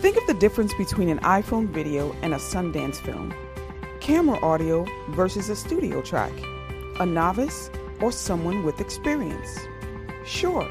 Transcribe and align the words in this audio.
Think 0.00 0.16
of 0.16 0.26
the 0.26 0.32
difference 0.32 0.72
between 0.72 1.10
an 1.10 1.18
iPhone 1.18 1.66
video 1.68 2.16
and 2.22 2.32
a 2.32 2.38
Sundance 2.38 2.96
film, 2.96 3.34
camera 4.00 4.42
audio 4.42 4.86
versus 5.10 5.50
a 5.50 5.54
studio 5.54 6.00
track, 6.00 6.32
a 6.98 7.04
novice 7.04 7.70
or 8.00 8.10
someone 8.10 8.64
with 8.64 8.80
experience. 8.80 9.58
Sure, 10.24 10.66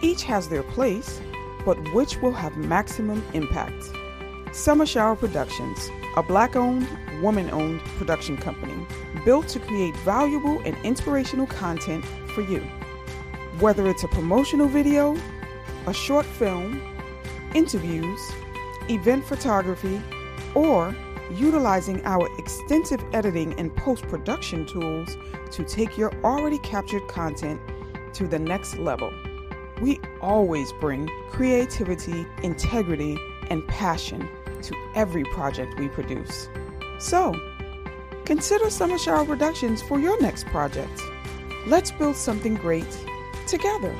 each 0.00 0.22
has 0.22 0.48
their 0.48 0.62
place, 0.62 1.20
but 1.66 1.76
which 1.92 2.16
will 2.22 2.32
have 2.32 2.56
maximum 2.56 3.22
impact? 3.34 3.84
Summer 4.52 4.86
Shower 4.86 5.14
Productions, 5.14 5.90
a 6.16 6.22
black 6.22 6.56
owned, 6.56 6.88
woman 7.20 7.50
owned 7.50 7.80
production 7.98 8.38
company 8.38 8.86
built 9.26 9.46
to 9.48 9.60
create 9.60 9.94
valuable 9.98 10.58
and 10.64 10.74
inspirational 10.86 11.46
content 11.48 12.02
for 12.34 12.40
you. 12.40 12.60
Whether 13.60 13.86
it's 13.88 14.04
a 14.04 14.08
promotional 14.08 14.68
video, 14.68 15.18
a 15.86 15.92
short 15.92 16.24
film, 16.24 16.80
interviews, 17.54 18.18
event 18.90 19.24
photography, 19.24 20.00
or 20.54 20.94
utilizing 21.30 22.04
our 22.04 22.28
extensive 22.38 23.02
editing 23.12 23.58
and 23.58 23.74
post 23.76 24.06
production 24.08 24.66
tools 24.66 25.16
to 25.50 25.64
take 25.64 25.96
your 25.96 26.12
already 26.22 26.58
captured 26.58 27.06
content 27.08 27.60
to 28.12 28.26
the 28.26 28.38
next 28.38 28.78
level. 28.78 29.12
We 29.80 30.00
always 30.20 30.72
bring 30.74 31.08
creativity, 31.30 32.26
integrity, 32.42 33.18
and 33.50 33.66
passion 33.66 34.28
to 34.62 34.74
every 34.94 35.24
project 35.24 35.78
we 35.78 35.88
produce. 35.88 36.48
So, 36.98 37.34
consider 38.24 38.70
Summer 38.70 38.98
Shower 38.98 39.24
Productions 39.24 39.82
for 39.82 39.98
your 39.98 40.20
next 40.20 40.46
project. 40.46 41.02
Let's 41.66 41.90
build 41.90 42.16
something 42.16 42.54
great 42.54 42.86
together. 43.46 43.94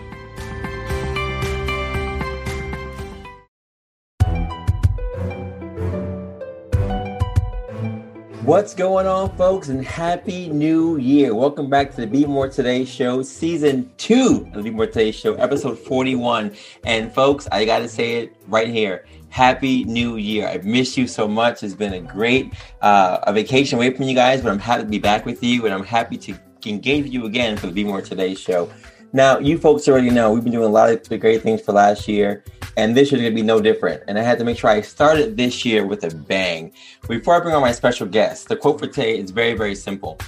What's 8.45 8.75
going 8.75 9.07
on, 9.07 9.35
folks, 9.39 9.69
and 9.69 9.83
happy 9.83 10.51
new 10.51 10.99
year. 10.99 11.35
Welcome 11.35 11.71
back 11.71 11.93
to 11.93 12.03
the 12.03 12.07
Be 12.07 12.27
More 12.27 12.47
Today 12.47 12.85
show, 12.85 13.23
season 13.23 13.91
two 13.97 14.47
of 14.49 14.63
the 14.63 14.63
Be 14.65 14.71
More 14.71 14.87
Today 14.87 15.13
show, 15.13 15.33
episode 15.37 15.79
41. 15.79 16.55
And, 16.85 17.11
folks, 17.11 17.49
I 17.51 17.65
got 17.65 17.79
to 17.79 17.89
say 17.89 18.17
it 18.17 18.37
right 18.47 18.69
here. 18.69 19.07
Happy 19.31 19.85
New 19.85 20.17
Year. 20.17 20.47
I've 20.47 20.67
missed 20.67 20.99
you 20.99 21.07
so 21.07 21.27
much. 21.27 21.63
It's 21.63 21.73
been 21.73 21.95
a 21.95 22.01
great 22.01 22.53
uh, 22.83 23.21
a 23.23 23.33
vacation 23.33 23.79
away 23.79 23.95
from 23.95 24.05
you 24.05 24.15
guys, 24.15 24.43
but 24.43 24.53
I'm 24.53 24.59
happy 24.59 24.83
to 24.83 24.89
be 24.91 24.99
back 24.99 25.25
with 25.25 25.43
you, 25.43 25.65
and 25.65 25.73
I'm 25.73 25.83
happy 25.83 26.19
to 26.19 26.35
engage 26.67 27.07
you 27.07 27.25
again 27.25 27.57
for 27.57 27.67
the 27.67 27.73
Be 27.73 27.83
More 27.83 28.03
Today 28.03 28.35
show. 28.35 28.71
Now, 29.15 29.39
you 29.39 29.59
folks 29.59 29.87
already 29.87 30.11
know 30.11 30.33
we've 30.33 30.43
been 30.43 30.53
doing 30.53 30.67
a 30.67 30.73
lot 30.73 30.91
of 30.91 31.21
great 31.21 31.41
things 31.41 31.61
for 31.61 31.71
last 31.71 32.09
year 32.09 32.43
and 32.77 32.97
this 32.97 33.13
year's 33.13 33.23
gonna 33.23 33.33
be 33.33 33.43
no 33.43 33.61
different. 33.61 34.03
And 34.09 34.19
I 34.19 34.23
had 34.23 34.41
to 34.41 34.45
make 34.45 34.59
sure 34.59 34.71
I 34.71 34.81
started 34.81 35.37
this 35.37 35.65
year 35.65 35.87
with 35.87 36.03
a 36.03 36.13
bang. 36.13 36.73
Before 37.09 37.37
I 37.37 37.39
bring 37.39 37.55
on 37.55 37.63
my 37.63 37.71
special 37.71 38.09
guest, 38.09 38.49
the 38.49 38.57
quote 38.57 38.81
for 38.81 38.89
today 38.89 39.17
is 39.17 39.31
very, 39.31 39.55
very 39.55 39.77
simple. 39.77 40.19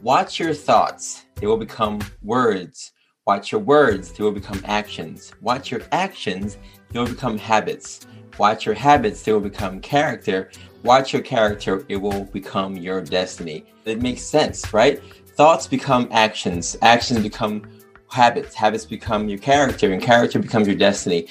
Watch 0.00 0.40
your 0.40 0.54
thoughts, 0.54 1.24
they 1.36 1.46
will 1.46 1.56
become 1.56 2.00
words. 2.24 2.90
Watch 3.28 3.52
your 3.52 3.60
words, 3.60 4.10
they 4.10 4.24
will 4.24 4.32
become 4.32 4.60
actions. 4.64 5.32
Watch 5.40 5.70
your 5.70 5.82
actions, 5.92 6.58
they 6.90 6.98
will 6.98 7.06
become 7.06 7.38
habits. 7.38 8.00
Watch 8.38 8.66
your 8.66 8.74
habits, 8.74 9.22
they 9.22 9.32
will 9.32 9.38
become 9.38 9.78
character. 9.78 10.50
Watch 10.82 11.12
your 11.12 11.22
character, 11.22 11.86
it 11.88 11.96
will 11.96 12.24
become 12.24 12.76
your 12.76 13.02
destiny. 13.02 13.66
It 13.84 14.02
makes 14.02 14.22
sense, 14.22 14.74
right? 14.74 15.00
Thoughts 15.36 15.68
become 15.68 16.08
actions, 16.10 16.76
actions 16.82 17.20
become 17.20 17.62
habits. 18.12 18.54
Habits 18.54 18.84
become 18.84 19.28
your 19.28 19.38
character, 19.38 19.92
and 19.92 20.02
character 20.02 20.38
becomes 20.38 20.66
your 20.66 20.76
destiny. 20.76 21.26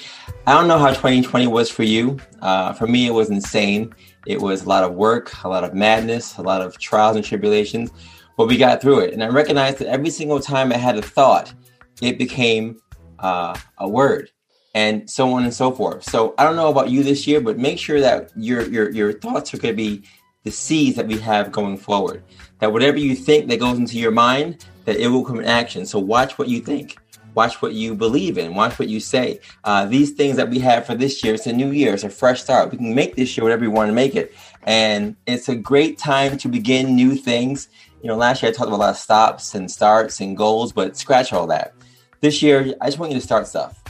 I 0.46 0.52
don't 0.52 0.68
know 0.68 0.78
how 0.78 0.88
2020 0.88 1.46
was 1.46 1.70
for 1.70 1.84
you. 1.84 2.18
Uh, 2.40 2.72
for 2.72 2.86
me, 2.86 3.06
it 3.06 3.12
was 3.12 3.30
insane. 3.30 3.94
It 4.26 4.40
was 4.40 4.64
a 4.64 4.68
lot 4.68 4.84
of 4.84 4.94
work, 4.94 5.32
a 5.44 5.48
lot 5.48 5.64
of 5.64 5.74
madness, 5.74 6.36
a 6.38 6.42
lot 6.42 6.60
of 6.60 6.78
trials 6.78 7.16
and 7.16 7.24
tribulations, 7.24 7.90
but 8.36 8.48
we 8.48 8.56
got 8.56 8.80
through 8.80 9.00
it. 9.00 9.14
And 9.14 9.22
I 9.22 9.28
recognized 9.28 9.78
that 9.78 9.88
every 9.88 10.10
single 10.10 10.40
time 10.40 10.72
I 10.72 10.76
had 10.76 10.96
a 10.96 11.02
thought, 11.02 11.52
it 12.00 12.18
became 12.18 12.80
uh, 13.18 13.56
a 13.78 13.88
word, 13.88 14.30
and 14.74 15.08
so 15.08 15.32
on 15.32 15.44
and 15.44 15.54
so 15.54 15.70
forth. 15.70 16.02
So 16.02 16.34
I 16.38 16.44
don't 16.44 16.56
know 16.56 16.68
about 16.68 16.90
you 16.90 17.02
this 17.02 17.26
year, 17.26 17.40
but 17.40 17.58
make 17.58 17.78
sure 17.78 18.00
that 18.00 18.30
your 18.36 18.62
your 18.68 18.90
your 18.90 19.12
thoughts 19.12 19.54
are 19.54 19.58
going 19.58 19.74
to 19.74 19.76
be 19.76 20.02
the 20.44 20.50
seeds 20.50 20.96
that 20.96 21.06
we 21.06 21.18
have 21.18 21.52
going 21.52 21.76
forward. 21.76 22.24
That 22.58 22.72
whatever 22.72 22.98
you 22.98 23.14
think 23.14 23.48
that 23.48 23.60
goes 23.60 23.78
into 23.78 23.98
your 23.98 24.10
mind, 24.10 24.64
that 24.84 24.96
it 24.96 25.08
will 25.08 25.24
come 25.24 25.38
in 25.40 25.46
action. 25.46 25.86
So 25.86 25.98
watch 25.98 26.38
what 26.38 26.48
you 26.48 26.60
think. 26.60 26.98
Watch 27.34 27.62
what 27.62 27.72
you 27.72 27.94
believe 27.94 28.36
in. 28.36 28.54
Watch 28.54 28.78
what 28.78 28.88
you 28.88 29.00
say. 29.00 29.40
Uh, 29.64 29.86
these 29.86 30.10
things 30.10 30.36
that 30.36 30.50
we 30.50 30.58
have 30.58 30.84
for 30.84 30.94
this 30.94 31.24
year, 31.24 31.34
it's 31.34 31.46
a 31.46 31.52
new 31.52 31.70
year, 31.70 31.94
it's 31.94 32.04
a 32.04 32.10
fresh 32.10 32.42
start. 32.42 32.70
We 32.70 32.76
can 32.76 32.94
make 32.94 33.16
this 33.16 33.36
year 33.36 33.44
whatever 33.44 33.62
we 33.62 33.68
want 33.68 33.88
to 33.88 33.94
make 33.94 34.14
it. 34.14 34.34
And 34.64 35.16
it's 35.26 35.48
a 35.48 35.56
great 35.56 35.98
time 35.98 36.36
to 36.38 36.48
begin 36.48 36.94
new 36.94 37.14
things. 37.14 37.68
You 38.02 38.08
know, 38.08 38.16
last 38.16 38.42
year 38.42 38.50
I 38.50 38.54
talked 38.54 38.68
about 38.68 38.76
a 38.76 38.84
lot 38.84 38.90
of 38.90 38.96
stops 38.96 39.54
and 39.54 39.70
starts 39.70 40.20
and 40.20 40.36
goals, 40.36 40.72
but 40.72 40.96
scratch 40.96 41.32
all 41.32 41.46
that. 41.46 41.74
This 42.20 42.42
year, 42.42 42.74
I 42.80 42.86
just 42.86 42.98
want 42.98 43.12
you 43.12 43.18
to 43.18 43.24
start 43.24 43.46
stuff. 43.46 43.82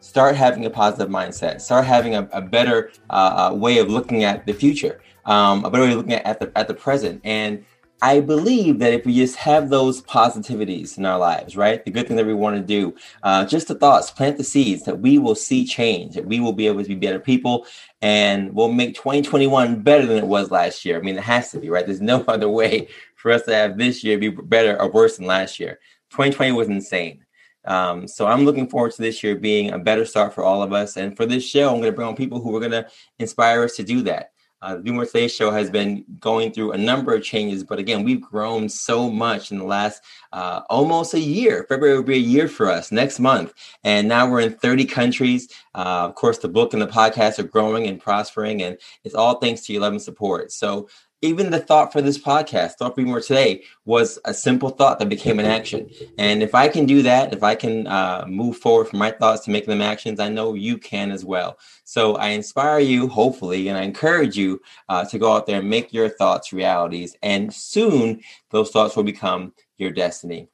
Start 0.00 0.36
having 0.36 0.66
a 0.66 0.70
positive 0.70 1.08
mindset. 1.08 1.60
Start 1.60 1.86
having 1.86 2.14
a, 2.14 2.28
a 2.32 2.42
better 2.42 2.92
uh, 3.08 3.50
uh 3.52 3.54
way 3.54 3.78
of 3.78 3.88
looking 3.88 4.24
at 4.24 4.46
the 4.46 4.52
future, 4.52 5.00
um, 5.24 5.64
a 5.64 5.70
better 5.70 5.84
way 5.84 5.92
of 5.92 5.96
looking 5.96 6.12
at, 6.12 6.26
at 6.26 6.38
the 6.38 6.52
at 6.58 6.68
the 6.68 6.74
present. 6.74 7.20
And 7.24 7.64
I 8.02 8.18
believe 8.18 8.80
that 8.80 8.92
if 8.92 9.06
we 9.06 9.14
just 9.14 9.36
have 9.36 9.70
those 9.70 10.02
positivities 10.02 10.98
in 10.98 11.06
our 11.06 11.20
lives, 11.20 11.56
right, 11.56 11.84
the 11.84 11.90
good 11.92 12.08
things 12.08 12.18
that 12.18 12.26
we 12.26 12.34
want 12.34 12.56
to 12.56 12.62
do, 12.62 12.96
uh, 13.22 13.46
just 13.46 13.68
the 13.68 13.76
thoughts, 13.76 14.10
plant 14.10 14.38
the 14.38 14.44
seeds, 14.44 14.82
that 14.86 14.98
we 14.98 15.18
will 15.18 15.36
see 15.36 15.64
change, 15.64 16.16
that 16.16 16.26
we 16.26 16.40
will 16.40 16.52
be 16.52 16.66
able 16.66 16.82
to 16.82 16.88
be 16.88 16.96
better 16.96 17.20
people, 17.20 17.64
and 18.00 18.52
we'll 18.52 18.72
make 18.72 18.96
2021 18.96 19.82
better 19.82 20.04
than 20.04 20.18
it 20.18 20.26
was 20.26 20.50
last 20.50 20.84
year. 20.84 20.98
I 20.98 21.00
mean, 21.00 21.16
it 21.16 21.22
has 21.22 21.52
to 21.52 21.60
be, 21.60 21.70
right? 21.70 21.86
There's 21.86 22.00
no 22.00 22.24
other 22.28 22.48
way 22.48 22.88
for 23.14 23.30
us 23.30 23.42
to 23.42 23.54
have 23.54 23.78
this 23.78 24.02
year 24.02 24.18
be 24.18 24.30
better 24.30 24.76
or 24.82 24.90
worse 24.90 25.18
than 25.18 25.26
last 25.26 25.60
year. 25.60 25.78
2020 26.10 26.50
was 26.50 26.66
insane. 26.66 27.24
Um, 27.64 28.08
so 28.08 28.26
I'm 28.26 28.44
looking 28.44 28.68
forward 28.68 28.90
to 28.92 29.02
this 29.02 29.22
year 29.22 29.36
being 29.36 29.70
a 29.70 29.78
better 29.78 30.04
start 30.04 30.34
for 30.34 30.42
all 30.42 30.64
of 30.64 30.72
us. 30.72 30.96
And 30.96 31.16
for 31.16 31.24
this 31.24 31.44
show, 31.44 31.68
I'm 31.68 31.76
going 31.80 31.84
to 31.84 31.92
bring 31.92 32.08
on 32.08 32.16
people 32.16 32.40
who 32.40 32.54
are 32.56 32.58
going 32.58 32.72
to 32.72 32.88
inspire 33.20 33.62
us 33.62 33.76
to 33.76 33.84
do 33.84 34.02
that. 34.02 34.31
Uh, 34.62 34.76
the 34.76 34.82
Be 34.82 34.90
More 34.92 35.04
Today 35.04 35.26
show 35.26 35.50
has 35.50 35.68
been 35.70 36.04
going 36.20 36.52
through 36.52 36.70
a 36.70 36.78
number 36.78 37.12
of 37.12 37.24
changes, 37.24 37.64
but 37.64 37.80
again, 37.80 38.04
we've 38.04 38.22
grown 38.22 38.68
so 38.68 39.10
much 39.10 39.50
in 39.50 39.58
the 39.58 39.64
last 39.64 40.02
uh, 40.32 40.60
almost 40.70 41.14
a 41.14 41.20
year. 41.20 41.66
February 41.68 41.96
will 41.96 42.04
be 42.04 42.14
a 42.14 42.18
year 42.18 42.46
for 42.46 42.70
us 42.70 42.92
next 42.92 43.18
month, 43.18 43.52
and 43.82 44.06
now 44.06 44.30
we're 44.30 44.40
in 44.40 44.54
30 44.54 44.84
countries. 44.84 45.48
Uh, 45.74 46.06
of 46.08 46.14
course, 46.14 46.38
the 46.38 46.48
book 46.48 46.72
and 46.72 46.80
the 46.80 46.86
podcast 46.86 47.40
are 47.40 47.42
growing 47.42 47.88
and 47.88 48.00
prospering, 48.00 48.62
and 48.62 48.78
it's 49.02 49.16
all 49.16 49.40
thanks 49.40 49.62
to 49.62 49.72
your 49.72 49.82
love 49.82 49.92
and 49.94 50.02
support. 50.02 50.52
So 50.52 50.88
even 51.22 51.50
the 51.50 51.60
thought 51.60 51.92
for 51.92 52.02
this 52.02 52.18
podcast, 52.18 52.72
Thought 52.72 52.96
Be 52.96 53.04
More 53.04 53.20
Today, 53.20 53.62
was 53.84 54.18
a 54.24 54.34
simple 54.34 54.70
thought 54.70 54.98
that 54.98 55.08
became 55.08 55.38
an 55.38 55.46
action. 55.46 55.88
And 56.18 56.42
if 56.42 56.52
I 56.52 56.68
can 56.68 56.84
do 56.84 57.00
that, 57.02 57.32
if 57.32 57.44
I 57.44 57.54
can 57.54 57.86
uh, 57.86 58.24
move 58.26 58.56
forward 58.56 58.88
from 58.88 58.98
my 58.98 59.12
thoughts 59.12 59.44
to 59.44 59.52
making 59.52 59.70
them 59.70 59.80
actions, 59.80 60.18
I 60.18 60.28
know 60.28 60.54
you 60.54 60.78
can 60.78 61.12
as 61.12 61.24
well. 61.24 61.58
So 61.84 62.16
I 62.16 62.28
inspire 62.28 62.80
you, 62.80 63.06
hopefully, 63.06 63.68
and 63.68 63.78
I 63.78 63.82
encourage 63.82 64.36
you 64.36 64.60
uh, 64.88 65.04
to 65.06 65.18
go 65.18 65.32
out 65.32 65.46
there 65.46 65.60
and 65.60 65.70
make 65.70 65.92
your 65.92 66.08
thoughts 66.08 66.52
realities. 66.52 67.16
And 67.22 67.54
soon 67.54 68.20
those 68.50 68.70
thoughts 68.70 68.96
will 68.96 69.04
become 69.04 69.54
your 69.78 69.92
destiny. 69.92 70.48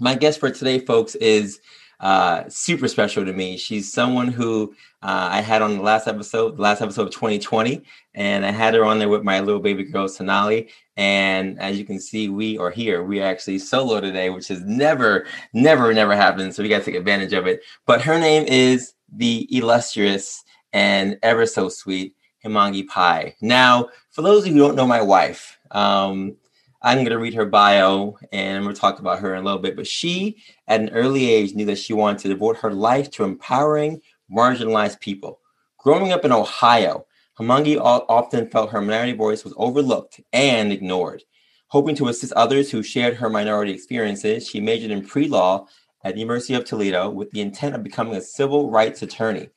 My 0.00 0.16
guest 0.16 0.40
for 0.40 0.50
today, 0.50 0.80
folks, 0.80 1.14
is 1.14 1.60
uh, 2.04 2.46
super 2.50 2.86
special 2.86 3.24
to 3.24 3.32
me. 3.32 3.56
She's 3.56 3.90
someone 3.90 4.28
who 4.28 4.74
uh, 5.02 5.28
I 5.32 5.40
had 5.40 5.62
on 5.62 5.78
the 5.78 5.82
last 5.82 6.06
episode, 6.06 6.58
the 6.58 6.62
last 6.62 6.82
episode 6.82 7.06
of 7.06 7.14
2020, 7.14 7.82
and 8.14 8.44
I 8.44 8.50
had 8.50 8.74
her 8.74 8.84
on 8.84 8.98
there 8.98 9.08
with 9.08 9.22
my 9.22 9.40
little 9.40 9.60
baby 9.60 9.84
girl 9.84 10.06
Sonali. 10.06 10.68
And 10.98 11.58
as 11.58 11.78
you 11.78 11.86
can 11.86 11.98
see, 11.98 12.28
we 12.28 12.58
are 12.58 12.70
here. 12.70 13.02
We 13.02 13.22
are 13.22 13.26
actually 13.26 13.58
solo 13.58 14.02
today, 14.02 14.28
which 14.28 14.48
has 14.48 14.60
never, 14.64 15.26
never, 15.54 15.94
never 15.94 16.14
happened. 16.14 16.54
So 16.54 16.62
we 16.62 16.68
got 16.68 16.80
to 16.80 16.84
take 16.84 16.94
advantage 16.94 17.32
of 17.32 17.46
it. 17.46 17.62
But 17.86 18.02
her 18.02 18.20
name 18.20 18.44
is 18.48 18.92
the 19.10 19.48
illustrious 19.50 20.44
and 20.74 21.18
ever 21.22 21.46
so 21.46 21.70
sweet 21.70 22.14
Hemangi 22.44 22.86
Pai. 22.86 23.34
Now, 23.40 23.88
for 24.10 24.20
those 24.20 24.42
of 24.42 24.48
you 24.48 24.52
who 24.52 24.58
don't 24.58 24.76
know 24.76 24.86
my 24.86 25.00
wife, 25.00 25.58
um, 25.70 26.36
I'm 26.84 26.98
going 26.98 27.08
to 27.08 27.18
read 27.18 27.32
her 27.32 27.46
bio 27.46 28.18
and 28.30 28.62
we'll 28.62 28.74
talk 28.74 28.98
about 28.98 29.20
her 29.20 29.34
in 29.34 29.40
a 29.40 29.44
little 29.44 29.58
bit. 29.58 29.74
But 29.74 29.86
she, 29.86 30.36
at 30.68 30.82
an 30.82 30.90
early 30.90 31.30
age, 31.30 31.54
knew 31.54 31.64
that 31.64 31.78
she 31.78 31.94
wanted 31.94 32.18
to 32.18 32.28
devote 32.28 32.58
her 32.58 32.74
life 32.74 33.10
to 33.12 33.24
empowering 33.24 34.02
marginalized 34.30 35.00
people. 35.00 35.40
Growing 35.78 36.12
up 36.12 36.26
in 36.26 36.32
Ohio, 36.32 37.06
Hemangi 37.38 37.80
often 37.80 38.50
felt 38.50 38.70
her 38.70 38.82
minority 38.82 39.14
voice 39.14 39.44
was 39.44 39.54
overlooked 39.56 40.20
and 40.34 40.70
ignored. 40.70 41.22
Hoping 41.68 41.96
to 41.96 42.08
assist 42.08 42.34
others 42.34 42.70
who 42.70 42.82
shared 42.82 43.16
her 43.16 43.30
minority 43.30 43.72
experiences, 43.72 44.46
she 44.46 44.60
majored 44.60 44.90
in 44.90 45.06
pre 45.06 45.26
law 45.26 45.66
at 46.04 46.12
the 46.12 46.20
University 46.20 46.52
of 46.52 46.66
Toledo 46.66 47.08
with 47.08 47.30
the 47.30 47.40
intent 47.40 47.74
of 47.74 47.82
becoming 47.82 48.14
a 48.14 48.20
civil 48.20 48.70
rights 48.70 49.00
attorney. 49.00 49.48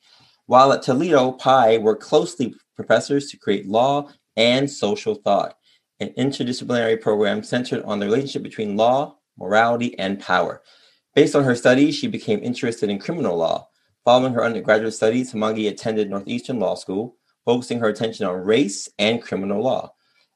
While 0.46 0.72
at 0.72 0.80
Toledo, 0.80 1.32
Pai 1.32 1.76
worked 1.76 2.02
closely 2.02 2.46
with 2.46 2.64
professors 2.74 3.30
to 3.30 3.36
create 3.36 3.68
law 3.68 4.08
and 4.34 4.70
social 4.70 5.14
thought 5.14 5.57
an 6.00 6.10
interdisciplinary 6.18 7.00
program 7.00 7.42
centered 7.42 7.82
on 7.84 7.98
the 7.98 8.06
relationship 8.06 8.42
between 8.42 8.76
law, 8.76 9.16
morality, 9.36 9.98
and 9.98 10.20
power. 10.20 10.62
Based 11.14 11.34
on 11.34 11.44
her 11.44 11.56
studies, 11.56 11.94
she 11.96 12.06
became 12.06 12.42
interested 12.42 12.88
in 12.90 12.98
criminal 12.98 13.36
law. 13.36 13.68
Following 14.04 14.32
her 14.34 14.44
undergraduate 14.44 14.94
studies, 14.94 15.32
Hemangi 15.32 15.68
attended 15.68 16.08
Northeastern 16.08 16.58
Law 16.58 16.74
School. 16.74 17.16
focusing 17.44 17.80
her 17.80 17.88
attention 17.88 18.26
on 18.26 18.36
race 18.36 18.90
and 18.98 19.22
criminal 19.22 19.62
law. 19.62 19.90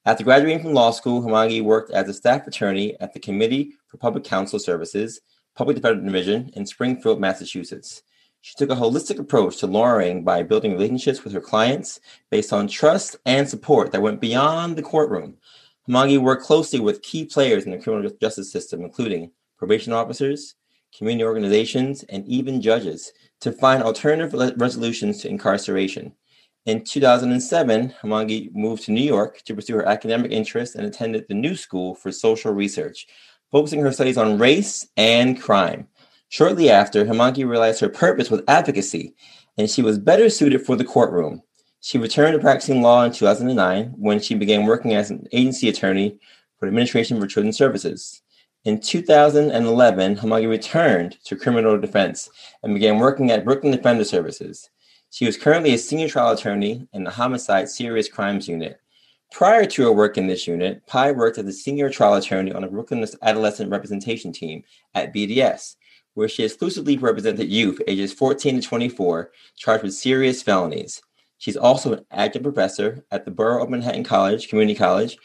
After 0.06 0.24
graduating 0.24 0.62
from 0.62 0.72
law 0.72 0.92
school, 0.92 1.20
Hemangi 1.20 1.62
worked 1.62 1.90
as 1.90 2.08
a 2.08 2.14
staff 2.14 2.46
attorney 2.46 2.98
at 3.00 3.12
the 3.12 3.20
Committee 3.20 3.74
for 3.86 3.98
Public 3.98 4.24
Counsel 4.24 4.58
Services, 4.58 5.20
Public 5.54 5.76
Defender 5.76 6.02
Division 6.02 6.50
in 6.56 6.64
Springfield, 6.64 7.20
Massachusetts. 7.20 8.02
She 8.40 8.54
took 8.56 8.70
a 8.70 8.74
holistic 8.74 9.20
approach 9.20 9.58
to 9.58 9.68
lawyering 9.68 10.24
by 10.24 10.42
building 10.42 10.72
relationships 10.72 11.22
with 11.22 11.32
her 11.34 11.40
clients 11.40 12.00
based 12.30 12.52
on 12.52 12.66
trust 12.66 13.16
and 13.26 13.48
support 13.48 13.92
that 13.92 14.02
went 14.02 14.20
beyond 14.20 14.74
the 14.74 14.82
courtroom. 14.82 15.36
Hemangi 15.88 16.18
worked 16.18 16.44
closely 16.44 16.78
with 16.78 17.02
key 17.02 17.24
players 17.24 17.64
in 17.64 17.72
the 17.72 17.78
criminal 17.78 18.10
justice 18.20 18.52
system, 18.52 18.82
including 18.82 19.32
probation 19.58 19.92
officers, 19.92 20.54
community 20.96 21.24
organizations, 21.24 22.04
and 22.04 22.26
even 22.26 22.62
judges, 22.62 23.12
to 23.40 23.50
find 23.50 23.82
alternative 23.82 24.32
resolutions 24.56 25.20
to 25.20 25.28
incarceration. 25.28 26.12
In 26.66 26.84
2007, 26.84 27.94
Hemangi 28.00 28.54
moved 28.54 28.84
to 28.84 28.92
New 28.92 29.02
York 29.02 29.42
to 29.42 29.54
pursue 29.54 29.74
her 29.74 29.88
academic 29.88 30.30
interests 30.30 30.76
and 30.76 30.86
attended 30.86 31.26
the 31.26 31.34
New 31.34 31.56
School 31.56 31.96
for 31.96 32.12
Social 32.12 32.52
Research, 32.52 33.08
focusing 33.50 33.80
her 33.80 33.90
studies 33.90 34.16
on 34.16 34.38
race 34.38 34.86
and 34.96 35.40
crime. 35.40 35.88
Shortly 36.28 36.70
after, 36.70 37.04
Hemangi 37.04 37.46
realized 37.46 37.80
her 37.80 37.88
purpose 37.88 38.30
was 38.30 38.42
advocacy, 38.46 39.14
and 39.58 39.68
she 39.68 39.82
was 39.82 39.98
better 39.98 40.30
suited 40.30 40.64
for 40.64 40.76
the 40.76 40.84
courtroom. 40.84 41.42
She 41.84 41.98
returned 41.98 42.34
to 42.34 42.38
practicing 42.38 42.80
law 42.80 43.02
in 43.02 43.10
2009 43.10 43.94
when 43.98 44.20
she 44.20 44.36
began 44.36 44.66
working 44.66 44.94
as 44.94 45.10
an 45.10 45.26
agency 45.32 45.68
attorney 45.68 46.16
for 46.56 46.66
the 46.66 46.68
Administration 46.68 47.20
for 47.20 47.26
Children's 47.26 47.58
Services. 47.58 48.22
In 48.64 48.80
2011, 48.80 50.14
Hemangi 50.14 50.48
returned 50.48 51.18
to 51.24 51.34
criminal 51.34 51.76
defense 51.80 52.30
and 52.62 52.72
began 52.72 53.00
working 53.00 53.32
at 53.32 53.44
Brooklyn 53.44 53.72
Defender 53.72 54.04
Services. 54.04 54.70
She 55.10 55.26
was 55.26 55.36
currently 55.36 55.74
a 55.74 55.78
senior 55.78 56.08
trial 56.08 56.30
attorney 56.30 56.86
in 56.92 57.02
the 57.02 57.10
Homicide 57.10 57.68
Serious 57.68 58.08
Crimes 58.08 58.46
Unit. 58.46 58.80
Prior 59.32 59.64
to 59.64 59.82
her 59.82 59.92
work 59.92 60.16
in 60.16 60.28
this 60.28 60.46
unit, 60.46 60.86
Pai 60.86 61.10
worked 61.10 61.38
as 61.38 61.46
a 61.46 61.52
senior 61.52 61.90
trial 61.90 62.14
attorney 62.14 62.52
on 62.52 62.62
the 62.62 62.68
Brooklyn 62.68 63.04
Adolescent 63.22 63.72
Representation 63.72 64.30
Team 64.30 64.62
at 64.94 65.12
BDS, 65.12 65.74
where 66.14 66.28
she 66.28 66.44
exclusively 66.44 66.96
represented 66.96 67.48
youth 67.48 67.82
ages 67.88 68.12
14 68.12 68.60
to 68.60 68.68
24 68.68 69.32
charged 69.56 69.82
with 69.82 69.94
serious 69.94 70.44
felonies. 70.44 71.02
She's 71.42 71.56
also 71.56 71.94
an 71.94 72.06
adjunct 72.12 72.44
professor 72.44 73.04
at 73.10 73.24
the 73.24 73.32
Borough 73.32 73.64
of 73.64 73.68
Manhattan 73.68 74.04
College, 74.04 74.48
Community 74.48 74.78
College. 74.78 75.18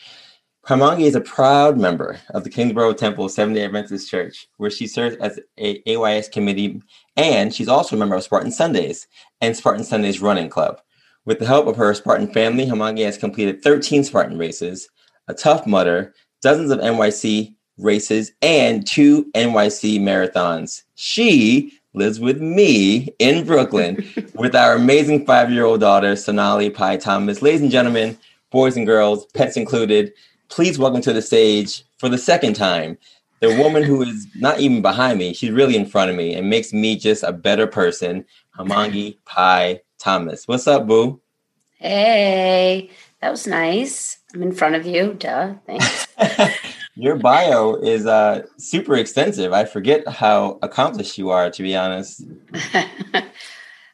Hemangi 0.65 1.03
is 1.03 1.13
a 1.13 1.21
proud 1.21 1.77
member 1.77 2.19
of 2.31 2.43
the 2.43 2.49
Kingsborough 2.49 2.95
Temple 2.95 3.29
Seventh-day 3.29 3.63
Adventist 3.63 4.09
Church, 4.09 4.47
where 4.57 4.71
she 4.71 4.87
serves 4.87 5.15
as 5.17 5.39
a 5.59 5.79
AYS 5.87 6.27
committee, 6.27 6.81
and 7.17 7.53
she's 7.53 7.67
also 7.67 7.95
a 7.95 7.99
member 7.99 8.15
of 8.15 8.23
Spartan 8.23 8.51
Sundays 8.51 9.07
and 9.41 9.55
Spartan 9.55 9.83
Sundays 9.83 10.19
Running 10.19 10.49
Club. 10.49 10.81
With 11.25 11.37
the 11.37 11.45
help 11.45 11.67
of 11.67 11.75
her 11.75 11.93
Spartan 11.93 12.33
family, 12.33 12.65
Hemangi 12.65 13.05
has 13.05 13.19
completed 13.19 13.61
13 13.61 14.03
Spartan 14.03 14.39
races, 14.39 14.89
a 15.27 15.35
Tough 15.35 15.67
Mudder, 15.67 16.15
dozens 16.41 16.71
of 16.71 16.79
NYC 16.79 17.53
races, 17.77 18.31
and 18.41 18.87
two 18.87 19.25
NYC 19.35 19.99
marathons. 19.99 20.81
She 20.95 21.76
lives 21.97 22.19
with 22.19 22.39
me 22.39 23.13
in 23.19 23.45
Brooklyn 23.45 24.07
with 24.35 24.55
our 24.55 24.75
amazing 24.75 25.25
five-year-old 25.25 25.81
daughter, 25.81 26.15
Sonali 26.15 26.69
Pai 26.69 26.97
Thomas. 26.97 27.41
Ladies 27.41 27.61
and 27.61 27.71
gentlemen, 27.71 28.17
boys 28.51 28.77
and 28.77 28.85
girls, 28.85 29.25
pets 29.27 29.57
included, 29.57 30.13
please 30.49 30.79
welcome 30.79 31.01
to 31.01 31.11
the 31.11 31.21
stage 31.21 31.83
for 31.97 32.07
the 32.07 32.17
second 32.17 32.55
time 32.55 32.97
the 33.39 33.55
woman 33.57 33.83
who 33.83 34.01
is 34.01 34.27
not 34.35 34.59
even 34.59 34.81
behind 34.81 35.19
me, 35.19 35.33
she's 35.33 35.51
really 35.51 35.75
in 35.75 35.85
front 35.85 36.09
of 36.09 36.17
me 36.17 36.33
and 36.33 36.49
makes 36.49 36.73
me 36.73 36.95
just 36.95 37.23
a 37.23 37.31
better 37.31 37.67
person, 37.67 38.25
Hemangi 38.57 39.17
Pai 39.25 39.81
Thomas. 39.99 40.47
What's 40.47 40.67
up, 40.67 40.87
boo? 40.87 41.21
Hey, 41.75 42.89
that 43.21 43.29
was 43.29 43.45
nice. 43.45 44.17
I'm 44.33 44.41
in 44.41 44.51
front 44.51 44.75
of 44.75 44.85
you. 44.85 45.13
Duh. 45.13 45.53
Thanks. 45.65 46.07
Your 46.97 47.15
bio 47.15 47.75
is 47.75 48.07
uh, 48.07 48.41
super 48.57 48.95
extensive. 48.95 49.53
I 49.53 49.65
forget 49.65 50.07
how 50.07 50.57
accomplished 50.63 51.19
you 51.19 51.29
are, 51.29 51.51
to 51.51 51.61
be 51.61 51.75
honest. 51.75 52.23
uh, 52.73 53.21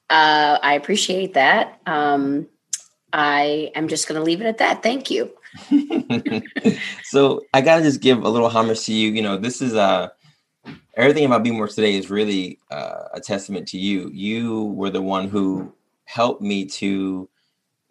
I 0.10 0.76
appreciate 0.76 1.34
that. 1.34 1.82
Um, 1.86 2.48
I 3.12 3.72
am 3.76 3.90
just 3.90 4.08
going 4.08 4.18
to 4.18 4.24
leave 4.24 4.40
it 4.40 4.46
at 4.46 4.60
that. 4.60 4.84
Thank 4.84 5.12
you. 5.12 5.30
so 7.04 7.42
I 7.54 7.60
gotta 7.60 7.84
just 7.84 8.00
give 8.00 8.24
a 8.24 8.30
little 8.30 8.50
homage 8.50 8.86
to 8.86 8.94
you. 8.94 9.12
You 9.12 9.22
know, 9.22 9.38
this 9.38 9.62
is 9.62 9.76
uh 9.76 10.10
everything 10.96 11.26
about 11.26 11.44
Be 11.44 11.52
More 11.52 11.68
today 11.68 11.96
is 11.96 12.10
really 12.10 12.58
uh, 12.72 13.04
a 13.14 13.20
testament 13.20 13.68
to 13.68 13.78
you. 13.78 14.10
You 14.12 14.66
were 14.76 14.90
the 14.90 15.02
one 15.02 15.28
who 15.28 15.72
helped 16.06 16.42
me 16.42 16.66
to 16.66 17.30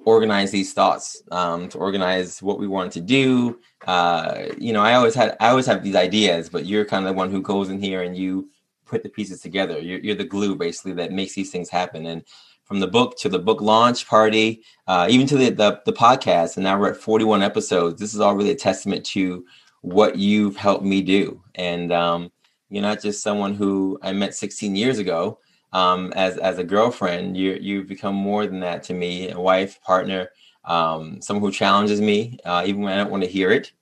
organize 0.04 0.50
these 0.50 0.72
thoughts, 0.72 1.22
um, 1.31 1.69
to 1.69 1.78
organize 1.78 2.43
what 2.43 2.58
we 2.58 2.66
wanted 2.66 2.93
to 2.93 3.00
do. 3.00 3.58
Uh, 3.87 4.46
you 4.58 4.72
know, 4.72 4.82
I 4.82 4.94
always 4.94 5.14
had 5.14 5.37
I 5.40 5.49
always 5.50 5.66
have 5.66 5.82
these 5.82 5.96
ideas, 5.96 6.49
but 6.49 6.66
you're 6.66 6.84
kind 6.84 7.04
of 7.06 7.12
the 7.12 7.19
one 7.19 7.31
who 7.31 7.43
goes 7.43 7.69
in 7.69 7.81
here 7.81 8.02
and 8.02 8.16
you 8.16 8.50
put 8.84 9.02
the 9.02 9.08
pieces 9.08 9.40
together. 9.40 9.78
You're, 9.78 10.00
you're 10.00 10.14
the 10.14 10.25
glue 10.25 10.54
basically 10.54 10.93
that 10.94 11.12
makes 11.12 11.34
these 11.34 11.50
things 11.50 11.70
happen. 11.70 12.06
And 12.06 12.22
from 12.64 12.81
the 12.81 12.87
book 12.87 13.19
to 13.19 13.28
the 13.28 13.38
book 13.38 13.60
launch 13.60 14.06
party, 14.06 14.62
uh, 14.87 15.06
even 15.10 15.26
to 15.28 15.37
the, 15.37 15.50
the, 15.50 15.81
the 15.84 15.93
podcast, 15.93 16.56
and 16.56 16.64
now 16.64 16.78
we're 16.78 16.90
at 16.90 16.96
41 16.96 17.43
episodes. 17.43 18.00
This 18.00 18.14
is 18.14 18.20
all 18.20 18.34
really 18.34 18.50
a 18.50 18.56
testament 18.56 19.04
to 19.06 19.44
what 19.81 20.16
you've 20.16 20.56
helped 20.56 20.84
me 20.84 21.02
do. 21.02 21.43
And 21.54 21.93
um, 21.93 22.31
you're 22.70 22.82
not 22.82 23.02
just 23.02 23.22
someone 23.22 23.54
who 23.54 23.99
I 24.02 24.12
met 24.12 24.34
16 24.34 24.76
years 24.76 24.99
ago 24.99 25.38
um, 25.73 26.13
as 26.15 26.37
as 26.39 26.59
a 26.59 26.65
girlfriend. 26.65 27.37
You 27.37 27.59
you've 27.61 27.87
become 27.87 28.15
more 28.15 28.47
than 28.47 28.61
that 28.61 28.83
to 28.85 28.95
me, 28.95 29.31
a 29.31 29.41
wife, 29.41 29.81
partner, 29.83 30.31
um, 30.65 31.21
someone 31.21 31.43
who 31.43 31.53
challenges 31.53 32.01
me, 32.01 32.39
uh, 32.45 32.65
even 32.67 32.83
when 32.83 32.93
I 32.93 32.97
don't 32.97 33.11
want 33.11 33.25
to 33.25 33.31
hear 33.31 33.51
it. 33.51 33.73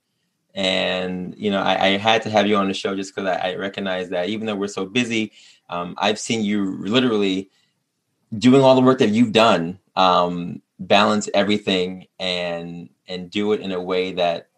And 0.55 1.35
you 1.37 1.51
know, 1.51 1.63
I, 1.63 1.87
I, 1.87 1.89
had 1.97 2.23
to 2.23 2.31
have 2.31 2.47
you 2.47 2.57
on 2.57 2.67
the 2.67 2.75
show 2.75 2.97
just 2.97 3.15
because 3.15 3.29
I, 3.29 3.53
I 3.53 3.55
recognize 3.55 4.09
that 4.09 4.29
even 4.29 4.47
though 4.47 4.57
we're 4.57 4.67
so 4.67 4.85
busy, 4.85 5.31
um, 5.69 5.95
I've 5.97 6.19
seen 6.19 6.43
you 6.43 6.77
literally 6.83 7.51
doing 8.37 8.63
all 8.63 8.75
the 8.75 8.81
work 8.81 8.99
that 8.99 9.11
you've 9.11 9.33
done 9.33 9.79
um, 9.97 10.63
balance 10.79 11.29
everything 11.35 12.07
and 12.19 12.89
and 13.07 13.31
do 13.31 13.53
it 13.53 13.61
in 13.61 13.73
a 13.73 13.81
way 13.81 14.13
that 14.13 14.49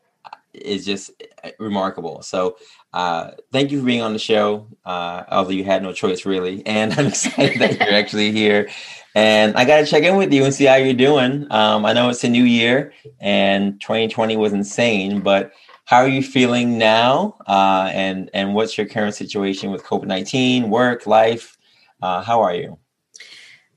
is 0.52 0.84
just 0.84 1.11
uh, 1.43 1.50
remarkable 1.58 2.23
so 2.23 2.56
uh, 2.92 3.30
thank 3.52 3.70
you 3.70 3.80
for 3.80 3.86
being 3.86 4.02
on 4.02 4.12
the 4.12 4.18
show 4.18 4.66
uh, 4.84 5.24
although 5.30 5.50
you 5.50 5.64
had 5.64 5.82
no 5.82 5.92
choice 5.92 6.24
really 6.26 6.64
and 6.66 6.92
i'm 6.94 7.06
excited 7.08 7.60
that 7.60 7.78
you're 7.78 7.94
actually 7.94 8.32
here 8.32 8.68
and 9.14 9.56
i 9.56 9.64
got 9.64 9.78
to 9.78 9.86
check 9.86 10.02
in 10.02 10.16
with 10.16 10.32
you 10.32 10.44
and 10.44 10.54
see 10.54 10.64
how 10.64 10.76
you're 10.76 10.94
doing 10.94 11.46
um, 11.50 11.84
i 11.84 11.92
know 11.92 12.08
it's 12.08 12.24
a 12.24 12.28
new 12.28 12.44
year 12.44 12.93
and 13.20 13.81
2020 13.81 14.36
was 14.36 14.52
insane 14.52 15.20
but 15.20 15.52
how 15.84 15.98
are 15.98 16.08
you 16.08 16.22
feeling 16.22 16.78
now 16.78 17.36
uh, 17.46 17.90
and 17.93 18.31
and 18.34 18.55
what's 18.55 18.76
your 18.76 18.86
current 18.86 19.14
situation 19.14 19.70
with 19.70 19.82
covid-19 19.84 20.69
work 20.69 21.06
life 21.06 21.58
uh, 22.02 22.22
how 22.22 22.40
are 22.40 22.55
you 22.55 22.78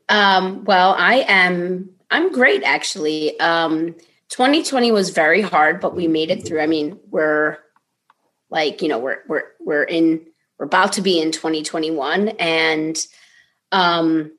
um, 0.10 0.64
well, 0.66 0.96
I 0.98 1.26
am. 1.28 1.90
I'm 2.12 2.32
great, 2.32 2.64
actually. 2.64 3.40
Um, 3.40 3.96
2020 4.30 4.92
was 4.92 5.10
very 5.10 5.42
hard, 5.42 5.80
but 5.80 5.96
we 5.96 6.08
made 6.08 6.30
it 6.30 6.46
through. 6.46 6.62
I 6.62 6.68
mean, 6.68 7.00
we're 7.10 7.58
like, 8.50 8.82
you 8.82 8.88
know, 8.88 9.00
we're 9.00 9.20
we're 9.28 9.44
we're 9.60 9.84
in. 9.84 10.26
We're 10.58 10.68
about 10.68 10.94
to 10.94 11.02
be 11.02 11.20
in 11.20 11.34
2021, 11.34 12.30
and 12.30 12.98
um, 13.74 14.32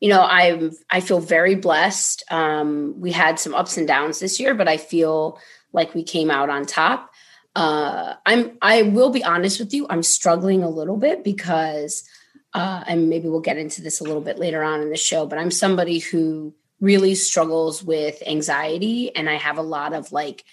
you 0.00 0.08
know, 0.08 0.22
i'm 0.22 0.72
I 0.90 1.00
feel 1.00 1.20
very 1.20 1.56
blessed. 1.56 2.24
Um, 2.30 2.94
we 2.98 3.12
had 3.12 3.38
some 3.38 3.54
ups 3.54 3.76
and 3.76 3.86
downs 3.86 4.18
this 4.18 4.40
year, 4.40 4.54
but 4.54 4.68
I 4.68 4.78
feel 4.78 5.38
like 5.72 5.94
we 5.94 6.04
came 6.04 6.30
out 6.30 6.48
on 6.48 6.64
top. 6.64 7.10
Uh, 7.54 8.14
I'm. 8.24 8.56
I 8.62 8.82
will 8.82 9.10
be 9.10 9.22
honest 9.22 9.60
with 9.60 9.74
you. 9.74 9.86
I'm 9.90 10.02
struggling 10.02 10.62
a 10.62 10.70
little 10.70 10.96
bit 10.96 11.22
because 11.22 12.08
uh, 12.54 12.82
and 12.86 13.08
maybe 13.08 13.28
we'll 13.28 13.40
get 13.40 13.58
into 13.58 13.82
this 13.82 14.00
a 14.00 14.04
little 14.04 14.20
bit 14.20 14.38
later 14.38 14.62
on 14.62 14.80
in 14.80 14.90
the 14.90 14.96
show, 14.96 15.26
but 15.26 15.38
I'm 15.38 15.50
somebody 15.50 15.98
who 15.98 16.54
really 16.80 17.14
struggles 17.14 17.82
with 17.82 18.22
anxiety 18.26 19.14
and 19.14 19.28
I 19.28 19.34
have 19.34 19.58
a 19.58 19.62
lot 19.62 19.92
of 19.92 20.12
like 20.12 20.44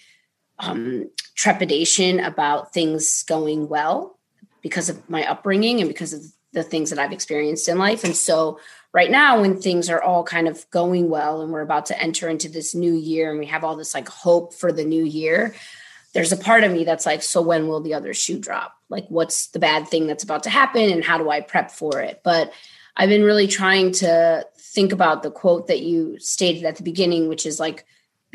um, 0.58 1.10
trepidation 1.36 2.18
about 2.18 2.72
things 2.72 3.22
going 3.22 3.68
well 3.68 4.18
because 4.62 4.88
of 4.88 5.08
my 5.08 5.24
upbringing 5.24 5.80
and 5.80 5.88
because 5.88 6.12
of 6.12 6.22
the 6.52 6.62
things 6.62 6.90
that 6.90 6.98
I've 6.98 7.12
experienced 7.12 7.68
in 7.68 7.78
life. 7.78 8.02
And 8.02 8.16
so, 8.16 8.58
right 8.92 9.10
now, 9.10 9.42
when 9.42 9.60
things 9.60 9.90
are 9.90 10.02
all 10.02 10.24
kind 10.24 10.48
of 10.48 10.68
going 10.70 11.10
well 11.10 11.42
and 11.42 11.52
we're 11.52 11.60
about 11.60 11.86
to 11.86 12.02
enter 12.02 12.28
into 12.28 12.48
this 12.48 12.74
new 12.74 12.94
year 12.94 13.30
and 13.30 13.38
we 13.38 13.46
have 13.46 13.62
all 13.62 13.76
this 13.76 13.94
like 13.94 14.08
hope 14.08 14.54
for 14.54 14.72
the 14.72 14.84
new 14.84 15.04
year, 15.04 15.54
there's 16.14 16.32
a 16.32 16.36
part 16.36 16.64
of 16.64 16.72
me 16.72 16.84
that's 16.84 17.04
like, 17.04 17.22
so 17.22 17.42
when 17.42 17.68
will 17.68 17.82
the 17.82 17.92
other 17.92 18.14
shoe 18.14 18.38
drop? 18.38 18.74
Like, 18.88 19.06
what's 19.08 19.48
the 19.48 19.58
bad 19.58 19.86
thing 19.86 20.06
that's 20.06 20.24
about 20.24 20.44
to 20.44 20.50
happen 20.50 20.90
and 20.90 21.04
how 21.04 21.18
do 21.18 21.28
I 21.28 21.42
prep 21.42 21.70
for 21.70 22.00
it? 22.00 22.22
But 22.24 22.52
I've 22.96 23.10
been 23.10 23.22
really 23.22 23.46
trying 23.46 23.92
to 23.92 24.46
think 24.56 24.92
about 24.92 25.22
the 25.22 25.30
quote 25.30 25.66
that 25.66 25.80
you 25.80 26.18
stated 26.18 26.64
at 26.64 26.76
the 26.76 26.82
beginning, 26.82 27.28
which 27.28 27.44
is 27.44 27.60
like 27.60 27.84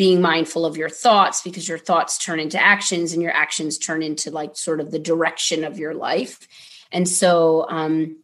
being 0.02 0.20
mindful 0.20 0.66
of 0.66 0.78
your 0.78 0.90
thoughts 0.90 1.44
because 1.44 1.70
your 1.70 1.78
thoughts 1.78 2.18
turn 2.18 2.40
into 2.40 2.60
actions 2.60 3.14
and 3.14 3.22
your 3.22 3.32
actions 3.32 3.78
turn 3.78 4.02
into 4.02 4.32
like 4.32 4.58
sort 4.58 4.80
of 4.80 4.90
the 4.90 4.98
direction 4.98 5.64
of 5.64 5.78
your 5.78 5.94
life. 5.94 6.48
And 6.92 7.08
so, 7.08 7.68
um, 7.70 8.00
you 8.00 8.18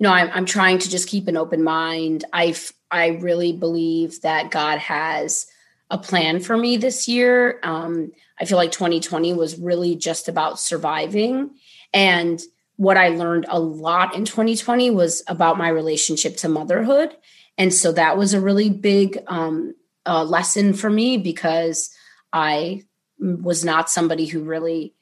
know, 0.00 0.12
I'm, 0.12 0.28
I'm 0.34 0.44
trying 0.44 0.76
to 0.80 0.90
just 0.90 1.08
keep 1.08 1.28
an 1.28 1.38
open 1.38 1.64
mind. 1.64 2.26
I 2.34 2.54
I 2.90 3.06
really 3.22 3.54
believe 3.54 4.20
that 4.20 4.50
God 4.50 4.80
has 4.80 5.46
a 5.88 5.96
plan 5.96 6.40
for 6.40 6.58
me 6.58 6.76
this 6.76 7.08
year. 7.08 7.58
Um, 7.62 8.12
I 8.38 8.44
feel 8.44 8.58
like 8.58 8.70
2020 8.70 9.32
was 9.32 9.58
really 9.58 9.96
just 9.96 10.28
about 10.28 10.60
surviving. 10.60 11.52
And 11.94 12.38
what 12.76 12.98
I 12.98 13.08
learned 13.08 13.46
a 13.48 13.58
lot 13.58 14.14
in 14.14 14.26
2020 14.26 14.90
was 14.90 15.22
about 15.26 15.56
my 15.56 15.70
relationship 15.70 16.36
to 16.36 16.50
motherhood. 16.50 17.16
And 17.56 17.72
so 17.72 17.92
that 17.92 18.18
was 18.18 18.34
a 18.34 18.42
really 18.42 18.68
big 18.68 19.24
um, 19.26 19.74
uh, 20.06 20.24
lesson 20.24 20.72
for 20.74 20.90
me 20.90 21.18
because 21.18 21.90
I 22.32 22.84
was 23.18 23.64
not 23.64 23.90
somebody 23.90 24.26
who 24.26 24.42
really, 24.42 24.94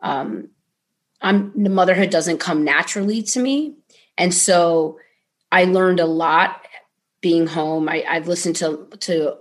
um, 0.00 0.48
I'm, 1.20 1.52
motherhood 1.54 2.10
doesn't 2.10 2.38
come 2.38 2.64
naturally 2.64 3.22
to 3.22 3.40
me. 3.40 3.76
And 4.18 4.34
so 4.34 4.98
I 5.50 5.64
learned 5.64 6.00
a 6.00 6.06
lot 6.06 6.66
being 7.20 7.46
home. 7.46 7.88
I, 7.88 8.04
I've 8.08 8.28
listened 8.28 8.56
to 8.56 8.88
to 9.00 9.36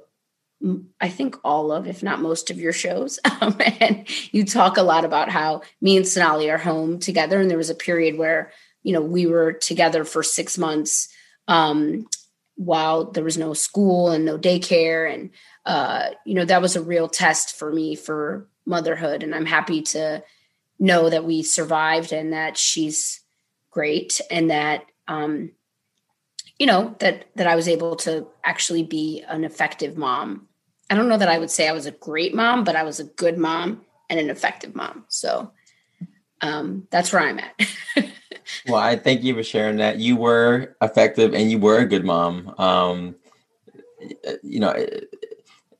I 0.99 1.09
think 1.09 1.37
all 1.43 1.71
of, 1.71 1.87
if 1.87 2.03
not 2.03 2.21
most 2.21 2.51
of 2.51 2.59
your 2.59 2.73
shows. 2.73 3.19
Um, 3.41 3.57
and 3.79 4.07
you 4.31 4.45
talk 4.45 4.77
a 4.77 4.83
lot 4.83 5.03
about 5.03 5.29
how 5.29 5.63
me 5.81 5.97
and 5.97 6.07
Sonali 6.07 6.51
are 6.51 6.59
home 6.59 6.99
together. 6.99 7.39
And 7.39 7.49
there 7.49 7.57
was 7.57 7.71
a 7.71 7.75
period 7.75 8.19
where, 8.19 8.51
you 8.83 8.93
know, 8.93 9.01
we 9.01 9.25
were 9.25 9.53
together 9.53 10.05
for 10.05 10.21
six 10.21 10.59
months 10.59 11.07
um, 11.47 12.05
while 12.63 13.11
there 13.11 13.23
was 13.23 13.37
no 13.37 13.53
school 13.53 14.11
and 14.11 14.25
no 14.25 14.37
daycare. 14.37 15.11
And, 15.11 15.31
uh, 15.65 16.11
you 16.25 16.33
know, 16.33 16.45
that 16.45 16.61
was 16.61 16.75
a 16.75 16.83
real 16.83 17.07
test 17.07 17.57
for 17.57 17.71
me 17.71 17.95
for 17.95 18.47
motherhood. 18.65 19.23
And 19.23 19.33
I'm 19.33 19.45
happy 19.45 19.81
to 19.81 20.23
know 20.79 21.09
that 21.09 21.25
we 21.25 21.43
survived 21.43 22.11
and 22.11 22.33
that 22.33 22.57
she's 22.57 23.21
great 23.69 24.21
and 24.29 24.49
that, 24.49 24.85
um, 25.07 25.51
you 26.59 26.65
know, 26.65 26.95
that, 26.99 27.27
that 27.35 27.47
I 27.47 27.55
was 27.55 27.67
able 27.67 27.95
to 27.97 28.27
actually 28.43 28.83
be 28.83 29.23
an 29.27 29.43
effective 29.43 29.97
mom 29.97 30.47
I 30.91 30.95
don't 30.95 31.07
know 31.07 31.17
that 31.17 31.29
I 31.29 31.39
would 31.39 31.49
say 31.49 31.69
I 31.69 31.71
was 31.71 31.85
a 31.85 31.91
great 31.91 32.35
mom, 32.35 32.65
but 32.65 32.75
I 32.75 32.83
was 32.83 32.99
a 32.99 33.05
good 33.05 33.37
mom 33.37 33.85
and 34.09 34.19
an 34.19 34.29
effective 34.29 34.75
mom. 34.75 35.05
So 35.07 35.53
um, 36.41 36.87
that's 36.89 37.11
where 37.13 37.21
I'm 37.21 37.39
at. 37.39 37.53
well, 38.67 38.81
I 38.81 38.95
thank 38.95 39.23
you 39.23 39.33
for 39.33 39.43
sharing 39.43 39.77
that. 39.77 39.99
You 39.99 40.15
were 40.15 40.75
effective 40.81 41.33
and 41.33 41.51
you 41.51 41.59
were 41.59 41.79
a 41.79 41.85
good 41.85 42.05
mom. 42.05 42.53
Um, 42.57 43.15
you 44.43 44.59
know, 44.59 44.73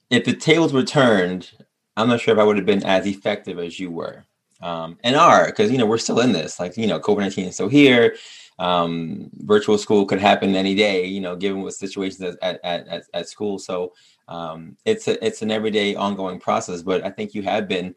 if 0.09 0.25
the 0.25 0.33
tables 0.33 0.73
were 0.73 0.83
turned, 0.83 1.51
I'm 1.97 2.07
not 2.07 2.21
sure 2.21 2.33
if 2.33 2.39
I 2.39 2.43
would 2.43 2.57
have 2.57 2.65
been 2.65 2.85
as 2.85 3.05
effective 3.05 3.59
as 3.59 3.79
you 3.79 3.91
were 3.91 4.25
um, 4.61 4.97
and 5.03 5.15
are 5.15 5.47
because 5.47 5.71
you 5.71 5.77
know 5.77 5.85
we're 5.85 5.97
still 5.97 6.19
in 6.19 6.31
this. 6.31 6.59
Like 6.59 6.77
you 6.77 6.87
know, 6.87 6.99
COVID 6.99 7.19
nineteen 7.19 7.47
is 7.47 7.55
still 7.55 7.69
here. 7.69 8.15
Um, 8.59 9.31
virtual 9.37 9.77
school 9.77 10.05
could 10.05 10.19
happen 10.19 10.55
any 10.55 10.75
day. 10.75 11.05
You 11.05 11.21
know, 11.21 11.35
given 11.35 11.61
what 11.61 11.73
situations 11.73 12.21
at 12.41 12.59
at, 12.63 12.87
at, 12.87 13.03
at 13.13 13.29
school. 13.29 13.59
So 13.59 13.93
um, 14.27 14.77
it's 14.85 15.07
a, 15.07 15.23
it's 15.25 15.41
an 15.41 15.51
everyday 15.51 15.95
ongoing 15.95 16.39
process. 16.39 16.81
But 16.81 17.03
I 17.03 17.09
think 17.09 17.33
you 17.33 17.41
have 17.43 17.67
been 17.67 17.95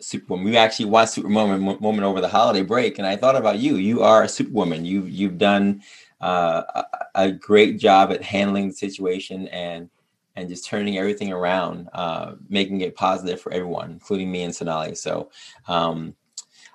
Superwoman. 0.00 0.44
We 0.44 0.56
actually 0.56 0.86
watched 0.86 1.12
Superwoman 1.12 1.60
moment 1.60 2.02
over 2.02 2.20
the 2.20 2.28
holiday 2.28 2.62
break, 2.62 2.98
and 2.98 3.06
I 3.06 3.16
thought 3.16 3.36
about 3.36 3.58
you. 3.58 3.76
You 3.76 4.02
are 4.02 4.24
a 4.24 4.28
Superwoman. 4.28 4.84
You 4.84 5.02
you've 5.02 5.38
done 5.38 5.82
uh, 6.20 6.62
a, 6.74 6.84
a, 7.14 7.32
great 7.32 7.78
job 7.78 8.10
at 8.12 8.22
handling 8.22 8.68
the 8.68 8.74
situation 8.74 9.48
and 9.48 9.88
and 10.34 10.48
just 10.48 10.66
turning 10.66 10.98
everything 10.98 11.32
around, 11.32 11.88
uh, 11.92 12.34
making 12.48 12.82
it 12.82 12.94
positive 12.94 13.40
for 13.40 13.52
everyone, 13.52 13.90
including 13.92 14.30
me 14.30 14.42
and 14.42 14.54
Sonali. 14.54 14.94
So 14.94 15.30
um, 15.66 16.14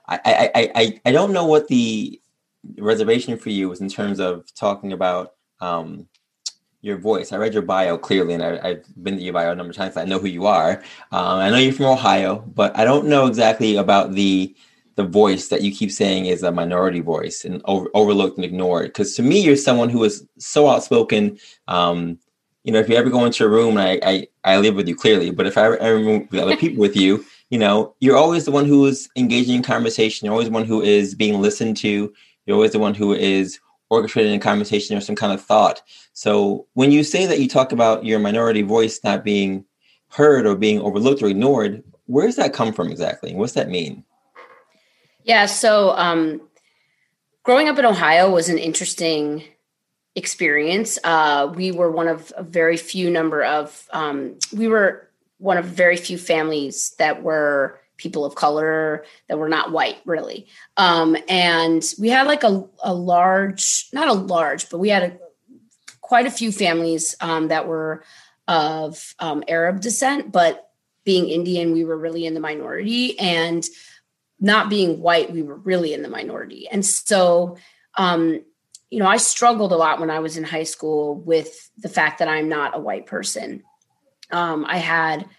I, 0.07 0.51
I, 0.55 0.71
I 0.75 1.01
I 1.05 1.11
don't 1.11 1.33
know 1.33 1.45
what 1.45 1.67
the 1.67 2.19
reservation 2.77 3.37
for 3.37 3.49
you 3.49 3.69
was 3.69 3.81
in 3.81 3.89
terms 3.89 4.19
of 4.19 4.51
talking 4.53 4.93
about 4.93 5.33
um, 5.59 6.07
your 6.81 6.97
voice. 6.97 7.31
I 7.31 7.37
read 7.37 7.53
your 7.53 7.61
bio 7.61 7.97
clearly, 7.97 8.33
and 8.33 8.43
I, 8.43 8.69
have 8.69 9.03
been 9.03 9.17
to 9.17 9.23
your 9.23 9.33
bio 9.33 9.51
a 9.51 9.55
number 9.55 9.71
of 9.71 9.77
times. 9.77 9.93
So 9.93 10.01
I 10.01 10.05
know 10.05 10.19
who 10.19 10.27
you 10.27 10.45
are. 10.47 10.81
Um, 11.11 11.39
I 11.39 11.49
know 11.49 11.57
you're 11.57 11.73
from 11.73 11.85
Ohio, 11.85 12.39
but 12.55 12.75
I 12.77 12.85
don't 12.85 13.07
know 13.07 13.27
exactly 13.27 13.75
about 13.75 14.13
the 14.13 14.55
the 14.95 15.03
voice 15.03 15.47
that 15.47 15.61
you 15.61 15.71
keep 15.73 15.89
saying 15.89 16.25
is 16.25 16.43
a 16.43 16.51
minority 16.51 16.99
voice 16.99 17.45
and 17.45 17.61
over, 17.65 17.89
overlooked 17.93 18.37
and 18.37 18.43
ignored. 18.43 18.87
Because 18.87 19.15
to 19.15 19.23
me, 19.23 19.41
you're 19.41 19.55
someone 19.55 19.89
who 19.89 20.03
is 20.03 20.27
so 20.37 20.67
outspoken. 20.67 21.39
Um, 21.69 22.19
you 22.63 22.73
know, 22.73 22.79
if 22.79 22.89
you 22.89 22.95
ever 22.95 23.09
go 23.09 23.25
into 23.25 23.45
a 23.45 23.49
room, 23.49 23.77
I, 23.77 23.99
I, 24.03 24.27
I 24.43 24.57
live 24.57 24.75
with 24.75 24.87
you 24.87 24.95
clearly, 24.95 25.31
but 25.31 25.47
if 25.47 25.57
I 25.57 25.77
ever 25.77 25.99
move 25.99 26.29
with 26.29 26.41
other 26.41 26.57
people 26.57 26.81
with 26.81 26.95
you, 26.95 27.25
you 27.49 27.57
know, 27.57 27.95
you're 27.99 28.17
always 28.17 28.45
the 28.45 28.51
one 28.51 28.65
who 28.65 28.85
is 28.85 29.09
engaging 29.15 29.55
in 29.55 29.63
conversation. 29.63 30.25
You're 30.25 30.33
always 30.33 30.49
the 30.49 30.53
one 30.53 30.65
who 30.65 30.81
is 30.81 31.15
being 31.15 31.41
listened 31.41 31.77
to. 31.77 32.13
You're 32.45 32.55
always 32.55 32.73
the 32.73 32.79
one 32.79 32.93
who 32.93 33.13
is 33.13 33.59
orchestrating 33.91 34.35
a 34.35 34.39
conversation 34.39 34.95
or 34.97 35.01
some 35.01 35.15
kind 35.15 35.33
of 35.33 35.43
thought. 35.43 35.81
So 36.13 36.65
when 36.73 36.91
you 36.91 37.03
say 37.03 37.25
that 37.25 37.39
you 37.39 37.47
talk 37.47 37.71
about 37.71 38.05
your 38.05 38.19
minority 38.19 38.61
voice 38.61 38.99
not 39.03 39.23
being 39.23 39.65
heard 40.09 40.45
or 40.45 40.55
being 40.55 40.79
overlooked 40.79 41.21
or 41.21 41.27
ignored, 41.27 41.83
where 42.05 42.25
does 42.25 42.37
that 42.37 42.53
come 42.53 42.73
from 42.73 42.89
exactly? 42.89 43.35
What's 43.35 43.53
that 43.53 43.69
mean? 43.69 44.03
Yeah, 45.23 45.45
so 45.45 45.91
um, 45.91 46.41
growing 47.43 47.67
up 47.67 47.77
in 47.77 47.85
Ohio 47.85 48.31
was 48.31 48.49
an 48.49 48.57
interesting 48.57 49.43
experience. 50.15 50.97
Uh, 51.03 51.51
we 51.53 51.71
were 51.71 51.91
one 51.91 52.07
of 52.07 52.33
a 52.35 52.43
very 52.43 52.77
few 52.77 53.09
number 53.09 53.43
of 53.43 53.87
um, 53.91 54.37
we 54.53 54.67
were 54.67 55.09
one 55.37 55.57
of 55.57 55.65
very 55.65 55.97
few 55.97 56.17
families 56.17 56.95
that 56.97 57.23
were 57.23 57.80
people 58.01 58.25
of 58.25 58.35
color 58.35 59.05
that 59.27 59.37
were 59.37 59.49
not 59.49 59.71
white 59.71 59.97
really. 60.05 60.47
Um, 60.77 61.15
and 61.29 61.83
we 61.99 62.09
had 62.09 62.27
like 62.27 62.43
a, 62.43 62.65
a 62.83 62.93
large 62.93 63.87
not 63.93 64.07
a 64.07 64.13
large 64.13 64.69
but 64.69 64.79
we 64.79 64.89
had 64.89 65.03
a, 65.03 65.17
quite 66.01 66.25
a 66.25 66.31
few 66.31 66.51
families 66.51 67.15
um, 67.21 67.47
that 67.49 67.67
were 67.67 68.03
of 68.47 69.13
um, 69.19 69.43
arab 69.47 69.79
descent 69.79 70.31
but 70.31 70.71
being 71.05 71.29
indian 71.29 71.71
we 71.71 71.85
were 71.85 71.97
really 71.97 72.25
in 72.25 72.33
the 72.33 72.39
minority 72.39 73.17
and 73.19 73.65
not 74.41 74.69
being 74.69 74.99
white 74.99 75.31
we 75.31 75.43
were 75.43 75.57
really 75.57 75.93
in 75.93 76.01
the 76.01 76.09
minority. 76.09 76.67
And 76.67 76.83
so 76.85 77.57
um, 77.95 78.43
you 78.89 78.99
know 78.99 79.07
i 79.07 79.17
struggled 79.17 79.71
a 79.71 79.77
lot 79.77 80.01
when 80.01 80.09
i 80.09 80.19
was 80.19 80.35
in 80.35 80.43
high 80.43 80.63
school 80.63 81.15
with 81.15 81.69
the 81.77 81.87
fact 81.87 82.19
that 82.19 82.27
i'm 82.27 82.49
not 82.49 82.75
a 82.75 82.79
white 82.79 83.05
person. 83.05 83.63
Um, 84.31 84.65
i 84.67 84.77
had 84.77 85.29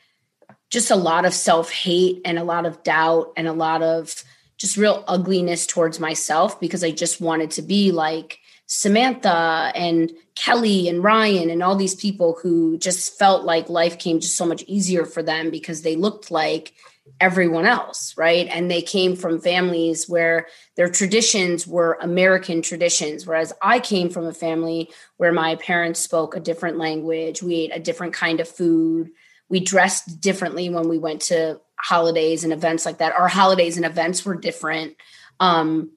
just 0.72 0.90
a 0.90 0.96
lot 0.96 1.24
of 1.26 1.34
self 1.34 1.70
hate 1.70 2.22
and 2.24 2.38
a 2.38 2.44
lot 2.44 2.66
of 2.66 2.82
doubt 2.82 3.32
and 3.36 3.46
a 3.46 3.52
lot 3.52 3.82
of 3.82 4.24
just 4.56 4.76
real 4.76 5.04
ugliness 5.06 5.66
towards 5.66 6.00
myself 6.00 6.58
because 6.58 6.82
I 6.82 6.90
just 6.90 7.20
wanted 7.20 7.50
to 7.52 7.62
be 7.62 7.92
like 7.92 8.38
Samantha 8.66 9.70
and 9.74 10.10
Kelly 10.34 10.88
and 10.88 11.04
Ryan 11.04 11.50
and 11.50 11.62
all 11.62 11.76
these 11.76 11.94
people 11.94 12.38
who 12.42 12.78
just 12.78 13.18
felt 13.18 13.44
like 13.44 13.68
life 13.68 13.98
came 13.98 14.18
just 14.18 14.36
so 14.36 14.46
much 14.46 14.62
easier 14.66 15.04
for 15.04 15.22
them 15.22 15.50
because 15.50 15.82
they 15.82 15.94
looked 15.94 16.30
like 16.30 16.72
everyone 17.20 17.66
else, 17.66 18.14
right? 18.16 18.46
And 18.48 18.70
they 18.70 18.80
came 18.80 19.14
from 19.14 19.40
families 19.40 20.08
where 20.08 20.46
their 20.76 20.88
traditions 20.88 21.66
were 21.66 21.98
American 22.00 22.62
traditions, 22.62 23.26
whereas 23.26 23.52
I 23.60 23.78
came 23.80 24.08
from 24.08 24.24
a 24.24 24.32
family 24.32 24.90
where 25.18 25.32
my 25.32 25.56
parents 25.56 26.00
spoke 26.00 26.34
a 26.34 26.40
different 26.40 26.78
language, 26.78 27.42
we 27.42 27.56
ate 27.56 27.72
a 27.74 27.80
different 27.80 28.14
kind 28.14 28.40
of 28.40 28.48
food 28.48 29.10
we 29.48 29.60
dressed 29.60 30.20
differently 30.20 30.70
when 30.70 30.88
we 30.88 30.98
went 30.98 31.22
to 31.22 31.60
holidays 31.76 32.44
and 32.44 32.52
events 32.52 32.86
like 32.86 32.98
that. 32.98 33.14
Our 33.18 33.28
holidays 33.28 33.76
and 33.76 33.84
events 33.84 34.24
were 34.24 34.34
different. 34.34 34.96
Um, 35.40 35.92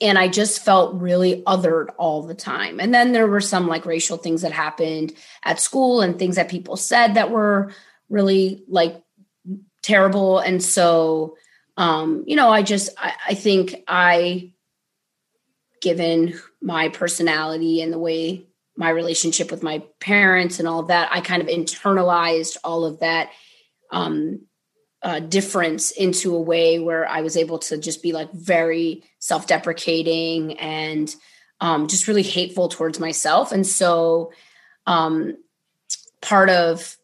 and 0.00 0.18
I 0.18 0.28
just 0.28 0.64
felt 0.64 1.00
really 1.00 1.42
othered 1.42 1.88
all 1.98 2.22
the 2.22 2.34
time. 2.34 2.78
And 2.80 2.92
then 2.92 3.12
there 3.12 3.26
were 3.26 3.40
some 3.40 3.66
like 3.66 3.86
racial 3.86 4.16
things 4.16 4.42
that 4.42 4.52
happened 4.52 5.14
at 5.44 5.60
school 5.60 6.00
and 6.00 6.18
things 6.18 6.36
that 6.36 6.48
people 6.48 6.76
said 6.76 7.14
that 7.14 7.30
were 7.30 7.72
really 8.08 8.64
like 8.68 9.02
terrible. 9.82 10.38
And 10.38 10.62
so, 10.62 11.36
um, 11.76 12.24
you 12.26 12.36
know, 12.36 12.50
I 12.50 12.62
just, 12.62 12.90
I, 12.98 13.14
I 13.28 13.34
think 13.34 13.76
I, 13.86 14.52
given 15.80 16.38
my 16.60 16.88
personality 16.88 17.80
and 17.82 17.92
the 17.92 18.00
way 18.00 18.47
my 18.78 18.90
relationship 18.90 19.50
with 19.50 19.62
my 19.62 19.82
parents 19.98 20.60
and 20.60 20.68
all 20.68 20.78
of 20.78 20.88
that, 20.88 21.08
I 21.12 21.20
kind 21.20 21.42
of 21.42 21.48
internalized 21.48 22.56
all 22.62 22.84
of 22.84 23.00
that 23.00 23.30
um, 23.90 24.42
uh, 25.02 25.18
difference 25.18 25.90
into 25.90 26.36
a 26.36 26.40
way 26.40 26.78
where 26.78 27.06
I 27.08 27.22
was 27.22 27.36
able 27.36 27.58
to 27.60 27.76
just 27.76 28.04
be 28.04 28.12
like 28.12 28.32
very 28.32 29.02
self 29.18 29.48
deprecating 29.48 30.58
and 30.60 31.12
um, 31.60 31.88
just 31.88 32.06
really 32.06 32.22
hateful 32.22 32.68
towards 32.68 33.00
myself. 33.00 33.50
And 33.50 33.66
so 33.66 34.32
um, 34.86 35.36
part 36.20 36.48
of 36.48 36.96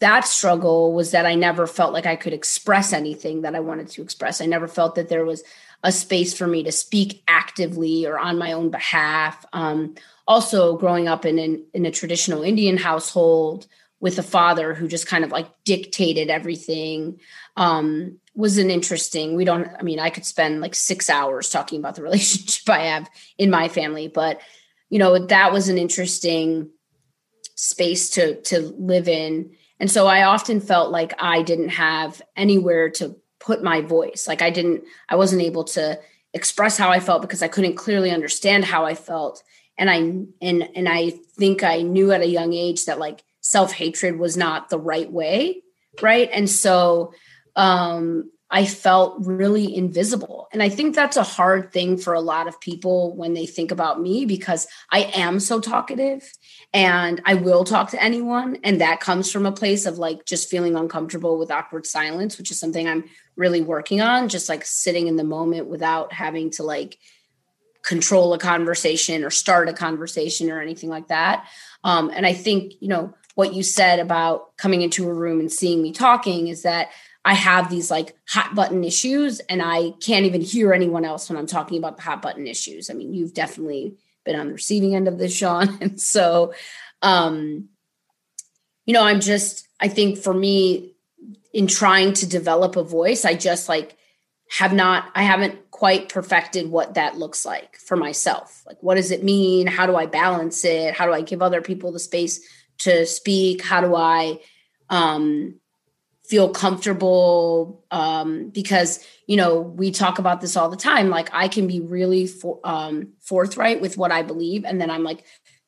that 0.00 0.26
struggle 0.26 0.92
was 0.92 1.10
that 1.12 1.26
I 1.26 1.34
never 1.34 1.66
felt 1.66 1.92
like 1.92 2.06
I 2.06 2.16
could 2.16 2.32
express 2.32 2.92
anything 2.92 3.42
that 3.42 3.54
I 3.54 3.60
wanted 3.60 3.88
to 3.88 4.02
express. 4.02 4.40
I 4.40 4.46
never 4.46 4.66
felt 4.66 4.94
that 4.94 5.08
there 5.08 5.24
was 5.24 5.44
a 5.82 5.92
space 5.92 6.36
for 6.36 6.46
me 6.46 6.62
to 6.64 6.72
speak 6.72 7.22
actively 7.28 8.06
or 8.06 8.18
on 8.18 8.38
my 8.38 8.52
own 8.52 8.70
behalf. 8.70 9.44
Um, 9.52 9.94
also 10.26 10.76
growing 10.76 11.08
up 11.08 11.24
in 11.24 11.38
an, 11.38 11.64
in 11.74 11.86
a 11.86 11.90
traditional 11.90 12.42
Indian 12.42 12.76
household 12.76 13.66
with 14.00 14.18
a 14.18 14.22
father 14.22 14.72
who 14.74 14.88
just 14.88 15.06
kind 15.06 15.24
of 15.24 15.30
like 15.30 15.48
dictated 15.64 16.30
everything 16.30 17.20
um, 17.56 18.18
was 18.34 18.58
an 18.58 18.70
interesting 18.70 19.36
we 19.36 19.44
don't 19.44 19.68
i 19.78 19.82
mean 19.82 19.98
i 19.98 20.08
could 20.08 20.24
spend 20.24 20.60
like 20.60 20.74
six 20.74 21.10
hours 21.10 21.50
talking 21.50 21.78
about 21.78 21.96
the 21.96 22.02
relationship 22.10 22.68
i 22.70 22.84
have 22.84 23.10
in 23.36 23.50
my 23.50 23.68
family 23.68 24.08
but 24.08 24.40
you 24.88 24.98
know 24.98 25.26
that 25.26 25.52
was 25.52 25.68
an 25.68 25.76
interesting 25.76 26.70
space 27.56 28.08
to 28.10 28.40
to 28.42 28.60
live 28.78 29.08
in 29.08 29.50
and 29.80 29.90
so 29.90 30.06
i 30.06 30.22
often 30.22 30.60
felt 30.60 30.90
like 30.92 31.12
i 31.18 31.42
didn't 31.42 31.70
have 31.70 32.22
anywhere 32.36 32.90
to 32.90 33.16
put 33.40 33.62
my 33.62 33.80
voice. 33.80 34.28
Like 34.28 34.42
i 34.42 34.50
didn't 34.50 34.84
i 35.08 35.16
wasn't 35.16 35.42
able 35.42 35.64
to 35.64 35.98
express 36.32 36.78
how 36.78 36.90
i 36.90 37.00
felt 37.00 37.22
because 37.22 37.42
i 37.42 37.48
couldn't 37.48 37.74
clearly 37.74 38.10
understand 38.10 38.64
how 38.64 38.84
i 38.84 38.94
felt. 38.94 39.42
And 39.78 39.90
i 39.90 39.96
and 40.40 40.68
and 40.76 40.88
i 40.88 41.10
think 41.38 41.64
i 41.64 41.82
knew 41.82 42.12
at 42.12 42.20
a 42.20 42.26
young 42.26 42.52
age 42.52 42.84
that 42.84 42.98
like 42.98 43.24
self-hatred 43.40 44.18
was 44.18 44.36
not 44.36 44.68
the 44.68 44.78
right 44.78 45.10
way 45.10 45.62
right? 46.02 46.30
And 46.32 46.48
so 46.48 47.12
um 47.56 48.30
I 48.52 48.66
felt 48.66 49.24
really 49.24 49.76
invisible. 49.76 50.48
And 50.52 50.60
I 50.60 50.68
think 50.68 50.96
that's 50.96 51.16
a 51.16 51.22
hard 51.22 51.72
thing 51.72 51.96
for 51.96 52.14
a 52.14 52.20
lot 52.20 52.48
of 52.48 52.60
people 52.60 53.14
when 53.14 53.32
they 53.32 53.46
think 53.46 53.70
about 53.70 54.00
me 54.00 54.24
because 54.24 54.66
I 54.90 55.02
am 55.14 55.38
so 55.38 55.60
talkative 55.60 56.28
and 56.72 57.20
I 57.24 57.34
will 57.34 57.64
talk 57.64 57.90
to 57.90 58.02
anyone. 58.02 58.58
And 58.62 58.80
that 58.80 59.00
comes 59.00 59.30
from 59.30 59.44
a 59.44 59.52
place 59.52 59.86
of 59.86 59.98
like 59.98 60.24
just 60.24 60.48
feeling 60.48 60.76
uncomfortable 60.76 61.38
with 61.38 61.50
awkward 61.50 61.84
silence, 61.84 62.38
which 62.38 62.50
is 62.50 62.60
something 62.60 62.88
I'm 62.88 63.04
really 63.34 63.60
working 63.60 64.00
on, 64.00 64.28
just 64.28 64.48
like 64.48 64.64
sitting 64.64 65.08
in 65.08 65.16
the 65.16 65.24
moment 65.24 65.66
without 65.66 66.12
having 66.12 66.50
to 66.52 66.62
like 66.62 66.98
control 67.82 68.34
a 68.34 68.38
conversation 68.38 69.24
or 69.24 69.30
start 69.30 69.68
a 69.68 69.72
conversation 69.72 70.50
or 70.50 70.60
anything 70.60 70.90
like 70.90 71.08
that. 71.08 71.48
Um, 71.82 72.10
and 72.14 72.24
I 72.24 72.34
think, 72.34 72.74
you 72.80 72.88
know, 72.88 73.14
what 73.34 73.54
you 73.54 73.62
said 73.62 73.98
about 73.98 74.56
coming 74.56 74.82
into 74.82 75.08
a 75.08 75.14
room 75.14 75.40
and 75.40 75.50
seeing 75.50 75.82
me 75.82 75.92
talking 75.92 76.48
is 76.48 76.62
that 76.62 76.90
I 77.24 77.34
have 77.34 77.68
these 77.68 77.90
like 77.90 78.16
hot 78.28 78.54
button 78.54 78.84
issues 78.84 79.40
and 79.40 79.60
I 79.62 79.92
can't 80.00 80.26
even 80.26 80.40
hear 80.40 80.72
anyone 80.72 81.04
else 81.04 81.28
when 81.28 81.38
I'm 81.38 81.46
talking 81.46 81.78
about 81.78 81.96
the 81.96 82.02
hot 82.02 82.22
button 82.22 82.46
issues. 82.46 82.90
I 82.90 82.94
mean, 82.94 83.12
you've 83.12 83.34
definitely 83.34 83.96
been 84.24 84.38
on 84.38 84.48
the 84.48 84.54
receiving 84.54 84.94
end 84.94 85.08
of 85.08 85.18
this, 85.18 85.34
Sean. 85.34 85.78
And 85.80 86.00
so, 86.00 86.54
um, 87.02 87.68
you 88.86 88.94
know, 88.94 89.02
I'm 89.02 89.20
just, 89.20 89.68
I 89.80 89.88
think 89.88 90.18
for 90.18 90.34
me, 90.34 90.94
in 91.52 91.66
trying 91.66 92.12
to 92.14 92.28
develop 92.28 92.76
a 92.76 92.84
voice, 92.84 93.24
I 93.24 93.34
just 93.34 93.68
like 93.68 93.96
have 94.58 94.72
not, 94.72 95.10
I 95.14 95.22
haven't 95.22 95.70
quite 95.70 96.08
perfected 96.08 96.70
what 96.70 96.94
that 96.94 97.16
looks 97.16 97.44
like 97.44 97.76
for 97.76 97.96
myself. 97.96 98.62
Like, 98.66 98.78
what 98.80 98.96
does 98.96 99.10
it 99.10 99.24
mean? 99.24 99.66
How 99.66 99.86
do 99.86 99.96
I 99.96 100.06
balance 100.06 100.64
it? 100.64 100.94
How 100.94 101.06
do 101.06 101.12
I 101.12 101.22
give 101.22 101.42
other 101.42 101.62
people 101.62 101.92
the 101.92 101.98
space 101.98 102.40
to 102.78 103.06
speak? 103.06 103.62
How 103.62 103.80
do 103.80 103.94
I, 103.94 104.40
um, 104.88 105.59
feel 106.30 106.48
comfortable 106.48 107.84
um, 107.90 108.50
because 108.50 109.04
you 109.26 109.36
know 109.36 109.60
we 109.60 109.90
talk 109.90 110.20
about 110.20 110.40
this 110.40 110.56
all 110.56 110.68
the 110.68 110.76
time 110.76 111.10
like 111.10 111.28
i 111.32 111.48
can 111.48 111.66
be 111.66 111.80
really 111.80 112.26
for, 112.26 112.60
um, 112.62 113.08
forthright 113.18 113.80
with 113.80 113.98
what 113.98 114.12
i 114.12 114.22
believe 114.22 114.64
and 114.64 114.80
then 114.80 114.90
i'm 114.90 115.02
like 115.02 115.24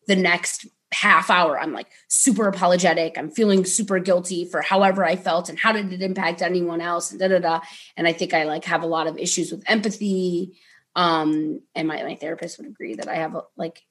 the 0.06 0.14
next 0.14 0.66
half 0.92 1.30
hour 1.30 1.58
i'm 1.58 1.72
like 1.72 1.88
super 2.06 2.46
apologetic 2.46 3.18
i'm 3.18 3.28
feeling 3.28 3.64
super 3.64 3.98
guilty 3.98 4.44
for 4.44 4.62
however 4.62 5.04
i 5.04 5.16
felt 5.16 5.48
and 5.48 5.58
how 5.58 5.72
did 5.72 5.92
it 5.92 6.00
impact 6.00 6.42
anyone 6.42 6.80
else 6.80 7.10
and 7.10 7.18
da 7.18 7.26
da 7.26 7.40
da. 7.40 7.60
And 7.96 8.06
i 8.06 8.12
think 8.12 8.32
i 8.32 8.44
like 8.44 8.64
have 8.66 8.84
a 8.84 8.86
lot 8.86 9.08
of 9.08 9.18
issues 9.18 9.50
with 9.50 9.64
empathy 9.66 10.52
um 10.94 11.60
and 11.74 11.88
my, 11.88 12.02
my 12.04 12.14
therapist 12.14 12.58
would 12.58 12.68
agree 12.68 12.94
that 12.94 13.08
i 13.08 13.16
have 13.16 13.34
a, 13.34 13.42
like 13.56 13.82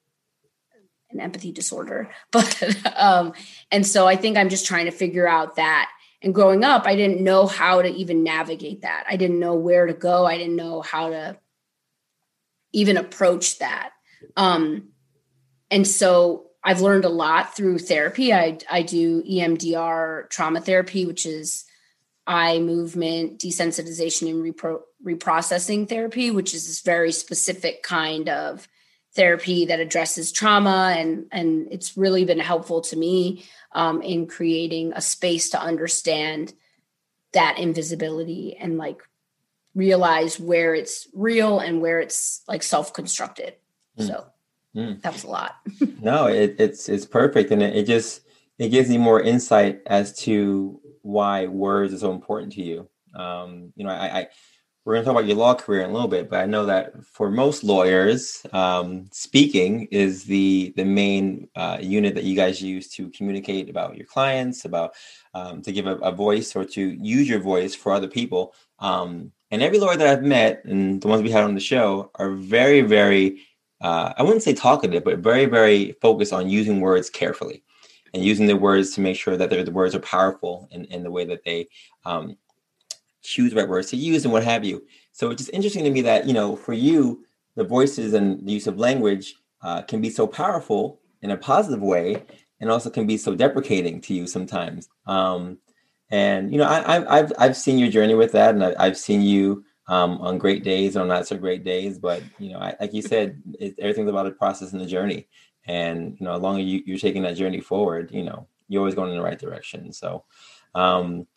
an 1.09 1.19
empathy 1.19 1.51
disorder 1.51 2.09
but 2.31 2.63
um 2.95 3.33
and 3.71 3.85
so 3.85 4.07
i 4.07 4.15
think 4.15 4.37
i'm 4.37 4.49
just 4.49 4.65
trying 4.65 4.85
to 4.85 4.91
figure 4.91 5.27
out 5.27 5.57
that 5.57 5.91
and 6.21 6.35
growing 6.35 6.63
up, 6.63 6.85
I 6.85 6.95
didn't 6.95 7.21
know 7.21 7.47
how 7.47 7.81
to 7.81 7.89
even 7.89 8.23
navigate 8.23 8.81
that. 8.81 9.05
I 9.09 9.15
didn't 9.15 9.39
know 9.39 9.55
where 9.55 9.87
to 9.87 9.93
go. 9.93 10.25
I 10.25 10.37
didn't 10.37 10.55
know 10.55 10.81
how 10.81 11.09
to 11.09 11.37
even 12.73 12.97
approach 12.97 13.59
that. 13.59 13.91
Um, 14.37 14.89
and 15.71 15.87
so 15.87 16.47
I've 16.63 16.81
learned 16.81 17.05
a 17.05 17.09
lot 17.09 17.55
through 17.55 17.79
therapy. 17.79 18.33
I, 18.33 18.59
I 18.69 18.83
do 18.83 19.23
EMDR 19.23 20.29
trauma 20.29 20.61
therapy, 20.61 21.05
which 21.05 21.25
is 21.25 21.65
eye 22.27 22.59
movement 22.59 23.39
desensitization 23.39 24.29
and 24.29 24.55
repro- 24.55 24.81
reprocessing 25.03 25.89
therapy, 25.89 26.29
which 26.29 26.53
is 26.53 26.67
this 26.67 26.81
very 26.81 27.11
specific 27.11 27.81
kind 27.81 28.29
of 28.29 28.67
therapy 29.15 29.65
that 29.65 29.79
addresses 29.79 30.31
trauma 30.31 30.95
and 30.97 31.25
and 31.33 31.67
it's 31.69 31.97
really 31.97 32.23
been 32.23 32.39
helpful 32.39 32.79
to 32.79 32.95
me 32.95 33.43
um, 33.73 34.01
in 34.01 34.27
creating 34.27 34.93
a 34.93 35.01
space 35.01 35.49
to 35.51 35.61
understand 35.61 36.53
that 37.33 37.57
invisibility 37.57 38.57
and 38.57 38.77
like 38.77 39.01
realize 39.73 40.39
where 40.39 40.75
it's 40.75 41.07
real 41.13 41.59
and 41.59 41.81
where 41.81 41.99
it's 41.99 42.41
like 42.47 42.61
self-constructed 42.61 43.55
mm. 43.97 44.07
so 44.07 44.25
mm. 44.75 45.01
that 45.01 45.13
was 45.13 45.23
a 45.23 45.29
lot 45.29 45.55
no 46.01 46.27
it, 46.27 46.55
it's 46.59 46.89
it's 46.89 47.05
perfect 47.05 47.51
and 47.51 47.63
it, 47.63 47.75
it 47.75 47.83
just 47.85 48.21
it 48.59 48.69
gives 48.69 48.89
me 48.89 48.97
more 48.97 49.21
insight 49.21 49.81
as 49.85 50.13
to 50.17 50.79
why 51.03 51.47
words 51.47 51.93
are 51.93 51.99
so 51.99 52.11
important 52.11 52.51
to 52.51 52.61
you 52.61 52.89
um 53.15 53.71
you 53.75 53.85
know 53.85 53.91
i 53.91 54.19
i 54.19 54.27
we're 54.83 54.93
going 54.93 55.03
to 55.03 55.05
talk 55.05 55.19
about 55.19 55.27
your 55.27 55.37
law 55.37 55.53
career 55.53 55.83
in 55.83 55.91
a 55.91 55.93
little 55.93 56.07
bit, 56.07 56.27
but 56.29 56.39
I 56.39 56.47
know 56.47 56.65
that 56.65 57.05
for 57.05 57.29
most 57.29 57.63
lawyers, 57.63 58.43
um, 58.51 59.07
speaking 59.11 59.87
is 59.91 60.23
the 60.23 60.73
the 60.75 60.85
main 60.85 61.47
uh, 61.55 61.77
unit 61.79 62.15
that 62.15 62.23
you 62.23 62.35
guys 62.35 62.61
use 62.61 62.89
to 62.95 63.09
communicate 63.11 63.69
about 63.69 63.95
your 63.95 64.07
clients, 64.07 64.65
about 64.65 64.93
um, 65.35 65.61
to 65.61 65.71
give 65.71 65.85
a, 65.85 65.97
a, 65.97 66.11
voice 66.11 66.55
or 66.55 66.65
to 66.65 66.81
use 66.81 67.29
your 67.29 67.39
voice 67.39 67.75
for 67.75 67.91
other 67.91 68.07
people. 68.07 68.55
Um, 68.79 69.31
and 69.51 69.61
every 69.61 69.77
lawyer 69.77 69.97
that 69.97 70.07
I've 70.07 70.23
met 70.23 70.65
and 70.65 70.99
the 70.99 71.07
ones 71.07 71.21
we 71.21 71.29
had 71.29 71.43
on 71.43 71.53
the 71.53 71.61
show 71.61 72.09
are 72.15 72.31
very, 72.31 72.81
very 72.81 73.41
uh, 73.81 74.13
I 74.17 74.23
wouldn't 74.23 74.43
say 74.43 74.53
talkative, 74.53 75.03
but 75.03 75.19
very, 75.19 75.45
very 75.45 75.93
focused 76.01 76.33
on 76.33 76.49
using 76.49 76.81
words 76.81 77.09
carefully 77.09 77.63
and 78.13 78.23
using 78.23 78.45
the 78.45 78.55
words 78.55 78.91
to 78.91 79.01
make 79.01 79.17
sure 79.17 79.37
that 79.37 79.49
the 79.49 79.71
words 79.71 79.95
are 79.95 79.99
powerful 79.99 80.67
in, 80.71 80.85
in 80.85 81.03
the 81.03 81.11
way 81.11 81.25
that 81.25 81.43
they 81.43 81.67
um, 82.05 82.37
choose 83.21 83.51
the 83.51 83.57
right 83.57 83.69
words 83.69 83.89
to 83.89 83.97
use 83.97 84.23
and 84.23 84.33
what 84.33 84.43
have 84.43 84.63
you. 84.63 84.83
So 85.11 85.29
it's 85.29 85.41
just 85.41 85.53
interesting 85.53 85.83
to 85.83 85.91
me 85.91 86.01
that, 86.01 86.27
you 86.27 86.33
know, 86.33 86.55
for 86.55 86.73
you, 86.73 87.25
the 87.55 87.63
voices 87.63 88.13
and 88.13 88.45
the 88.45 88.51
use 88.51 88.67
of 88.67 88.77
language 88.77 89.35
uh, 89.61 89.81
can 89.83 90.01
be 90.01 90.09
so 90.09 90.25
powerful 90.25 90.99
in 91.21 91.31
a 91.31 91.37
positive 91.37 91.81
way 91.81 92.23
and 92.59 92.71
also 92.71 92.89
can 92.89 93.05
be 93.05 93.17
so 93.17 93.35
deprecating 93.35 94.01
to 94.01 94.13
you 94.13 94.27
sometimes. 94.27 94.89
Um, 95.05 95.57
and, 96.09 96.51
you 96.51 96.57
know, 96.57 96.67
I, 96.67 97.17
have 97.17 97.33
I've 97.37 97.57
seen 97.57 97.77
your 97.77 97.89
journey 97.89 98.15
with 98.15 98.31
that 98.33 98.53
and 98.53 98.63
I, 98.63 98.85
have 98.85 98.97
seen 98.97 99.21
you 99.21 99.63
um, 99.87 100.17
on 100.19 100.37
great 100.37 100.63
days 100.63 100.97
on 100.97 101.07
not 101.07 101.27
so 101.27 101.37
great 101.37 101.63
days. 101.63 101.97
But, 101.97 102.21
you 102.37 102.51
know, 102.51 102.59
I, 102.59 102.75
like 102.79 102.93
you 102.93 103.01
said, 103.01 103.41
it, 103.59 103.75
everything's 103.79 104.09
about 104.09 104.27
a 104.27 104.31
process 104.31 104.73
and 104.73 104.81
a 104.81 104.85
journey. 104.85 105.27
And, 105.65 106.17
you 106.19 106.25
know, 106.25 106.35
as 106.35 106.41
long 106.41 106.59
as 106.59 106.65
you, 106.65 106.81
you're 106.85 106.97
taking 106.97 107.21
that 107.23 107.37
journey 107.37 107.61
forward, 107.61 108.11
you 108.11 108.23
know, 108.23 108.47
you're 108.67 108.81
always 108.81 108.95
going 108.95 109.11
in 109.11 109.17
the 109.17 109.23
right 109.23 109.39
direction. 109.39 109.91
So, 109.93 110.23
um, 110.75 111.27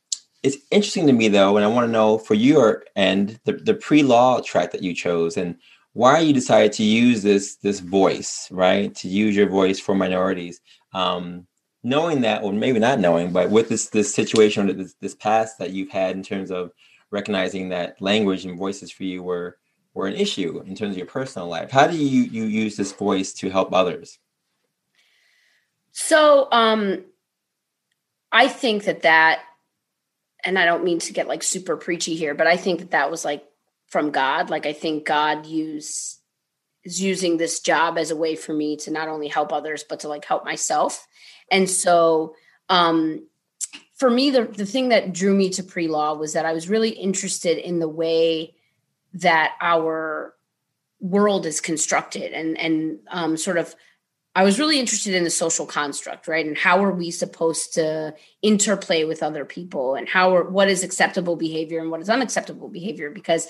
it's 0.44 0.58
interesting 0.70 1.06
to 1.06 1.12
me 1.14 1.28
though, 1.28 1.56
and 1.56 1.64
I 1.64 1.68
want 1.68 1.88
to 1.88 1.92
know 1.92 2.18
for 2.18 2.34
your 2.34 2.84
end 2.96 3.40
the, 3.44 3.54
the 3.54 3.72
pre-law 3.72 4.42
track 4.42 4.72
that 4.72 4.82
you 4.82 4.94
chose 4.94 5.38
and 5.38 5.56
why 5.94 6.18
you 6.18 6.34
decided 6.34 6.72
to 6.74 6.82
use 6.82 7.22
this 7.22 7.56
this 7.56 7.80
voice, 7.80 8.46
right? 8.50 8.94
To 8.96 9.08
use 9.08 9.34
your 9.34 9.48
voice 9.48 9.80
for 9.80 9.94
minorities. 9.94 10.60
Um, 10.92 11.46
knowing 11.82 12.20
that, 12.22 12.42
or 12.42 12.52
maybe 12.52 12.78
not 12.78 13.00
knowing, 13.00 13.32
but 13.32 13.48
with 13.48 13.70
this 13.70 13.88
this 13.88 14.14
situation, 14.14 14.66
this 14.76 14.94
this 15.00 15.14
past 15.14 15.58
that 15.58 15.70
you've 15.70 15.90
had 15.90 16.14
in 16.14 16.22
terms 16.22 16.50
of 16.50 16.72
recognizing 17.10 17.70
that 17.70 18.00
language 18.02 18.44
and 18.44 18.58
voices 18.58 18.92
for 18.92 19.04
you 19.04 19.22
were 19.22 19.56
were 19.94 20.08
an 20.08 20.14
issue 20.14 20.62
in 20.66 20.74
terms 20.74 20.92
of 20.92 20.98
your 20.98 21.06
personal 21.06 21.48
life. 21.48 21.70
How 21.70 21.86
do 21.86 21.96
you 21.96 22.24
you 22.24 22.44
use 22.44 22.76
this 22.76 22.92
voice 22.92 23.32
to 23.34 23.48
help 23.48 23.72
others? 23.72 24.18
So, 25.92 26.48
um, 26.52 27.04
I 28.30 28.48
think 28.48 28.84
that 28.84 29.02
that 29.02 29.40
and 30.44 30.58
I 30.58 30.64
don't 30.64 30.84
mean 30.84 30.98
to 31.00 31.12
get 31.12 31.28
like 31.28 31.42
super 31.42 31.76
preachy 31.76 32.14
here, 32.14 32.34
but 32.34 32.46
I 32.46 32.56
think 32.56 32.80
that 32.80 32.90
that 32.90 33.10
was 33.10 33.24
like 33.24 33.44
from 33.86 34.10
God. 34.10 34.50
Like 34.50 34.66
I 34.66 34.72
think 34.72 35.06
God 35.06 35.46
use 35.46 36.18
is 36.84 37.00
using 37.00 37.36
this 37.36 37.60
job 37.60 37.96
as 37.96 38.10
a 38.10 38.16
way 38.16 38.36
for 38.36 38.52
me 38.52 38.76
to 38.76 38.90
not 38.90 39.08
only 39.08 39.28
help 39.28 39.52
others 39.52 39.84
but 39.88 40.00
to 40.00 40.08
like 40.08 40.24
help 40.24 40.44
myself. 40.44 41.06
And 41.50 41.68
so 41.68 42.34
um 42.68 43.26
for 43.94 44.10
me 44.10 44.30
the 44.30 44.44
the 44.44 44.66
thing 44.66 44.90
that 44.90 45.12
drew 45.12 45.34
me 45.34 45.50
to 45.50 45.62
pre-law 45.62 46.14
was 46.14 46.32
that 46.34 46.46
I 46.46 46.52
was 46.52 46.68
really 46.68 46.90
interested 46.90 47.58
in 47.58 47.78
the 47.78 47.88
way 47.88 48.54
that 49.14 49.52
our 49.60 50.34
world 51.00 51.46
is 51.46 51.60
constructed 51.60 52.32
and 52.32 52.58
and 52.58 52.98
um 53.10 53.36
sort 53.36 53.58
of 53.58 53.74
I 54.36 54.42
was 54.42 54.58
really 54.58 54.80
interested 54.80 55.14
in 55.14 55.24
the 55.24 55.30
social 55.30 55.64
construct, 55.64 56.26
right? 56.26 56.44
And 56.44 56.58
how 56.58 56.84
are 56.84 56.90
we 56.90 57.10
supposed 57.10 57.74
to 57.74 58.14
interplay 58.42 59.04
with 59.04 59.22
other 59.22 59.44
people 59.44 59.94
and 59.94 60.08
how 60.08 60.34
are, 60.34 60.44
what 60.44 60.68
is 60.68 60.82
acceptable 60.82 61.36
behavior 61.36 61.80
and 61.80 61.90
what 61.90 62.00
is 62.00 62.10
unacceptable 62.10 62.68
behavior 62.68 63.10
because 63.10 63.48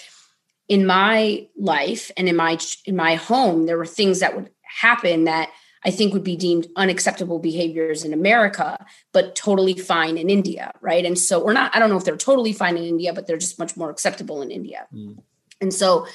in 0.69 0.87
my 0.87 1.47
life 1.59 2.11
and 2.17 2.29
in 2.29 2.37
my 2.37 2.59
in 2.87 2.97
my 2.97 3.17
home 3.17 3.67
there 3.67 3.77
were 3.77 3.87
things 3.87 4.21
that 4.21 4.35
would 4.35 4.51
happen 4.63 5.25
that 5.25 5.51
I 5.85 5.91
think 5.91 6.15
would 6.15 6.25
be 6.25 6.37
deemed 6.37 6.67
unacceptable 6.77 7.39
behaviors 7.39 8.05
in 8.05 8.15
America, 8.15 8.85
but 9.13 9.35
totally 9.35 9.75
fine 9.75 10.17
in 10.17 10.31
India, 10.31 10.73
right? 10.81 11.05
And 11.05 11.19
so, 11.19 11.43
or 11.43 11.53
not, 11.53 11.77
I 11.77 11.79
don't 11.79 11.91
know 11.91 11.99
if 11.99 12.07
they're 12.07 12.17
totally 12.17 12.55
fine 12.55 12.79
in 12.79 12.85
India, 12.85 13.13
but 13.13 13.27
they're 13.27 13.37
just 13.37 13.59
much 13.59 13.77
more 13.77 13.91
acceptable 13.91 14.41
in 14.41 14.51
India. 14.51 14.87
Mm. 14.95 15.19
And 15.61 15.75
so 15.75 16.07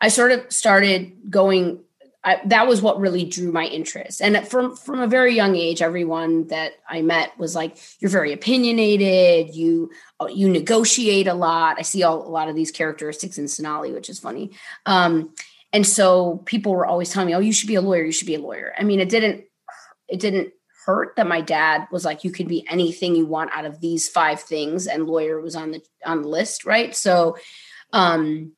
I 0.00 0.08
sort 0.08 0.30
of 0.30 0.52
started 0.52 1.28
going 1.28 1.80
I, 2.26 2.40
that 2.46 2.66
was 2.66 2.82
what 2.82 2.98
really 2.98 3.24
drew 3.24 3.52
my 3.52 3.66
interest. 3.66 4.20
And 4.20 4.46
from 4.48 4.74
from 4.74 4.98
a 5.00 5.06
very 5.06 5.36
young 5.36 5.54
age, 5.54 5.80
everyone 5.80 6.48
that 6.48 6.72
I 6.88 7.00
met 7.00 7.38
was 7.38 7.54
like, 7.54 7.78
"You're 8.00 8.10
very 8.10 8.32
opinionated. 8.32 9.54
You 9.54 9.92
uh, 10.18 10.26
you 10.26 10.48
negotiate 10.48 11.28
a 11.28 11.34
lot." 11.34 11.76
I 11.78 11.82
see 11.82 12.02
all, 12.02 12.26
a 12.26 12.28
lot 12.28 12.48
of 12.48 12.56
these 12.56 12.72
characteristics 12.72 13.38
in 13.38 13.46
Sonali, 13.46 13.92
which 13.92 14.10
is 14.10 14.18
funny. 14.18 14.50
Um, 14.86 15.34
and 15.72 15.86
so 15.86 16.38
people 16.46 16.72
were 16.72 16.84
always 16.84 17.10
telling 17.10 17.28
me, 17.28 17.34
"Oh, 17.36 17.38
you 17.38 17.52
should 17.52 17.68
be 17.68 17.76
a 17.76 17.80
lawyer. 17.80 18.02
You 18.02 18.10
should 18.10 18.26
be 18.26 18.34
a 18.34 18.40
lawyer." 18.40 18.74
I 18.76 18.82
mean, 18.82 18.98
it 18.98 19.08
didn't 19.08 19.44
it 20.08 20.18
didn't 20.18 20.52
hurt 20.84 21.14
that 21.14 21.28
my 21.28 21.42
dad 21.42 21.86
was 21.92 22.04
like, 22.04 22.24
"You 22.24 22.32
could 22.32 22.48
be 22.48 22.66
anything 22.68 23.14
you 23.14 23.26
want 23.26 23.52
out 23.54 23.66
of 23.66 23.80
these 23.80 24.08
five 24.08 24.40
things," 24.40 24.88
and 24.88 25.06
lawyer 25.06 25.40
was 25.40 25.54
on 25.54 25.70
the 25.70 25.80
on 26.04 26.22
the 26.22 26.28
list, 26.28 26.64
right? 26.64 26.94
So. 26.94 27.36
Um, 27.92 28.55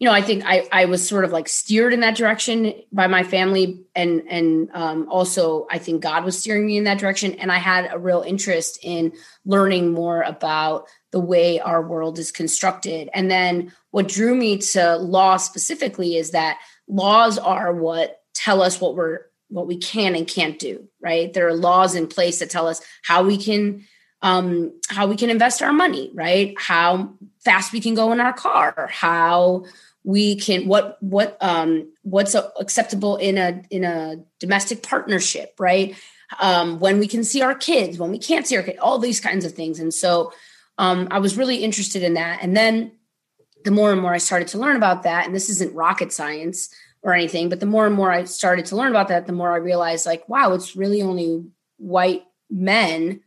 you 0.00 0.06
know, 0.06 0.14
I 0.14 0.22
think 0.22 0.44
I 0.46 0.66
I 0.72 0.86
was 0.86 1.06
sort 1.06 1.26
of 1.26 1.30
like 1.30 1.46
steered 1.46 1.92
in 1.92 2.00
that 2.00 2.16
direction 2.16 2.72
by 2.90 3.06
my 3.06 3.22
family, 3.22 3.84
and 3.94 4.22
and 4.28 4.70
um, 4.72 5.06
also 5.10 5.66
I 5.70 5.76
think 5.76 6.02
God 6.02 6.24
was 6.24 6.38
steering 6.38 6.66
me 6.66 6.78
in 6.78 6.84
that 6.84 6.98
direction, 6.98 7.34
and 7.34 7.52
I 7.52 7.58
had 7.58 7.92
a 7.92 7.98
real 7.98 8.22
interest 8.22 8.78
in 8.82 9.12
learning 9.44 9.92
more 9.92 10.22
about 10.22 10.86
the 11.10 11.20
way 11.20 11.60
our 11.60 11.82
world 11.86 12.18
is 12.18 12.32
constructed. 12.32 13.10
And 13.12 13.30
then 13.30 13.72
what 13.90 14.08
drew 14.08 14.34
me 14.34 14.56
to 14.58 14.96
law 14.96 15.36
specifically 15.36 16.16
is 16.16 16.30
that 16.30 16.58
laws 16.88 17.36
are 17.36 17.70
what 17.74 18.22
tell 18.32 18.62
us 18.62 18.80
what 18.80 18.96
we're 18.96 19.26
what 19.48 19.66
we 19.66 19.76
can 19.76 20.14
and 20.14 20.26
can't 20.26 20.58
do. 20.58 20.88
Right? 21.02 21.30
There 21.30 21.46
are 21.46 21.54
laws 21.54 21.94
in 21.94 22.06
place 22.06 22.38
that 22.38 22.48
tell 22.48 22.68
us 22.68 22.80
how 23.02 23.22
we 23.22 23.36
can 23.36 23.84
um, 24.22 24.72
how 24.88 25.06
we 25.06 25.16
can 25.16 25.28
invest 25.28 25.62
our 25.62 25.72
money, 25.72 26.10
right? 26.14 26.54
How 26.58 27.14
fast 27.44 27.72
we 27.72 27.80
can 27.80 27.94
go 27.94 28.12
in 28.12 28.20
our 28.20 28.32
car, 28.32 28.88
how 28.90 29.64
we 30.04 30.36
can 30.36 30.66
what 30.66 30.96
what 31.02 31.36
um 31.40 31.92
what's 32.02 32.34
acceptable 32.34 33.16
in 33.16 33.36
a 33.38 33.62
in 33.70 33.84
a 33.84 34.16
domestic 34.38 34.82
partnership 34.82 35.54
right? 35.58 35.94
Um 36.40 36.78
when 36.80 36.98
we 36.98 37.06
can 37.06 37.24
see 37.24 37.42
our 37.42 37.54
kids 37.54 37.98
when 37.98 38.10
we 38.10 38.18
can't 38.18 38.46
see 38.46 38.56
our 38.56 38.62
kids 38.62 38.78
all 38.80 38.98
these 38.98 39.20
kinds 39.20 39.44
of 39.44 39.52
things. 39.52 39.78
And 39.78 39.92
so 39.92 40.32
um 40.78 41.08
i 41.10 41.18
was 41.18 41.36
really 41.36 41.56
interested 41.56 42.02
in 42.02 42.14
that. 42.14 42.40
And 42.42 42.56
then 42.56 42.92
the 43.64 43.70
more 43.70 43.92
and 43.92 44.00
more 44.00 44.14
i 44.14 44.18
started 44.18 44.48
to 44.48 44.58
learn 44.58 44.76
about 44.76 45.02
that 45.02 45.26
and 45.26 45.34
this 45.34 45.50
isn't 45.50 45.74
rocket 45.74 46.12
science 46.12 46.70
or 47.02 47.12
anything 47.12 47.48
but 47.48 47.60
the 47.60 47.66
more 47.66 47.86
and 47.86 47.94
more 47.94 48.10
i 48.10 48.24
started 48.24 48.64
to 48.66 48.76
learn 48.76 48.90
about 48.90 49.08
that 49.08 49.26
the 49.26 49.34
more 49.34 49.52
i 49.52 49.56
realized 49.56 50.06
like 50.06 50.26
wow 50.30 50.52
it's 50.54 50.74
really 50.74 51.02
only 51.02 51.44
white 51.76 52.22
men 52.48 53.20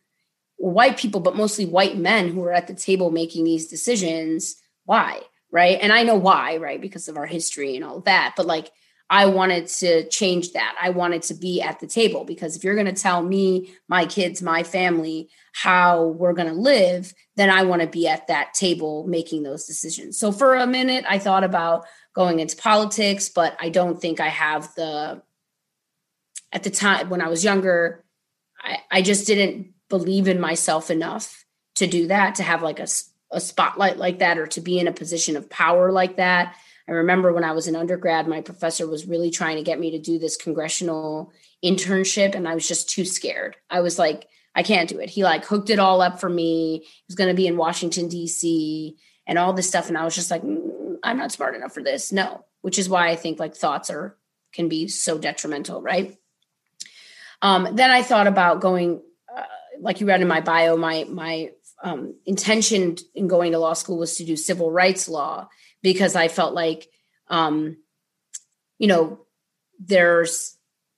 white 0.63 0.97
people 0.97 1.19
but 1.19 1.35
mostly 1.35 1.65
white 1.65 1.97
men 1.97 2.29
who 2.29 2.41
are 2.43 2.53
at 2.53 2.67
the 2.67 2.73
table 2.73 3.11
making 3.11 3.43
these 3.43 3.67
decisions. 3.67 4.55
Why 4.85 5.21
right? 5.53 5.77
And 5.79 5.93
I 5.93 6.01
know 6.01 6.15
why, 6.15 6.57
right? 6.57 6.81
Because 6.81 7.07
of 7.07 7.15
our 7.15 7.27
history 7.27 7.75
and 7.75 7.85
all 7.85 8.01
that. 8.01 8.33
But 8.35 8.47
like, 8.47 8.71
I 9.07 9.27
wanted 9.27 9.67
to 9.67 10.09
change 10.09 10.53
that. 10.53 10.75
I 10.81 10.89
wanted 10.89 11.21
to 11.23 11.35
be 11.35 11.61
at 11.61 11.79
the 11.79 11.85
table 11.85 12.25
because 12.25 12.55
if 12.55 12.63
you're 12.63 12.73
going 12.73 12.87
to 12.87 13.01
tell 13.01 13.21
me, 13.21 13.71
my 13.87 14.07
kids, 14.07 14.41
my 14.41 14.63
family, 14.63 15.29
how 15.53 16.05
we're 16.05 16.33
going 16.33 16.47
to 16.47 16.59
live, 16.59 17.13
then 17.35 17.51
I 17.51 17.63
want 17.63 17.83
to 17.83 17.87
be 17.87 18.07
at 18.07 18.25
that 18.27 18.55
table 18.55 19.05
making 19.07 19.43
those 19.43 19.65
decisions. 19.65 20.17
So 20.17 20.31
for 20.31 20.55
a 20.55 20.65
minute, 20.65 21.05
I 21.07 21.19
thought 21.19 21.43
about 21.43 21.85
going 22.15 22.39
into 22.39 22.57
politics, 22.57 23.29
but 23.29 23.55
I 23.59 23.69
don't 23.69 24.01
think 24.01 24.19
I 24.19 24.29
have 24.29 24.73
the, 24.73 25.21
at 26.51 26.63
the 26.63 26.71
time 26.71 27.11
when 27.11 27.21
I 27.21 27.27
was 27.27 27.43
younger, 27.43 28.03
I, 28.59 28.77
I 28.89 29.01
just 29.03 29.27
didn't 29.27 29.73
believe 29.87 30.27
in 30.27 30.39
myself 30.39 30.89
enough 30.89 31.45
to 31.75 31.85
do 31.85 32.07
that, 32.07 32.35
to 32.35 32.43
have 32.43 32.63
like 32.63 32.79
a 32.79 32.87
a 33.33 33.41
spotlight 33.41 33.97
like 33.97 34.19
that 34.19 34.37
or 34.37 34.47
to 34.47 34.61
be 34.61 34.79
in 34.79 34.87
a 34.87 34.93
position 34.93 35.35
of 35.35 35.49
power 35.49 35.91
like 35.91 36.17
that. 36.17 36.55
I 36.87 36.91
remember 36.91 37.33
when 37.33 37.43
I 37.43 37.53
was 37.53 37.67
an 37.67 37.75
undergrad, 37.75 38.27
my 38.27 38.41
professor 38.41 38.87
was 38.87 39.07
really 39.07 39.31
trying 39.31 39.57
to 39.57 39.63
get 39.63 39.79
me 39.79 39.91
to 39.91 39.99
do 39.99 40.19
this 40.19 40.37
congressional 40.37 41.31
internship, 41.63 42.35
and 42.35 42.47
I 42.47 42.55
was 42.55 42.67
just 42.67 42.89
too 42.89 43.05
scared. 43.05 43.55
I 43.69 43.79
was 43.79 43.97
like, 43.97 44.27
I 44.55 44.63
can't 44.63 44.89
do 44.89 44.99
it. 44.99 45.09
He 45.09 45.23
like 45.23 45.45
hooked 45.45 45.69
it 45.69 45.79
all 45.79 46.01
up 46.01 46.19
for 46.19 46.29
me. 46.29 46.79
He 46.79 47.03
was 47.07 47.15
going 47.15 47.29
to 47.29 47.35
be 47.35 47.47
in 47.47 47.57
Washington, 47.57 48.07
D.C., 48.07 48.97
and 49.25 49.39
all 49.39 49.53
this 49.53 49.67
stuff. 49.67 49.87
And 49.87 49.97
I 49.97 50.03
was 50.03 50.15
just 50.15 50.29
like, 50.29 50.43
mm, 50.43 50.97
I'm 51.01 51.17
not 51.17 51.31
smart 51.31 51.55
enough 51.55 51.73
for 51.73 51.81
this. 51.81 52.11
No, 52.11 52.45
which 52.61 52.77
is 52.77 52.89
why 52.89 53.09
I 53.09 53.15
think 53.15 53.39
like 53.39 53.55
thoughts 53.55 53.89
are 53.89 54.17
can 54.51 54.69
be 54.69 54.87
so 54.87 55.17
detrimental, 55.17 55.81
right? 55.81 56.17
Um, 57.41 57.75
then 57.75 57.89
I 57.89 58.03
thought 58.03 58.27
about 58.27 58.61
going, 58.61 59.01
uh, 59.35 59.43
like 59.79 60.01
you 60.01 60.07
read 60.07 60.21
in 60.21 60.27
my 60.27 60.41
bio, 60.41 60.77
my 60.77 61.05
my 61.09 61.51
um, 61.83 62.15
intention 62.25 62.95
in 63.13 63.27
going 63.27 63.51
to 63.51 63.59
law 63.59 63.73
school 63.73 63.97
was 63.97 64.15
to 64.15 64.25
do 64.25 64.35
civil 64.35 64.71
rights 64.71 65.09
law 65.09 65.49
because 65.81 66.15
I 66.15 66.29
felt 66.29 66.53
like, 66.53 66.89
um, 67.27 67.77
you 68.79 68.87
know, 68.87 69.19
there's 69.79 70.57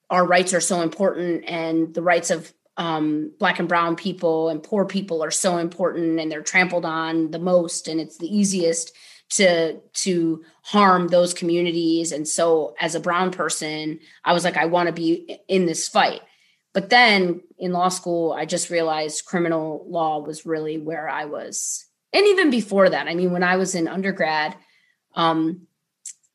our 0.09 0.25
rights 0.25 0.53
are 0.53 0.61
so 0.61 0.81
important 0.81 1.43
and 1.47 1.93
the 1.93 2.03
rights 2.03 2.29
of 2.29 2.53
um, 2.77 3.31
black 3.39 3.57
and 3.57 3.67
brown 3.67 3.95
people 3.95 4.49
and 4.49 4.61
poor 4.61 4.85
people 4.85 5.23
are 5.23 5.31
so 5.31 5.57
important 5.57 6.19
and 6.19 6.31
they're 6.31 6.43
trampled 6.43 6.85
on 6.85 7.31
the 7.31 7.39
most 7.39 7.87
and 7.87 7.99
it's 7.99 8.19
the 8.19 8.37
easiest 8.37 8.91
to 9.29 9.79
to 9.93 10.43
harm 10.61 11.07
those 11.07 11.33
communities. 11.33 12.11
And 12.11 12.27
so 12.27 12.75
as 12.79 12.93
a 12.93 12.99
brown 12.99 13.31
person 13.31 13.99
i 14.23 14.33
was 14.33 14.43
like 14.43 14.57
i 14.57 14.65
want 14.65 14.87
to 14.87 14.93
be 14.93 15.39
in 15.47 15.65
this 15.65 15.87
fight 15.87 16.21
but 16.75 16.89
then 16.89 17.39
in 17.57 17.71
law 17.71 17.87
school, 17.87 18.33
I 18.33 18.45
just 18.45 18.69
realized 18.69 19.23
criminal 19.23 19.85
law 19.87 20.19
was 20.19 20.45
really 20.45 20.77
where 20.77 21.07
I 21.07 21.23
was. 21.23 21.85
And 22.11 22.27
even 22.27 22.51
before 22.51 22.89
that, 22.89 23.07
I 23.07 23.15
mean, 23.15 23.31
when 23.31 23.43
I 23.43 23.55
was 23.55 23.75
in 23.75 23.87
undergrad, 23.87 24.57
um, 25.15 25.67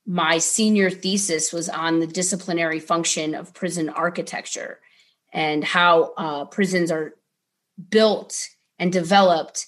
my 0.06 0.38
senior 0.38 0.88
thesis 0.88 1.52
was 1.52 1.68
on 1.68 2.00
the 2.00 2.06
disciplinary 2.06 2.80
function 2.80 3.34
of 3.34 3.52
prison 3.52 3.90
architecture 3.90 4.80
and 5.30 5.62
how 5.62 6.14
uh, 6.16 6.46
prisons 6.46 6.90
are 6.90 7.16
built 7.90 8.48
and 8.78 8.90
developed 8.90 9.66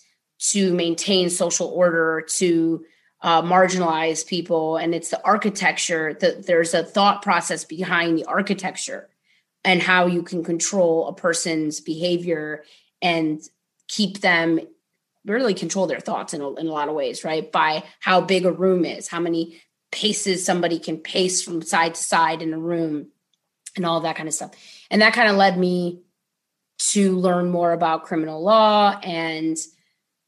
to 0.52 0.72
maintain 0.72 1.28
social 1.28 1.68
order, 1.68 2.24
to 2.36 2.82
uh, 3.20 3.42
marginalize 3.42 4.26
people. 4.26 4.78
And 4.78 4.94
it's 4.94 5.10
the 5.10 5.22
architecture 5.22 6.14
that 6.14 6.46
there's 6.46 6.72
a 6.72 6.82
thought 6.82 7.20
process 7.20 7.62
behind 7.62 8.16
the 8.16 8.24
architecture 8.24 9.10
and 9.64 9.82
how 9.82 10.06
you 10.06 10.22
can 10.22 10.42
control 10.42 11.08
a 11.08 11.14
person's 11.14 11.80
behavior 11.80 12.64
and 13.00 13.40
keep 13.88 14.20
them 14.20 14.60
really 15.24 15.54
control 15.54 15.86
their 15.86 16.00
thoughts 16.00 16.34
in 16.34 16.40
a, 16.40 16.54
in 16.54 16.66
a 16.66 16.72
lot 16.72 16.88
of 16.88 16.94
ways, 16.94 17.24
right? 17.24 17.50
By 17.52 17.84
how 18.00 18.20
big 18.20 18.44
a 18.44 18.52
room 18.52 18.84
is, 18.84 19.08
how 19.08 19.20
many 19.20 19.60
paces 19.92 20.44
somebody 20.44 20.78
can 20.78 20.98
pace 20.98 21.42
from 21.42 21.62
side 21.62 21.94
to 21.94 22.02
side 22.02 22.42
in 22.42 22.52
a 22.52 22.58
room, 22.58 23.08
and 23.76 23.86
all 23.86 24.00
that 24.00 24.16
kind 24.16 24.28
of 24.28 24.34
stuff. 24.34 24.50
And 24.90 25.00
that 25.02 25.14
kind 25.14 25.30
of 25.30 25.36
led 25.36 25.58
me 25.58 26.02
to 26.90 27.16
learn 27.16 27.50
more 27.50 27.72
about 27.72 28.04
criminal 28.04 28.42
law 28.42 28.98
and 29.02 29.56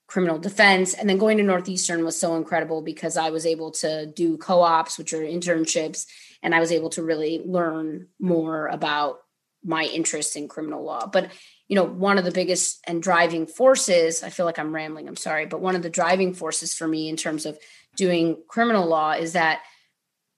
criminal 0.07 0.39
defense. 0.39 0.95
And 0.95 1.09
then 1.09 1.19
going 1.19 1.39
to 1.39 1.43
Northeastern 1.43 2.05
was 2.05 2.19
so 2.19 2.37
incredible 2.37 2.81
because 2.81 3.17
I 3.17 3.31
was 3.31 3.45
able 3.45 3.73
to 3.73 4.07
do 4.07 4.39
co 4.39 4.63
ops, 4.63 4.97
which 4.97 5.13
are 5.13 5.21
internships, 5.21 6.07
and 6.43 6.55
I 6.55 6.61
was 6.61 6.71
able 6.71 6.91
to 6.91 7.03
really 7.03 7.43
learn 7.45 8.09
more 8.21 8.69
about 8.69 9.24
my 9.65 9.85
interest 9.85 10.37
in 10.37 10.49
criminal 10.49 10.85
law. 10.85 11.07
But 11.07 11.31
you 11.69 11.77
know, 11.77 11.85
one 11.85 12.19
of 12.19 12.25
the 12.25 12.31
biggest 12.31 12.85
and 12.87 13.03
driving 13.03 13.47
forces, 13.47 14.23
I 14.23 14.29
feel 14.29 14.45
like 14.45 14.59
I'm 14.59 14.75
rambling, 14.75 15.09
I'm 15.09 15.17
sorry, 15.17 15.47
but 15.47 15.61
one 15.61 15.75
of 15.75 15.83
the 15.83 15.91
driving 15.91 16.35
forces 16.35 16.75
for 16.75 16.87
me 16.87 17.09
in 17.09 17.17
terms 17.17 17.47
of 17.47 17.59
doing 17.97 18.43
criminal 18.49 18.87
law 18.87 19.13
is 19.13 19.33
that 19.33 19.63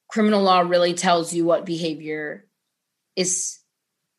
criminal 0.08 0.42
law 0.42 0.60
really 0.60 0.94
tells 0.94 1.34
you 1.34 1.44
what 1.44 1.66
behavior 1.66 2.46
is 3.16 3.58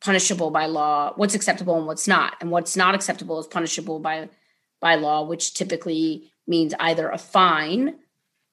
punishable 0.02 0.52
by 0.52 0.66
law, 0.66 1.14
what's 1.16 1.36
acceptable 1.36 1.78
and 1.78 1.88
what's 1.88 2.08
not. 2.08 2.36
And 2.42 2.52
what's 2.52 2.76
not 2.76 2.96
acceptable 2.96 3.40
is 3.40 3.48
punishable 3.48 4.00
by 4.00 4.30
by 4.80 4.96
law, 4.96 5.24
which 5.24 5.54
typically 5.54 6.32
means 6.46 6.74
either 6.80 7.10
a 7.10 7.18
fine 7.18 7.96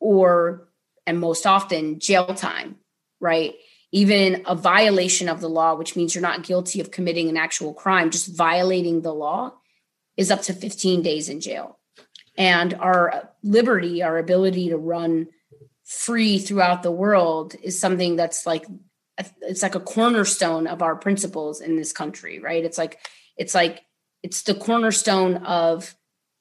or 0.01 0.69
and 1.07 1.21
most 1.21 1.47
often 1.47 2.01
jail 2.01 2.35
time, 2.35 2.77
right? 3.21 3.55
Even 3.95 4.43
a 4.47 4.57
violation 4.57 5.29
of 5.29 5.41
the 5.41 5.49
law, 5.49 5.77
which 5.77 5.95
means 5.95 6.17
you're 6.17 6.23
not 6.23 6.43
guilty 6.43 6.81
of 6.81 6.91
committing 6.91 7.29
an 7.29 7.37
actual 7.37 7.73
crime, 7.73 8.11
just 8.11 8.37
violating 8.37 9.03
the 9.03 9.15
law 9.15 9.53
is 10.17 10.33
up 10.33 10.43
to 10.43 10.53
15 10.53 11.01
days 11.01 11.29
in 11.29 11.41
jail. 11.41 11.79
And 12.37 12.75
our 12.75 13.31
liberty, 13.45 14.03
our 14.03 14.19
ability 14.19 14.71
to 14.71 14.77
run 14.77 15.29
free 15.85 16.39
throughout 16.39 16.83
the 16.83 16.91
world 16.91 17.55
is 17.63 17.79
something 17.79 18.17
that's 18.17 18.47
like 18.47 18.67
it's 19.43 19.63
like 19.63 19.77
a 19.77 19.81
cornerstone 19.81 20.67
of 20.67 20.83
our 20.83 20.97
principles 20.97 21.61
in 21.61 21.77
this 21.77 21.93
country, 21.93 22.41
right? 22.41 22.65
It's 22.65 22.79
like 22.79 22.99
it's 23.37 23.55
like 23.55 23.85
it's 24.25 24.43
the 24.43 24.57
cornerstone 24.57 25.37
of 25.37 25.95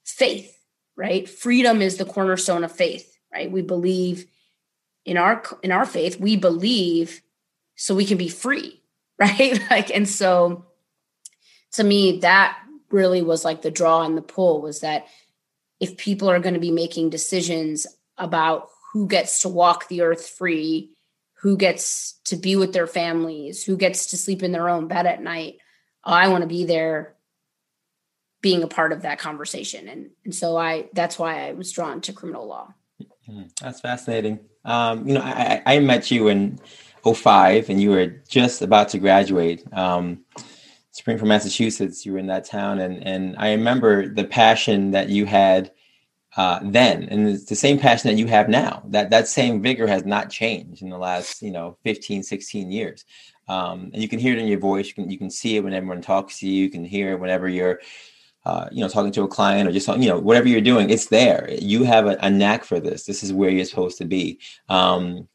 faith, 0.04 0.58
right? 0.98 1.30
Freedom 1.30 1.84
is 1.84 1.98
the 1.98 2.06
cornerstone 2.06 2.64
of 2.64 2.72
faith, 2.72 3.16
right? 3.32 3.52
We 3.52 3.62
believe 3.62 4.26
in 5.06 5.18
our 5.18 5.44
in 5.62 5.72
our 5.72 5.86
faith, 5.86 6.20
we 6.20 6.36
believe 6.36 7.22
so 7.76 7.96
we 7.96 8.06
can 8.06 8.18
be 8.18 8.30
free 8.30 8.84
right? 9.20 9.60
like, 9.70 9.96
and 9.96 10.08
so 10.08 10.66
to 11.74 11.84
me, 11.84 12.20
that 12.20 12.58
really 12.90 13.22
was 13.22 13.46
like 13.46 13.62
the 13.62 13.72
draw 13.72 14.04
and 14.04 14.18
the 14.18 14.22
pull 14.22 14.62
was 14.62 14.82
that 14.82 15.08
if 15.80 15.98
people 15.98 16.30
are 16.30 16.40
going 16.40 16.54
to 16.54 16.60
be 16.60 16.72
making 16.72 17.10
decisions 17.10 17.86
about 18.18 18.70
who 18.92 19.08
gets 19.08 19.40
to 19.40 19.50
walk 19.50 19.88
the 19.88 20.02
earth 20.02 20.28
free, 20.28 20.92
who 21.42 21.58
gets 21.58 22.20
to 22.26 22.36
be 22.36 22.56
with 22.56 22.74
their 22.74 22.88
families, 22.88 23.64
who 23.64 23.76
gets 23.76 24.08
to 24.08 24.18
sleep 24.18 24.44
in 24.44 24.52
their 24.52 24.70
own 24.70 24.88
bed 24.88 25.06
at 25.06 25.22
night, 25.22 25.58
I 26.04 26.28
want 26.30 26.42
to 26.42 26.48
be 26.48 26.66
there 26.66 27.16
being 28.42 28.64
a 28.64 28.68
part 28.68 28.92
of 28.92 29.02
that 29.04 29.20
conversation. 29.20 29.88
And, 29.88 30.10
and 30.26 30.36
so 30.36 30.58
I, 30.58 30.90
that's 30.94 31.18
why 31.18 31.48
I 31.48 31.54
was 31.54 31.72
drawn 31.72 32.02
to 32.02 32.14
criminal 32.14 32.48
law. 32.48 32.74
Hmm, 33.26 33.44
that's 33.62 33.80
fascinating. 33.80 34.40
Um, 34.66 35.08
you 35.08 35.16
know, 35.16 35.22
I, 35.22 35.62
I 35.66 35.80
met 35.80 36.12
you 36.12 36.28
in 36.28 36.60
05 37.06 37.70
and 37.70 37.82
you 37.82 37.92
were 37.92 38.08
just 38.28 38.62
about 38.62 38.90
to 38.90 39.00
graduate. 39.00 39.64
Um, 39.74 40.24
Springfield, 40.92 41.28
Massachusetts, 41.28 42.06
you 42.06 42.14
were 42.14 42.20
in 42.20 42.28
that 42.28 42.46
town. 42.46 42.80
And, 42.80 43.06
and 43.06 43.36
I 43.38 43.52
remember 43.52 44.08
the 44.08 44.26
passion 44.26 44.92
that 44.92 45.10
you 45.10 45.26
had 45.26 45.72
uh, 46.38 46.60
then, 46.64 47.04
and 47.10 47.28
it's 47.28 47.46
the 47.46 47.56
same 47.56 47.80
passion 47.80 48.10
that 48.10 48.18
you 48.18 48.28
have 48.28 48.50
now. 48.50 48.82
That 48.88 49.12
that 49.12 49.28
same 49.28 49.62
vigor 49.62 49.86
has 49.86 50.04
not 50.04 50.32
changed 50.32 50.82
in 50.82 50.90
the 50.90 50.98
last, 50.98 51.44
you 51.44 51.52
know, 51.52 51.78
15, 51.84 52.24
16 52.24 52.72
years. 52.72 53.06
Um, 53.48 53.92
and 53.94 54.02
you 54.02 54.08
can 54.08 54.18
hear 54.18 54.34
it 54.34 54.40
in 54.40 54.48
your 54.48 54.60
voice. 54.60 54.88
You 54.88 54.94
can 54.94 55.10
you 55.12 55.18
can 55.20 55.30
see 55.30 55.58
it 55.58 55.64
when 55.64 55.74
everyone 55.74 56.02
talks 56.02 56.40
to 56.40 56.48
you. 56.48 56.64
You 56.64 56.70
can 56.72 56.86
hear 56.86 57.12
it 57.12 57.20
whenever 57.20 57.48
you're 57.48 57.82
uh, 58.46 58.68
you 58.72 58.82
know, 58.82 58.90
talking 58.90 59.12
to 59.14 59.24
a 59.24 59.28
client 59.28 59.70
or 59.70 59.72
just, 59.72 59.88
you 59.88 60.10
know, 60.10 60.20
whatever 60.20 60.50
you're 60.50 60.60
doing, 60.60 60.90
it's 60.90 61.08
there. 61.08 61.50
You 61.62 61.84
have 61.86 62.08
a, 62.08 62.18
a 62.22 62.30
knack 62.30 62.66
for 62.66 62.80
this. 62.80 63.06
This 63.06 63.24
is 63.24 63.32
where 63.32 63.50
you're 63.50 63.64
supposed 63.64 63.98
to 64.00 64.06
be. 64.06 64.40
Um, 64.68 65.30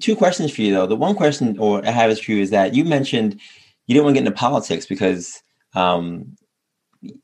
two 0.00 0.16
questions 0.16 0.54
for 0.54 0.62
you 0.62 0.72
though. 0.72 0.86
The 0.86 0.96
one 0.96 1.14
question, 1.14 1.58
or 1.58 1.86
I 1.86 1.90
have 1.90 2.10
is 2.10 2.20
for 2.20 2.32
you, 2.32 2.42
is 2.42 2.50
that 2.50 2.74
you 2.74 2.84
mentioned 2.84 3.40
you 3.86 3.94
didn't 3.94 4.04
want 4.04 4.16
to 4.16 4.20
get 4.20 4.26
into 4.26 4.38
politics 4.38 4.86
because 4.86 5.42
um, 5.74 6.36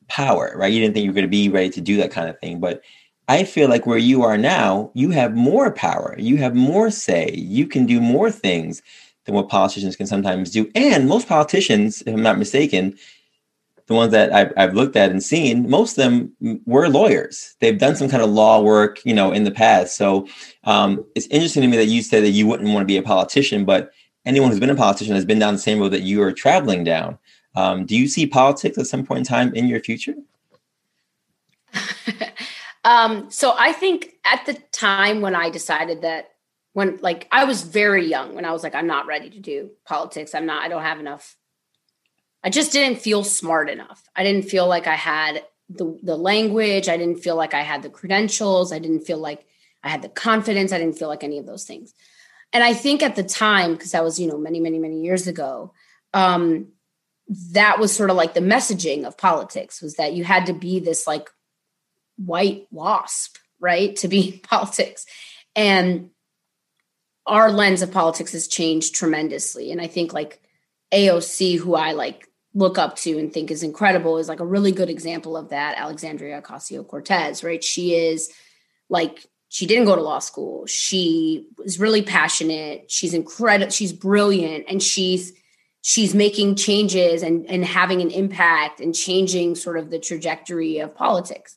power, 0.08 0.52
right? 0.56 0.72
You 0.72 0.80
didn't 0.80 0.94
think 0.94 1.04
you 1.04 1.10
were 1.10 1.14
going 1.14 1.24
to 1.24 1.28
be 1.28 1.48
ready 1.48 1.70
to 1.70 1.80
do 1.80 1.96
that 1.98 2.10
kind 2.10 2.28
of 2.28 2.38
thing. 2.38 2.60
But 2.60 2.82
I 3.28 3.44
feel 3.44 3.68
like 3.68 3.86
where 3.86 3.98
you 3.98 4.22
are 4.22 4.36
now, 4.36 4.90
you 4.94 5.10
have 5.10 5.34
more 5.34 5.70
power. 5.72 6.16
You 6.18 6.36
have 6.38 6.54
more 6.54 6.90
say. 6.90 7.32
You 7.32 7.66
can 7.66 7.86
do 7.86 8.00
more 8.00 8.30
things 8.30 8.82
than 9.24 9.34
what 9.34 9.48
politicians 9.48 9.96
can 9.96 10.06
sometimes 10.06 10.50
do. 10.50 10.70
And 10.74 11.08
most 11.08 11.28
politicians, 11.28 12.02
if 12.02 12.12
I'm 12.12 12.22
not 12.22 12.38
mistaken, 12.38 12.96
the 13.90 13.96
ones 13.96 14.12
that 14.12 14.32
I've, 14.32 14.52
I've 14.56 14.74
looked 14.74 14.94
at 14.94 15.10
and 15.10 15.20
seen, 15.20 15.68
most 15.68 15.98
of 15.98 16.04
them 16.04 16.62
were 16.64 16.88
lawyers. 16.88 17.56
They've 17.58 17.76
done 17.76 17.96
some 17.96 18.08
kind 18.08 18.22
of 18.22 18.30
law 18.30 18.60
work, 18.60 19.04
you 19.04 19.12
know, 19.12 19.32
in 19.32 19.42
the 19.42 19.50
past. 19.50 19.96
So 19.96 20.28
um, 20.62 21.04
it's 21.16 21.26
interesting 21.26 21.62
to 21.62 21.68
me 21.68 21.76
that 21.76 21.86
you 21.86 22.00
said 22.00 22.22
that 22.22 22.30
you 22.30 22.46
wouldn't 22.46 22.68
want 22.68 22.82
to 22.82 22.86
be 22.86 22.98
a 22.98 23.02
politician, 23.02 23.64
but 23.64 23.90
anyone 24.24 24.50
who's 24.50 24.60
been 24.60 24.70
a 24.70 24.76
politician 24.76 25.16
has 25.16 25.24
been 25.24 25.40
down 25.40 25.54
the 25.54 25.60
same 25.60 25.80
road 25.80 25.88
that 25.88 26.02
you 26.02 26.22
are 26.22 26.30
traveling 26.30 26.84
down. 26.84 27.18
Um, 27.56 27.84
do 27.84 27.96
you 27.96 28.06
see 28.06 28.28
politics 28.28 28.78
at 28.78 28.86
some 28.86 29.04
point 29.04 29.18
in 29.18 29.24
time 29.24 29.52
in 29.54 29.66
your 29.66 29.80
future? 29.80 30.14
um, 32.84 33.28
so 33.28 33.56
I 33.58 33.72
think 33.72 34.14
at 34.24 34.46
the 34.46 34.54
time 34.70 35.20
when 35.20 35.34
I 35.34 35.50
decided 35.50 36.02
that 36.02 36.30
when 36.74 36.98
like 37.02 37.26
I 37.32 37.42
was 37.42 37.62
very 37.62 38.06
young 38.06 38.36
when 38.36 38.44
I 38.44 38.52
was 38.52 38.62
like 38.62 38.76
I'm 38.76 38.86
not 38.86 39.06
ready 39.06 39.30
to 39.30 39.40
do 39.40 39.70
politics. 39.84 40.32
I'm 40.32 40.46
not 40.46 40.62
I 40.62 40.68
don't 40.68 40.84
have 40.84 41.00
enough 41.00 41.36
I 42.42 42.50
just 42.50 42.72
didn't 42.72 43.00
feel 43.00 43.22
smart 43.22 43.68
enough. 43.68 44.08
I 44.16 44.22
didn't 44.22 44.48
feel 44.48 44.66
like 44.66 44.86
I 44.86 44.96
had 44.96 45.44
the 45.68 45.98
the 46.02 46.16
language. 46.16 46.88
I 46.88 46.96
didn't 46.96 47.22
feel 47.22 47.36
like 47.36 47.54
I 47.54 47.62
had 47.62 47.82
the 47.82 47.90
credentials. 47.90 48.72
I 48.72 48.78
didn't 48.78 49.06
feel 49.06 49.18
like 49.18 49.46
I 49.82 49.88
had 49.88 50.02
the 50.02 50.08
confidence. 50.08 50.72
I 50.72 50.78
didn't 50.78 50.98
feel 50.98 51.08
like 51.08 51.24
any 51.24 51.38
of 51.38 51.46
those 51.46 51.64
things. 51.64 51.94
And 52.52 52.64
I 52.64 52.74
think 52.74 53.02
at 53.02 53.16
the 53.16 53.22
time, 53.22 53.72
because 53.72 53.92
that 53.92 54.04
was 54.04 54.18
you 54.18 54.26
know 54.26 54.38
many 54.38 54.60
many 54.60 54.78
many 54.78 55.00
years 55.02 55.26
ago, 55.26 55.72
um, 56.12 56.68
that 57.52 57.78
was 57.78 57.94
sort 57.94 58.10
of 58.10 58.16
like 58.16 58.34
the 58.34 58.40
messaging 58.40 59.04
of 59.04 59.16
politics 59.16 59.80
was 59.80 59.94
that 59.94 60.14
you 60.14 60.24
had 60.24 60.46
to 60.46 60.52
be 60.52 60.80
this 60.80 61.06
like 61.06 61.30
white 62.16 62.66
wasp, 62.70 63.36
right, 63.60 63.94
to 63.96 64.08
be 64.08 64.34
in 64.34 64.38
politics, 64.42 65.06
and 65.54 66.10
our 67.26 67.52
lens 67.52 67.82
of 67.82 67.92
politics 67.92 68.32
has 68.32 68.48
changed 68.48 68.94
tremendously. 68.94 69.70
And 69.70 69.80
I 69.80 69.86
think 69.86 70.12
like 70.12 70.42
AOC, 70.92 71.58
who 71.58 71.74
I 71.76 71.92
like 71.92 72.26
look 72.54 72.78
up 72.78 72.96
to 72.96 73.18
and 73.18 73.32
think 73.32 73.50
is 73.50 73.62
incredible 73.62 74.18
is 74.18 74.28
like 74.28 74.40
a 74.40 74.46
really 74.46 74.72
good 74.72 74.90
example 74.90 75.36
of 75.36 75.50
that 75.50 75.78
alexandria 75.78 76.40
ocasio-cortez 76.42 77.44
right? 77.44 77.62
She 77.62 77.94
is 77.94 78.32
like 78.88 79.26
she 79.48 79.66
didn't 79.66 79.86
go 79.86 79.96
to 79.96 80.02
law 80.02 80.20
school. 80.20 80.64
She 80.66 81.48
was 81.58 81.80
really 81.80 82.02
passionate. 82.02 82.90
She's 82.90 83.14
incredible 83.14 83.70
she's 83.70 83.92
brilliant 83.92 84.66
and 84.68 84.82
she's 84.82 85.32
she's 85.82 86.14
making 86.14 86.56
changes 86.56 87.22
and 87.22 87.46
and 87.46 87.64
having 87.64 88.00
an 88.00 88.10
impact 88.10 88.80
and 88.80 88.94
changing 88.94 89.54
sort 89.54 89.78
of 89.78 89.90
the 89.90 89.98
trajectory 89.98 90.78
of 90.78 90.94
politics. 90.94 91.56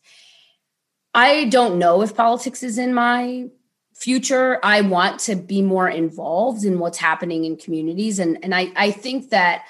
I 1.14 1.46
don't 1.46 1.78
know 1.78 2.02
if 2.02 2.16
politics 2.16 2.64
is 2.64 2.78
in 2.78 2.94
my 2.94 3.50
future. 3.94 4.60
I 4.64 4.82
want 4.82 5.20
to 5.22 5.36
be 5.36 5.62
more 5.62 5.88
involved 5.88 6.66
in 6.66 6.80
what's 6.80 6.98
happening 6.98 7.46
in 7.46 7.58
communities 7.58 8.20
and 8.20 8.40
and 8.44 8.56
i 8.56 8.72
i 8.76 8.92
think 8.92 9.30
that 9.30 9.66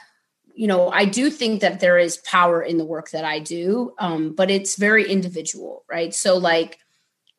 you 0.56 0.68
know, 0.68 0.89
I 0.89 1.06
do 1.06 1.30
think 1.30 1.62
that 1.62 1.80
there 1.80 1.98
is 1.98 2.18
power 2.18 2.62
in 2.62 2.78
the 2.78 2.86
work 2.86 3.12
that 3.12 3.26
I 3.26 3.39
do, 3.39 3.94
um, 3.98 4.34
but 4.34 4.52
it's 4.52 4.76
very 4.76 5.10
individual, 5.10 5.84
right? 5.89 6.13
So, 6.13 6.38
like, 6.38 6.80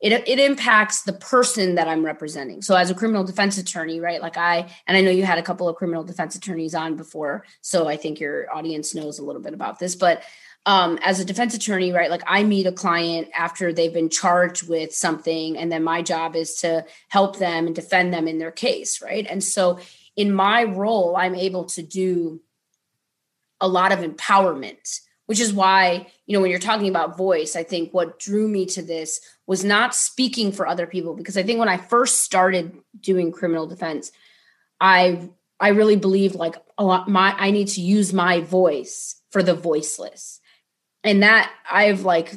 it 0.00 0.12
it 0.28 0.38
impacts 0.38 1.02
the 1.02 1.12
person 1.12 1.76
that 1.76 1.88
I'm 1.88 2.04
representing. 2.04 2.60
So, 2.60 2.74
as 2.74 2.90
a 2.90 2.94
criminal 2.94 3.24
defense 3.24 3.56
attorney, 3.56 4.00
right? 4.00 4.20
Like, 4.20 4.36
I 4.36 4.70
and 4.86 4.96
I 4.96 5.00
know 5.00 5.10
you 5.10 5.24
had 5.24 5.38
a 5.38 5.42
couple 5.42 5.68
of 5.68 5.76
criminal 5.76 6.04
defense 6.04 6.34
attorneys 6.34 6.74
on 6.74 6.96
before, 6.96 7.44
so 7.60 7.88
I 7.88 7.96
think 7.96 8.20
your 8.20 8.54
audience 8.54 8.94
knows 8.94 9.18
a 9.18 9.24
little 9.24 9.42
bit 9.42 9.54
about 9.54 9.78
this. 9.78 9.94
But 9.94 10.22
um, 10.66 10.98
as 11.02 11.20
a 11.20 11.24
defense 11.24 11.54
attorney, 11.54 11.92
right? 11.92 12.10
Like, 12.10 12.22
I 12.26 12.42
meet 12.42 12.66
a 12.66 12.72
client 12.72 13.28
after 13.34 13.72
they've 13.72 13.92
been 13.92 14.08
charged 14.08 14.68
with 14.68 14.94
something, 14.94 15.56
and 15.56 15.70
then 15.70 15.84
my 15.84 16.02
job 16.02 16.36
is 16.36 16.56
to 16.56 16.84
help 17.08 17.38
them 17.38 17.66
and 17.66 17.74
defend 17.74 18.12
them 18.12 18.26
in 18.26 18.38
their 18.38 18.50
case, 18.50 19.00
right? 19.00 19.26
And 19.28 19.44
so, 19.44 19.78
in 20.16 20.32
my 20.32 20.64
role, 20.64 21.16
I'm 21.16 21.34
able 21.34 21.64
to 21.64 21.82
do 21.82 22.40
a 23.60 23.68
lot 23.68 23.92
of 23.92 24.00
empowerment 24.00 25.00
which 25.26 25.40
is 25.40 25.52
why 25.52 26.06
you 26.26 26.34
know 26.34 26.40
when 26.40 26.50
you're 26.50 26.60
talking 26.60 26.88
about 26.88 27.16
voice 27.16 27.56
i 27.56 27.62
think 27.62 27.92
what 27.92 28.18
drew 28.18 28.48
me 28.48 28.66
to 28.66 28.82
this 28.82 29.20
was 29.46 29.64
not 29.64 29.94
speaking 29.94 30.52
for 30.52 30.66
other 30.66 30.86
people 30.86 31.14
because 31.14 31.36
i 31.36 31.42
think 31.42 31.58
when 31.58 31.68
i 31.68 31.76
first 31.76 32.20
started 32.20 32.76
doing 33.00 33.32
criminal 33.32 33.66
defense 33.66 34.12
i 34.80 35.28
i 35.60 35.68
really 35.68 35.96
believed 35.96 36.34
like 36.34 36.56
oh 36.78 37.04
my 37.06 37.34
i 37.38 37.50
need 37.50 37.68
to 37.68 37.80
use 37.80 38.12
my 38.12 38.40
voice 38.40 39.20
for 39.30 39.42
the 39.42 39.54
voiceless. 39.54 40.40
And 41.02 41.22
that 41.22 41.52
i've 41.70 42.02
like 42.02 42.34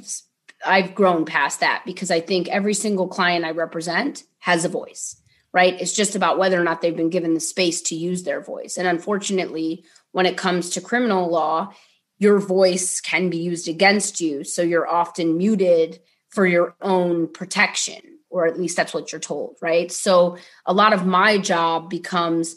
i've 0.66 0.96
grown 0.96 1.26
past 1.26 1.60
that 1.60 1.84
because 1.86 2.12
i 2.12 2.20
think 2.20 2.48
every 2.48 2.74
single 2.74 3.08
client 3.08 3.46
i 3.46 3.52
represent 3.52 4.24
has 4.40 4.66
a 4.66 4.70
voice 4.70 5.22
right? 5.54 5.80
It's 5.82 5.94
just 5.94 6.16
about 6.16 6.38
whether 6.38 6.60
or 6.60 6.64
not 6.64 6.82
they've 6.82 6.96
been 6.96 7.10
given 7.10 7.34
the 7.34 7.40
space 7.40 7.82
to 7.84 7.96
use 7.96 8.22
their 8.22 8.42
voice. 8.42 8.78
And 8.78 8.88
unfortunately 8.88 9.86
when 10.18 10.26
it 10.26 10.36
comes 10.36 10.72
to 10.72 10.82
criminal 10.82 11.30
law, 11.30 11.72
your 12.18 12.40
voice 12.40 13.00
can 13.00 13.30
be 13.30 13.38
used 13.38 13.68
against 13.68 14.20
you. 14.20 14.44
So 14.44 14.64
you're 14.64 14.88
often 14.88 15.38
muted 15.38 16.00
for 16.30 16.48
your 16.48 16.76
own 16.82 17.28
protection, 17.32 18.02
or 18.32 18.48
at 18.48 18.58
least 18.58 18.76
that's 18.76 18.96
what 18.96 19.12
you're 19.12 19.22
told, 19.22 19.58
right? 19.62 19.92
So 19.92 20.38
a 20.66 20.74
lot 20.74 20.94
of 20.94 21.06
my 21.06 21.38
job 21.38 21.92
becomes 21.92 22.56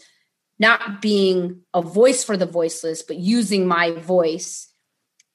not 0.59 1.03
being 1.03 1.61
a 1.75 1.83
voice 1.83 2.25
for 2.25 2.35
the 2.35 2.47
voiceless, 2.47 3.03
but 3.03 3.19
using 3.19 3.69
my 3.69 3.91
voice 3.91 4.73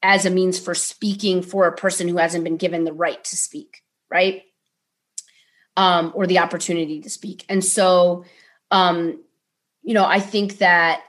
as 0.01 0.25
a 0.25 0.31
means 0.31 0.57
for 0.57 0.73
speaking 0.73 1.43
for 1.43 1.67
a 1.67 1.75
person 1.75 2.07
who 2.07 2.17
hasn't 2.17 2.43
been 2.43 2.57
given 2.57 2.85
the 2.85 2.91
right 2.91 3.23
to 3.23 3.37
speak, 3.37 3.83
right? 4.09 4.41
Um, 5.77 6.11
or 6.15 6.25
the 6.25 6.39
opportunity 6.39 7.01
to 7.01 7.09
speak. 7.11 7.45
And 7.49 7.63
so, 7.63 8.25
um, 8.71 9.23
you 9.83 9.93
know, 9.93 10.05
I 10.05 10.19
think 10.19 10.57
that 10.57 11.03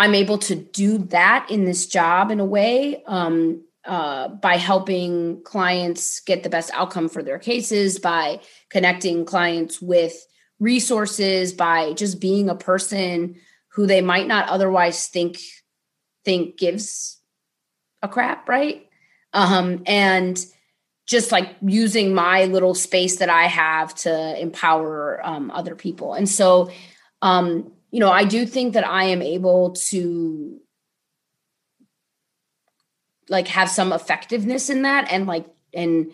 I'm 0.00 0.14
able 0.14 0.38
to 0.38 0.54
do 0.54 0.96
that 1.08 1.50
in 1.50 1.66
this 1.66 1.86
job 1.86 2.30
in 2.30 2.40
a 2.40 2.44
way 2.44 3.02
um, 3.04 3.62
uh, 3.84 4.28
by 4.28 4.56
helping 4.56 5.42
clients 5.42 6.20
get 6.20 6.42
the 6.42 6.48
best 6.48 6.70
outcome 6.72 7.10
for 7.10 7.22
their 7.22 7.38
cases, 7.38 7.98
by 7.98 8.40
connecting 8.70 9.26
clients 9.26 9.82
with 9.82 10.14
resources, 10.58 11.52
by 11.52 11.92
just 11.92 12.18
being 12.18 12.48
a 12.48 12.54
person 12.54 13.36
who 13.74 13.86
they 13.86 14.00
might 14.00 14.26
not 14.26 14.48
otherwise 14.48 15.06
think 15.06 15.38
think 16.24 16.56
gives 16.56 17.20
a 18.00 18.08
crap, 18.08 18.48
right? 18.48 18.88
Um, 19.34 19.82
and 19.84 20.42
just 21.06 21.30
like 21.30 21.56
using 21.60 22.14
my 22.14 22.46
little 22.46 22.74
space 22.74 23.18
that 23.18 23.28
I 23.28 23.48
have 23.48 23.94
to 23.96 24.40
empower 24.40 25.20
um, 25.22 25.50
other 25.50 25.74
people. 25.74 26.14
And 26.14 26.26
so, 26.26 26.70
um, 27.20 27.72
you 27.90 28.00
know, 28.00 28.10
I 28.10 28.24
do 28.24 28.46
think 28.46 28.74
that 28.74 28.86
I 28.86 29.04
am 29.04 29.22
able 29.22 29.72
to 29.88 30.60
like 33.28 33.48
have 33.48 33.68
some 33.68 33.92
effectiveness 33.92 34.70
in 34.70 34.82
that 34.82 35.10
and 35.10 35.26
like 35.26 35.46
and 35.72 36.10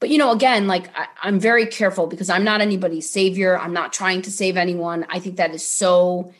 but 0.00 0.10
you 0.10 0.18
know 0.18 0.32
again 0.32 0.66
like 0.66 0.88
I, 0.98 1.06
i'm 1.22 1.38
very 1.38 1.66
careful 1.66 2.08
because 2.08 2.28
i'm 2.28 2.42
not 2.42 2.60
anybody's 2.60 3.08
savior 3.08 3.56
i'm 3.56 3.72
not 3.72 3.92
trying 3.92 4.22
to 4.22 4.32
save 4.32 4.56
anyone 4.56 5.06
i 5.08 5.20
think 5.20 5.36
that 5.36 5.54
is 5.54 5.64
so 5.64 6.32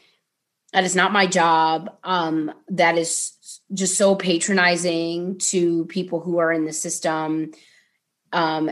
that 0.72 0.84
is 0.84 0.94
not 0.94 1.12
my 1.12 1.26
job. 1.26 1.96
Um, 2.04 2.52
that 2.68 2.98
is 2.98 3.32
just 3.72 3.96
so 3.96 4.14
patronizing 4.14 5.38
to 5.38 5.86
people 5.86 6.20
who 6.20 6.38
are 6.38 6.52
in 6.52 6.66
the 6.66 6.72
system, 6.72 7.52
um, 8.32 8.70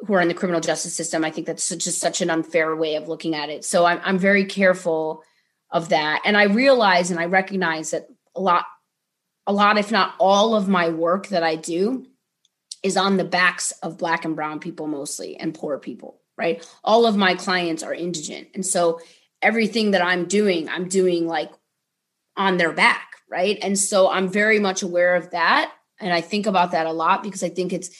who 0.00 0.14
are 0.14 0.20
in 0.20 0.28
the 0.28 0.34
criminal 0.34 0.60
justice 0.60 0.94
system. 0.94 1.24
I 1.24 1.30
think 1.30 1.46
that's 1.46 1.68
just 1.68 2.00
such 2.00 2.20
an 2.20 2.30
unfair 2.30 2.74
way 2.74 2.96
of 2.96 3.08
looking 3.08 3.34
at 3.34 3.50
it. 3.50 3.64
So 3.64 3.84
I'm, 3.84 4.00
I'm 4.02 4.18
very 4.18 4.44
careful 4.44 5.22
of 5.70 5.90
that. 5.90 6.22
And 6.24 6.36
I 6.36 6.44
realize 6.44 7.10
and 7.10 7.20
I 7.20 7.26
recognize 7.26 7.90
that 7.90 8.08
a 8.34 8.40
lot, 8.40 8.64
a 9.46 9.52
lot, 9.52 9.78
if 9.78 9.92
not 9.92 10.14
all 10.18 10.54
of 10.54 10.68
my 10.68 10.88
work 10.88 11.28
that 11.28 11.42
I 11.42 11.56
do 11.56 12.06
is 12.82 12.96
on 12.96 13.16
the 13.16 13.24
backs 13.24 13.72
of 13.82 13.98
black 13.98 14.24
and 14.24 14.36
brown 14.36 14.60
people 14.60 14.86
mostly 14.86 15.36
and 15.36 15.54
poor 15.54 15.78
people, 15.78 16.20
right? 16.36 16.66
All 16.84 17.06
of 17.06 17.16
my 17.16 17.34
clients 17.34 17.82
are 17.82 17.94
indigent. 17.94 18.48
And 18.54 18.64
so 18.64 19.00
everything 19.42 19.92
that 19.92 20.02
I'm 20.02 20.26
doing, 20.26 20.68
I'm 20.68 20.88
doing 20.88 21.26
like 21.26 21.50
on 22.36 22.56
their 22.56 22.72
back, 22.72 23.16
right? 23.28 23.58
And 23.62 23.78
so 23.78 24.10
I'm 24.10 24.28
very 24.28 24.60
much 24.60 24.82
aware 24.82 25.16
of 25.16 25.30
that. 25.30 25.72
And 26.00 26.12
I 26.12 26.20
think 26.20 26.46
about 26.46 26.70
that 26.70 26.86
a 26.86 26.92
lot 26.92 27.22
because 27.22 27.42
I 27.42 27.48
think 27.48 27.72
it's 27.72 27.90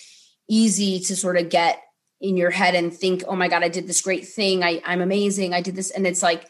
easy 0.48 1.00
to 1.00 1.16
sort 1.16 1.36
of 1.36 1.48
get 1.48 1.82
in 2.20 2.36
your 2.36 2.50
head 2.50 2.74
and 2.74 2.94
think, 2.94 3.24
oh 3.26 3.36
my 3.36 3.48
God, 3.48 3.62
I 3.62 3.68
did 3.68 3.86
this 3.86 4.00
great 4.00 4.26
thing. 4.26 4.62
I, 4.62 4.80
I'm 4.84 5.00
amazing. 5.00 5.54
I 5.54 5.60
did 5.60 5.76
this. 5.76 5.90
And 5.90 6.06
it's 6.06 6.22
like, 6.22 6.46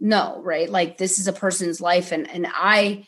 no, 0.00 0.40
right? 0.42 0.68
Like 0.68 0.98
this 0.98 1.18
is 1.18 1.28
a 1.28 1.32
person's 1.32 1.80
life. 1.80 2.10
And 2.12 2.28
and 2.28 2.46
I 2.48 3.06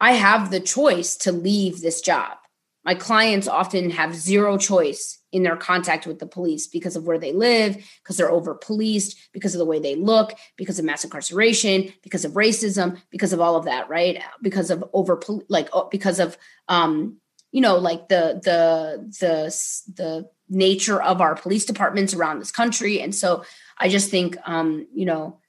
I 0.00 0.12
have 0.12 0.50
the 0.50 0.60
choice 0.60 1.16
to 1.18 1.32
leave 1.32 1.80
this 1.80 2.00
job. 2.00 2.38
My 2.82 2.94
clients 2.94 3.46
often 3.46 3.90
have 3.90 4.14
zero 4.14 4.56
choice 4.56 5.18
in 5.32 5.42
their 5.42 5.56
contact 5.56 6.06
with 6.06 6.18
the 6.18 6.26
police 6.26 6.66
because 6.66 6.96
of 6.96 7.04
where 7.04 7.18
they 7.18 7.32
live, 7.32 7.76
because 8.02 8.16
they're 8.16 8.30
over 8.30 8.54
policed, 8.54 9.16
because 9.32 9.54
of 9.54 9.58
the 9.58 9.66
way 9.66 9.78
they 9.78 9.94
look, 9.94 10.32
because 10.56 10.78
of 10.78 10.86
mass 10.86 11.04
incarceration, 11.04 11.92
because 12.02 12.24
of 12.24 12.32
racism, 12.32 13.00
because 13.10 13.34
of 13.34 13.40
all 13.40 13.54
of 13.54 13.66
that, 13.66 13.90
right? 13.90 14.22
Because 14.40 14.70
of 14.70 14.82
over 14.94 15.20
like 15.48 15.68
because 15.90 16.18
of 16.18 16.38
um 16.68 17.20
you 17.52 17.60
know 17.60 17.76
like 17.76 18.08
the 18.08 18.40
the 18.42 19.12
the 19.20 19.92
the 19.94 20.30
nature 20.48 21.00
of 21.02 21.20
our 21.20 21.34
police 21.34 21.64
departments 21.64 22.14
around 22.14 22.40
this 22.40 22.50
country 22.50 23.00
and 23.00 23.14
so 23.14 23.44
i 23.78 23.88
just 23.88 24.10
think 24.10 24.36
um 24.46 24.86
you 24.92 25.06
know 25.06 25.39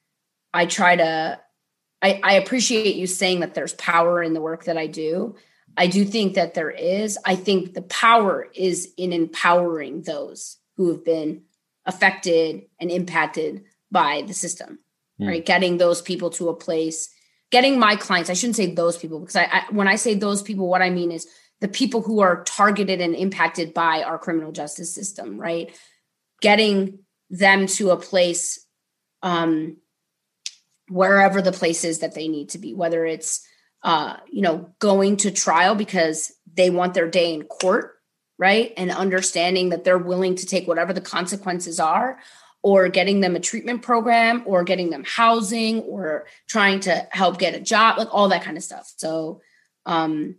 i 0.52 0.66
try 0.66 0.96
to 0.96 1.38
I, 2.04 2.20
I 2.24 2.32
appreciate 2.34 2.96
you 2.96 3.06
saying 3.06 3.40
that 3.40 3.54
there's 3.54 3.74
power 3.74 4.22
in 4.22 4.34
the 4.34 4.40
work 4.40 4.64
that 4.64 4.76
i 4.76 4.86
do 4.86 5.36
I 5.76 5.86
do 5.86 6.04
think 6.04 6.34
that 6.34 6.54
there 6.54 6.70
is. 6.70 7.18
I 7.24 7.34
think 7.34 7.74
the 7.74 7.82
power 7.82 8.48
is 8.54 8.92
in 8.96 9.12
empowering 9.12 10.02
those 10.02 10.58
who 10.76 10.88
have 10.90 11.04
been 11.04 11.44
affected 11.86 12.62
and 12.80 12.90
impacted 12.90 13.64
by 13.90 14.22
the 14.26 14.34
system, 14.34 14.78
mm. 15.20 15.28
right? 15.28 15.44
Getting 15.44 15.78
those 15.78 16.02
people 16.02 16.30
to 16.30 16.48
a 16.48 16.54
place, 16.54 17.08
getting 17.50 17.78
my 17.78 17.96
clients, 17.96 18.30
I 18.30 18.34
shouldn't 18.34 18.56
say 18.56 18.74
those 18.74 18.96
people, 18.96 19.20
because 19.20 19.36
I, 19.36 19.44
I, 19.44 19.64
when 19.70 19.88
I 19.88 19.96
say 19.96 20.14
those 20.14 20.42
people, 20.42 20.68
what 20.68 20.82
I 20.82 20.90
mean 20.90 21.10
is 21.10 21.26
the 21.60 21.68
people 21.68 22.02
who 22.02 22.20
are 22.20 22.44
targeted 22.44 23.00
and 23.00 23.14
impacted 23.14 23.72
by 23.72 24.02
our 24.02 24.18
criminal 24.18 24.52
justice 24.52 24.94
system, 24.94 25.38
right? 25.38 25.74
Getting 26.40 27.00
them 27.30 27.66
to 27.66 27.90
a 27.90 27.96
place, 27.96 28.64
um, 29.22 29.78
wherever 30.92 31.40
the 31.40 31.52
place 31.52 31.84
is 31.84 32.00
that 32.00 32.14
they 32.14 32.28
need 32.28 32.50
to 32.50 32.58
be, 32.58 32.74
whether 32.74 33.04
it's 33.04 33.46
uh, 33.82 34.16
you 34.30 34.42
know, 34.42 34.70
going 34.78 35.16
to 35.18 35.30
trial 35.30 35.74
because 35.74 36.32
they 36.54 36.70
want 36.70 36.94
their 36.94 37.08
day 37.08 37.34
in 37.34 37.42
court, 37.42 37.98
right? 38.38 38.72
And 38.76 38.90
understanding 38.90 39.70
that 39.70 39.84
they're 39.84 39.98
willing 39.98 40.36
to 40.36 40.46
take 40.46 40.68
whatever 40.68 40.92
the 40.92 41.00
consequences 41.00 41.80
are, 41.80 42.18
or 42.62 42.88
getting 42.88 43.20
them 43.20 43.34
a 43.34 43.40
treatment 43.40 43.82
program, 43.82 44.44
or 44.46 44.62
getting 44.62 44.90
them 44.90 45.02
housing, 45.04 45.80
or 45.80 46.26
trying 46.46 46.78
to 46.80 47.08
help 47.10 47.38
get 47.38 47.54
a 47.54 47.60
job, 47.60 47.98
like 47.98 48.14
all 48.14 48.28
that 48.28 48.44
kind 48.44 48.56
of 48.56 48.62
stuff. 48.62 48.92
So, 48.96 49.40
um, 49.84 50.36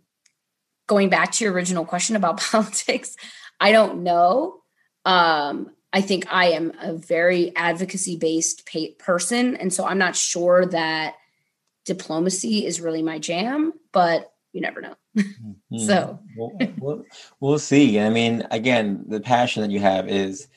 going 0.86 1.10
back 1.10 1.32
to 1.32 1.44
your 1.44 1.52
original 1.52 1.84
question 1.84 2.16
about 2.16 2.40
politics, 2.50 3.14
I 3.60 3.72
don't 3.72 4.02
know. 4.04 4.62
Um, 5.04 5.70
I 5.94 6.00
think 6.00 6.26
I 6.28 6.46
am 6.46 6.72
a 6.80 6.92
very 6.92 7.54
advocacy 7.54 8.16
based 8.16 8.68
person. 8.98 9.54
And 9.56 9.72
so 9.72 9.86
I'm 9.86 9.96
not 9.96 10.16
sure 10.16 10.66
that 10.66 11.14
diplomacy 11.84 12.66
is 12.66 12.80
really 12.80 13.00
my 13.00 13.20
jam, 13.20 13.72
but 13.92 14.32
you 14.52 14.60
never 14.60 14.80
know. 14.80 14.96
mm-hmm. 15.16 15.78
So 15.78 16.18
we'll, 16.36 16.58
we'll, 16.78 17.04
we'll, 17.38 17.58
see. 17.60 18.00
I 18.00 18.10
mean, 18.10 18.44
again, 18.50 19.04
the 19.06 19.20
passion 19.20 19.62
that 19.62 19.70
you 19.70 19.78
have 19.78 20.08
is 20.08 20.48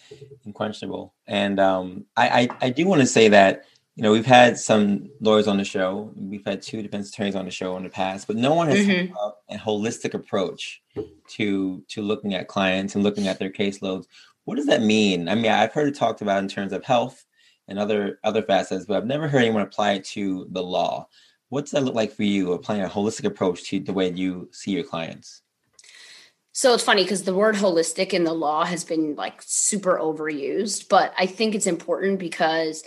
unquestionable. 0.44 1.14
And 1.28 1.60
um, 1.60 2.06
I, 2.16 2.28
I, 2.28 2.50
I 2.62 2.70
do 2.72 2.88
want 2.88 3.02
to 3.02 3.08
say 3.08 3.28
that, 3.28 3.66
you 3.96 4.02
know, 4.02 4.12
we've 4.12 4.26
had 4.26 4.58
some 4.58 5.12
lawyers 5.22 5.48
on 5.48 5.58
the 5.58 5.66
show. 5.66 6.12
We've 6.16 6.46
had 6.46 6.64
two 6.64 6.82
defense 6.82 7.10
attorneys 7.10 7.36
on 7.36 7.46
the 7.46 7.52
show 7.52 7.78
in 7.78 7.84
the 7.84 7.90
past, 7.90 8.26
but 8.26 8.38
no 8.38 8.56
one 8.56 8.70
has 8.70 8.80
mm-hmm. 8.80 9.14
a 9.50 9.58
holistic 9.58 10.16
approach 10.16 10.82
to 11.30 11.84
to 11.88 12.02
looking 12.02 12.34
at 12.34 12.48
clients 12.48 12.96
and 12.96 13.04
looking 13.04 13.28
at 13.28 13.40
their 13.40 13.52
caseloads. 13.52 14.06
What 14.48 14.56
does 14.56 14.68
that 14.68 14.82
mean? 14.82 15.28
I 15.28 15.36
mean, 15.36 15.52
I've 15.52 15.74
heard 15.74 15.90
it 15.90 15.96
talked 15.96 16.22
about 16.22 16.42
in 16.42 16.48
terms 16.48 16.72
of 16.72 16.86
health 16.86 17.26
and 17.68 17.78
other 17.78 18.18
other 18.24 18.42
facets, 18.42 18.86
but 18.86 18.96
I've 18.96 19.06
never 19.06 19.28
heard 19.28 19.42
anyone 19.42 19.62
apply 19.62 19.92
it 19.96 20.06
to 20.06 20.48
the 20.52 20.64
law. 20.64 21.10
What 21.50 21.66
does 21.66 21.72
that 21.72 21.84
look 21.84 21.96
like 21.96 22.14
for 22.14 22.24
you, 22.24 22.54
applying 22.54 22.82
a 22.82 22.88
holistic 22.88 23.26
approach 23.26 23.70
to 23.70 23.82
the 23.82 23.92
way 23.92 24.10
you 24.10 24.48
see 24.54 24.72
your 24.72 24.86
clients? 24.86 25.42
So 26.54 26.74
it's 26.74 26.82
funny 26.82 27.04
because 27.04 27.24
the 27.24 27.34
word 27.34 27.56
holistic 27.56 28.14
in 28.14 28.24
the 28.24 28.32
law 28.32 28.64
has 28.64 28.86
been 28.86 29.16
like 29.16 29.42
super 29.42 30.00
overused, 30.00 30.88
but 30.88 31.14
I 31.20 31.26
think 31.26 31.54
it's 31.54 31.68
important 31.68 32.18
because 32.18 32.86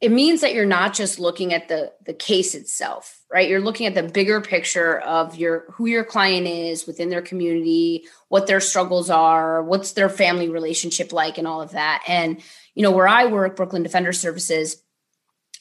it 0.00 0.12
means 0.12 0.42
that 0.42 0.54
you're 0.54 0.64
not 0.64 0.94
just 0.94 1.18
looking 1.18 1.52
at 1.52 1.68
the 1.68 1.92
the 2.04 2.14
case 2.14 2.54
itself, 2.54 3.20
right? 3.32 3.48
You're 3.48 3.60
looking 3.60 3.86
at 3.86 3.94
the 3.94 4.04
bigger 4.04 4.40
picture 4.40 4.98
of 5.00 5.36
your 5.36 5.64
who 5.72 5.86
your 5.86 6.04
client 6.04 6.46
is 6.46 6.86
within 6.86 7.08
their 7.08 7.22
community, 7.22 8.06
what 8.28 8.46
their 8.46 8.60
struggles 8.60 9.10
are, 9.10 9.62
what's 9.62 9.92
their 9.92 10.08
family 10.08 10.48
relationship 10.48 11.12
like 11.12 11.36
and 11.36 11.48
all 11.48 11.60
of 11.60 11.72
that. 11.72 12.04
And 12.06 12.40
you 12.74 12.82
know, 12.82 12.92
where 12.92 13.08
I 13.08 13.26
work, 13.26 13.56
Brooklyn 13.56 13.82
Defender 13.82 14.12
Services, 14.12 14.80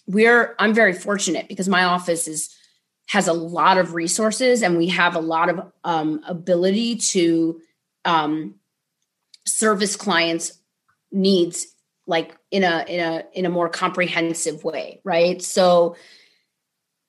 we're 0.06 0.56
I'm 0.60 0.74
very 0.74 0.94
fortunate 0.94 1.48
because 1.48 1.68
my 1.68 1.86
office 1.86 2.28
is 2.28 2.56
has 3.08 3.28
a 3.28 3.34
lot 3.34 3.78
of 3.78 3.96
resources 3.96 4.62
and 4.62 4.78
we 4.78 4.88
have 4.88 5.16
a 5.16 5.20
lot 5.20 5.50
of 5.50 5.72
um, 5.84 6.22
ability 6.28 6.98
to 6.98 7.60
um, 8.06 8.56
service 9.46 9.96
clients 9.96 10.60
needs 11.12 11.68
like 12.08 12.36
in 12.50 12.64
a 12.64 12.86
in 12.88 13.00
a 13.00 13.24
in 13.34 13.46
a 13.46 13.50
more 13.50 13.70
comprehensive 13.70 14.64
way 14.64 15.00
right 15.04 15.42
so 15.42 15.96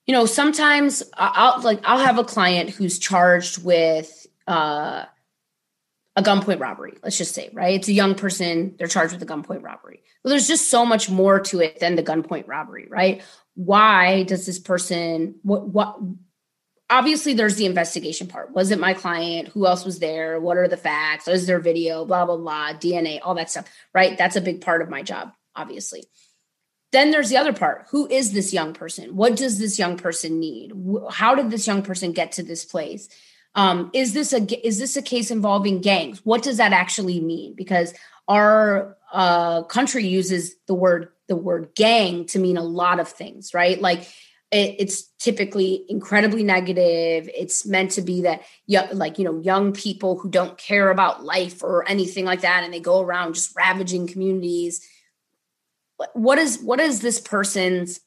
you 0.07 0.13
know 0.13 0.27
sometimes 0.27 1.03
i'll 1.15 1.63
like 1.63 1.81
i'll 1.85 1.99
have 1.99 2.19
a 2.19 2.25
client 2.25 2.71
who's 2.71 2.99
charged 2.99 3.63
with 3.63 4.27
uh 4.47 5.05
a 6.19 6.23
gunpoint 6.23 6.59
robbery, 6.59 6.95
let's 7.05 7.17
just 7.17 7.33
say, 7.33 7.49
right? 7.53 7.77
It's 7.77 7.87
a 7.87 7.93
young 7.93 8.17
person, 8.17 8.75
they're 8.77 8.89
charged 8.89 9.13
with 9.13 9.23
a 9.23 9.27
gunpoint 9.27 9.63
robbery. 9.63 10.03
Well, 10.23 10.31
there's 10.31 10.49
just 10.49 10.69
so 10.69 10.85
much 10.85 11.09
more 11.09 11.39
to 11.39 11.61
it 11.61 11.79
than 11.79 11.95
the 11.95 12.03
gunpoint 12.03 12.49
robbery, 12.49 12.89
right? 12.91 13.23
Why 13.55 14.25
does 14.25 14.45
this 14.45 14.59
person 14.59 15.37
what 15.43 15.69
what 15.69 15.97
obviously 16.91 17.35
there's 17.35 17.57
the 17.57 17.67
investigation 17.67 18.27
part. 18.27 18.55
Was 18.55 18.71
it 18.71 18.79
my 18.79 18.95
client? 18.95 19.49
Who 19.49 19.67
else 19.67 19.85
was 19.85 19.99
there? 19.99 20.41
What 20.41 20.57
are 20.57 20.69
the 20.69 20.77
facts? 20.77 21.29
Is 21.29 21.47
there 21.47 21.61
video? 21.61 22.05
Blah, 22.05 22.27
blah, 22.27 22.37
blah, 22.37 22.73
DNA, 22.75 23.21
all 23.23 23.35
that 23.35 23.51
stuff, 23.51 23.69
right? 23.95 24.17
That's 24.17 24.37
a 24.37 24.41
big 24.41 24.61
part 24.61 24.83
of 24.83 24.89
my 24.89 25.03
job, 25.03 25.33
obviously. 25.55 26.05
Then 26.91 27.11
there's 27.11 27.29
the 27.29 27.37
other 27.37 27.53
part. 27.53 27.87
Who 27.91 28.09
is 28.09 28.33
this 28.33 28.55
young 28.55 28.73
person? 28.73 29.15
What 29.15 29.37
does 29.37 29.59
this 29.59 29.79
young 29.79 29.99
person 29.99 30.41
need? 30.41 30.73
How 31.11 31.35
did 31.35 31.51
this 31.51 31.67
young 31.67 31.83
person 31.83 32.13
get 32.13 32.33
to 32.33 32.43
this 32.43 32.65
place? 32.65 33.09
Um, 33.55 33.91
is 33.93 34.15
this 34.15 34.33
a 34.33 34.67
is 34.67 34.79
this 34.79 34.97
a 34.97 35.03
case 35.03 35.31
involving 35.31 35.81
gangs? 35.81 36.25
What 36.25 36.43
does 36.43 36.57
that 36.57 36.73
actually 36.73 37.21
mean? 37.21 37.55
Because 37.55 37.93
our 38.27 38.97
uh, 39.13 39.63
country 39.65 40.07
uses 40.07 40.55
the 40.67 40.75
word 40.75 41.11
the 41.29 41.37
word 41.37 41.75
gang 41.75 42.25
to 42.27 42.39
mean 42.39 42.57
a 42.57 42.63
lot 42.63 43.01
of 43.01 43.09
things, 43.09 43.53
right? 43.53 43.81
Like 43.81 44.09
it, 44.51 44.77
it's 44.79 45.05
typically 45.19 45.85
incredibly 45.89 46.43
negative. 46.43 47.29
It's 47.35 47.67
meant 47.67 47.91
to 47.93 48.03
be 48.03 48.23
that 48.23 48.43
young, 48.67 48.89
like 48.93 49.19
you 49.19 49.25
know, 49.25 49.41
young 49.41 49.73
people 49.73 50.19
who 50.19 50.31
don't 50.31 50.57
care 50.57 50.91
about 50.91 51.25
life 51.25 51.63
or 51.63 51.89
anything 51.89 52.25
like 52.25 52.41
that, 52.41 52.65
and 52.65 52.73
they 52.73 52.81
go 52.81 53.01
around 53.01 53.35
just 53.35 53.55
ravaging 53.57 54.07
communities. 54.07 54.87
What 56.15 56.39
is 56.39 56.59
what 56.61 56.81
is 56.81 57.01
this 57.01 57.21
person's 57.21 58.01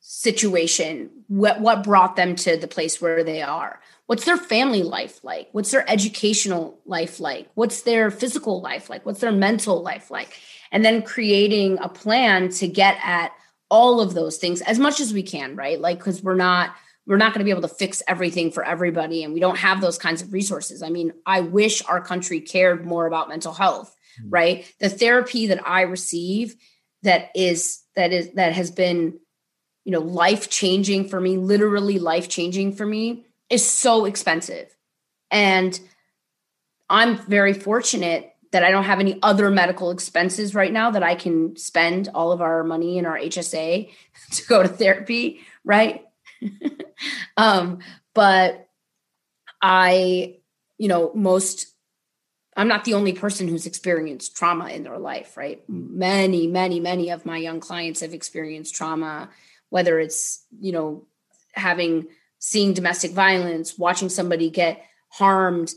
situation? 0.00 1.10
What 1.26 1.60
what 1.60 1.82
brought 1.82 2.14
them 2.14 2.36
to 2.36 2.56
the 2.56 2.68
place 2.68 3.00
where 3.00 3.24
they 3.24 3.42
are? 3.42 3.80
What's 4.06 4.24
their 4.24 4.36
family 4.36 4.84
life 4.84 5.24
like? 5.24 5.48
What's 5.50 5.72
their 5.72 5.88
educational 5.90 6.78
life 6.86 7.18
like? 7.18 7.48
What's 7.54 7.82
their 7.82 8.12
physical 8.12 8.60
life 8.60 8.88
like? 8.88 9.04
What's 9.04 9.20
their 9.20 9.32
mental 9.32 9.82
life 9.82 10.12
like? 10.12 10.38
And 10.70 10.84
then 10.84 11.02
creating 11.02 11.78
a 11.80 11.88
plan 11.88 12.50
to 12.50 12.68
get 12.68 12.98
at 13.02 13.32
all 13.68 14.00
of 14.00 14.14
those 14.14 14.36
things 14.36 14.60
as 14.62 14.78
much 14.78 15.00
as 15.00 15.12
we 15.12 15.22
can 15.22 15.56
right 15.56 15.80
like 15.80 15.98
because 15.98 16.22
we're 16.22 16.34
not 16.34 16.74
we're 17.06 17.16
not 17.16 17.32
going 17.32 17.38
to 17.40 17.44
be 17.44 17.50
able 17.50 17.62
to 17.62 17.68
fix 17.68 18.02
everything 18.08 18.50
for 18.50 18.64
everybody 18.64 19.22
and 19.24 19.32
we 19.32 19.40
don't 19.40 19.58
have 19.58 19.80
those 19.80 19.98
kinds 19.98 20.22
of 20.22 20.32
resources 20.32 20.82
i 20.82 20.88
mean 20.88 21.12
i 21.24 21.40
wish 21.40 21.84
our 21.86 22.00
country 22.00 22.40
cared 22.40 22.86
more 22.86 23.06
about 23.06 23.28
mental 23.28 23.52
health 23.52 23.94
mm-hmm. 24.20 24.30
right 24.30 24.74
the 24.80 24.88
therapy 24.88 25.48
that 25.48 25.66
i 25.68 25.82
receive 25.82 26.54
that 27.02 27.30
is 27.34 27.82
that 27.96 28.12
is 28.12 28.32
that 28.32 28.52
has 28.52 28.70
been 28.70 29.18
you 29.86 29.92
know, 29.92 30.00
life 30.00 30.50
changing 30.50 31.08
for 31.08 31.20
me, 31.20 31.38
literally 31.38 32.00
life 32.00 32.28
changing 32.28 32.74
for 32.74 32.84
me, 32.84 33.24
is 33.48 33.64
so 33.64 34.04
expensive. 34.04 34.76
And 35.30 35.78
I'm 36.90 37.18
very 37.18 37.52
fortunate 37.52 38.34
that 38.56 38.64
I 38.64 38.70
don't 38.70 38.84
have 38.84 39.00
any 39.00 39.18
other 39.22 39.50
medical 39.50 39.90
expenses 39.90 40.54
right 40.54 40.72
now 40.72 40.90
that 40.92 41.02
I 41.02 41.14
can 41.14 41.56
spend 41.56 42.08
all 42.14 42.32
of 42.32 42.40
our 42.40 42.64
money 42.64 42.96
in 42.96 43.04
our 43.04 43.18
HSA 43.18 43.90
to 44.32 44.46
go 44.46 44.62
to 44.62 44.68
therapy, 44.68 45.40
right? 45.62 46.06
um, 47.36 47.80
but 48.14 48.66
I, 49.60 50.38
you 50.78 50.88
know, 50.88 51.12
most 51.14 51.66
I'm 52.56 52.68
not 52.68 52.84
the 52.84 52.94
only 52.94 53.12
person 53.12 53.46
who's 53.46 53.66
experienced 53.66 54.34
trauma 54.34 54.68
in 54.70 54.84
their 54.84 54.98
life, 54.98 55.36
right? 55.36 55.62
Many, 55.68 56.46
many, 56.46 56.80
many 56.80 57.10
of 57.10 57.26
my 57.26 57.36
young 57.36 57.60
clients 57.60 58.00
have 58.00 58.14
experienced 58.14 58.74
trauma, 58.74 59.28
whether 59.68 60.00
it's, 60.00 60.46
you 60.58 60.72
know, 60.72 61.06
having 61.52 62.06
seeing 62.38 62.72
domestic 62.72 63.10
violence, 63.10 63.76
watching 63.76 64.08
somebody 64.08 64.48
get 64.48 64.82
harmed, 65.10 65.74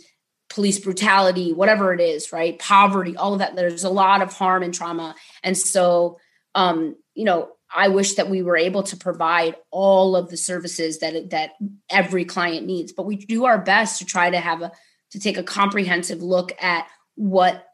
police 0.49 0.79
brutality, 0.79 1.53
whatever 1.53 1.93
it 1.93 2.01
is, 2.01 2.31
right? 2.33 2.57
Poverty, 2.59 3.15
all 3.15 3.33
of 3.33 3.39
that. 3.39 3.55
There's 3.55 3.83
a 3.83 3.89
lot 3.89 4.21
of 4.21 4.33
harm 4.33 4.63
and 4.63 4.73
trauma. 4.73 5.15
And 5.43 5.57
so, 5.57 6.17
um, 6.55 6.95
you 7.13 7.25
know, 7.25 7.49
I 7.73 7.89
wish 7.89 8.15
that 8.15 8.29
we 8.29 8.41
were 8.41 8.57
able 8.57 8.83
to 8.83 8.97
provide 8.97 9.55
all 9.69 10.15
of 10.15 10.29
the 10.29 10.37
services 10.37 10.99
that 10.99 11.29
that 11.29 11.51
every 11.89 12.25
client 12.25 12.65
needs, 12.65 12.91
but 12.91 13.05
we 13.05 13.15
do 13.15 13.45
our 13.45 13.59
best 13.59 13.99
to 13.99 14.05
try 14.05 14.29
to 14.29 14.39
have 14.39 14.61
a 14.61 14.71
to 15.11 15.19
take 15.19 15.37
a 15.37 15.43
comprehensive 15.43 16.21
look 16.21 16.51
at 16.61 16.87
what 17.15 17.65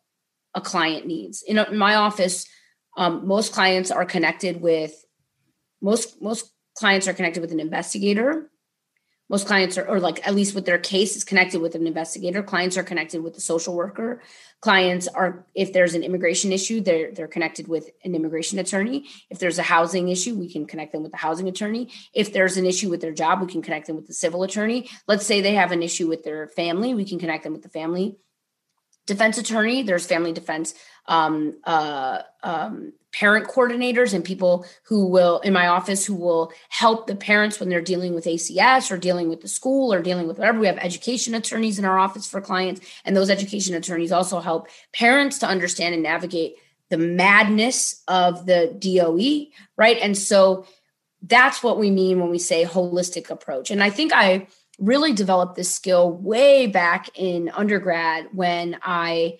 a 0.53 0.61
client 0.61 1.05
needs. 1.05 1.43
In, 1.43 1.57
in 1.57 1.77
my 1.77 1.95
office, 1.95 2.45
um, 2.97 3.27
most 3.27 3.53
clients 3.53 3.91
are 3.91 4.05
connected 4.05 4.61
with 4.61 4.93
most 5.81 6.21
most 6.21 6.51
clients 6.77 7.07
are 7.07 7.13
connected 7.13 7.39
with 7.39 7.51
an 7.53 7.59
investigator 7.61 8.51
most 9.29 9.47
clients 9.47 9.77
are 9.77 9.87
or 9.87 9.99
like 9.99 10.25
at 10.27 10.35
least 10.35 10.53
with 10.53 10.65
their 10.65 10.77
case 10.77 11.15
is 11.15 11.23
connected 11.23 11.61
with 11.61 11.75
an 11.75 11.87
investigator. 11.87 12.43
Clients 12.43 12.77
are 12.77 12.83
connected 12.83 13.23
with 13.23 13.33
the 13.33 13.41
social 13.41 13.75
worker. 13.75 14.21
Clients 14.61 15.07
are 15.07 15.45
if 15.55 15.73
there's 15.73 15.95
an 15.95 16.03
immigration 16.03 16.51
issue 16.51 16.81
they're 16.81 17.11
they're 17.11 17.27
connected 17.27 17.67
with 17.67 17.89
an 18.03 18.13
immigration 18.13 18.59
attorney. 18.59 19.05
If 19.29 19.39
there's 19.39 19.57
a 19.57 19.63
housing 19.63 20.09
issue 20.09 20.35
we 20.35 20.51
can 20.51 20.65
connect 20.65 20.91
them 20.91 21.01
with 21.01 21.11
the 21.11 21.17
housing 21.17 21.47
attorney. 21.47 21.91
If 22.13 22.33
there's 22.33 22.57
an 22.57 22.65
issue 22.65 22.89
with 22.89 23.01
their 23.01 23.13
job 23.13 23.41
we 23.41 23.47
can 23.47 23.61
connect 23.61 23.87
them 23.87 23.95
with 23.95 24.07
the 24.07 24.13
civil 24.13 24.43
attorney. 24.43 24.89
Let's 25.07 25.25
say 25.25 25.41
they 25.41 25.55
have 25.55 25.71
an 25.71 25.81
issue 25.81 26.07
with 26.07 26.23
their 26.23 26.47
family 26.49 26.93
we 26.93 27.05
can 27.05 27.19
connect 27.19 27.43
them 27.43 27.53
with 27.53 27.63
the 27.63 27.69
family 27.69 28.17
defense 29.05 29.37
attorney. 29.37 29.83
There's 29.83 30.05
family 30.05 30.33
defense 30.33 30.73
um, 31.07 31.55
uh, 31.63 32.21
um, 32.43 32.93
parent 33.11 33.47
coordinators 33.47 34.13
and 34.13 34.25
people 34.25 34.65
who 34.83 35.07
will 35.07 35.39
in 35.39 35.53
my 35.53 35.67
office 35.67 36.05
who 36.05 36.15
will 36.15 36.51
help 36.69 37.07
the 37.07 37.15
parents 37.15 37.59
when 37.59 37.69
they're 37.69 37.81
dealing 37.81 38.13
with 38.13 38.25
ACS 38.25 38.91
or 38.91 38.97
dealing 38.97 39.29
with 39.29 39.41
the 39.41 39.47
school 39.47 39.93
or 39.93 40.01
dealing 40.01 40.27
with 40.27 40.37
whatever. 40.37 40.59
We 40.59 40.67
have 40.67 40.77
education 40.77 41.33
attorneys 41.33 41.79
in 41.79 41.85
our 41.85 41.97
office 41.97 42.27
for 42.27 42.41
clients, 42.41 42.81
and 43.05 43.15
those 43.15 43.29
education 43.29 43.73
attorneys 43.75 44.11
also 44.11 44.39
help 44.39 44.67
parents 44.91 45.39
to 45.39 45.47
understand 45.47 45.93
and 45.93 46.03
navigate 46.03 46.55
the 46.89 46.97
madness 46.97 48.03
of 48.07 48.45
the 48.45 48.75
DOE, 48.77 49.51
right? 49.77 49.97
And 50.01 50.17
so 50.17 50.65
that's 51.21 51.63
what 51.63 51.79
we 51.79 51.89
mean 51.89 52.19
when 52.19 52.29
we 52.29 52.37
say 52.37 52.65
holistic 52.65 53.29
approach. 53.29 53.71
And 53.71 53.81
I 53.81 53.89
think 53.89 54.13
I 54.13 54.47
really 54.77 55.13
developed 55.13 55.55
this 55.55 55.73
skill 55.73 56.11
way 56.11 56.67
back 56.67 57.09
in 57.15 57.49
undergrad 57.49 58.27
when 58.33 58.77
I 58.83 59.39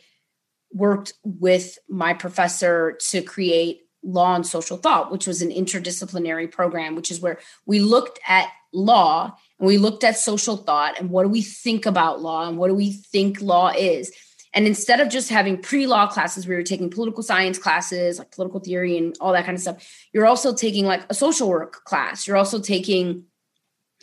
worked 0.76 1.14
with 1.24 1.80
my 1.90 2.14
professor 2.14 2.98
to 3.10 3.22
create 3.22 3.82
law 4.04 4.36
and 4.36 4.46
social 4.46 4.78
thought 4.78 5.12
which 5.12 5.26
was 5.26 5.42
an 5.42 5.50
interdisciplinary 5.50 6.52
program 6.52 6.96
which 6.96 7.10
is 7.10 7.20
where 7.20 7.40
we 7.66 7.80
looked 7.80 8.20
at 8.28 8.50
law 8.76 9.36
and 9.60 9.68
we 9.68 9.78
looked 9.78 10.04
at 10.04 10.18
social 10.18 10.58
thought 10.58 11.00
and 11.00 11.10
what 11.10 11.24
do 11.24 11.30
we 11.30 11.42
think 11.42 11.86
about 11.86 12.22
law 12.22 12.48
and 12.48 12.58
what 12.58 12.68
do 12.68 12.76
we 12.76 12.92
think 12.92 13.42
law 13.42 13.70
is. 13.70 14.12
And 14.54 14.68
instead 14.68 15.00
of 15.00 15.10
just 15.10 15.30
having 15.30 15.62
pre-law 15.62 16.08
classes 16.08 16.48
we 16.48 16.56
were 16.56 16.64
taking 16.64 16.90
political 16.90 17.24
science 17.24 17.58
classes 17.58 18.20
like 18.20 18.32
political 18.32 18.60
theory 18.60 18.98
and 18.98 19.16
all 19.20 19.34
that 19.34 19.46
kind 19.46 19.56
of 19.56 19.62
stuff. 19.62 19.88
You're 20.14 20.28
also 20.28 20.54
taking 20.54 20.86
like 20.86 21.04
a 21.10 21.14
social 21.14 21.50
work 21.50 21.84
class. 21.86 22.28
You're 22.28 22.38
also 22.38 22.60
taking 22.60 23.26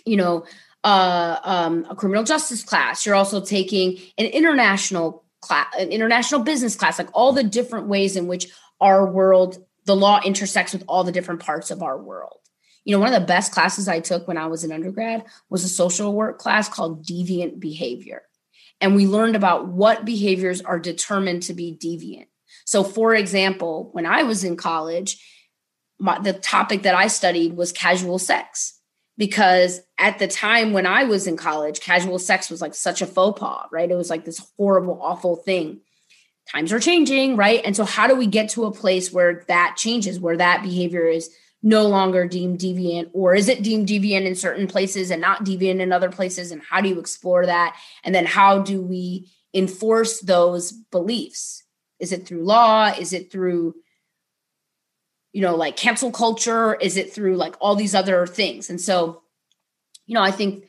you 0.04 0.16
know 0.16 0.44
uh, 0.84 1.38
um, 1.44 1.86
a 1.88 1.94
criminal 1.94 2.24
justice 2.24 2.64
class. 2.64 3.06
You're 3.06 3.14
also 3.14 3.40
taking 3.40 3.98
an 4.18 4.26
international 4.26 5.24
class, 5.42 5.66
an 5.78 5.90
international 5.90 6.40
business 6.42 6.74
class, 6.74 6.98
like 6.98 7.10
all 7.12 7.32
the 7.32 7.44
different 7.44 7.88
ways 7.88 8.16
in 8.16 8.26
which 8.26 8.48
our 8.80 9.06
world, 9.06 9.58
the 9.84 9.94
law 9.94 10.20
intersects 10.24 10.72
with 10.72 10.84
all 10.88 11.04
the 11.04 11.12
different 11.12 11.40
parts 11.40 11.70
of 11.70 11.82
our 11.82 12.00
world. 12.00 12.38
You 12.84 12.94
know, 12.96 13.00
one 13.00 13.12
of 13.12 13.20
the 13.20 13.26
best 13.26 13.52
classes 13.52 13.86
I 13.86 14.00
took 14.00 14.26
when 14.26 14.38
I 14.38 14.46
was 14.46 14.64
an 14.64 14.72
undergrad 14.72 15.24
was 15.50 15.64
a 15.64 15.68
social 15.68 16.14
work 16.14 16.38
class 16.38 16.68
called 16.68 17.06
Deviant 17.06 17.60
Behavior. 17.60 18.22
And 18.80 18.96
we 18.96 19.06
learned 19.06 19.36
about 19.36 19.68
what 19.68 20.04
behaviors 20.04 20.60
are 20.62 20.80
determined 20.80 21.44
to 21.44 21.54
be 21.54 21.78
deviant. 21.80 22.26
So, 22.64 22.82
for 22.82 23.14
example, 23.14 23.90
when 23.92 24.06
I 24.06 24.24
was 24.24 24.42
in 24.42 24.56
college, 24.56 25.24
my, 25.98 26.18
the 26.18 26.32
topic 26.32 26.82
that 26.82 26.94
I 26.94 27.06
studied 27.06 27.56
was 27.56 27.70
casual 27.70 28.18
sex 28.18 28.80
because 29.18 29.80
at 29.98 30.18
the 30.18 30.28
time 30.28 30.72
when 30.72 30.86
I 30.86 31.04
was 31.04 31.26
in 31.26 31.36
college, 31.36 31.80
casual 31.80 32.18
sex 32.18 32.50
was 32.50 32.60
like 32.60 32.74
such 32.74 33.02
a 33.02 33.06
faux 33.06 33.38
pas, 33.38 33.66
right? 33.70 33.90
It 33.90 33.96
was 33.96 34.10
like 34.10 34.24
this 34.24 34.44
horrible, 34.56 34.98
awful 35.02 35.36
thing. 35.36 35.80
Times 36.50 36.72
are 36.72 36.80
changing, 36.80 37.36
right? 37.36 37.60
And 37.64 37.76
so, 37.76 37.84
how 37.84 38.08
do 38.08 38.16
we 38.16 38.26
get 38.26 38.50
to 38.50 38.64
a 38.64 38.72
place 38.72 39.12
where 39.12 39.44
that 39.46 39.76
changes, 39.78 40.18
where 40.18 40.36
that 40.36 40.62
behavior 40.62 41.06
is 41.06 41.30
no 41.62 41.86
longer 41.86 42.26
deemed 42.26 42.58
deviant, 42.58 43.10
or 43.12 43.34
is 43.34 43.48
it 43.48 43.62
deemed 43.62 43.86
deviant 43.86 44.26
in 44.26 44.34
certain 44.34 44.66
places 44.66 45.12
and 45.12 45.20
not 45.20 45.44
deviant 45.44 45.80
in 45.80 45.92
other 45.92 46.10
places? 46.10 46.50
And 46.50 46.60
how 46.60 46.80
do 46.80 46.88
you 46.88 46.98
explore 46.98 47.46
that? 47.46 47.76
And 48.02 48.12
then, 48.12 48.26
how 48.26 48.58
do 48.58 48.82
we 48.82 49.30
enforce 49.54 50.20
those 50.20 50.72
beliefs? 50.72 51.62
Is 52.00 52.10
it 52.10 52.26
through 52.26 52.44
law? 52.44 52.86
Is 52.86 53.12
it 53.12 53.30
through 53.30 53.76
you 55.32 55.40
know, 55.42 55.56
like 55.56 55.76
cancel 55.76 56.10
culture? 56.10 56.74
Is 56.74 56.96
it 56.96 57.12
through 57.12 57.36
like 57.36 57.56
all 57.60 57.74
these 57.74 57.94
other 57.94 58.26
things? 58.26 58.70
And 58.70 58.80
so, 58.80 59.22
you 60.06 60.14
know, 60.14 60.22
I 60.22 60.30
think 60.30 60.64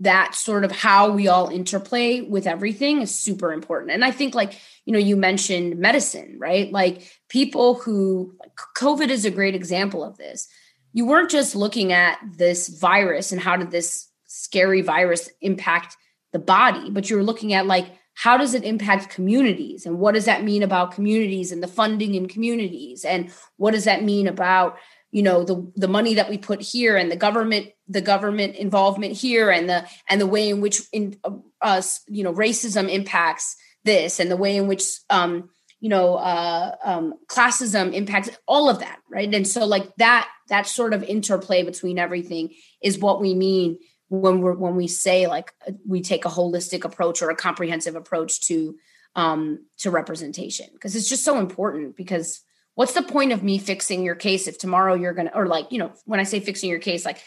that 0.00 0.34
sort 0.34 0.64
of 0.64 0.72
how 0.72 1.10
we 1.10 1.28
all 1.28 1.48
interplay 1.48 2.20
with 2.20 2.46
everything 2.46 3.00
is 3.00 3.14
super 3.14 3.52
important. 3.52 3.92
And 3.92 4.04
I 4.04 4.10
think, 4.10 4.34
like, 4.34 4.60
you 4.84 4.92
know, 4.92 4.98
you 4.98 5.16
mentioned 5.16 5.78
medicine, 5.78 6.36
right? 6.38 6.70
Like, 6.70 7.10
people 7.28 7.74
who 7.74 8.36
COVID 8.76 9.08
is 9.08 9.24
a 9.24 9.30
great 9.30 9.54
example 9.54 10.04
of 10.04 10.18
this. 10.18 10.48
You 10.92 11.06
weren't 11.06 11.30
just 11.30 11.56
looking 11.56 11.92
at 11.92 12.18
this 12.36 12.68
virus 12.68 13.32
and 13.32 13.40
how 13.40 13.56
did 13.56 13.70
this 13.70 14.08
scary 14.26 14.82
virus 14.82 15.30
impact 15.40 15.96
the 16.32 16.38
body, 16.38 16.90
but 16.90 17.08
you 17.08 17.16
were 17.16 17.22
looking 17.22 17.54
at 17.54 17.66
like 17.66 17.86
how 18.14 18.36
does 18.36 18.54
it 18.54 18.64
impact 18.64 19.10
communities? 19.10 19.86
And 19.86 19.98
what 19.98 20.14
does 20.14 20.24
that 20.24 20.44
mean 20.44 20.62
about 20.62 20.92
communities 20.92 21.52
and 21.52 21.62
the 21.62 21.68
funding 21.68 22.14
in 22.14 22.28
communities? 22.28 23.04
And 23.04 23.32
what 23.56 23.72
does 23.72 23.84
that 23.84 24.02
mean 24.02 24.28
about 24.28 24.78
you 25.10 25.22
know 25.22 25.44
the 25.44 25.70
the 25.76 25.88
money 25.88 26.14
that 26.14 26.28
we 26.28 26.36
put 26.36 26.60
here 26.60 26.96
and 26.96 27.10
the 27.10 27.16
government 27.16 27.68
the 27.86 28.00
government 28.00 28.56
involvement 28.56 29.12
here 29.12 29.48
and 29.48 29.68
the 29.68 29.86
and 30.08 30.20
the 30.20 30.26
way 30.26 30.48
in 30.48 30.60
which 30.60 30.82
in 30.92 31.16
uh, 31.22 31.30
us 31.60 32.00
you 32.08 32.24
know 32.24 32.34
racism 32.34 32.90
impacts 32.90 33.56
this 33.84 34.18
and 34.18 34.28
the 34.28 34.36
way 34.36 34.56
in 34.56 34.66
which 34.66 34.82
um 35.10 35.48
you 35.78 35.88
know 35.88 36.16
uh 36.16 36.74
um 36.82 37.14
classism 37.28 37.94
impacts 37.94 38.28
all 38.48 38.68
of 38.68 38.80
that 38.80 38.98
right? 39.08 39.32
And 39.32 39.46
so 39.46 39.64
like 39.64 39.94
that 39.96 40.28
that 40.48 40.66
sort 40.66 40.92
of 40.92 41.04
interplay 41.04 41.62
between 41.62 41.98
everything 41.98 42.52
is 42.82 42.98
what 42.98 43.20
we 43.20 43.34
mean 43.34 43.78
when 44.20 44.40
we're 44.40 44.54
when 44.54 44.76
we 44.76 44.86
say 44.86 45.26
like 45.26 45.52
uh, 45.66 45.72
we 45.86 46.00
take 46.00 46.24
a 46.24 46.28
holistic 46.28 46.84
approach 46.84 47.22
or 47.22 47.30
a 47.30 47.36
comprehensive 47.36 47.96
approach 47.96 48.46
to 48.46 48.76
um 49.14 49.64
to 49.78 49.90
representation 49.90 50.66
because 50.72 50.96
it's 50.96 51.08
just 51.08 51.24
so 51.24 51.38
important 51.38 51.96
because 51.96 52.40
what's 52.74 52.94
the 52.94 53.02
point 53.02 53.32
of 53.32 53.42
me 53.42 53.58
fixing 53.58 54.04
your 54.04 54.14
case 54.14 54.46
if 54.46 54.58
tomorrow 54.58 54.94
you're 54.94 55.14
gonna 55.14 55.30
or 55.34 55.46
like 55.46 55.70
you 55.70 55.78
know 55.78 55.92
when 56.04 56.20
i 56.20 56.24
say 56.24 56.40
fixing 56.40 56.70
your 56.70 56.78
case 56.78 57.04
like 57.04 57.18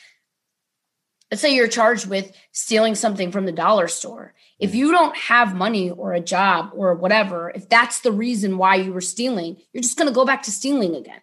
let's 1.31 1.41
say 1.41 1.53
you're 1.53 1.67
charged 1.67 2.07
with 2.07 2.31
stealing 2.51 2.95
something 2.95 3.31
from 3.31 3.45
the 3.45 3.51
dollar 3.51 3.87
store. 3.87 4.33
If 4.59 4.73
you 4.73 4.91
don't 4.91 5.15
have 5.17 5.55
money 5.55 5.91
or 5.91 6.13
a 6.13 6.21
job 6.21 6.71
or 6.73 6.95
whatever 6.95 7.51
if 7.53 7.67
that's 7.69 7.99
the 7.99 8.11
reason 8.11 8.57
why 8.57 8.75
you 8.75 8.93
were 8.93 9.01
stealing 9.01 9.57
you're 9.71 9.83
just 9.83 9.97
going 9.97 10.07
to 10.07 10.15
go 10.15 10.25
back 10.25 10.43
to 10.43 10.51
stealing 10.51 10.95
again 10.95 11.21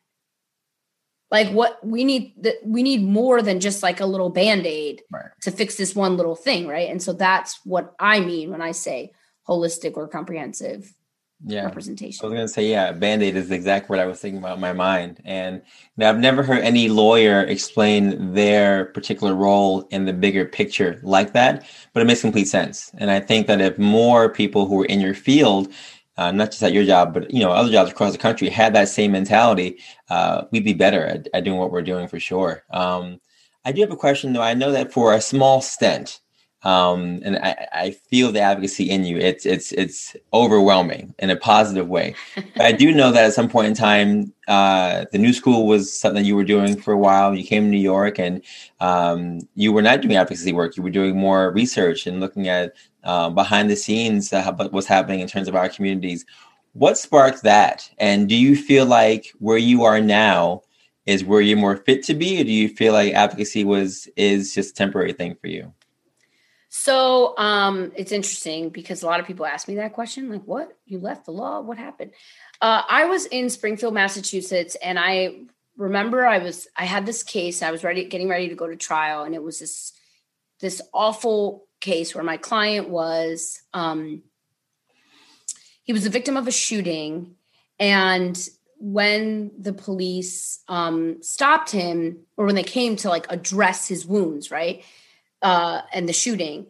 like 1.30 1.50
what 1.50 1.84
we 1.84 2.04
need 2.04 2.32
that 2.42 2.56
we 2.64 2.82
need 2.82 3.02
more 3.02 3.42
than 3.42 3.60
just 3.60 3.82
like 3.82 4.00
a 4.00 4.06
little 4.06 4.30
band-aid 4.30 5.02
right. 5.10 5.30
to 5.40 5.50
fix 5.50 5.76
this 5.76 5.94
one 5.94 6.16
little 6.16 6.36
thing 6.36 6.66
right 6.66 6.90
and 6.90 7.02
so 7.02 7.12
that's 7.12 7.60
what 7.64 7.94
i 7.98 8.20
mean 8.20 8.50
when 8.50 8.62
i 8.62 8.72
say 8.72 9.10
holistic 9.48 9.96
or 9.96 10.08
comprehensive 10.08 10.92
yeah. 11.46 11.64
representation 11.64 12.24
i 12.24 12.28
was 12.28 12.34
going 12.34 12.46
to 12.46 12.52
say 12.52 12.68
yeah 12.68 12.92
band-aid 12.92 13.36
is 13.36 13.48
the 13.48 13.54
exact 13.54 13.88
word 13.88 13.98
i 13.98 14.06
was 14.06 14.20
thinking 14.20 14.38
about 14.38 14.54
in 14.54 14.60
my 14.60 14.72
mind 14.72 15.20
and 15.24 15.60
now 15.96 16.08
i've 16.08 16.18
never 16.18 16.42
heard 16.42 16.62
any 16.62 16.88
lawyer 16.88 17.42
explain 17.42 18.32
their 18.32 18.86
particular 18.86 19.34
role 19.34 19.82
in 19.90 20.04
the 20.04 20.12
bigger 20.12 20.44
picture 20.44 21.00
like 21.02 21.32
that 21.32 21.66
but 21.92 22.00
it 22.00 22.06
makes 22.06 22.20
complete 22.20 22.48
sense 22.48 22.92
and 22.98 23.10
i 23.10 23.18
think 23.18 23.46
that 23.46 23.60
if 23.60 23.76
more 23.78 24.28
people 24.28 24.66
who 24.66 24.82
are 24.82 24.86
in 24.86 25.00
your 25.00 25.14
field 25.14 25.68
uh, 26.16 26.30
not 26.30 26.50
just 26.50 26.62
at 26.62 26.72
your 26.72 26.84
job, 26.84 27.14
but 27.14 27.30
you 27.30 27.40
know 27.40 27.50
other 27.50 27.70
jobs 27.70 27.90
across 27.90 28.12
the 28.12 28.18
country 28.18 28.48
had 28.48 28.74
that 28.74 28.88
same 28.88 29.12
mentality, 29.12 29.78
uh, 30.10 30.44
we'd 30.50 30.64
be 30.64 30.74
better 30.74 31.04
at, 31.04 31.28
at, 31.34 31.44
doing 31.44 31.58
what 31.58 31.72
we're 31.72 31.82
doing 31.82 32.08
for 32.08 32.20
sure. 32.20 32.62
Um, 32.70 33.20
I 33.64 33.72
do 33.72 33.80
have 33.80 33.90
a 33.90 33.96
question 33.96 34.32
though. 34.32 34.42
I 34.42 34.54
know 34.54 34.72
that 34.72 34.92
for 34.92 35.14
a 35.14 35.20
small 35.20 35.60
stint, 35.60 36.20
um, 36.62 37.20
and 37.24 37.36
I, 37.38 37.66
I, 37.72 37.90
feel 37.90 38.32
the 38.32 38.40
advocacy 38.40 38.88
in 38.88 39.04
you. 39.04 39.18
It's 39.18 39.44
it's 39.44 39.72
it's 39.72 40.16
overwhelming 40.32 41.14
in 41.18 41.30
a 41.30 41.36
positive 41.36 41.88
way. 41.88 42.14
But 42.56 42.66
I 42.66 42.72
do 42.72 42.92
know 42.92 43.10
that 43.10 43.24
at 43.24 43.34
some 43.34 43.48
point 43.48 43.68
in 43.68 43.74
time, 43.74 44.32
uh, 44.46 45.06
the 45.10 45.18
new 45.18 45.32
school 45.32 45.66
was 45.66 45.92
something 45.92 46.24
you 46.24 46.36
were 46.36 46.44
doing 46.44 46.80
for 46.80 46.92
a 46.92 46.98
while. 46.98 47.34
You 47.34 47.44
came 47.44 47.64
to 47.64 47.68
New 47.68 47.78
York, 47.78 48.18
and 48.18 48.42
um, 48.80 49.40
you 49.56 49.72
were 49.72 49.82
not 49.82 50.00
doing 50.00 50.14
advocacy 50.16 50.52
work. 50.52 50.76
You 50.76 50.84
were 50.84 50.90
doing 50.90 51.16
more 51.16 51.50
research 51.50 52.06
and 52.06 52.20
looking 52.20 52.48
at 52.48 52.74
um, 53.04 53.34
behind 53.34 53.70
the 53.70 53.76
scenes 53.76 54.32
uh, 54.32 54.52
what's 54.70 54.86
happening 54.86 55.20
in 55.20 55.28
terms 55.28 55.48
of 55.48 55.54
our 55.54 55.68
communities. 55.68 56.24
What 56.72 56.98
sparked 56.98 57.42
that? 57.42 57.88
And 57.98 58.28
do 58.28 58.34
you 58.34 58.56
feel 58.56 58.86
like 58.86 59.32
where 59.38 59.58
you 59.58 59.84
are 59.84 60.00
now 60.00 60.62
is 61.06 61.24
where 61.24 61.40
you're 61.40 61.58
more 61.58 61.76
fit 61.76 62.02
to 62.04 62.14
be, 62.14 62.40
or 62.40 62.44
do 62.44 62.52
you 62.52 62.68
feel 62.68 62.92
like 62.92 63.14
advocacy 63.14 63.62
was 63.64 64.08
is 64.16 64.54
just 64.54 64.70
a 64.70 64.74
temporary 64.74 65.12
thing 65.12 65.36
for 65.40 65.48
you? 65.48 65.72
So 66.70 67.38
um, 67.38 67.92
it's 67.94 68.10
interesting 68.10 68.70
because 68.70 69.04
a 69.04 69.06
lot 69.06 69.20
of 69.20 69.26
people 69.26 69.46
ask 69.46 69.68
me 69.68 69.76
that 69.76 69.92
question 69.92 70.28
like, 70.28 70.42
what? 70.44 70.76
You 70.86 70.98
left 70.98 71.26
the 71.26 71.30
law? 71.30 71.60
What 71.60 71.78
happened? 71.78 72.10
Uh, 72.60 72.82
I 72.88 73.04
was 73.04 73.26
in 73.26 73.48
Springfield, 73.48 73.94
Massachusetts, 73.94 74.76
and 74.82 74.98
I 74.98 75.42
remember 75.76 76.26
I 76.26 76.38
was 76.38 76.66
I 76.76 76.84
had 76.84 77.06
this 77.06 77.22
case. 77.22 77.62
I 77.62 77.70
was 77.70 77.84
ready, 77.84 78.04
getting 78.06 78.28
ready 78.28 78.48
to 78.48 78.56
go 78.56 78.66
to 78.66 78.74
trial, 78.74 79.22
and 79.22 79.34
it 79.34 79.42
was 79.42 79.60
this 79.60 79.92
this 80.60 80.82
awful 80.92 81.66
case 81.84 82.14
where 82.14 82.24
my 82.24 82.36
client 82.36 82.88
was 82.88 83.62
um, 83.72 84.22
he 85.84 85.92
was 85.92 86.06
a 86.06 86.10
victim 86.10 86.36
of 86.36 86.48
a 86.48 86.52
shooting, 86.52 87.36
and 87.78 88.36
when 88.78 89.50
the 89.58 89.72
police 89.72 90.60
um, 90.68 91.22
stopped 91.22 91.70
him, 91.70 92.18
or 92.36 92.46
when 92.46 92.54
they 92.54 92.62
came 92.62 92.96
to 92.96 93.08
like 93.08 93.26
address 93.30 93.86
his 93.86 94.04
wounds, 94.04 94.50
right? 94.50 94.84
uh, 95.44 95.82
and 95.92 96.08
the 96.08 96.12
shooting, 96.12 96.66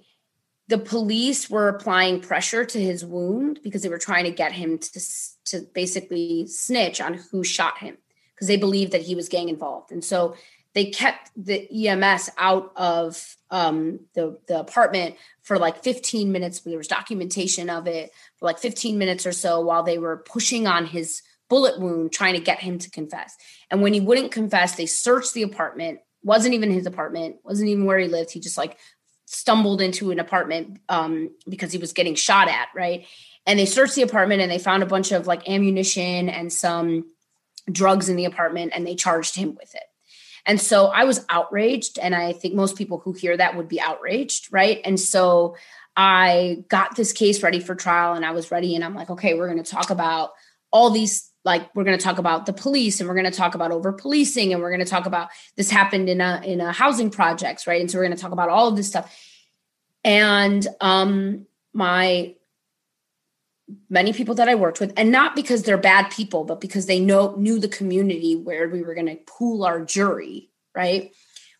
the 0.66 0.78
police 0.78 1.48
were 1.48 1.68
applying 1.68 2.20
pressure 2.20 2.64
to 2.64 2.80
his 2.80 3.04
wound 3.04 3.60
because 3.62 3.82
they 3.82 3.88
were 3.88 3.98
trying 3.98 4.24
to 4.24 4.30
get 4.30 4.52
him 4.52 4.78
to, 4.78 5.00
to 5.44 5.60
basically 5.72 6.46
snitch 6.48 7.00
on 7.00 7.14
who 7.14 7.44
shot 7.44 7.78
him 7.78 7.96
because 8.34 8.48
they 8.48 8.56
believed 8.56 8.92
that 8.92 9.02
he 9.02 9.14
was 9.14 9.28
gang 9.28 9.48
involved. 9.48 9.92
And 9.92 10.04
so 10.04 10.34
they 10.74 10.86
kept 10.86 11.30
the 11.36 11.88
EMS 11.88 12.30
out 12.36 12.72
of 12.76 13.36
um, 13.50 14.00
the, 14.14 14.38
the 14.48 14.58
apartment 14.58 15.16
for 15.42 15.58
like 15.58 15.82
15 15.82 16.32
minutes. 16.32 16.60
There 16.60 16.76
was 16.76 16.88
documentation 16.88 17.70
of 17.70 17.86
it 17.86 18.10
for 18.38 18.46
like 18.46 18.58
15 18.58 18.98
minutes 18.98 19.26
or 19.26 19.32
so 19.32 19.60
while 19.60 19.82
they 19.82 19.98
were 19.98 20.18
pushing 20.18 20.66
on 20.66 20.86
his 20.86 21.22
bullet 21.48 21.80
wound, 21.80 22.12
trying 22.12 22.34
to 22.34 22.40
get 22.40 22.60
him 22.60 22.78
to 22.78 22.90
confess. 22.90 23.36
And 23.70 23.82
when 23.82 23.92
he 23.92 24.00
wouldn't 24.00 24.32
confess, 24.32 24.74
they 24.74 24.86
searched 24.86 25.34
the 25.34 25.42
apartment 25.42 26.00
wasn't 26.24 26.54
even 26.54 26.72
his 26.72 26.86
apartment, 26.86 27.36
wasn't 27.44 27.68
even 27.68 27.84
where 27.84 27.98
he 27.98 28.08
lived. 28.08 28.32
He 28.32 28.40
just 28.40 28.58
like 28.58 28.78
stumbled 29.26 29.80
into 29.80 30.10
an 30.10 30.18
apartment 30.18 30.80
um, 30.88 31.30
because 31.48 31.70
he 31.70 31.78
was 31.78 31.92
getting 31.92 32.14
shot 32.14 32.48
at, 32.48 32.68
right? 32.74 33.06
And 33.46 33.58
they 33.58 33.66
searched 33.66 33.94
the 33.94 34.02
apartment 34.02 34.40
and 34.40 34.50
they 34.50 34.58
found 34.58 34.82
a 34.82 34.86
bunch 34.86 35.12
of 35.12 35.26
like 35.26 35.48
ammunition 35.48 36.30
and 36.30 36.52
some 36.52 37.10
drugs 37.70 38.08
in 38.08 38.16
the 38.16 38.24
apartment 38.24 38.72
and 38.74 38.86
they 38.86 38.94
charged 38.94 39.36
him 39.36 39.54
with 39.54 39.74
it. 39.74 39.84
And 40.46 40.60
so 40.60 40.86
I 40.86 41.04
was 41.04 41.24
outraged. 41.28 41.98
And 41.98 42.14
I 42.14 42.32
think 42.32 42.54
most 42.54 42.76
people 42.76 42.98
who 42.98 43.12
hear 43.12 43.36
that 43.36 43.56
would 43.56 43.68
be 43.68 43.80
outraged, 43.80 44.52
right? 44.52 44.80
And 44.84 44.98
so 44.98 45.56
I 45.96 46.64
got 46.68 46.96
this 46.96 47.12
case 47.12 47.42
ready 47.42 47.60
for 47.60 47.74
trial 47.74 48.14
and 48.14 48.24
I 48.24 48.32
was 48.32 48.50
ready. 48.50 48.74
And 48.74 48.84
I'm 48.84 48.94
like, 48.94 49.10
okay, 49.10 49.34
we're 49.34 49.48
going 49.48 49.62
to 49.62 49.70
talk 49.70 49.90
about 49.90 50.32
all 50.70 50.90
these 50.90 51.30
like 51.44 51.74
we're 51.74 51.84
going 51.84 51.96
to 51.96 52.02
talk 52.02 52.18
about 52.18 52.46
the 52.46 52.52
police 52.52 53.00
and 53.00 53.08
we're 53.08 53.14
going 53.14 53.30
to 53.30 53.36
talk 53.36 53.54
about 53.54 53.70
over 53.70 53.92
policing 53.92 54.52
and 54.52 54.62
we're 54.62 54.70
going 54.70 54.84
to 54.84 54.90
talk 54.90 55.06
about 55.06 55.28
this 55.56 55.70
happened 55.70 56.08
in 56.08 56.20
a 56.20 56.40
in 56.44 56.60
a 56.60 56.72
housing 56.72 57.10
projects 57.10 57.66
right 57.66 57.80
and 57.80 57.90
so 57.90 57.98
we're 57.98 58.04
going 58.04 58.16
to 58.16 58.20
talk 58.20 58.32
about 58.32 58.48
all 58.48 58.68
of 58.68 58.76
this 58.76 58.88
stuff 58.88 59.14
and 60.02 60.66
um 60.80 61.46
my 61.74 62.34
many 63.88 64.12
people 64.12 64.34
that 64.34 64.48
i 64.48 64.54
worked 64.54 64.78
with 64.78 64.92
and 64.96 65.10
not 65.10 65.34
because 65.34 65.62
they're 65.62 65.78
bad 65.78 66.10
people 66.10 66.44
but 66.44 66.60
because 66.60 66.86
they 66.86 67.00
know 67.00 67.34
knew 67.36 67.58
the 67.58 67.68
community 67.68 68.36
where 68.36 68.68
we 68.68 68.82
were 68.82 68.94
going 68.94 69.06
to 69.06 69.16
pool 69.26 69.64
our 69.64 69.82
jury 69.84 70.50
right? 70.74 71.14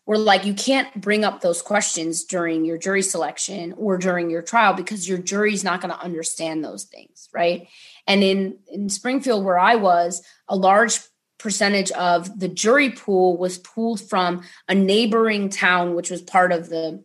We're 0.05 0.17
like 0.17 0.45
you 0.45 0.53
can't 0.53 1.01
bring 1.01 1.23
up 1.23 1.41
those 1.41 1.61
questions 1.61 2.25
during 2.25 2.63
your 2.63 2.77
jury 2.77 3.01
selection 3.01 3.73
or 3.77 3.97
during 3.97 4.29
your 4.29 4.43
trial 4.43 4.73
because 4.73 5.09
your 5.09 5.17
jury's 5.17 5.63
not 5.63 5.81
going 5.81 5.93
to 5.93 5.99
understand 5.99 6.63
those 6.63 6.83
things 6.83 7.29
right? 7.33 7.67
And 8.07 8.23
in, 8.23 8.59
in 8.67 8.89
Springfield, 8.89 9.43
where 9.43 9.57
I 9.57 9.75
was, 9.75 10.21
a 10.47 10.55
large 10.55 10.99
percentage 11.39 11.91
of 11.91 12.39
the 12.39 12.47
jury 12.47 12.91
pool 12.91 13.35
was 13.37 13.57
pooled 13.57 13.99
from 13.99 14.43
a 14.69 14.75
neighboring 14.75 15.49
town, 15.49 15.95
which 15.95 16.11
was 16.11 16.21
part 16.21 16.51
of 16.51 16.69
the 16.69 17.03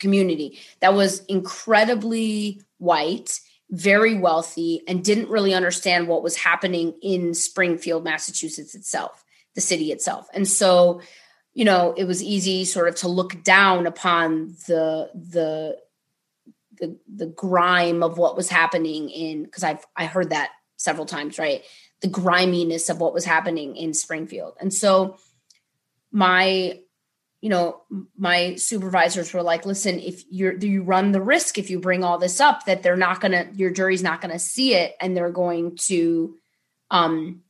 community 0.00 0.58
that 0.80 0.94
was 0.94 1.24
incredibly 1.26 2.62
white, 2.78 3.38
very 3.72 4.14
wealthy, 4.14 4.82
and 4.86 5.02
didn't 5.02 5.30
really 5.30 5.54
understand 5.54 6.06
what 6.06 6.22
was 6.22 6.36
happening 6.36 6.94
in 7.02 7.32
Springfield, 7.32 8.04
Massachusetts 8.04 8.74
itself, 8.74 9.24
the 9.54 9.62
city 9.62 9.90
itself. 9.90 10.28
And 10.34 10.46
so, 10.46 11.00
you 11.54 11.64
know, 11.64 11.94
it 11.96 12.04
was 12.04 12.22
easy 12.22 12.66
sort 12.66 12.88
of 12.88 12.94
to 12.96 13.08
look 13.08 13.42
down 13.42 13.86
upon 13.86 14.48
the 14.68 15.10
the 15.14 15.78
the 16.78 16.98
the 17.12 17.26
grime 17.26 18.02
of 18.02 18.18
what 18.18 18.36
was 18.36 18.50
happening 18.50 19.08
in 19.08 19.44
because 19.44 19.64
I've 19.64 19.84
I 19.96 20.04
heard 20.04 20.30
that 20.30 20.50
several 20.76 21.06
times, 21.06 21.38
right? 21.38 21.62
The 22.02 22.08
griminess 22.08 22.90
of 22.90 23.00
what 23.00 23.14
was 23.14 23.24
happening 23.24 23.76
in 23.76 23.94
Springfield. 23.94 24.54
And 24.60 24.72
so 24.72 25.16
my 26.10 26.78
you 27.42 27.50
know 27.50 27.82
my 28.16 28.54
supervisors 28.54 29.34
were 29.34 29.42
like 29.42 29.66
listen 29.66 30.00
if 30.00 30.24
you're 30.30 30.54
do 30.54 30.66
you 30.66 30.82
run 30.82 31.12
the 31.12 31.20
risk 31.20 31.58
if 31.58 31.68
you 31.68 31.78
bring 31.78 32.02
all 32.02 32.16
this 32.16 32.40
up 32.40 32.64
that 32.64 32.82
they're 32.82 32.96
not 32.96 33.20
to 33.32 33.48
your 33.54 33.70
jury's 33.70 34.02
not 34.02 34.22
to 34.32 34.38
see 34.38 34.74
it 34.74 34.94
and 35.00 35.14
they're 35.14 35.30
going 35.30 35.76
to 35.76 36.34
um 36.90 37.42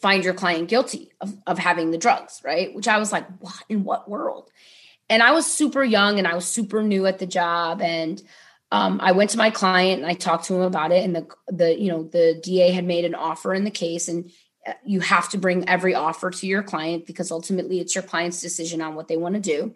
find 0.00 0.24
your 0.24 0.34
client 0.34 0.68
guilty 0.68 1.12
of, 1.20 1.34
of 1.46 1.58
having 1.58 1.92
the 1.92 1.98
drugs 1.98 2.40
right 2.44 2.74
which 2.74 2.88
i 2.88 2.98
was 2.98 3.12
like 3.12 3.26
what 3.38 3.54
in 3.68 3.84
what 3.84 4.10
world 4.10 4.50
and 5.08 5.22
I 5.22 5.32
was 5.32 5.46
super 5.46 5.84
young 5.84 6.18
and 6.18 6.26
I 6.26 6.34
was 6.34 6.46
super 6.46 6.82
new 6.82 7.06
at 7.06 7.18
the 7.18 7.26
job. 7.26 7.80
And 7.80 8.20
um, 8.72 9.00
I 9.02 9.12
went 9.12 9.30
to 9.30 9.38
my 9.38 9.50
client 9.50 10.02
and 10.02 10.10
I 10.10 10.14
talked 10.14 10.46
to 10.46 10.54
him 10.54 10.62
about 10.62 10.92
it. 10.92 11.04
And 11.04 11.14
the 11.14 11.28
the 11.48 11.78
you 11.78 11.90
know 11.90 12.04
the 12.04 12.40
DA 12.42 12.70
had 12.70 12.84
made 12.84 13.04
an 13.04 13.14
offer 13.14 13.54
in 13.54 13.64
the 13.64 13.70
case, 13.70 14.08
and 14.08 14.30
you 14.84 15.00
have 15.00 15.28
to 15.30 15.38
bring 15.38 15.68
every 15.68 15.94
offer 15.94 16.30
to 16.30 16.46
your 16.46 16.62
client 16.62 17.06
because 17.06 17.30
ultimately 17.30 17.80
it's 17.80 17.94
your 17.94 18.02
client's 18.02 18.40
decision 18.40 18.80
on 18.80 18.94
what 18.94 19.08
they 19.08 19.16
want 19.16 19.34
to 19.34 19.40
do. 19.40 19.74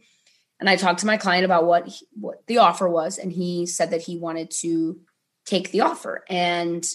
And 0.59 0.68
I 0.68 0.76
talked 0.76 1.01
to 1.01 1.07
my 1.07 1.16
client 1.16 1.45
about 1.45 1.64
what 1.64 1.86
he, 1.86 2.07
what 2.12 2.47
the 2.47 2.59
offer 2.59 2.88
was, 2.88 3.18
and 3.18 3.32
he 3.32 3.66
said 3.66 3.91
that 3.91 4.03
he 4.03 4.18
wanted 4.18 4.51
to 4.61 5.01
take 5.47 5.70
the 5.70 5.80
offer, 5.80 6.22
and 6.28 6.86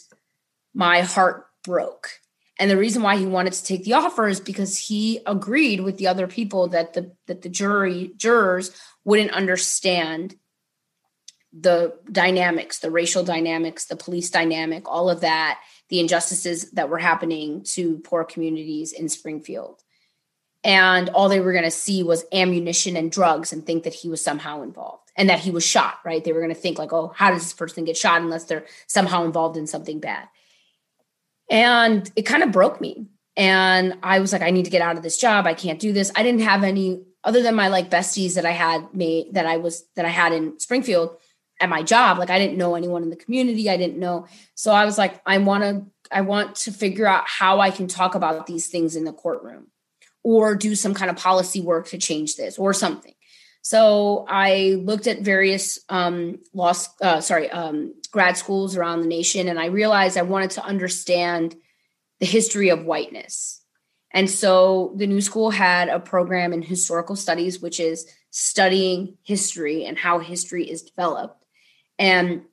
my 0.74 1.02
heart 1.02 1.48
broke 1.64 2.20
and 2.58 2.72
the 2.72 2.78
reason 2.78 3.02
why 3.02 3.18
he 3.18 3.26
wanted 3.26 3.54
to 3.54 3.64
take 3.64 3.84
the 3.84 3.94
offer 3.94 4.28
is 4.28 4.40
because 4.40 4.78
he 4.78 5.20
agreed 5.26 5.82
with 5.82 5.98
the 5.98 6.08
other 6.08 6.28
people 6.28 6.70
that 6.70 6.94
the 6.94 7.12
that 7.28 7.42
the 7.42 7.50
jury 7.50 8.14
jurors 8.16 8.72
wouldn't 9.04 9.32
understand 9.32 10.36
the 11.58 11.94
dynamics, 12.12 12.80
the 12.80 12.92
racial 12.92 13.24
dynamics, 13.24 13.86
the 13.86 13.96
police 13.96 14.30
dynamic, 14.30 14.84
all 14.90 15.10
of 15.10 15.22
that, 15.22 15.60
the 15.90 16.00
injustices 16.00 16.72
that 16.72 16.90
were 16.90 16.98
happening 16.98 17.64
to 17.64 18.00
poor 18.00 18.24
communities 18.24 18.92
in 18.92 19.10
Springfield. 19.10 19.84
And 20.64 21.10
all 21.10 21.30
they 21.30 21.40
were 21.40 21.52
going 21.52 21.64
to 21.64 21.72
see 21.72 22.02
was 22.02 22.26
ammunition 22.34 22.98
and 22.98 23.12
drugs 23.12 23.54
and 23.54 23.64
think 23.64 23.84
that 23.84 23.94
he 23.94 24.10
was 24.10 24.22
somehow 24.22 24.64
involved 24.64 25.12
and 25.16 25.30
that 25.30 25.40
he 25.40 25.52
was 25.52 25.66
shot, 25.66 26.00
right? 26.04 26.24
They 26.24 26.34
were 26.34 26.42
going 26.42 26.54
to 26.54 26.60
think, 26.60 26.80
like, 26.80 26.92
oh, 26.92 27.14
how 27.16 27.30
does 27.30 27.44
this 27.44 27.54
person 27.54 27.86
get 27.86 27.96
shot 27.96 28.22
unless 28.22 28.46
they're 28.46 28.66
somehow 28.88 29.26
involved 29.26 29.58
in 29.58 29.68
something 29.68 30.00
bad? 30.00 30.28
And 31.52 32.12
it 32.16 32.24
kind 32.24 32.42
of 32.42 32.52
broke 32.52 32.82
me. 32.82 33.06
And 33.38 33.98
I 34.02 34.20
was 34.20 34.34
like, 34.34 34.42
I 34.42 34.50
need 34.50 34.66
to 34.66 34.72
get 34.72 34.82
out 34.82 34.98
of 34.98 35.04
this 35.04 35.20
job. 35.20 35.46
I 35.46 35.54
can't 35.54 35.80
do 35.80 35.94
this. 35.94 36.12
I 36.16 36.24
didn't 36.24 36.42
have 36.42 36.64
any 36.64 37.04
other 37.24 37.42
than 37.42 37.56
my 37.56 37.68
like 37.68 37.90
besties 37.90 38.36
that 38.36 38.46
I 38.46 38.52
had 38.52 38.94
made 38.94 39.34
that 39.34 39.46
I 39.46 39.58
was 39.58 39.86
that 39.96 40.06
I 40.06 40.10
had 40.10 40.32
in 40.32 40.60
Springfield 40.60 41.18
at 41.60 41.70
my 41.70 41.84
job. 41.84 42.18
Like 42.18 42.30
I 42.30 42.40
didn't 42.40 42.58
know 42.58 42.76
anyone 42.76 43.04
in 43.04 43.10
the 43.10 43.16
community. 43.16 43.70
I 43.70 43.78
didn't 43.78 43.98
know. 43.98 44.28
So 44.56 44.72
I 44.72 44.86
was 44.86 44.98
like, 44.98 45.22
I 45.26 45.38
want 45.38 45.64
to 45.64 45.86
I 46.12 46.22
want 46.22 46.56
to 46.58 46.72
figure 46.72 47.08
out 47.08 47.28
how 47.28 47.60
I 47.60 47.72
can 47.72 47.88
talk 47.88 48.16
about 48.16 48.46
these 48.46 48.68
things 48.68 48.96
in 48.96 49.06
the 49.06 49.14
courtroom 49.14 49.68
or 50.24 50.56
do 50.56 50.76
some 50.76 50.94
kind 50.94 51.10
of 51.10 51.18
policy 51.18 51.62
work 51.62 51.88
to 51.88 51.98
change 51.98 52.36
this 52.36 52.58
or 52.58 52.74
something. 52.74 53.14
So 53.62 54.26
I 54.30 54.80
looked 54.84 55.08
at 55.08 55.22
various 55.22 55.80
um, 55.90 56.40
law, 56.54 56.74
uh, 57.02 57.20
sorry, 57.22 57.50
um, 57.50 57.96
grad 58.12 58.38
schools 58.38 58.78
around 58.78 59.02
the 59.02 59.08
nation, 59.08 59.48
and 59.48 59.60
I 59.60 59.68
realized 59.68 60.18
I 60.18 60.22
wanted 60.22 60.52
to 60.52 60.64
understand 60.64 61.56
the 62.20 62.28
history 62.28 62.70
of 62.70 62.86
whiteness. 62.86 63.64
And 64.12 64.30
so 64.30 64.94
the 64.98 65.08
new 65.08 65.20
school 65.20 65.50
had 65.50 65.90
a 65.90 66.00
program 66.00 66.54
in 66.54 66.62
historical 66.62 67.16
studies, 67.16 67.60
which 67.60 67.80
is 67.80 68.08
studying 68.30 69.18
history 69.24 69.86
and 69.86 69.98
how 69.98 70.20
history 70.20 70.70
is 70.70 70.84
developed. 70.84 71.45
And 71.98 72.44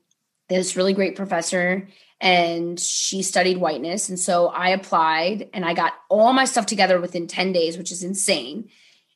this 0.49 0.77
really 0.77 0.93
great 0.93 1.17
professor 1.17 1.89
and 2.21 2.79
she 2.79 3.23
studied 3.23 3.59
whiteness. 3.59 4.09
And 4.09 4.19
so 4.19 4.47
I 4.47 4.71
applied 4.71 5.51
and 5.53 5.65
I 5.65 5.75
got 5.75 5.95
all 6.09 6.33
my 6.33 6.45
stuff 6.45 6.67
together 6.67 7.01
within 7.01 7.27
10 7.27 7.53
days, 7.53 7.77
which 7.77 7.91
is 7.91 8.05
insane. 8.05 8.69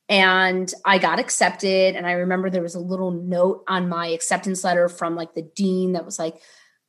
And 0.08 0.72
I 0.84 0.98
got 0.98 1.20
accepted. 1.20 1.94
And 1.94 2.06
I 2.06 2.12
remember 2.12 2.50
there 2.50 2.62
was 2.62 2.74
a 2.74 2.80
little 2.80 3.12
note 3.12 3.62
on 3.68 3.88
my 3.88 4.08
acceptance 4.08 4.64
letter 4.64 4.88
from 4.88 5.14
like 5.14 5.34
the 5.34 5.48
dean 5.54 5.92
that 5.92 6.04
was 6.04 6.18
like, 6.18 6.40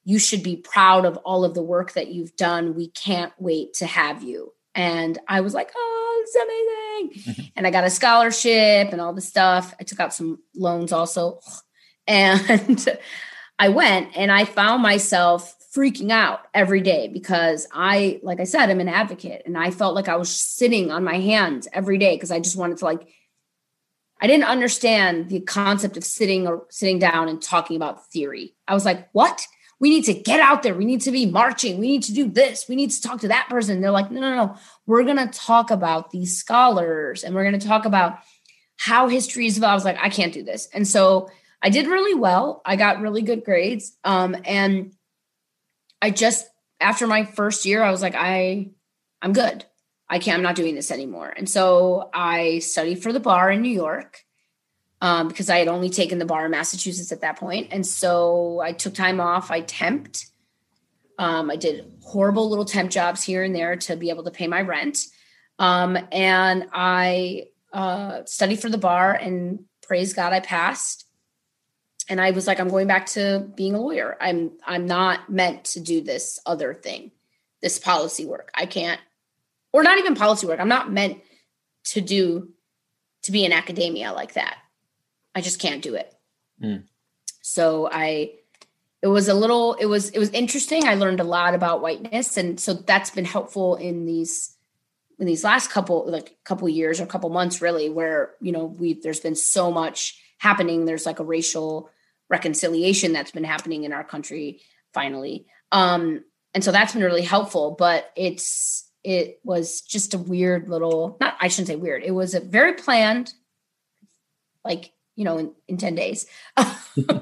you 0.06 0.18
should 0.18 0.42
be 0.42 0.56
proud 0.56 1.06
of 1.06 1.18
all 1.18 1.44
of 1.44 1.54
the 1.54 1.62
work 1.62 1.94
that 1.94 2.08
you've 2.08 2.36
done. 2.36 2.74
We 2.74 2.88
can't 2.90 3.34
wait 3.38 3.76
to 3.76 3.86
have 3.86 4.24
you. 4.24 4.54
And 4.74 5.20
I 5.28 5.42
was 5.42 5.54
like, 5.54 5.72
oh, 5.76 6.24
it's 6.24 6.36
amazing. 6.36 7.34
Mm-hmm. 7.34 7.48
and 7.56 7.68
I 7.68 7.72
got 7.72 7.84
a 7.84 7.90
scholarship 7.90 8.92
and 8.92 9.02
all 9.02 9.14
the 9.14 9.22
stuff. 9.22 9.76
I 9.80 9.84
took 9.84 10.00
out 10.00 10.14
some 10.14 10.40
loans 10.56 10.92
also. 10.92 11.40
And 12.08 12.88
I 13.60 13.70
went 13.70 14.16
and 14.16 14.32
I 14.32 14.46
found 14.46 14.82
myself 14.82 15.56
freaking 15.76 16.12
out 16.12 16.42
every 16.54 16.82
day 16.82 17.08
because 17.08 17.68
I, 17.72 18.20
like 18.24 18.40
I 18.40 18.46
said, 18.46 18.70
I'm 18.70 18.80
an 18.80 18.88
advocate 18.88 19.44
and 19.46 19.58
I 19.58 19.72
felt 19.72 19.96
like 19.96 20.08
I 20.08 20.16
was 20.16 20.30
sitting 20.30 20.92
on 20.92 21.04
my 21.04 21.20
hands 21.20 21.68
every 21.72 21.98
day 21.98 22.16
because 22.16 22.32
I 22.32 22.40
just 22.40 22.58
wanted 22.58 22.78
to 22.78 22.86
like, 22.86 23.08
I 24.20 24.26
didn't 24.26 24.46
understand 24.46 25.30
the 25.30 25.42
concept 25.42 25.98
of 25.98 26.04
sitting 26.04 26.48
or 26.48 26.66
sitting 26.70 26.98
down 26.98 27.30
and 27.30 27.42
talking 27.42 27.76
about 27.76 28.08
theory. 28.08 28.56
I 28.68 28.74
was 28.74 28.86
like, 28.86 29.10
what? 29.12 29.46
We 29.80 29.92
need 29.92 30.06
to 30.06 30.14
get 30.16 30.40
out 30.40 30.64
there. 30.64 30.74
We 30.74 30.86
need 30.86 31.02
to 31.02 31.12
be 31.12 31.28
marching. 31.28 31.78
We 31.78 31.88
need 31.88 32.04
to 32.04 32.14
do 32.14 32.28
this. 32.28 32.68
We 32.68 32.76
need 32.76 32.90
to 32.90 33.02
talk 33.02 33.22
to 33.22 33.28
that 33.28 33.48
person. 33.48 33.80
They're 33.80 33.92
like, 33.92 34.10
no, 34.10 34.22
no, 34.22 34.36
no. 34.36 34.56
We're 34.88 35.04
going 35.04 35.18
to 35.18 35.28
talk 35.28 35.70
about 35.70 36.10
these 36.10 36.36
scholars 36.36 37.24
and 37.24 37.36
we're 37.36 37.44
going 37.44 37.60
to 37.60 37.68
talk 37.68 37.86
about 37.86 38.18
how 38.78 39.08
history 39.08 39.46
is. 39.46 39.62
I 39.62 39.76
was 39.76 39.86
like, 39.86 40.00
I 40.00 40.10
can't 40.10 40.34
do 40.34 40.42
this. 40.42 40.68
And 40.74 40.88
so 40.88 41.30
I 41.62 41.70
did 41.70 41.88
really 41.88 42.14
well. 42.14 42.62
I 42.66 42.76
got 42.76 43.02
really 43.02 43.22
good 43.22 43.44
grades. 43.44 43.98
Um, 44.04 44.36
and 44.46 44.94
I 46.02 46.12
just 46.12 46.48
after 46.80 47.08
my 47.08 47.26
first 47.26 47.66
year, 47.66 47.84
I 47.84 47.92
was 47.92 48.02
like, 48.02 48.16
I 48.16 48.70
I'm 49.22 49.34
good. 49.34 49.66
I 50.10 50.20
can't, 50.20 50.38
I'm 50.38 50.44
not 50.44 50.56
doing 50.56 50.76
this 50.76 50.92
anymore. 50.92 51.34
And 51.36 51.50
so 51.50 52.10
I 52.14 52.60
studied 52.60 53.04
for 53.04 53.12
the 53.12 53.20
bar 53.20 53.52
in 53.52 53.62
New 53.62 53.72
York 53.72 54.24
um, 55.02 55.28
because 55.28 55.50
I 55.50 55.58
had 55.58 55.68
only 55.68 55.90
taken 55.90 56.18
the 56.18 56.26
bar 56.26 56.46
in 56.46 56.52
Massachusetts 56.52 57.12
at 57.12 57.22
that 57.22 57.38
point. 57.38 57.70
And 57.72 57.86
so 57.86 58.62
I 58.62 58.72
took 58.72 58.94
time 58.94 59.20
off. 59.20 59.52
I 59.52 59.62
temped. 59.62 60.28
Um, 61.20 61.50
I 61.50 61.56
did 61.56 61.92
horrible 62.04 62.50
little 62.50 62.64
temp 62.64 62.92
jobs 62.92 63.24
here 63.24 63.44
and 63.44 63.56
there 63.56 63.76
to 63.76 63.96
be 63.96 64.10
able 64.10 64.24
to 64.24 64.32
pay 64.32 64.48
my 64.48 64.62
rent. 64.62 65.00
Um, 65.60 65.98
and 66.12 66.68
I 66.72 67.46
uh, 67.74 68.22
studied 68.26 68.60
for 68.60 68.70
the 68.70 68.78
bar, 68.78 69.14
and 69.14 69.66
praise 69.82 70.14
God, 70.14 70.32
I 70.32 70.40
passed 70.40 71.07
and 72.10 72.22
I 72.22 72.32
was 72.32 72.48
like, 72.48 72.60
I'm 72.60 72.70
going 72.70 72.88
back 72.88 73.08
to 73.08 73.50
being 73.56 73.76
a 73.76 73.80
lawyer. 73.80 74.18
I'm 74.20 74.52
I'm 74.66 74.86
not 74.86 75.30
meant 75.30 75.66
to 75.66 75.80
do 75.80 76.02
this 76.02 76.40
other 76.46 76.74
thing, 76.74 77.12
this 77.62 77.80
policy 77.80 78.26
work. 78.26 78.52
I 78.56 78.66
can't, 78.66 79.02
or 79.74 79.84
not 79.84 79.98
even 79.98 80.16
policy 80.16 80.48
work. 80.48 80.60
I'm 80.60 80.70
not 80.70 80.92
meant 80.92 81.22
to 81.86 82.02
do 82.02 82.50
to 83.24 83.32
be 83.32 83.46
in 83.46 83.52
academia 83.52 84.14
like 84.14 84.34
that. 84.34 84.58
I 85.36 85.42
just 85.42 85.60
can't 85.60 85.82
do 85.82 85.96
it. 85.96 86.14
Mm. 86.64 86.84
So 87.42 87.90
I 87.92 88.32
it 89.02 89.08
was 89.08 89.28
a 89.28 89.34
little 89.34 89.74
it 89.76 89.86
was 89.86 90.10
it 90.10 90.20
was 90.20 90.30
interesting. 90.32 90.86
I 90.86 90.96
learned 90.96 91.20
a 91.20 91.26
lot 91.26 91.54
about 91.54 91.82
whiteness. 91.82 92.38
And 92.38 92.60
so 92.60 92.74
that's 92.74 93.10
been 93.10 93.26
helpful 93.26 93.76
in 93.76 94.06
these 94.06 94.56
in 95.20 95.26
these 95.26 95.44
last 95.44 95.70
couple 95.70 96.10
like 96.10 96.38
couple 96.44 96.68
years 96.70 97.00
or 97.00 97.06
couple 97.06 97.30
months 97.30 97.62
really 97.62 97.90
where 97.90 98.34
you 98.42 98.52
know 98.52 98.66
we 98.66 98.94
there's 98.94 99.20
been 99.20 99.36
so 99.36 99.72
much 99.72 100.22
happening 100.40 100.86
there's 100.86 101.06
like 101.06 101.20
a 101.20 101.24
racial 101.24 101.90
reconciliation 102.30 103.14
that's 103.14 103.32
been 103.32 103.44
happening 103.44 103.84
in 103.84 103.94
our 103.94 104.04
country 104.04 104.62
finally. 104.94 105.46
Um, 105.72 106.24
and 106.54 106.64
so 106.64 106.72
that's 106.72 106.94
been 106.94 107.04
really 107.04 107.22
helpful, 107.22 107.76
but 107.78 108.12
it's 108.16 108.90
it 109.04 109.40
was 109.44 109.82
just 109.82 110.14
a 110.14 110.18
weird 110.18 110.70
little 110.70 111.18
not 111.22 111.38
I 111.40 111.48
shouldn't 111.48 111.68
say 111.68 111.76
weird. 111.76 112.04
It 112.04 112.12
was 112.12 112.34
a 112.34 112.40
very 112.40 112.74
planned, 112.74 113.34
like, 114.66 114.92
you 115.16 115.24
know, 115.24 115.38
in, 115.38 115.54
in 115.68 115.78
10 115.78 115.96
days. 115.96 116.26
uh, 116.58 116.76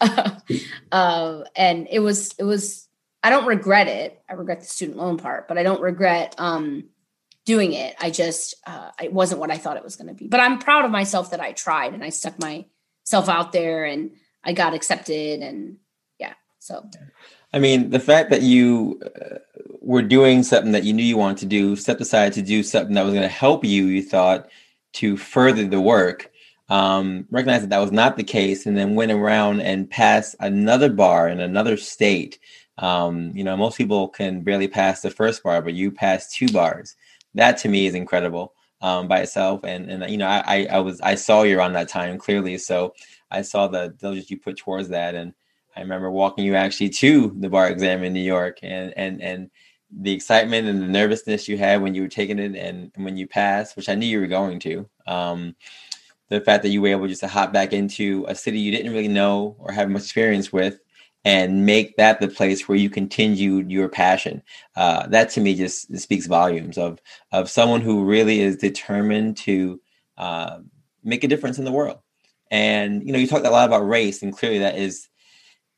uh, 0.92 1.44
and 1.56 1.88
it 1.90 2.00
was 2.00 2.34
it 2.38 2.44
was 2.44 2.88
I 3.22 3.30
don't 3.30 3.46
regret 3.46 3.88
it. 3.88 4.20
I 4.28 4.34
regret 4.34 4.60
the 4.60 4.66
student 4.66 4.98
loan 4.98 5.16
part, 5.16 5.48
but 5.48 5.56
I 5.56 5.62
don't 5.62 5.80
regret 5.80 6.34
um 6.38 6.84
doing 7.44 7.72
it. 7.72 7.94
I 8.00 8.10
just 8.10 8.54
uh, 8.66 8.90
it 9.02 9.12
wasn't 9.12 9.40
what 9.40 9.50
I 9.50 9.58
thought 9.58 9.76
it 9.76 9.84
was 9.84 9.96
going 9.96 10.08
to 10.08 10.14
be. 10.14 10.28
But 10.28 10.40
I'm 10.40 10.58
proud 10.58 10.84
of 10.84 10.90
myself 10.90 11.30
that 11.30 11.40
I 11.40 11.52
tried 11.52 11.94
and 11.94 12.02
I 12.02 12.08
stuck 12.08 12.38
my 12.38 12.64
self 13.04 13.28
out 13.28 13.52
there 13.52 13.84
and 13.84 14.10
I 14.42 14.52
got 14.52 14.74
accepted 14.74 15.40
and 15.40 15.76
yeah. 16.18 16.34
So 16.58 16.88
I 17.52 17.60
mean, 17.60 17.90
the 17.90 18.00
fact 18.00 18.30
that 18.30 18.42
you 18.42 19.00
uh, 19.04 19.38
were 19.80 20.02
doing 20.02 20.42
something 20.42 20.72
that 20.72 20.82
you 20.82 20.92
knew 20.92 21.04
you 21.04 21.16
wanted 21.16 21.38
to 21.38 21.46
do, 21.46 21.76
stepped 21.76 22.00
aside 22.00 22.32
to 22.32 22.42
do 22.42 22.62
something 22.62 22.94
that 22.94 23.04
was 23.04 23.14
going 23.14 23.22
to 23.22 23.28
help 23.28 23.64
you, 23.64 23.86
you 23.86 24.02
thought 24.02 24.48
to 24.94 25.16
further 25.16 25.64
the 25.66 25.80
work, 25.80 26.32
um, 26.68 27.26
recognized 27.30 27.62
that 27.62 27.70
that 27.70 27.78
was 27.78 27.92
not 27.92 28.16
the 28.16 28.24
case, 28.24 28.66
and 28.66 28.76
then 28.76 28.96
went 28.96 29.12
around 29.12 29.60
and 29.60 29.88
passed 29.88 30.34
another 30.40 30.88
bar 30.88 31.28
in 31.28 31.40
another 31.40 31.76
state. 31.76 32.40
Um, 32.78 33.30
you 33.36 33.44
know, 33.44 33.56
most 33.56 33.78
people 33.78 34.08
can 34.08 34.42
barely 34.42 34.66
pass 34.66 35.00
the 35.00 35.10
first 35.10 35.42
bar, 35.44 35.62
but 35.62 35.74
you 35.74 35.92
passed 35.92 36.34
two 36.34 36.48
bars. 36.48 36.96
That 37.34 37.58
to 37.58 37.68
me 37.68 37.86
is 37.86 37.94
incredible 37.94 38.52
um, 38.80 39.08
by 39.08 39.20
itself. 39.20 39.60
And 39.64 39.90
and 39.90 40.10
you 40.10 40.18
know, 40.18 40.26
I 40.26 40.66
I 40.70 40.78
was 40.80 41.00
I 41.00 41.14
saw 41.14 41.42
you 41.42 41.58
around 41.58 41.74
that 41.74 41.88
time 41.88 42.18
clearly, 42.18 42.58
so 42.58 42.94
I 43.30 43.42
saw 43.42 43.68
the 43.68 43.94
diligence 43.98 44.30
you 44.30 44.38
put 44.38 44.56
towards 44.56 44.88
that, 44.90 45.14
and 45.14 45.34
I 45.76 45.80
remember 45.80 46.10
walking 46.10 46.44
you 46.44 46.54
actually 46.54 46.90
to 46.90 47.34
the 47.38 47.48
bar 47.48 47.68
exam 47.68 48.04
in 48.04 48.12
New 48.12 48.20
York, 48.20 48.58
and 48.62 48.92
and 48.96 49.22
and 49.22 49.50
the 49.90 50.12
excitement 50.12 50.68
and 50.68 50.82
the 50.82 50.88
nervousness 50.88 51.48
you 51.48 51.56
had 51.56 51.80
when 51.80 51.94
you 51.94 52.02
were 52.02 52.08
taking 52.08 52.38
it 52.38 52.56
and, 52.56 52.90
when 52.96 53.16
you 53.16 53.28
passed, 53.28 53.76
which 53.76 53.88
I 53.88 53.94
knew 53.94 54.06
you 54.06 54.20
were 54.20 54.26
going 54.26 54.58
to. 54.60 54.88
Um, 55.06 55.54
the 56.28 56.40
fact 56.40 56.62
that 56.62 56.70
you 56.70 56.80
were 56.82 56.88
able 56.88 57.06
just 57.06 57.20
to 57.20 57.28
hop 57.28 57.52
back 57.52 57.72
into 57.72 58.24
a 58.28 58.34
city 58.34 58.58
you 58.58 58.72
didn't 58.72 58.92
really 58.92 59.08
know 59.08 59.56
or 59.58 59.70
have 59.72 59.88
much 59.90 60.02
experience 60.02 60.52
with 60.52 60.80
and 61.24 61.64
make 61.64 61.96
that 61.96 62.20
the 62.20 62.28
place 62.28 62.68
where 62.68 62.76
you 62.76 62.90
continued 62.90 63.70
your 63.70 63.88
passion. 63.88 64.42
Uh, 64.76 65.06
that 65.08 65.30
to 65.30 65.40
me 65.40 65.54
just 65.54 65.96
speaks 65.98 66.26
volumes 66.26 66.76
of 66.76 67.00
of 67.32 67.48
someone 67.48 67.80
who 67.80 68.04
really 68.04 68.40
is 68.40 68.56
determined 68.56 69.36
to 69.38 69.80
uh, 70.18 70.58
make 71.02 71.24
a 71.24 71.28
difference 71.28 71.58
in 71.58 71.64
the 71.64 71.72
world. 71.72 71.98
And 72.50 73.06
you 73.06 73.12
know, 73.12 73.18
you 73.18 73.26
talked 73.26 73.46
a 73.46 73.50
lot 73.50 73.66
about 73.66 73.88
race, 73.88 74.22
and 74.22 74.36
clearly 74.36 74.58
that 74.58 74.76
is 74.76 75.08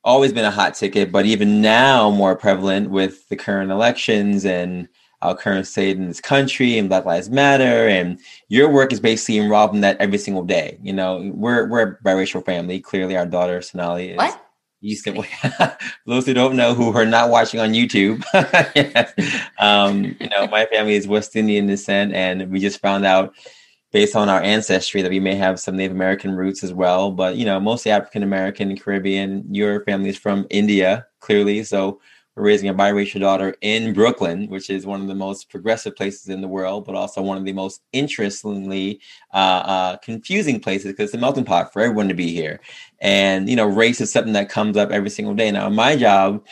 always 0.03 0.31
been 0.31 0.45
a 0.45 0.51
hot 0.51 0.73
ticket, 0.73 1.11
but 1.11 1.25
even 1.25 1.61
now 1.61 2.09
more 2.09 2.35
prevalent 2.35 2.89
with 2.89 3.27
the 3.29 3.35
current 3.35 3.71
elections 3.71 4.45
and 4.45 4.87
our 5.21 5.35
current 5.35 5.65
state 5.65 5.97
in 5.97 6.07
this 6.07 6.21
country 6.21 6.77
and 6.77 6.89
Black 6.89 7.05
Lives 7.05 7.29
Matter. 7.29 7.87
And 7.87 8.19
your 8.49 8.71
work 8.71 8.93
is 8.93 8.99
basically 8.99 9.37
involved 9.37 9.73
in 9.73 9.81
that 9.81 9.97
every 9.99 10.17
single 10.17 10.43
day. 10.43 10.77
You 10.81 10.93
know, 10.93 11.31
we're 11.33 11.67
we're 11.67 11.81
a 11.81 11.97
biracial 12.03 12.45
family. 12.45 12.79
Clearly, 12.79 13.17
our 13.17 13.25
daughter 13.25 13.61
Sonali 13.61 14.09
is. 14.09 14.17
What? 14.17 14.46
You 14.79 14.95
can, 15.01 15.23
those 16.05 16.25
who 16.25 16.33
don't 16.33 16.55
know 16.55 16.73
who 16.73 16.95
are 16.95 17.05
not 17.05 17.29
watching 17.29 17.59
on 17.59 17.73
YouTube, 17.73 18.23
um, 19.59 20.15
you 20.19 20.29
know, 20.29 20.47
my 20.47 20.65
family 20.67 20.93
is 20.93 21.07
West 21.07 21.35
Indian 21.35 21.65
descent, 21.65 22.13
and 22.13 22.51
we 22.51 22.59
just 22.59 22.79
found 22.79 23.05
out 23.05 23.33
based 23.91 24.15
on 24.15 24.29
our 24.29 24.41
ancestry 24.41 25.01
that 25.01 25.09
we 25.09 25.19
may 25.19 25.33
have 25.33 25.59
some 25.59 25.75
Native 25.75 25.93
American 25.93 26.35
roots 26.35 26.63
as 26.63 26.73
well, 26.73 27.11
but 27.11 27.37
you 27.37 27.45
know, 27.45 27.59
mostly 27.59 27.91
African 27.91 28.21
American, 28.21 28.77
Caribbean. 28.77 29.43
Your 29.51 29.83
family 29.83 30.09
is 30.09 30.17
from 30.17 30.45
India, 30.49 31.07
clearly, 31.21 31.63
so 31.63 31.99
raising 32.37 32.69
a 32.69 32.73
biracial 32.73 33.19
daughter 33.19 33.55
in 33.61 33.93
Brooklyn, 33.93 34.47
which 34.47 34.69
is 34.69 34.85
one 34.85 35.01
of 35.01 35.07
the 35.07 35.15
most 35.15 35.49
progressive 35.49 35.95
places 35.95 36.29
in 36.29 36.41
the 36.41 36.47
world, 36.47 36.85
but 36.85 36.95
also 36.95 37.21
one 37.21 37.37
of 37.37 37.45
the 37.45 37.53
most 37.53 37.81
interestingly 37.93 39.01
uh, 39.33 39.37
uh, 39.65 39.97
confusing 39.97 40.59
places 40.59 40.91
because 40.91 41.05
it's 41.05 41.15
a 41.15 41.17
melting 41.17 41.45
pot 41.45 41.73
for 41.73 41.81
everyone 41.81 42.07
to 42.07 42.13
be 42.13 42.31
here. 42.31 42.59
And, 42.99 43.49
you 43.49 43.55
know, 43.55 43.65
race 43.65 43.99
is 44.01 44.11
something 44.11 44.33
that 44.33 44.49
comes 44.49 44.77
up 44.77 44.91
every 44.91 45.09
single 45.09 45.33
day. 45.33 45.49
Now, 45.49 45.67
in 45.67 45.73
my 45.73 45.95
job, 45.95 46.45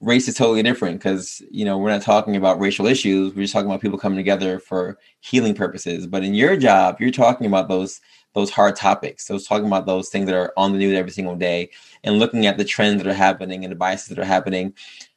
race 0.00 0.26
is 0.26 0.34
totally 0.34 0.62
different 0.62 0.98
because, 0.98 1.42
you 1.50 1.64
know, 1.64 1.76
we're 1.76 1.90
not 1.90 2.02
talking 2.02 2.36
about 2.36 2.58
racial 2.58 2.86
issues. 2.86 3.34
We're 3.34 3.42
just 3.42 3.52
talking 3.52 3.68
about 3.68 3.82
people 3.82 3.98
coming 3.98 4.16
together 4.16 4.58
for 4.58 4.98
healing 5.20 5.54
purposes. 5.54 6.06
But 6.06 6.24
in 6.24 6.34
your 6.34 6.56
job, 6.56 6.96
you're 6.98 7.10
talking 7.10 7.46
about 7.46 7.68
those 7.68 8.00
those 8.38 8.50
hard 8.50 8.76
topics. 8.76 9.26
So 9.26 9.38
talking 9.38 9.66
about 9.66 9.86
those 9.86 10.08
things 10.08 10.26
that 10.26 10.34
are 10.34 10.52
on 10.56 10.72
the 10.72 10.78
news 10.78 10.96
every 10.96 11.10
single 11.10 11.36
day 11.36 11.70
and 12.04 12.18
looking 12.18 12.46
at 12.46 12.56
the 12.56 12.64
trends 12.64 13.02
that 13.02 13.10
are 13.10 13.14
happening 13.14 13.64
and 13.64 13.72
the 13.72 13.76
biases 13.76 14.08
that 14.08 14.18
are 14.18 14.24
happening. 14.24 14.74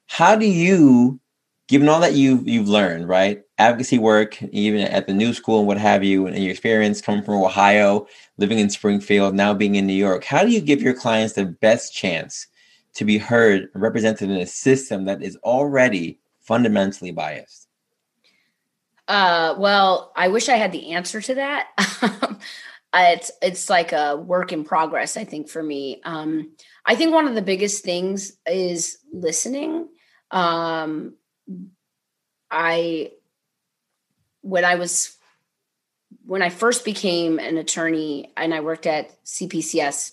How 0.07 0.35
do 0.35 0.45
you, 0.45 1.19
given 1.67 1.87
all 1.87 1.99
that 2.01 2.13
you've 2.13 2.47
you've 2.47 2.67
learned, 2.67 3.07
right? 3.07 3.43
Advocacy 3.57 3.99
work, 3.99 4.41
even 4.43 4.81
at 4.81 5.07
the 5.07 5.13
new 5.13 5.33
school 5.33 5.59
and 5.59 5.67
what 5.67 5.77
have 5.77 6.03
you, 6.03 6.25
and 6.25 6.37
your 6.37 6.51
experience 6.51 6.99
coming 6.99 7.23
from 7.23 7.35
Ohio, 7.35 8.07
living 8.37 8.59
in 8.59 8.69
Springfield, 8.69 9.35
now 9.35 9.53
being 9.53 9.75
in 9.75 9.85
New 9.87 9.93
York, 9.93 10.23
how 10.23 10.43
do 10.43 10.49
you 10.49 10.59
give 10.59 10.81
your 10.81 10.95
clients 10.95 11.33
the 11.33 11.45
best 11.45 11.93
chance 11.93 12.47
to 12.95 13.05
be 13.05 13.17
heard 13.17 13.69
and 13.73 13.81
represented 13.81 14.29
in 14.29 14.37
a 14.37 14.47
system 14.47 15.05
that 15.05 15.21
is 15.21 15.37
already 15.43 16.19
fundamentally 16.41 17.11
biased? 17.11 17.67
Uh, 19.07 19.55
well, 19.57 20.11
I 20.15 20.29
wish 20.29 20.49
I 20.49 20.55
had 20.55 20.71
the 20.71 20.93
answer 20.93 21.21
to 21.21 21.35
that. 21.35 21.67
it's 22.93 23.31
it's 23.41 23.69
like 23.69 23.93
a 23.93 24.17
work 24.17 24.51
in 24.51 24.63
progress 24.63 25.17
i 25.17 25.23
think 25.23 25.49
for 25.49 25.63
me. 25.63 26.01
Um 26.03 26.51
i 26.85 26.95
think 26.95 27.13
one 27.13 27.27
of 27.27 27.35
the 27.35 27.41
biggest 27.41 27.83
things 27.83 28.33
is 28.45 28.97
listening. 29.13 29.87
Um 30.31 31.15
i 32.49 33.11
when 34.41 34.65
i 34.65 34.75
was 34.75 35.15
when 36.25 36.41
i 36.41 36.49
first 36.49 36.83
became 36.83 37.39
an 37.39 37.57
attorney 37.57 38.31
and 38.35 38.53
i 38.53 38.59
worked 38.59 38.85
at 38.85 39.23
cpcs 39.23 40.11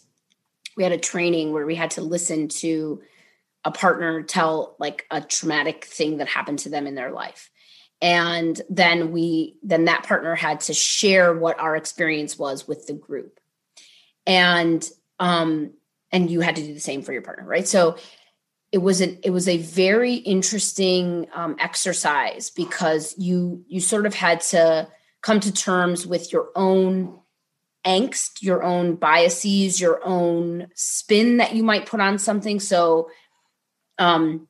we 0.77 0.85
had 0.85 0.93
a 0.93 0.99
training 0.99 1.53
where 1.53 1.67
we 1.67 1.75
had 1.75 1.91
to 1.91 2.01
listen 2.01 2.47
to 2.47 3.03
a 3.65 3.73
partner 3.73 4.23
tell 4.23 4.77
like 4.79 5.05
a 5.11 5.21
traumatic 5.21 5.85
thing 5.85 6.19
that 6.19 6.29
happened 6.29 6.61
to 6.61 6.69
them 6.69 6.87
in 6.87 6.95
their 6.95 7.11
life 7.11 7.51
and 8.01 8.61
then 8.71 9.11
we 9.11 9.57
then 9.63 9.87
that 9.87 10.05
partner 10.05 10.35
had 10.35 10.61
to 10.61 10.75
share 10.75 11.35
what 11.35 11.59
our 11.59 11.75
experience 11.77 12.39
was 12.39 12.69
with 12.69 12.87
the 12.87 12.93
group. 12.93 13.41
And 14.27 14.89
um 15.19 15.73
and 16.11 16.31
you 16.31 16.41
had 16.41 16.57
to 16.57 16.63
do 16.63 16.73
the 16.73 16.81
same 16.81 17.03
for 17.03 17.13
your 17.13 17.23
partner 17.23 17.45
right? 17.45 17.67
So 17.67 17.97
it 18.71 18.79
was 18.79 19.01
a 19.01 19.27
it 19.27 19.31
was 19.31 19.49
a 19.49 19.59
very 19.59 20.15
interesting 20.15 21.27
um, 21.35 21.57
exercise 21.59 22.51
because 22.51 23.15
you 23.19 23.65
you 23.67 23.81
sort 23.81 24.07
of 24.07 24.15
had 24.15 24.41
to 24.43 24.89
come 25.23 25.41
to 25.41 25.53
terms 25.53 26.07
with 26.07 26.33
your 26.33 26.51
own 26.55 27.19
angst 27.87 28.43
your 28.43 28.63
own 28.63 28.97
biases 28.97 29.81
your 29.81 30.05
own 30.05 30.69
spin 30.75 31.39
that 31.39 31.55
you 31.55 31.63
might 31.63 31.87
put 31.87 32.01
on 32.01 32.19
something. 32.19 32.61
So 32.61 33.11
um 33.99 34.47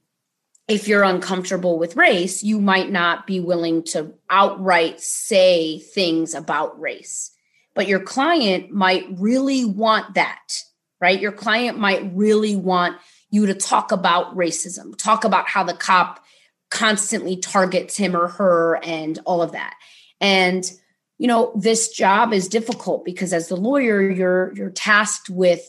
if 0.69 0.87
you're 0.87 1.03
uncomfortable 1.03 1.79
with 1.79 1.97
race, 1.97 2.43
you 2.43 2.61
might 2.61 2.91
not 2.91 3.27
be 3.27 3.41
willing 3.41 3.83
to 3.83 4.13
outright 4.29 5.01
say 5.01 5.79
things 5.79 6.35
about 6.35 6.79
race. 6.79 7.31
But 7.75 7.89
your 7.89 8.01
client 8.01 8.71
might 8.71 9.07
really 9.19 9.65
want 9.65 10.15
that, 10.15 10.63
right? 11.01 11.19
Your 11.19 11.33
client 11.33 11.79
might 11.79 12.15
really 12.15 12.55
want 12.55 12.99
you 13.31 13.47
to 13.47 13.55
talk 13.55 13.93
about 13.93 14.37
racism, 14.37 14.97
talk 14.97 15.25
about 15.25 15.49
how 15.49 15.65
the 15.65 15.75
cop 15.75 16.23
constantly 16.71 17.37
targets 17.37 17.97
him 17.97 18.15
or 18.15 18.29
her 18.29 18.79
and 18.83 19.19
all 19.25 19.41
of 19.41 19.53
that. 19.53 19.75
And 20.21 20.71
you 21.19 21.27
know, 21.27 21.53
this 21.57 21.89
job 21.89 22.33
is 22.33 22.47
difficult 22.49 23.05
because 23.05 23.33
as 23.33 23.49
the 23.49 23.57
lawyer, 23.57 24.01
you're 24.09 24.55
you're 24.55 24.71
tasked 24.71 25.29
with 25.29 25.69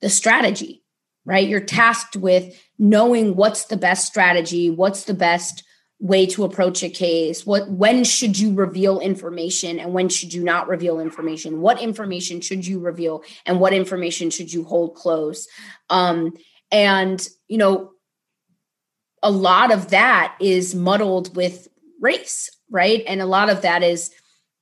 the 0.00 0.08
strategy, 0.08 0.79
right? 1.24 1.48
You're 1.48 1.60
tasked 1.60 2.16
with 2.16 2.60
knowing 2.78 3.36
what's 3.36 3.64
the 3.66 3.76
best 3.76 4.06
strategy, 4.06 4.70
what's 4.70 5.04
the 5.04 5.14
best 5.14 5.64
way 6.00 6.24
to 6.24 6.44
approach 6.44 6.82
a 6.82 6.88
case, 6.88 7.44
what 7.44 7.70
when 7.70 8.04
should 8.04 8.38
you 8.38 8.54
reveal 8.54 9.00
information 9.00 9.78
and 9.78 9.92
when 9.92 10.08
should 10.08 10.32
you 10.32 10.42
not 10.42 10.66
reveal 10.66 10.98
information? 10.98 11.60
What 11.60 11.80
information 11.80 12.40
should 12.40 12.66
you 12.66 12.80
reveal 12.80 13.22
and 13.44 13.60
what 13.60 13.74
information 13.74 14.30
should 14.30 14.50
you 14.50 14.64
hold 14.64 14.94
close? 14.94 15.46
Um, 15.90 16.32
and 16.72 17.26
you 17.48 17.58
know, 17.58 17.90
a 19.22 19.30
lot 19.30 19.70
of 19.70 19.90
that 19.90 20.34
is 20.40 20.74
muddled 20.74 21.36
with 21.36 21.68
race, 22.00 22.48
right? 22.70 23.02
And 23.06 23.20
a 23.20 23.26
lot 23.26 23.50
of 23.50 23.60
that 23.62 23.82
is 23.82 24.10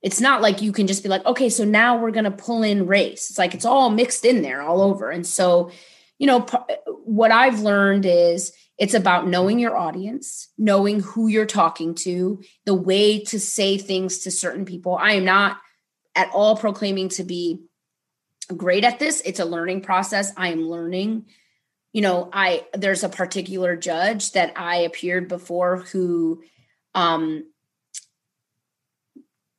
it's 0.01 0.19
not 0.19 0.41
like 0.41 0.61
you 0.61 0.73
can 0.73 0.87
just 0.87 1.03
be 1.03 1.09
like, 1.09 1.25
okay, 1.25 1.49
so 1.49 1.63
now 1.63 1.97
we're 1.97 2.11
going 2.11 2.25
to 2.25 2.31
pull 2.31 2.63
in 2.63 2.85
race. 2.85 3.29
It's 3.29 3.39
like 3.39 3.53
it's 3.53 3.65
all 3.65 3.89
mixed 3.89 4.25
in 4.25 4.41
there 4.41 4.61
all 4.61 4.81
over. 4.81 5.09
And 5.09 5.25
so 5.25 5.71
you 6.19 6.27
know, 6.27 6.45
what 7.05 7.31
I've 7.31 7.61
learned 7.61 8.05
is 8.05 8.51
it's 8.77 8.93
about 8.93 9.27
knowing 9.27 9.57
your 9.57 9.75
audience, 9.75 10.49
knowing 10.57 10.99
who 10.99 11.27
you're 11.27 11.45
talking 11.45 11.95
to, 11.95 12.43
the 12.65 12.73
way 12.73 13.23
to 13.25 13.39
say 13.39 13.77
things 13.77 14.19
to 14.19 14.31
certain 14.31 14.65
people. 14.65 14.95
I 14.95 15.13
am 15.13 15.25
not 15.25 15.57
at 16.15 16.29
all 16.33 16.57
proclaiming 16.57 17.09
to 17.09 17.23
be 17.23 17.61
great 18.55 18.83
at 18.83 18.99
this. 18.99 19.21
It's 19.25 19.39
a 19.39 19.45
learning 19.45 19.81
process. 19.81 20.31
I 20.35 20.49
am 20.49 20.67
learning. 20.67 21.25
You 21.93 22.01
know, 22.01 22.29
I 22.31 22.65
there's 22.73 23.03
a 23.03 23.09
particular 23.09 23.75
judge 23.75 24.33
that 24.33 24.53
I 24.57 24.77
appeared 24.77 25.27
before 25.27 25.77
who 25.77 26.43
um 26.93 27.45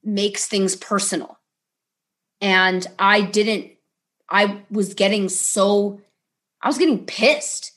makes 0.03 0.47
things 0.47 0.77
personal. 0.77 1.39
And 2.41 2.87
I 2.99 3.23
didn't 3.23 3.73
I 4.29 4.63
was 4.71 4.95
getting 4.95 5.29
so 5.29 6.01
I 6.63 6.69
was 6.69 6.79
getting 6.79 7.07
pissed, 7.07 7.73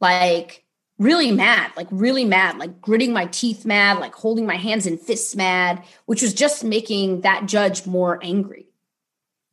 like 0.00 0.64
really 0.98 1.32
mad, 1.32 1.72
like 1.76 1.88
really 1.90 2.24
mad, 2.24 2.58
like 2.58 2.80
gritting 2.80 3.12
my 3.12 3.26
teeth 3.26 3.64
mad, 3.64 3.98
like 3.98 4.14
holding 4.14 4.46
my 4.46 4.56
hands 4.56 4.86
in 4.86 4.96
fists 4.96 5.34
mad, 5.34 5.82
which 6.06 6.22
was 6.22 6.34
just 6.34 6.62
making 6.62 7.22
that 7.22 7.46
judge 7.46 7.86
more 7.86 8.18
angry. 8.22 8.68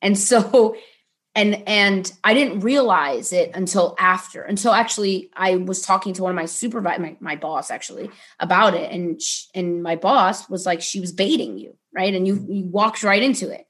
And 0.02 0.18
so, 0.18 0.76
and 1.36 1.64
and 1.68 2.12
I 2.24 2.34
didn't 2.34 2.60
realize 2.60 3.32
it 3.32 3.52
until 3.56 3.96
after. 3.98 4.44
Until 4.44 4.74
actually, 4.74 5.32
I 5.36 5.56
was 5.56 5.82
talking 5.82 6.14
to 6.14 6.24
one 6.24 6.32
of 6.32 6.36
my 6.36 6.46
supervisor, 6.46 7.02
my, 7.02 7.18
my 7.20 7.36
boss 7.38 7.72
actually, 7.72 8.10
about 8.40 8.74
it, 8.74 8.92
and 8.92 9.22
she, 9.22 9.48
and 9.56 9.82
my 9.82 9.96
boss 9.96 10.50
was 10.50 10.66
like, 10.66 10.82
she 10.82 11.00
was 11.00 11.14
baiting 11.14 11.58
you, 11.58 11.78
right? 11.96 12.14
And 12.14 12.28
you 12.28 12.46
you 12.50 12.66
walked 12.66 13.04
right 13.04 13.24
into 13.24 13.50
it. 13.50 13.66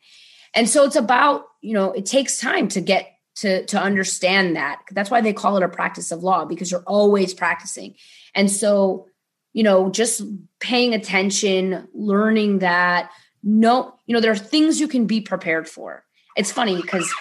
And 0.54 0.68
so 0.68 0.84
it's 0.84 0.96
about 0.96 1.46
you 1.62 1.74
know 1.74 1.92
it 1.92 2.06
takes 2.06 2.39
time 2.39 2.68
to 2.70 2.82
get 2.82 3.11
to 3.36 3.65
to 3.65 3.79
understand 3.79 4.55
that. 4.55 4.82
That's 4.91 5.09
why 5.09 5.21
they 5.21 5.34
call 5.34 5.57
it 5.57 5.63
a 5.63 5.69
practice 5.69 6.11
of 6.11 6.23
law 6.23 6.45
because 6.45 6.71
you're 6.71 6.84
always 6.86 7.34
practicing. 7.34 7.95
And 8.36 8.49
so 8.49 9.07
you 9.53 9.63
know 9.63 9.89
just 9.89 10.21
paying 10.59 10.93
attention 10.93 11.88
learning 11.93 12.59
that 12.59 13.11
no 13.43 13.93
you 14.05 14.13
know 14.13 14.21
there 14.21 14.32
are 14.32 14.38
things 14.38 14.79
you 14.79 14.88
can 14.88 15.05
be 15.05 15.21
prepared 15.21 15.67
for. 15.67 16.03
It's 16.36 16.51
funny 16.51 16.82
because 16.82 17.11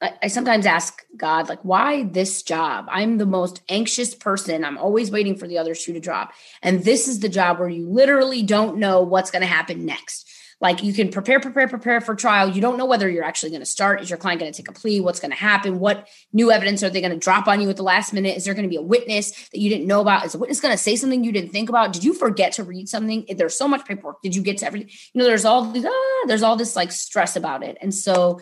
I, 0.00 0.12
I 0.24 0.26
sometimes 0.28 0.66
ask 0.66 1.02
god 1.16 1.48
like 1.48 1.60
why 1.62 2.04
this 2.04 2.42
job? 2.42 2.86
I'm 2.88 3.18
the 3.18 3.26
most 3.26 3.62
anxious 3.68 4.14
person. 4.14 4.64
I'm 4.64 4.78
always 4.78 5.10
waiting 5.10 5.36
for 5.36 5.46
the 5.46 5.58
other 5.58 5.74
shoe 5.74 5.92
to 5.92 6.00
drop. 6.00 6.32
And 6.62 6.84
this 6.84 7.06
is 7.06 7.20
the 7.20 7.28
job 7.28 7.58
where 7.58 7.68
you 7.68 7.88
literally 7.88 8.42
don't 8.42 8.78
know 8.78 9.02
what's 9.02 9.30
going 9.30 9.42
to 9.42 9.46
happen 9.46 9.84
next 9.84 10.28
like 10.62 10.84
you 10.84 10.92
can 10.92 11.10
prepare, 11.10 11.40
prepare, 11.40 11.66
prepare 11.66 12.00
for 12.00 12.14
trial. 12.14 12.48
You 12.48 12.60
don't 12.60 12.78
know 12.78 12.86
whether 12.86 13.10
you're 13.10 13.24
actually 13.24 13.50
going 13.50 13.62
to 13.62 13.66
start. 13.66 14.00
Is 14.00 14.08
your 14.08 14.16
client 14.16 14.40
going 14.40 14.52
to 14.52 14.56
take 14.56 14.68
a 14.68 14.72
plea? 14.72 15.00
What's 15.00 15.18
going 15.18 15.32
to 15.32 15.36
happen? 15.36 15.80
What 15.80 16.08
new 16.32 16.52
evidence 16.52 16.84
are 16.84 16.88
they 16.88 17.00
going 17.00 17.12
to 17.12 17.18
drop 17.18 17.48
on 17.48 17.60
you 17.60 17.68
at 17.68 17.76
the 17.76 17.82
last 17.82 18.12
minute? 18.12 18.36
Is 18.36 18.44
there 18.44 18.54
going 18.54 18.62
to 18.62 18.68
be 18.68 18.76
a 18.76 18.82
witness 18.82 19.32
that 19.48 19.58
you 19.58 19.68
didn't 19.68 19.88
know 19.88 20.00
about? 20.00 20.24
Is 20.24 20.32
the 20.32 20.38
witness 20.38 20.60
going 20.60 20.72
to 20.72 20.78
say 20.78 20.94
something 20.94 21.24
you 21.24 21.32
didn't 21.32 21.50
think 21.50 21.68
about? 21.68 21.92
Did 21.92 22.04
you 22.04 22.14
forget 22.14 22.52
to 22.52 22.62
read 22.62 22.88
something? 22.88 23.26
There's 23.36 23.58
so 23.58 23.66
much 23.66 23.84
paperwork. 23.84 24.22
Did 24.22 24.36
you 24.36 24.42
get 24.42 24.58
to 24.58 24.66
everything? 24.66 24.88
You 25.12 25.18
know, 25.18 25.24
there's 25.24 25.44
all 25.44 25.64
these, 25.64 25.84
ah, 25.84 26.24
there's 26.28 26.44
all 26.44 26.54
this 26.54 26.76
like 26.76 26.92
stress 26.92 27.34
about 27.34 27.64
it. 27.64 27.76
And 27.80 27.92
so, 27.92 28.40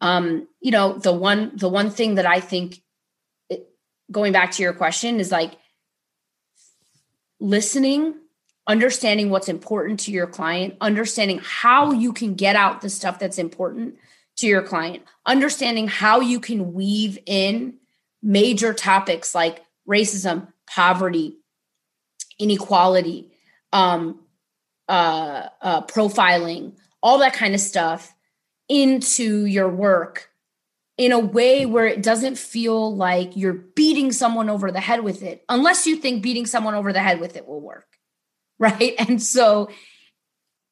um, 0.00 0.48
you 0.62 0.70
know, 0.70 0.94
the 0.94 1.12
one, 1.12 1.52
the 1.56 1.68
one 1.68 1.90
thing 1.90 2.14
that 2.14 2.24
I 2.24 2.40
think 2.40 2.80
it, 3.50 3.68
going 4.10 4.32
back 4.32 4.52
to 4.52 4.62
your 4.62 4.72
question 4.72 5.20
is 5.20 5.30
like 5.30 5.52
listening 7.38 8.14
understanding 8.66 9.30
what's 9.30 9.48
important 9.48 10.00
to 10.00 10.10
your 10.10 10.26
client, 10.26 10.76
understanding 10.80 11.40
how 11.42 11.92
you 11.92 12.12
can 12.12 12.34
get 12.34 12.56
out 12.56 12.80
the 12.80 12.90
stuff 12.90 13.18
that's 13.18 13.38
important 13.38 13.96
to 14.36 14.46
your 14.46 14.62
client, 14.62 15.02
understanding 15.24 15.88
how 15.88 16.20
you 16.20 16.40
can 16.40 16.72
weave 16.72 17.18
in 17.26 17.74
major 18.22 18.74
topics 18.74 19.34
like 19.34 19.64
racism, 19.88 20.48
poverty, 20.66 21.36
inequality, 22.38 23.30
um, 23.72 24.20
uh, 24.88 25.48
uh, 25.62 25.82
profiling, 25.82 26.76
all 27.02 27.18
that 27.18 27.32
kind 27.32 27.54
of 27.54 27.60
stuff 27.60 28.14
into 28.68 29.44
your 29.44 29.68
work 29.68 30.30
in 30.98 31.12
a 31.12 31.18
way 31.18 31.66
where 31.66 31.86
it 31.86 32.02
doesn't 32.02 32.38
feel 32.38 32.94
like 32.94 33.36
you're 33.36 33.52
beating 33.52 34.12
someone 34.12 34.48
over 34.48 34.72
the 34.72 34.80
head 34.80 35.04
with 35.04 35.22
it, 35.22 35.44
unless 35.48 35.86
you 35.86 35.96
think 35.96 36.22
beating 36.22 36.46
someone 36.46 36.74
over 36.74 36.92
the 36.92 37.02
head 37.02 37.20
with 37.20 37.36
it 37.36 37.46
will 37.46 37.60
work. 37.60 37.95
right? 38.58 38.94
And 38.98 39.22
so 39.22 39.70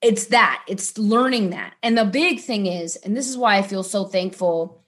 it's 0.03 0.27
that, 0.27 0.63
it's 0.69 0.99
learning 0.99 1.51
that. 1.51 1.75
And 1.83 1.97
the 1.97 2.05
big 2.05 2.41
thing 2.41 2.67
is, 2.67 2.97
and 2.97 3.17
this 3.17 3.29
is 3.29 3.37
why 3.37 3.57
I 3.57 3.63
feel 3.63 3.83
so 3.83 4.05
thankful 4.05 4.85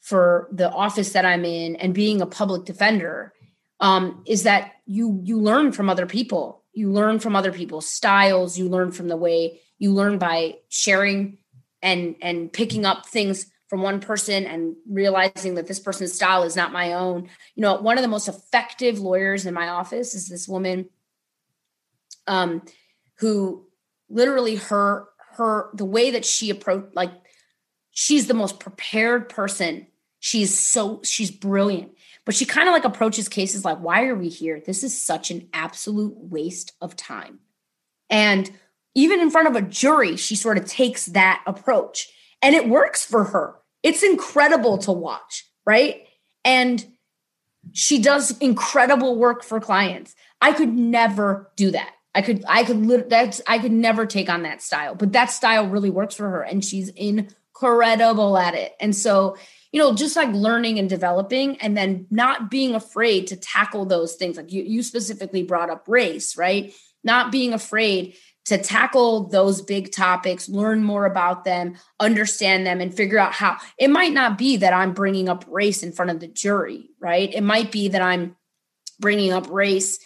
for 0.00 0.48
the 0.52 0.70
office 0.70 1.12
that 1.12 1.24
I'm 1.24 1.44
in 1.44 1.76
and 1.76 1.94
being 1.94 2.20
a 2.20 2.26
public 2.26 2.64
defender, 2.64 3.32
um, 3.80 4.22
is 4.26 4.42
that 4.44 4.72
you 4.86 5.20
you 5.24 5.40
learn 5.40 5.72
from 5.72 5.88
other 5.88 6.06
people. 6.06 6.62
You 6.72 6.90
learn 6.90 7.18
from 7.18 7.34
other 7.34 7.52
people's 7.52 7.88
styles. 7.88 8.58
You 8.58 8.68
learn 8.68 8.92
from 8.92 9.08
the 9.08 9.16
way 9.16 9.60
you 9.78 9.92
learn 9.92 10.18
by 10.18 10.58
sharing 10.68 11.38
and 11.82 12.14
and 12.22 12.52
picking 12.52 12.84
up 12.84 13.06
things 13.06 13.46
from 13.68 13.82
one 13.82 14.00
person 14.00 14.44
and 14.44 14.76
realizing 14.88 15.54
that 15.54 15.66
this 15.66 15.80
person's 15.80 16.12
style 16.12 16.42
is 16.42 16.56
not 16.56 16.72
my 16.72 16.92
own. 16.92 17.28
You 17.54 17.62
know, 17.62 17.80
one 17.80 17.96
of 17.96 18.02
the 18.02 18.08
most 18.08 18.28
effective 18.28 19.00
lawyers 19.00 19.46
in 19.46 19.54
my 19.54 19.68
office 19.68 20.14
is 20.14 20.28
this 20.28 20.46
woman 20.46 20.90
um, 22.26 22.62
who 23.18 23.66
literally 24.08 24.56
her 24.56 25.08
her 25.36 25.70
the 25.74 25.84
way 25.84 26.10
that 26.10 26.24
she 26.24 26.50
approached 26.50 26.94
like 26.94 27.12
she's 27.90 28.26
the 28.26 28.34
most 28.34 28.60
prepared 28.60 29.28
person 29.28 29.86
she's 30.20 30.58
so 30.58 31.00
she's 31.02 31.30
brilliant 31.30 31.92
but 32.26 32.34
she 32.34 32.44
kind 32.44 32.68
of 32.68 32.72
like 32.72 32.84
approaches 32.84 33.28
cases 33.28 33.64
like 33.64 33.78
why 33.78 34.04
are 34.04 34.14
we 34.14 34.28
here 34.28 34.60
this 34.66 34.84
is 34.84 35.00
such 35.00 35.30
an 35.30 35.48
absolute 35.54 36.14
waste 36.16 36.72
of 36.82 36.94
time 36.94 37.38
and 38.10 38.50
even 38.94 39.20
in 39.20 39.30
front 39.30 39.48
of 39.48 39.56
a 39.56 39.62
jury, 39.62 40.16
she 40.16 40.36
sort 40.36 40.58
of 40.58 40.66
takes 40.66 41.06
that 41.06 41.42
approach 41.46 42.10
and 42.42 42.54
it 42.54 42.68
works 42.68 43.04
for 43.04 43.24
her. 43.24 43.56
It's 43.82 44.02
incredible 44.02 44.78
to 44.78 44.92
watch, 44.92 45.46
right? 45.64 46.06
And 46.44 46.84
she 47.72 47.98
does 48.00 48.36
incredible 48.38 49.16
work 49.16 49.42
for 49.42 49.60
clients. 49.60 50.14
I 50.40 50.52
could 50.52 50.72
never 50.72 51.50
do 51.56 51.70
that. 51.70 51.92
I 52.14 52.22
could, 52.22 52.44
I 52.46 52.64
could, 52.64 53.08
that's, 53.08 53.40
I 53.46 53.58
could 53.58 53.72
never 53.72 54.04
take 54.06 54.28
on 54.28 54.42
that 54.42 54.62
style, 54.62 54.94
but 54.94 55.12
that 55.12 55.30
style 55.30 55.66
really 55.68 55.90
works 55.90 56.14
for 56.14 56.28
her 56.28 56.42
and 56.42 56.64
she's 56.64 56.88
incredible 56.90 58.36
at 58.36 58.54
it. 58.54 58.74
And 58.80 58.94
so, 58.94 59.36
you 59.72 59.80
know, 59.80 59.94
just 59.94 60.14
like 60.16 60.30
learning 60.32 60.78
and 60.78 60.88
developing 60.88 61.56
and 61.58 61.76
then 61.76 62.06
not 62.10 62.50
being 62.50 62.74
afraid 62.74 63.28
to 63.28 63.36
tackle 63.36 63.86
those 63.86 64.14
things. 64.14 64.36
Like 64.36 64.52
you, 64.52 64.62
you 64.62 64.82
specifically 64.82 65.42
brought 65.42 65.70
up 65.70 65.88
race, 65.88 66.36
right? 66.36 66.74
Not 67.02 67.32
being 67.32 67.54
afraid 67.54 68.16
to 68.44 68.58
tackle 68.58 69.28
those 69.28 69.62
big 69.62 69.92
topics, 69.92 70.48
learn 70.48 70.82
more 70.82 71.06
about 71.06 71.44
them, 71.44 71.76
understand 72.00 72.66
them, 72.66 72.80
and 72.80 72.94
figure 72.94 73.18
out 73.18 73.32
how 73.32 73.56
it 73.78 73.88
might 73.88 74.12
not 74.12 74.36
be 74.36 74.58
that 74.58 74.72
I'm 74.72 74.92
bringing 74.92 75.28
up 75.28 75.44
race 75.48 75.82
in 75.82 75.92
front 75.92 76.10
of 76.10 76.20
the 76.20 76.26
jury, 76.26 76.90
right? 77.00 77.32
It 77.32 77.42
might 77.42 77.70
be 77.70 77.88
that 77.88 78.02
I'm 78.02 78.36
bringing 78.98 79.32
up 79.32 79.48
race 79.48 79.98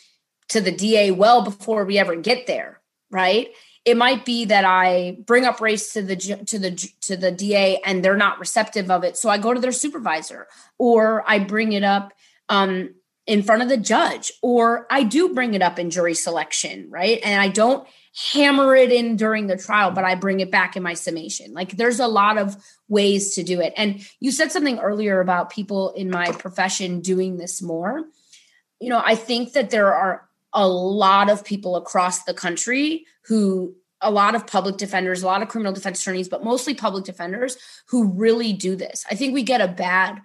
to 0.49 0.61
the 0.61 0.72
DA 0.72 1.11
well 1.11 1.42
before 1.42 1.84
we 1.84 1.99
ever 1.99 2.16
get 2.16 2.47
there, 2.47 2.80
right? 3.11 3.49
It 3.84 3.97
might 3.97 4.24
be 4.24 4.47
that 4.47 4.64
I 4.64 5.18
bring 5.24 5.44
up 5.44 5.61
race 5.61 5.92
to 5.92 6.03
the 6.03 6.16
to 6.16 6.59
the 6.59 6.90
to 7.03 7.16
the 7.16 7.30
DA 7.30 7.80
and 7.84 8.05
they're 8.05 8.16
not 8.16 8.40
receptive 8.40 8.90
of 8.90 9.05
it, 9.05 9.16
so 9.16 9.28
I 9.28 9.38
go 9.38 9.55
to 9.55 9.61
their 9.61 9.72
supervisor, 9.72 10.49
or 10.78 11.24
I 11.26 11.38
bring 11.38 11.72
it 11.72 11.84
up 11.84 12.12
um, 12.49 12.94
in 13.26 13.42
front 13.42 13.62
of 13.62 13.68
the 13.68 13.76
judge, 13.76 14.32
or 14.42 14.86
I 14.90 15.03
do 15.03 15.34
bring 15.34 15.55
it 15.55 15.62
up 15.62 15.78
in 15.78 15.90
jury 15.90 16.14
selection, 16.14 16.88
right? 16.90 17.20
And 17.22 17.40
I 17.40 17.49
don't 17.49 17.86
hammer 18.32 18.74
it 18.74 18.90
in 18.90 19.16
during 19.16 19.47
the 19.47 19.57
trial, 19.57 19.90
but 19.90 20.05
I 20.05 20.14
bring 20.14 20.40
it 20.40 20.51
back 20.51 20.76
in 20.76 20.82
my 20.82 20.94
summation. 20.94 21.53
Like 21.53 21.76
there's 21.76 22.01
a 22.01 22.09
lot 22.09 22.38
of 22.38 22.57
ways 22.88 23.34
to 23.34 23.42
do 23.42 23.61
it. 23.61 23.74
And 23.76 24.01
you 24.20 24.32
said 24.32 24.53
something 24.53 24.78
earlier 24.78 25.20
about 25.20 25.51
people 25.51 25.92
in 25.92 26.09
my 26.09 26.32
profession 26.32 27.01
doing 27.01 27.36
this 27.36 27.61
more. 27.61 28.05
You 28.80 28.88
know, 28.88 29.03
I 29.05 29.16
think 29.16 29.53
that 29.53 29.70
there 29.70 29.92
are 29.92 30.26
a 30.53 30.66
lot 30.66 31.30
of 31.30 31.44
people 31.44 31.76
across 31.76 32.24
the 32.24 32.34
country 32.34 33.07
who 33.24 33.74
a 34.01 34.11
lot 34.11 34.34
of 34.34 34.47
public 34.47 34.76
defenders, 34.76 35.22
a 35.22 35.26
lot 35.26 35.42
of 35.42 35.49
criminal 35.49 35.72
defense 35.72 36.01
attorneys, 36.01 36.28
but 36.28 36.44
mostly 36.44 36.74
public 36.74 37.05
defenders 37.05 37.57
who 37.88 38.12
really 38.12 38.53
do 38.53 38.76
this. 38.76 39.05
I 39.11 39.14
think 39.14 39.34
we 39.34 39.42
get 39.42 39.61
a 39.61 39.68
bad 39.68 40.20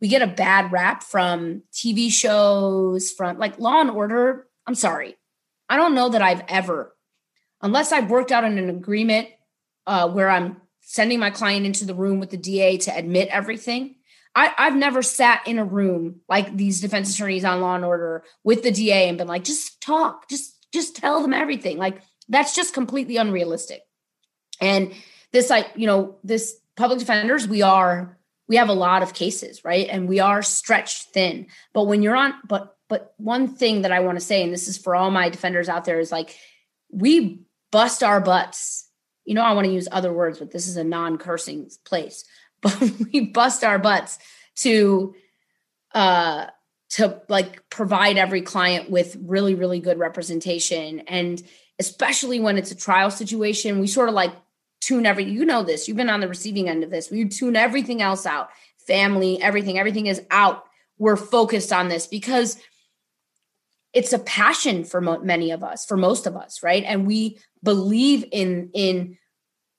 we 0.00 0.08
get 0.08 0.22
a 0.22 0.26
bad 0.26 0.72
rap 0.72 1.02
from 1.02 1.62
TV 1.74 2.10
shows, 2.10 3.10
from 3.10 3.38
like 3.38 3.58
Law 3.58 3.82
and 3.82 3.90
Order. 3.90 4.46
I'm 4.66 4.74
sorry. 4.74 5.16
I 5.68 5.76
don't 5.76 5.94
know 5.94 6.08
that 6.08 6.22
I've 6.22 6.42
ever 6.48 6.96
unless 7.62 7.92
I've 7.92 8.10
worked 8.10 8.32
out 8.32 8.44
in 8.44 8.58
an 8.58 8.70
agreement 8.70 9.28
uh, 9.86 10.08
where 10.08 10.30
I'm 10.30 10.56
sending 10.80 11.20
my 11.20 11.30
client 11.30 11.66
into 11.66 11.84
the 11.84 11.94
room 11.94 12.18
with 12.18 12.30
the 12.30 12.36
DA 12.36 12.78
to 12.78 12.96
admit 12.96 13.28
everything. 13.28 13.96
I, 14.34 14.52
I've 14.56 14.76
never 14.76 15.02
sat 15.02 15.46
in 15.46 15.58
a 15.58 15.64
room 15.64 16.20
like 16.28 16.56
these 16.56 16.80
defense 16.80 17.14
attorneys 17.14 17.44
on 17.44 17.60
Law 17.60 17.74
and 17.74 17.84
Order 17.84 18.24
with 18.44 18.62
the 18.62 18.70
DA 18.70 19.08
and 19.08 19.18
been 19.18 19.26
like, 19.26 19.44
just 19.44 19.80
talk, 19.80 20.28
just 20.28 20.56
just 20.72 20.96
tell 20.96 21.20
them 21.20 21.32
everything. 21.32 21.78
Like 21.78 22.00
that's 22.28 22.54
just 22.54 22.74
completely 22.74 23.16
unrealistic. 23.16 23.82
And 24.60 24.92
this, 25.32 25.50
like 25.50 25.68
you 25.74 25.86
know, 25.86 26.16
this 26.22 26.56
public 26.76 27.00
defenders, 27.00 27.48
we 27.48 27.62
are 27.62 28.18
we 28.48 28.56
have 28.56 28.68
a 28.68 28.74
lot 28.74 29.02
of 29.02 29.14
cases, 29.14 29.64
right? 29.64 29.86
And 29.88 30.08
we 30.08 30.18
are 30.18 30.42
stretched 30.42 31.12
thin. 31.12 31.46
But 31.72 31.84
when 31.84 32.02
you're 32.02 32.16
on, 32.16 32.34
but 32.48 32.76
but 32.88 33.14
one 33.18 33.48
thing 33.48 33.82
that 33.82 33.92
I 33.92 34.00
want 34.00 34.18
to 34.18 34.24
say, 34.24 34.42
and 34.42 34.52
this 34.52 34.66
is 34.66 34.76
for 34.76 34.96
all 34.96 35.10
my 35.10 35.28
defenders 35.28 35.68
out 35.68 35.84
there, 35.84 36.00
is 36.00 36.10
like 36.10 36.36
we 36.90 37.42
bust 37.70 38.02
our 38.02 38.20
butts. 38.20 38.88
You 39.24 39.34
know, 39.34 39.42
I 39.42 39.52
want 39.52 39.66
to 39.66 39.72
use 39.72 39.86
other 39.90 40.12
words, 40.12 40.38
but 40.38 40.50
this 40.50 40.66
is 40.66 40.76
a 40.76 40.84
non 40.84 41.18
cursing 41.18 41.70
place. 41.84 42.24
But 42.60 42.80
we 43.12 43.20
bust 43.26 43.64
our 43.64 43.78
butts 43.78 44.18
to, 44.56 45.14
uh, 45.94 46.46
to 46.90 47.20
like 47.28 47.68
provide 47.70 48.18
every 48.18 48.42
client 48.42 48.90
with 48.90 49.16
really, 49.20 49.54
really 49.54 49.80
good 49.80 49.98
representation. 49.98 51.00
And 51.00 51.42
especially 51.78 52.40
when 52.40 52.58
it's 52.58 52.70
a 52.70 52.76
trial 52.76 53.10
situation, 53.10 53.80
we 53.80 53.86
sort 53.86 54.08
of 54.08 54.14
like 54.14 54.32
tune 54.80 55.06
every, 55.06 55.24
you 55.24 55.44
know, 55.44 55.62
this, 55.62 55.86
you've 55.86 55.96
been 55.96 56.10
on 56.10 56.20
the 56.20 56.28
receiving 56.28 56.68
end 56.68 56.82
of 56.82 56.90
this. 56.90 57.10
We 57.10 57.28
tune 57.28 57.56
everything 57.56 58.02
else 58.02 58.26
out, 58.26 58.50
family, 58.86 59.40
everything, 59.40 59.78
everything 59.78 60.06
is 60.06 60.22
out. 60.30 60.64
We're 60.98 61.16
focused 61.16 61.72
on 61.72 61.88
this 61.88 62.06
because 62.06 62.56
it's 63.92 64.12
a 64.12 64.18
passion 64.18 64.84
for 64.84 65.00
mo- 65.00 65.20
many 65.20 65.50
of 65.50 65.64
us 65.64 65.84
for 65.84 65.96
most 65.96 66.26
of 66.26 66.36
us 66.36 66.62
right 66.62 66.84
and 66.86 67.06
we 67.06 67.38
believe 67.62 68.24
in 68.30 68.70
in 68.72 69.16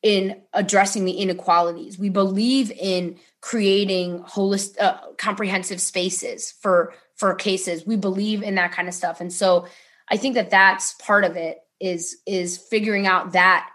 in 0.03 0.41
addressing 0.53 1.05
the 1.05 1.13
inequalities. 1.13 1.99
We 1.99 2.09
believe 2.09 2.71
in 2.71 3.17
creating 3.39 4.23
holistic 4.23 4.81
uh, 4.81 4.97
comprehensive 5.17 5.81
spaces 5.81 6.51
for 6.51 6.93
for 7.15 7.35
cases. 7.35 7.85
We 7.85 7.97
believe 7.97 8.41
in 8.41 8.55
that 8.55 8.71
kind 8.71 8.87
of 8.87 8.93
stuff. 8.93 9.21
And 9.21 9.31
so 9.31 9.67
i 10.11 10.17
think 10.17 10.35
that 10.35 10.51
that's 10.51 10.93
part 10.95 11.23
of 11.23 11.35
it 11.35 11.59
is 11.79 12.17
is 12.27 12.57
figuring 12.57 13.07
out 13.07 13.31
that 13.31 13.67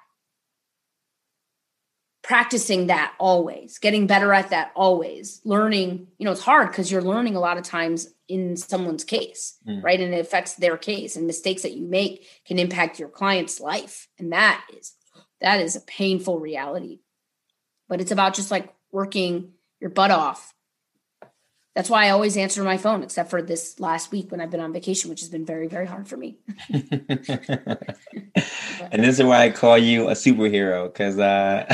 practicing 2.23 2.89
that 2.89 3.15
always 3.19 3.79
getting 3.79 4.07
better 4.07 4.33
at 4.33 4.51
that 4.51 4.71
always 4.77 5.41
learning 5.45 6.07
you 6.19 6.25
know 6.25 6.33
it's 6.33 6.43
hard 6.43 6.69
because 6.69 6.91
you're 6.91 7.03
learning 7.03 7.35
a 7.35 7.41
lot 7.41 7.57
of 7.57 7.65
times 7.65 8.09
in 8.29 8.57
someone's 8.57 9.05
case 9.05 9.57
mm. 9.67 9.83
right? 9.83 10.01
And 10.01 10.13
it 10.13 10.21
affects 10.21 10.55
their 10.55 10.77
case 10.77 11.17
and 11.17 11.27
mistakes 11.27 11.63
that 11.63 11.77
you 11.77 11.87
make 11.87 12.27
can 12.45 12.59
impact 12.59 12.99
your 12.99 13.09
client's 13.09 13.61
life. 13.61 14.09
And 14.19 14.33
that 14.33 14.65
is 14.77 14.93
that 15.41 15.61
is 15.61 15.77
a 15.77 15.81
painful 15.81 16.39
reality 16.39 17.01
but 17.89 18.01
it's 18.01 18.13
about 18.13 18.35
just 18.35 18.51
like 18.51 18.73
working 18.93 19.53
your 19.81 19.91
butt 19.91 20.11
off 20.11 20.55
that's 21.77 21.91
why 21.91 22.07
I 22.07 22.11
always 22.11 22.39
answer 22.39 22.65
my 22.65 22.79
phone, 22.79 23.03
except 23.03 23.29
for 23.29 23.43
this 23.43 23.79
last 23.79 24.11
week 24.11 24.33
when 24.33 24.41
I've 24.41 24.49
been 24.51 24.61
on 24.61 24.73
vacation, 24.73 25.11
which 25.11 25.21
has 25.21 25.29
been 25.29 25.45
very, 25.45 25.69
very 25.69 25.85
hard 25.85 26.09
for 26.09 26.17
me. 26.17 26.39
and 26.71 26.81
this 29.05 29.19
is 29.19 29.23
why 29.23 29.45
I 29.45 29.51
call 29.51 29.77
you 29.77 30.09
a 30.09 30.13
superhero, 30.13 30.91
because 30.91 31.19
uh... 31.19 31.67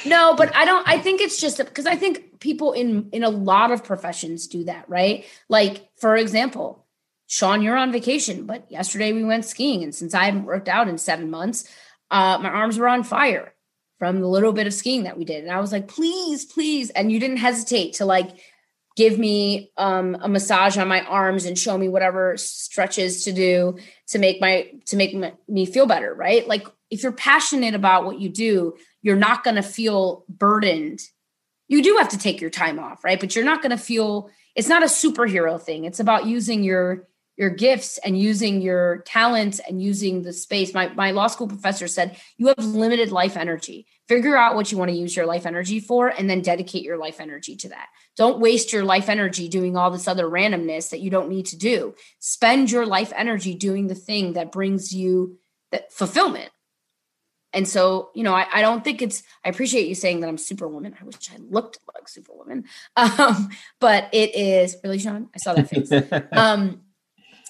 no, 0.06 0.34
but 0.34 0.52
I 0.56 0.64
don't. 0.64 0.88
I 0.88 0.98
think 0.98 1.20
it's 1.20 1.40
just 1.40 1.58
because 1.58 1.86
I 1.86 1.94
think 1.94 2.40
people 2.40 2.72
in 2.72 3.10
in 3.12 3.22
a 3.22 3.30
lot 3.30 3.70
of 3.70 3.84
professions 3.84 4.48
do 4.48 4.64
that, 4.64 4.88
right? 4.88 5.24
Like 5.48 5.88
for 5.94 6.16
example, 6.16 6.84
Sean, 7.28 7.62
you're 7.62 7.76
on 7.76 7.92
vacation, 7.92 8.44
but 8.44 8.68
yesterday 8.72 9.12
we 9.12 9.22
went 9.22 9.44
skiing, 9.44 9.84
and 9.84 9.94
since 9.94 10.14
I 10.14 10.24
haven't 10.24 10.46
worked 10.46 10.68
out 10.68 10.88
in 10.88 10.98
seven 10.98 11.30
months, 11.30 11.72
uh, 12.14 12.38
my 12.38 12.48
arms 12.48 12.78
were 12.78 12.88
on 12.88 13.02
fire 13.02 13.52
from 13.98 14.20
the 14.20 14.28
little 14.28 14.52
bit 14.52 14.66
of 14.66 14.72
skiing 14.72 15.02
that 15.02 15.18
we 15.18 15.24
did, 15.24 15.42
and 15.42 15.52
I 15.52 15.60
was 15.60 15.72
like, 15.72 15.88
please, 15.88 16.44
please, 16.44 16.90
and 16.90 17.10
you 17.10 17.18
didn't 17.18 17.38
hesitate 17.38 17.94
to 17.94 18.04
like 18.04 18.30
give 18.96 19.18
me 19.18 19.72
um, 19.76 20.16
a 20.20 20.28
massage 20.28 20.78
on 20.78 20.86
my 20.86 21.00
arms 21.02 21.44
and 21.44 21.58
show 21.58 21.76
me 21.76 21.88
whatever 21.88 22.36
stretches 22.36 23.24
to 23.24 23.32
do 23.32 23.76
to 24.06 24.18
make 24.18 24.40
my 24.40 24.70
to 24.86 24.96
make 24.96 25.16
me 25.48 25.66
feel 25.66 25.86
better 25.86 26.14
right? 26.14 26.46
Like 26.46 26.66
if 26.90 27.02
you're 27.02 27.12
passionate 27.12 27.74
about 27.74 28.04
what 28.04 28.20
you 28.20 28.28
do 28.28 28.76
you're 29.02 29.16
not 29.16 29.44
going 29.44 29.56
to 29.56 29.62
feel 29.62 30.24
burdened. 30.28 31.00
You 31.68 31.82
do 31.82 31.96
have 31.96 32.08
to 32.10 32.18
take 32.18 32.40
your 32.40 32.50
time 32.50 32.78
off 32.78 33.04
right? 33.04 33.18
But 33.18 33.34
you're 33.34 33.44
not 33.44 33.62
going 33.62 33.76
to 33.76 33.76
feel 33.76 34.30
it's 34.54 34.68
not 34.68 34.84
a 34.84 34.86
superhero 34.86 35.60
thing. 35.60 35.84
It's 35.84 36.00
about 36.00 36.26
using 36.26 36.62
your 36.62 37.08
your 37.36 37.50
gifts 37.50 37.98
and 37.98 38.18
using 38.18 38.60
your 38.60 38.98
talents 39.06 39.58
and 39.58 39.82
using 39.82 40.22
the 40.22 40.32
space. 40.32 40.72
My, 40.72 40.88
my 40.88 41.10
law 41.10 41.26
school 41.26 41.48
professor 41.48 41.88
said 41.88 42.16
you 42.36 42.46
have 42.48 42.64
limited 42.64 43.10
life 43.10 43.36
energy. 43.36 43.86
Figure 44.06 44.36
out 44.36 44.54
what 44.54 44.70
you 44.70 44.78
want 44.78 44.90
to 44.90 44.96
use 44.96 45.16
your 45.16 45.26
life 45.26 45.46
energy 45.46 45.80
for 45.80 46.08
and 46.08 46.28
then 46.30 46.42
dedicate 46.42 46.82
your 46.82 46.98
life 46.98 47.20
energy 47.20 47.56
to 47.56 47.70
that. 47.70 47.88
Don't 48.16 48.38
waste 48.38 48.72
your 48.72 48.84
life 48.84 49.08
energy 49.08 49.48
doing 49.48 49.76
all 49.76 49.90
this 49.90 50.06
other 50.06 50.26
randomness 50.26 50.90
that 50.90 51.00
you 51.00 51.10
don't 51.10 51.28
need 51.28 51.46
to 51.46 51.56
do. 51.56 51.94
Spend 52.20 52.70
your 52.70 52.86
life 52.86 53.12
energy 53.16 53.54
doing 53.54 53.88
the 53.88 53.94
thing 53.94 54.34
that 54.34 54.52
brings 54.52 54.94
you 54.94 55.38
that 55.72 55.92
fulfillment. 55.92 56.50
And 57.52 57.68
so 57.68 58.10
you 58.14 58.22
know 58.24 58.34
I, 58.34 58.46
I 58.52 58.62
don't 58.62 58.82
think 58.82 59.00
it's 59.00 59.22
i 59.44 59.48
appreciate 59.48 59.86
you 59.86 59.94
saying 59.94 60.20
that 60.20 60.28
i'm 60.28 60.38
superwoman. 60.38 60.96
I 61.00 61.04
wish 61.04 61.30
i 61.32 61.36
looked 61.38 61.78
like 61.94 62.08
superwoman. 62.08 62.64
Um, 62.96 63.50
but 63.80 64.08
it 64.12 64.34
is 64.34 64.76
really 64.82 64.98
sean? 64.98 65.28
I 65.34 65.38
saw 65.38 65.54
that 65.54 65.68
face. 65.68 65.90
Um, 66.32 66.80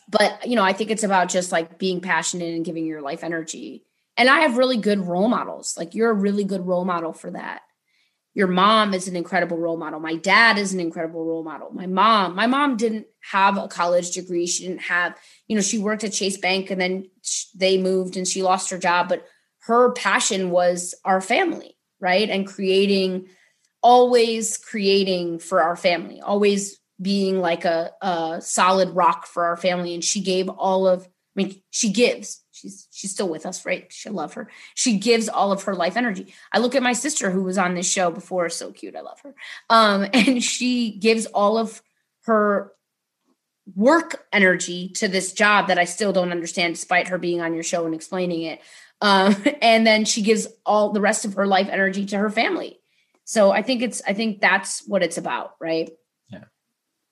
but 0.08 0.46
you 0.46 0.56
know 0.56 0.62
i 0.62 0.72
think 0.72 0.90
it's 0.90 1.02
about 1.02 1.28
just 1.28 1.52
like 1.52 1.78
being 1.78 2.00
passionate 2.00 2.54
and 2.54 2.64
giving 2.64 2.86
your 2.86 3.02
life 3.02 3.24
energy 3.24 3.84
and 4.16 4.28
I 4.28 4.40
have 4.40 4.56
really 4.56 4.76
good 4.76 5.00
role 5.00 5.28
models. 5.28 5.74
Like 5.76 5.94
you're 5.94 6.10
a 6.10 6.14
really 6.14 6.44
good 6.44 6.66
role 6.66 6.84
model 6.84 7.12
for 7.12 7.30
that. 7.32 7.62
Your 8.32 8.48
mom 8.48 8.94
is 8.94 9.06
an 9.06 9.14
incredible 9.14 9.56
role 9.56 9.76
model. 9.76 10.00
My 10.00 10.16
dad 10.16 10.58
is 10.58 10.72
an 10.72 10.80
incredible 10.80 11.24
role 11.24 11.44
model. 11.44 11.70
My 11.70 11.86
mom, 11.86 12.34
my 12.34 12.46
mom 12.46 12.76
didn't 12.76 13.06
have 13.30 13.56
a 13.56 13.68
college 13.68 14.10
degree. 14.10 14.46
She 14.46 14.66
didn't 14.66 14.82
have, 14.82 15.16
you 15.46 15.54
know, 15.54 15.62
she 15.62 15.78
worked 15.78 16.02
at 16.02 16.12
Chase 16.12 16.36
Bank 16.36 16.70
and 16.70 16.80
then 16.80 17.10
they 17.54 17.78
moved 17.78 18.16
and 18.16 18.26
she 18.26 18.42
lost 18.42 18.70
her 18.70 18.78
job, 18.78 19.08
but 19.08 19.24
her 19.66 19.92
passion 19.92 20.50
was 20.50 20.94
our 21.04 21.20
family, 21.20 21.76
right? 22.00 22.28
And 22.28 22.46
creating 22.46 23.28
always 23.82 24.58
creating 24.58 25.38
for 25.38 25.62
our 25.62 25.76
family, 25.76 26.20
always 26.20 26.80
being 27.04 27.40
like 27.40 27.64
a, 27.64 27.92
a 28.00 28.38
solid 28.40 28.90
rock 28.90 29.26
for 29.26 29.44
our 29.44 29.56
family. 29.56 29.94
And 29.94 30.02
she 30.02 30.20
gave 30.20 30.48
all 30.48 30.88
of, 30.88 31.04
I 31.04 31.08
mean, 31.36 31.62
she 31.70 31.92
gives 31.92 32.44
she's 32.50 32.88
she's 32.90 33.10
still 33.10 33.28
with 33.28 33.46
us, 33.46 33.66
right? 33.66 33.86
She 33.90 34.08
love 34.08 34.34
her. 34.34 34.48
She 34.74 34.98
gives 34.98 35.28
all 35.28 35.52
of 35.52 35.64
her 35.64 35.74
life 35.74 35.96
energy. 35.96 36.34
I 36.52 36.58
look 36.58 36.74
at 36.74 36.82
my 36.82 36.92
sister 36.92 37.30
who 37.30 37.42
was 37.42 37.58
on 37.58 37.74
this 37.74 37.90
show 37.90 38.10
before, 38.10 38.48
so 38.48 38.72
cute. 38.72 38.96
I 38.96 39.00
love 39.00 39.20
her. 39.20 39.34
Um, 39.68 40.06
and 40.14 40.42
she 40.42 40.92
gives 40.92 41.26
all 41.26 41.58
of 41.58 41.82
her 42.22 42.72
work 43.74 44.26
energy 44.32 44.90
to 44.90 45.08
this 45.08 45.32
job 45.32 45.68
that 45.68 45.78
I 45.78 45.84
still 45.84 46.12
don't 46.12 46.32
understand, 46.32 46.74
despite 46.74 47.08
her 47.08 47.18
being 47.18 47.40
on 47.40 47.54
your 47.54 47.62
show 47.62 47.86
and 47.86 47.94
explaining 47.94 48.42
it. 48.42 48.60
Um, 49.00 49.36
and 49.62 49.86
then 49.86 50.04
she 50.04 50.22
gives 50.22 50.46
all 50.64 50.90
the 50.92 51.00
rest 51.00 51.24
of 51.24 51.34
her 51.34 51.46
life 51.46 51.68
energy 51.70 52.06
to 52.06 52.18
her 52.18 52.30
family. 52.30 52.78
So 53.24 53.50
I 53.50 53.62
think 53.62 53.82
it's 53.82 54.02
I 54.06 54.12
think 54.14 54.40
that's 54.40 54.86
what 54.86 55.02
it's 55.02 55.18
about, 55.18 55.54
right? 55.60 55.90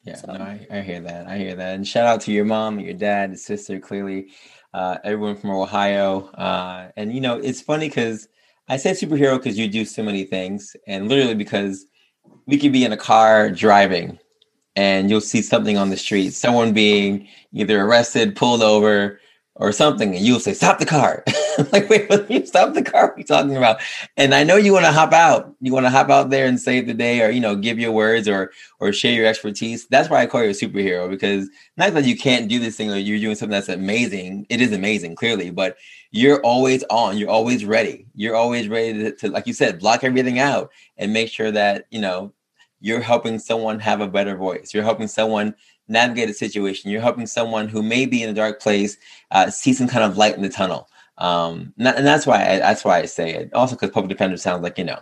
Yeah. 0.04 0.16
So. 0.16 0.32
no, 0.32 0.40
I, 0.40 0.66
I 0.70 0.80
hear 0.80 1.00
that. 1.00 1.26
I 1.26 1.38
hear 1.38 1.54
that. 1.54 1.74
And 1.74 1.86
shout 1.86 2.06
out 2.06 2.20
to 2.22 2.32
your 2.32 2.44
mom, 2.44 2.80
your 2.80 2.94
dad, 2.94 3.30
your 3.30 3.36
sister, 3.36 3.78
clearly, 3.78 4.28
uh, 4.74 4.98
everyone 5.04 5.36
from 5.36 5.50
Ohio. 5.50 6.26
Uh, 6.30 6.90
and 6.96 7.12
you 7.14 7.20
know, 7.20 7.36
it's 7.36 7.60
funny 7.60 7.88
because 7.88 8.28
I 8.68 8.76
said 8.76 8.96
superhero 8.96 9.36
because 9.36 9.58
you 9.58 9.68
do 9.68 9.84
so 9.84 10.02
many 10.02 10.24
things, 10.24 10.74
and 10.86 11.08
literally 11.08 11.34
because 11.34 11.86
we 12.46 12.58
could 12.58 12.72
be 12.72 12.84
in 12.84 12.92
a 12.92 12.96
car 12.96 13.50
driving 13.50 14.18
and 14.76 15.10
you'll 15.10 15.20
see 15.20 15.42
something 15.42 15.76
on 15.76 15.90
the 15.90 15.96
street, 15.96 16.30
someone 16.32 16.72
being 16.72 17.28
either 17.52 17.80
arrested, 17.80 18.34
pulled 18.34 18.62
over, 18.62 19.20
or 19.62 19.70
something, 19.70 20.16
and 20.16 20.24
you'll 20.24 20.40
say, 20.40 20.52
"Stop 20.54 20.80
the 20.80 20.84
car!" 20.84 21.22
like, 21.72 21.88
wait, 21.88 22.10
what 22.10 22.28
you 22.28 22.44
stop 22.44 22.74
the 22.74 22.82
car? 22.82 23.06
What 23.06 23.14
are 23.14 23.18
you 23.18 23.24
talking 23.24 23.56
about? 23.56 23.80
And 24.16 24.34
I 24.34 24.42
know 24.42 24.56
you 24.56 24.72
want 24.72 24.86
to 24.86 24.90
hop 24.90 25.12
out. 25.12 25.54
You 25.60 25.72
want 25.72 25.86
to 25.86 25.90
hop 25.90 26.10
out 26.10 26.30
there 26.30 26.46
and 26.46 26.58
save 26.58 26.88
the 26.88 26.94
day, 26.94 27.22
or 27.22 27.30
you 27.30 27.40
know, 27.40 27.54
give 27.54 27.78
your 27.78 27.92
words, 27.92 28.26
or 28.26 28.50
or 28.80 28.92
share 28.92 29.12
your 29.12 29.26
expertise. 29.26 29.86
That's 29.86 30.10
why 30.10 30.20
I 30.20 30.26
call 30.26 30.42
you 30.42 30.50
a 30.50 30.52
superhero 30.52 31.08
because 31.08 31.48
not 31.76 31.94
that 31.94 32.04
you 32.04 32.16
can't 32.16 32.48
do 32.48 32.58
this 32.58 32.76
thing 32.76 32.90
or 32.90 32.96
you're 32.96 33.20
doing 33.20 33.36
something 33.36 33.52
that's 33.52 33.68
amazing. 33.68 34.46
It 34.48 34.60
is 34.60 34.72
amazing, 34.72 35.14
clearly, 35.14 35.50
but 35.50 35.76
you're 36.10 36.40
always 36.40 36.82
on. 36.90 37.16
You're 37.16 37.30
always 37.30 37.64
ready. 37.64 38.06
You're 38.16 38.34
always 38.34 38.66
ready 38.66 38.94
to, 38.94 39.12
to 39.12 39.30
like 39.30 39.46
you 39.46 39.52
said, 39.52 39.78
block 39.78 40.02
everything 40.02 40.40
out 40.40 40.72
and 40.96 41.12
make 41.12 41.30
sure 41.30 41.52
that 41.52 41.86
you 41.90 42.00
know 42.00 42.32
you're 42.80 43.00
helping 43.00 43.38
someone 43.38 43.78
have 43.78 44.00
a 44.00 44.08
better 44.08 44.36
voice. 44.36 44.74
You're 44.74 44.82
helping 44.82 45.06
someone 45.06 45.54
navigate 45.92 46.30
a 46.30 46.34
situation. 46.34 46.90
You're 46.90 47.00
helping 47.00 47.26
someone 47.26 47.68
who 47.68 47.82
may 47.82 48.06
be 48.06 48.22
in 48.22 48.30
a 48.30 48.34
dark 48.34 48.60
place 48.60 48.96
uh, 49.30 49.50
see 49.50 49.72
some 49.72 49.88
kind 49.88 50.04
of 50.04 50.16
light 50.16 50.34
in 50.34 50.42
the 50.42 50.48
tunnel. 50.48 50.88
Um, 51.18 51.74
and, 51.78 52.06
that's 52.06 52.26
why 52.26 52.42
I, 52.42 52.58
that's 52.58 52.84
why 52.84 52.98
I 52.98 53.06
say 53.06 53.34
it. 53.34 53.52
Also, 53.54 53.76
because 53.76 53.90
public 53.90 54.08
defender 54.08 54.36
sounds 54.36 54.62
like 54.62 54.78
you 54.78 54.84
know 54.84 54.98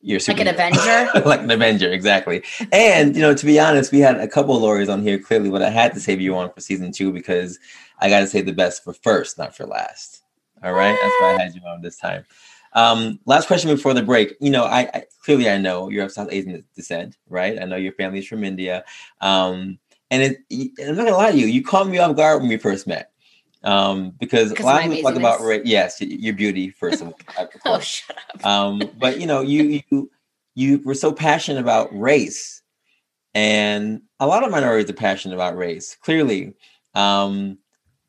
you're 0.00 0.20
like 0.28 0.40
an 0.40 0.48
Avenger, 0.48 1.10
like 1.26 1.40
an 1.40 1.50
Avenger, 1.50 1.92
exactly. 1.92 2.42
And 2.72 3.16
you 3.16 3.22
know, 3.22 3.34
to 3.34 3.46
be 3.46 3.58
honest, 3.58 3.90
we 3.90 4.00
had 4.00 4.18
a 4.18 4.28
couple 4.28 4.54
of 4.54 4.62
lawyers 4.62 4.88
on 4.88 5.02
here 5.02 5.18
clearly, 5.18 5.50
but 5.50 5.62
I 5.62 5.70
had 5.70 5.94
to 5.94 6.00
save 6.00 6.20
you 6.20 6.36
on 6.36 6.52
for 6.52 6.60
season 6.60 6.92
two 6.92 7.12
because 7.12 7.58
I 8.00 8.08
got 8.08 8.20
to 8.20 8.26
say 8.26 8.42
the 8.42 8.52
best 8.52 8.84
for 8.84 8.92
first, 8.92 9.38
not 9.38 9.56
for 9.56 9.66
last. 9.66 10.22
All 10.62 10.72
right, 10.72 10.96
that's 11.00 11.14
why 11.20 11.34
I 11.34 11.42
had 11.42 11.54
you 11.54 11.60
on 11.66 11.82
this 11.82 11.96
time. 11.96 12.24
Um, 12.74 13.18
last 13.26 13.46
question 13.46 13.74
before 13.74 13.94
the 13.94 14.02
break. 14.02 14.34
You 14.40 14.50
know, 14.50 14.64
I, 14.64 14.80
I, 14.94 15.04
clearly 15.24 15.48
I 15.48 15.58
know 15.58 15.88
you're 15.88 16.04
of 16.04 16.12
South 16.12 16.28
Asian 16.30 16.64
descent, 16.74 17.16
right? 17.28 17.60
I 17.60 17.64
know 17.64 17.76
your 17.76 17.92
family's 17.92 18.26
from 18.26 18.44
India. 18.44 18.84
Um, 19.20 19.78
and 20.10 20.22
it, 20.22 20.72
I'm 20.80 20.96
not 20.96 21.04
gonna 21.04 21.16
lie 21.16 21.32
to 21.32 21.38
you, 21.38 21.46
you 21.46 21.62
caught 21.62 21.88
me 21.88 21.98
off 21.98 22.16
guard 22.16 22.40
when 22.40 22.48
we 22.48 22.56
first 22.56 22.86
met. 22.86 23.10
Um, 23.64 24.12
because 24.20 24.52
a 24.52 24.62
lot 24.62 24.84
of 24.84 24.92
people 24.92 25.10
talk 25.10 25.18
about 25.18 25.40
race. 25.40 25.62
Yes, 25.64 26.00
your 26.00 26.32
beauty 26.34 26.70
first 26.70 27.02
of 27.02 27.08
all. 27.08 27.18
oh, 27.66 27.80
shut 27.80 28.16
up. 28.16 28.46
um, 28.46 28.82
but 28.98 29.20
you 29.20 29.26
know, 29.26 29.40
you 29.40 29.82
you 29.90 30.10
you 30.54 30.78
were 30.84 30.94
so 30.94 31.12
passionate 31.12 31.60
about 31.60 31.88
race, 31.96 32.62
and 33.34 34.02
a 34.20 34.26
lot 34.26 34.44
of 34.44 34.50
minorities 34.52 34.88
are 34.88 34.94
passionate 34.94 35.34
about 35.34 35.56
race. 35.56 35.96
Clearly, 36.02 36.54
um, 36.94 37.58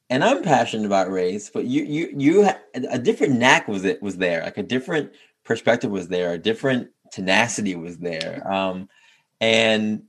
and 0.09 0.23
I'm 0.23 0.41
passionate 0.41 0.85
about 0.85 1.11
race, 1.11 1.49
but 1.49 1.65
you 1.65 1.83
you 1.83 2.13
you 2.17 2.49
a 2.73 2.97
different 2.97 3.37
knack 3.37 3.67
was 3.67 3.85
it 3.85 4.01
was 4.01 4.17
there, 4.17 4.43
like 4.43 4.57
a 4.57 4.63
different 4.63 5.11
perspective 5.43 5.91
was 5.91 6.07
there, 6.07 6.33
a 6.33 6.37
different 6.37 6.89
tenacity 7.11 7.75
was 7.75 7.97
there, 7.97 8.45
um, 8.51 8.89
and 9.39 10.03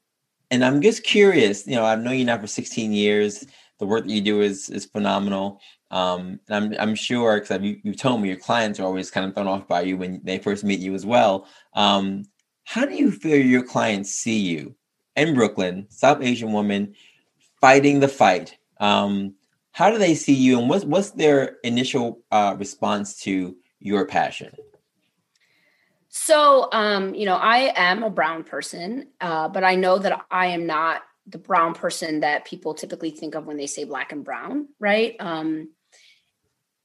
and 0.50 0.64
I'm 0.64 0.80
just 0.80 1.04
curious. 1.04 1.66
You 1.66 1.76
know, 1.76 1.84
I've 1.84 2.00
known 2.00 2.18
you 2.18 2.24
now 2.24 2.38
for 2.38 2.46
16 2.46 2.92
years. 2.92 3.46
The 3.78 3.86
work 3.86 4.04
that 4.04 4.12
you 4.12 4.20
do 4.20 4.40
is 4.40 4.70
is 4.70 4.86
phenomenal. 4.86 5.60
Um, 5.90 6.40
and 6.48 6.74
I'm 6.74 6.80
I'm 6.80 6.94
sure 6.94 7.40
because 7.40 7.60
you, 7.62 7.78
you've 7.82 7.96
told 7.96 8.22
me 8.22 8.28
your 8.28 8.38
clients 8.38 8.80
are 8.80 8.84
always 8.84 9.10
kind 9.10 9.26
of 9.26 9.34
thrown 9.34 9.48
off 9.48 9.68
by 9.68 9.82
you 9.82 9.96
when 9.98 10.20
they 10.24 10.38
first 10.38 10.64
meet 10.64 10.80
you 10.80 10.94
as 10.94 11.04
well. 11.04 11.46
Um, 11.74 12.24
how 12.64 12.86
do 12.86 12.94
you 12.94 13.10
feel 13.10 13.36
your 13.36 13.64
clients 13.64 14.10
see 14.10 14.38
you 14.38 14.74
in 15.16 15.34
Brooklyn, 15.34 15.86
South 15.90 16.22
Asian 16.22 16.52
woman, 16.52 16.94
fighting 17.60 18.00
the 18.00 18.08
fight? 18.08 18.56
Um, 18.78 19.34
how 19.72 19.90
do 19.90 19.98
they 19.98 20.14
see 20.14 20.34
you 20.34 20.58
and 20.58 20.68
what's 20.68 20.84
what's 20.84 21.10
their 21.12 21.58
initial 21.62 22.20
uh, 22.30 22.56
response 22.58 23.20
to 23.22 23.56
your 23.78 24.06
passion? 24.06 24.52
So 26.08 26.68
um 26.72 27.14
you 27.14 27.24
know 27.24 27.36
i 27.36 27.72
am 27.76 28.02
a 28.02 28.10
brown 28.10 28.42
person 28.42 29.06
uh, 29.20 29.48
but 29.48 29.62
i 29.62 29.76
know 29.76 29.98
that 29.98 30.24
i 30.30 30.46
am 30.46 30.66
not 30.66 31.02
the 31.26 31.38
brown 31.38 31.72
person 31.72 32.20
that 32.20 32.44
people 32.44 32.74
typically 32.74 33.10
think 33.10 33.36
of 33.36 33.46
when 33.46 33.56
they 33.56 33.68
say 33.68 33.84
black 33.84 34.10
and 34.10 34.24
brown 34.24 34.66
right? 34.80 35.14
Um 35.20 35.70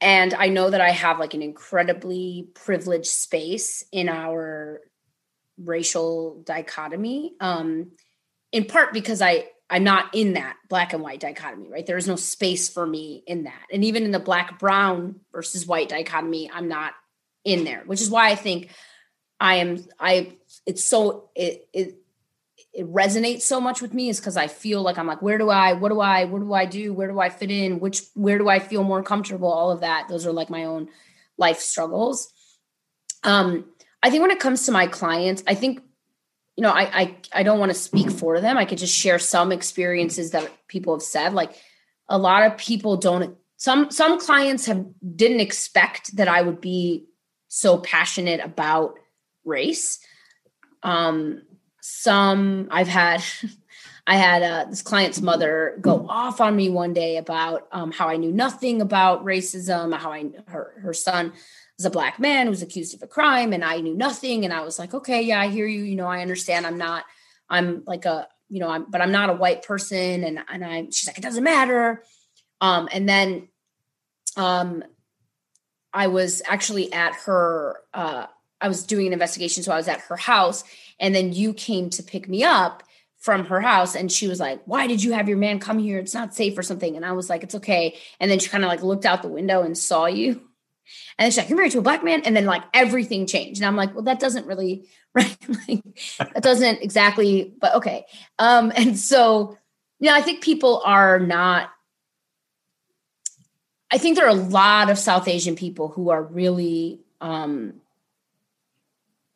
and 0.01 0.33
i 0.33 0.49
know 0.49 0.69
that 0.69 0.81
i 0.81 0.91
have 0.91 1.19
like 1.19 1.33
an 1.33 1.41
incredibly 1.41 2.47
privileged 2.53 3.07
space 3.07 3.83
in 3.91 4.09
our 4.09 4.81
racial 5.57 6.41
dichotomy 6.45 7.33
um 7.39 7.91
in 8.51 8.65
part 8.65 8.93
because 8.93 9.21
i 9.21 9.45
I'm 9.69 9.83
not 9.83 10.13
in 10.13 10.33
that 10.33 10.57
black 10.69 10.93
and 10.93 11.01
white 11.01 11.19
dichotomy, 11.19 11.69
right? 11.69 11.85
There 11.85 11.97
is 11.97 12.07
no 12.07 12.15
space 12.15 12.69
for 12.69 12.85
me 12.85 13.23
in 13.25 13.45
that. 13.45 13.63
And 13.71 13.83
even 13.83 14.03
in 14.03 14.11
the 14.11 14.19
black 14.19 14.59
brown 14.59 15.21
versus 15.31 15.65
white 15.65 15.89
dichotomy, 15.89 16.49
I'm 16.53 16.67
not 16.67 16.93
in 17.43 17.63
there, 17.63 17.83
which 17.85 18.01
is 18.01 18.09
why 18.09 18.29
I 18.29 18.35
think 18.35 18.69
I 19.39 19.55
am 19.55 19.83
I 19.99 20.37
it's 20.65 20.83
so 20.83 21.29
it 21.35 21.67
it 21.73 21.97
it 22.75 22.91
resonates 22.91 23.43
so 23.43 23.61
much 23.61 23.81
with 23.81 23.93
me 23.93 24.09
is 24.09 24.19
because 24.19 24.35
I 24.35 24.47
feel 24.47 24.81
like 24.81 24.97
I'm 24.97 25.07
like, 25.07 25.21
where 25.21 25.37
do 25.37 25.49
I, 25.49 25.73
what 25.73 25.89
do 25.89 26.01
I, 26.01 26.25
what 26.25 26.39
do 26.39 26.53
I 26.53 26.65
do? 26.65 26.93
Where 26.93 27.07
do 27.07 27.21
I 27.21 27.29
fit 27.29 27.49
in? 27.49 27.79
Which, 27.79 28.01
where 28.15 28.37
do 28.37 28.49
I 28.49 28.59
feel 28.59 28.83
more 28.83 29.01
comfortable? 29.01 29.47
All 29.47 29.71
of 29.71 29.79
that. 29.79 30.09
Those 30.09 30.27
are 30.27 30.33
like 30.33 30.49
my 30.49 30.65
own 30.65 30.89
life 31.37 31.59
struggles. 31.59 32.33
Um, 33.23 33.65
I 34.03 34.09
think 34.09 34.21
when 34.21 34.31
it 34.31 34.41
comes 34.41 34.65
to 34.65 34.73
my 34.73 34.87
clients, 34.87 35.41
I 35.47 35.55
think 35.55 35.83
you 36.55 36.61
know, 36.61 36.71
I 36.71 37.01
I 37.01 37.15
I 37.33 37.43
don't 37.43 37.59
want 37.59 37.71
to 37.71 37.77
speak 37.77 38.09
for 38.09 38.39
them. 38.39 38.57
I 38.57 38.65
could 38.65 38.77
just 38.77 38.95
share 38.95 39.19
some 39.19 39.51
experiences 39.51 40.31
that 40.31 40.49
people 40.67 40.93
have 40.93 41.03
said. 41.03 41.33
Like 41.33 41.55
a 42.07 42.17
lot 42.17 42.43
of 42.43 42.57
people 42.57 42.97
don't 42.97 43.35
some 43.57 43.91
some 43.91 44.19
clients 44.19 44.65
have 44.67 44.85
didn't 45.15 45.41
expect 45.41 46.15
that 46.15 46.27
I 46.27 46.41
would 46.41 46.61
be 46.61 47.05
so 47.47 47.77
passionate 47.77 48.39
about 48.39 48.95
race. 49.43 49.99
Um 50.81 51.41
some 51.81 52.69
I've 52.71 52.87
had 52.87 53.23
I 54.07 54.17
had 54.17 54.43
uh, 54.43 54.65
this 54.69 54.83
client's 54.83 55.19
mother 55.19 55.77
go 55.81 56.05
off 56.07 56.39
on 56.39 56.55
me 56.55 56.69
one 56.69 56.93
day 56.93 57.17
about 57.17 57.67
um, 57.71 57.91
how 57.91 58.07
I 58.07 58.17
knew 58.17 58.31
nothing 58.31 58.79
about 58.79 59.25
racism, 59.25 59.97
how 59.97 60.11
I 60.11 60.25
her 60.47 60.75
her 60.83 60.93
son 60.93 61.33
was 61.77 61.85
a 61.85 61.89
black 61.89 62.19
man 62.19 62.45
who 62.45 62.51
was 62.51 62.61
accused 62.61 62.95
of 62.95 63.01
a 63.01 63.07
crime 63.07 63.53
and 63.53 63.63
I 63.63 63.79
knew 63.81 63.95
nothing. 63.95 64.45
And 64.45 64.53
I 64.53 64.61
was 64.61 64.79
like, 64.79 64.93
okay, 64.93 65.21
yeah, 65.21 65.39
I 65.39 65.47
hear 65.47 65.67
you. 65.67 65.83
You 65.83 65.95
know, 65.95 66.07
I 66.07 66.21
understand. 66.21 66.65
I'm 66.65 66.77
not, 66.77 67.03
I'm 67.49 67.83
like 67.85 68.05
a, 68.05 68.27
you 68.49 68.59
know, 68.59 68.69
I'm, 68.69 68.89
but 68.89 69.01
I'm 69.01 69.11
not 69.11 69.29
a 69.29 69.33
white 69.33 69.63
person. 69.63 70.23
And, 70.23 70.39
and 70.51 70.63
I, 70.63 70.85
she's 70.91 71.07
like, 71.07 71.17
it 71.17 71.23
doesn't 71.23 71.43
matter. 71.43 72.03
Um, 72.61 72.87
and 72.91 73.07
then, 73.07 73.49
um, 74.37 74.83
I 75.93 76.07
was 76.07 76.41
actually 76.45 76.91
at 76.91 77.13
her, 77.25 77.77
uh, 77.93 78.27
I 78.59 78.67
was 78.67 78.85
doing 78.85 79.07
an 79.07 79.13
investigation. 79.13 79.63
So 79.63 79.71
I 79.71 79.77
was 79.77 79.87
at 79.87 80.01
her 80.01 80.17
house 80.17 80.63
and 80.99 81.13
then 81.13 81.33
you 81.33 81.53
came 81.53 81.89
to 81.91 82.03
pick 82.03 82.27
me 82.27 82.43
up 82.43 82.83
from 83.17 83.45
her 83.45 83.59
house 83.59 83.95
and 83.95 84.11
she 84.11 84.27
was 84.27 84.39
like 84.39 84.61
why 84.65 84.85
did 84.85 85.03
you 85.03 85.13
have 85.13 85.27
your 85.27 85.37
man 85.37 85.57
come 85.57 85.79
here 85.79 85.97
it's 85.97 86.13
not 86.13 86.35
safe 86.35 86.55
or 86.55 86.61
something 86.61 86.95
and 86.95 87.03
i 87.03 87.11
was 87.11 87.27
like 87.27 87.41
it's 87.41 87.55
okay 87.55 87.95
and 88.19 88.29
then 88.29 88.37
she 88.37 88.49
kind 88.49 88.63
of 88.63 88.67
like 88.67 88.83
looked 88.83 89.03
out 89.03 89.23
the 89.23 89.27
window 89.27 89.63
and 89.63 89.75
saw 89.75 90.05
you 90.05 90.44
and 91.17 91.31
she's 91.31 91.37
like, 91.37 91.49
You're 91.49 91.57
married 91.57 91.71
to 91.73 91.79
a 91.79 91.83
black 91.83 92.03
man. 92.03 92.21
And 92.23 92.35
then 92.35 92.45
like 92.45 92.63
everything 92.73 93.27
changed. 93.27 93.61
And 93.61 93.67
I'm 93.67 93.75
like, 93.75 93.93
Well, 93.93 94.03
that 94.03 94.19
doesn't 94.19 94.45
really, 94.45 94.87
right? 95.13 95.37
like, 95.67 95.83
that 96.19 96.43
doesn't 96.43 96.81
exactly, 96.81 97.53
but 97.59 97.75
okay. 97.75 98.05
Um, 98.39 98.71
and 98.75 98.97
so, 98.97 99.57
yeah, 99.99 100.13
I 100.13 100.21
think 100.21 100.43
people 100.43 100.81
are 100.85 101.19
not, 101.19 101.69
I 103.91 103.97
think 103.97 104.17
there 104.17 104.25
are 104.25 104.29
a 104.29 104.33
lot 104.33 104.89
of 104.89 104.97
South 104.97 105.27
Asian 105.27 105.55
people 105.55 105.89
who 105.89 106.09
are 106.09 106.21
really, 106.21 107.01
um, 107.21 107.75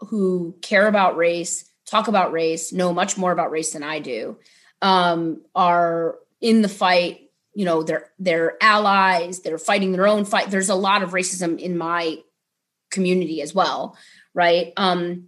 who 0.01 0.55
care 0.61 0.87
about 0.87 1.17
race, 1.17 1.69
talk 1.85 2.07
about 2.07 2.31
race, 2.31 2.73
know 2.73 2.93
much 2.93 3.17
more 3.17 3.31
about 3.31 3.51
race 3.51 3.73
than 3.73 3.83
I 3.83 3.99
do, 3.99 4.37
um, 4.81 5.41
are 5.55 6.17
in 6.41 6.61
the 6.61 6.69
fight 6.69 7.28
you 7.59 7.65
know 7.65 7.83
they're 7.83 8.55
allies 8.61 9.41
they're 9.41 9.57
fighting 9.57 9.91
their 9.91 10.07
own 10.07 10.23
fight 10.23 10.49
there's 10.49 10.69
a 10.69 10.75
lot 10.87 11.03
of 11.03 11.11
racism 11.11 11.59
in 11.59 11.77
my 11.77 12.17
community 12.89 13.41
as 13.41 13.53
well 13.53 13.97
right 14.33 14.71
um 14.77 15.27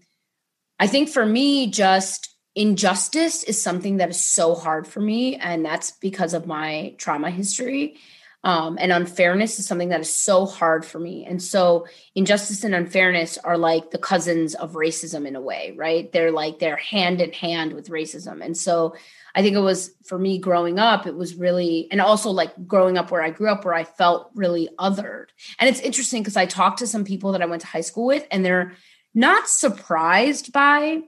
i 0.79 0.87
think 0.87 1.09
for 1.09 1.25
me 1.25 1.69
just 1.69 2.33
injustice 2.55 3.43
is 3.43 3.61
something 3.61 3.97
that 3.97 4.09
is 4.09 4.23
so 4.23 4.55
hard 4.55 4.87
for 4.87 5.01
me 5.01 5.35
and 5.35 5.65
that's 5.65 5.91
because 5.91 6.33
of 6.33 6.47
my 6.47 6.95
trauma 6.97 7.29
history 7.29 7.97
Um, 8.43 8.77
and 8.81 8.91
unfairness 8.91 9.59
is 9.59 9.67
something 9.67 9.89
that 9.89 10.01
is 10.01 10.15
so 10.15 10.47
hard 10.47 10.83
for 10.83 10.99
me. 10.99 11.25
And 11.29 11.39
so 11.39 11.85
injustice 12.15 12.63
and 12.63 12.73
unfairness 12.73 13.37
are 13.37 13.57
like 13.57 13.91
the 13.91 13.99
cousins 13.99 14.55
of 14.55 14.73
racism 14.73 15.27
in 15.27 15.35
a 15.35 15.41
way, 15.41 15.75
right? 15.77 16.11
They're 16.11 16.31
like 16.31 16.57
they're 16.57 16.75
hand 16.75 17.21
in 17.21 17.33
hand 17.33 17.73
with 17.73 17.91
racism. 17.91 18.43
And 18.43 18.57
so 18.57 18.95
I 19.33 19.41
think 19.41 19.55
it 19.55 19.61
was 19.61 19.91
for 20.03 20.17
me 20.17 20.37
growing 20.37 20.79
up, 20.79 21.07
it 21.07 21.15
was 21.15 21.35
really, 21.35 21.87
and 21.91 22.01
also 22.01 22.31
like 22.31 22.67
growing 22.67 22.97
up 22.97 23.11
where 23.11 23.21
I 23.21 23.29
grew 23.29 23.49
up, 23.49 23.63
where 23.63 23.73
I 23.73 23.83
felt 23.83 24.31
really 24.35 24.69
othered. 24.77 25.27
And 25.59 25.69
it's 25.69 25.79
interesting 25.79 26.21
because 26.21 26.37
I 26.37 26.45
talked 26.45 26.79
to 26.79 26.87
some 26.87 27.05
people 27.05 27.31
that 27.31 27.41
I 27.41 27.45
went 27.45 27.61
to 27.61 27.67
high 27.67 27.81
school 27.81 28.05
with, 28.05 28.27
and 28.31 28.43
they're 28.43 28.73
not 29.13 29.47
surprised 29.47 30.51
by 30.51 31.03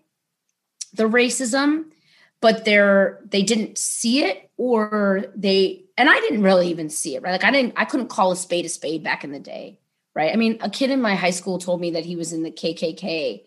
the 0.94 1.10
racism, 1.10 1.86
but 2.42 2.66
they're 2.66 3.22
they 3.26 3.44
didn't 3.44 3.78
see 3.78 4.24
it 4.24 4.50
or 4.58 5.26
they 5.36 5.86
and 5.98 6.10
I 6.10 6.20
didn't 6.20 6.44
really 6.44 6.68
even 6.70 6.90
see 6.90 7.16
it, 7.16 7.22
right? 7.22 7.32
Like 7.32 7.44
I 7.44 7.52
didn't 7.52 7.74
I 7.78 7.86
couldn't 7.86 8.10
call 8.10 8.32
a 8.32 8.36
spade 8.36 8.66
a 8.66 8.70
spade 8.70 9.04
back 9.04 9.24
in 9.24 9.32
the 9.32 9.40
day, 9.40 9.80
right? 10.14 10.32
I 10.32 10.36
mean, 10.36 10.58
a 10.62 10.70
kid 10.70 10.92
in 10.92 11.02
my 11.02 11.16
high 11.16 11.32
school 11.32 11.58
told 11.58 11.82
me 11.82 11.92
that 11.92 12.06
he 12.06 12.16
was 12.16 12.34
in 12.34 12.44
the 12.44 12.52
KKK 12.52 13.44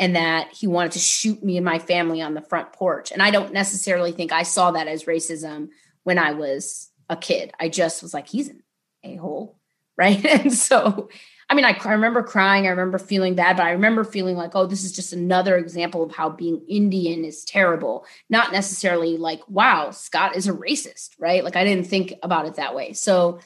and 0.00 0.16
that 0.16 0.50
he 0.50 0.66
wanted 0.66 0.92
to 0.92 0.98
shoot 0.98 1.44
me 1.44 1.58
and 1.58 1.64
my 1.64 1.78
family 1.78 2.22
on 2.22 2.32
the 2.32 2.40
front 2.40 2.72
porch. 2.72 3.12
And 3.12 3.22
I 3.22 3.30
don't 3.30 3.52
necessarily 3.52 4.12
think 4.12 4.32
I 4.32 4.44
saw 4.44 4.70
that 4.70 4.88
as 4.88 5.04
racism 5.04 5.68
when 6.04 6.18
I 6.18 6.32
was 6.32 6.90
a 7.10 7.16
kid. 7.16 7.52
I 7.60 7.68
just 7.68 8.02
was 8.02 8.14
like, 8.14 8.26
he's 8.26 8.48
an 8.48 8.62
a 9.04 9.14
hole. 9.16 9.56
Right. 10.00 10.24
And 10.24 10.50
so, 10.50 11.10
I 11.50 11.54
mean, 11.54 11.66
I, 11.66 11.78
I, 11.84 11.92
remember 11.92 12.22
crying. 12.22 12.64
I 12.64 12.70
remember 12.70 12.96
feeling 12.98 13.34
bad, 13.34 13.58
but 13.58 13.66
I 13.66 13.72
remember 13.72 14.02
feeling 14.02 14.34
like, 14.34 14.52
oh, 14.54 14.64
this 14.64 14.82
is 14.82 14.92
just 14.92 15.12
another 15.12 15.58
example 15.58 16.02
of 16.02 16.10
how 16.10 16.30
being 16.30 16.64
Indian 16.70 17.22
is 17.22 17.44
terrible. 17.44 18.06
Not 18.30 18.50
necessarily 18.50 19.18
like, 19.18 19.46
wow, 19.46 19.90
Scott 19.90 20.36
is 20.36 20.48
a 20.48 20.54
racist. 20.54 21.10
Right. 21.18 21.44
Like 21.44 21.54
I 21.54 21.64
didn't 21.64 21.86
think 21.86 22.14
about 22.22 22.46
it 22.46 22.54
that 22.54 22.74
way. 22.74 22.94
So, 22.94 23.40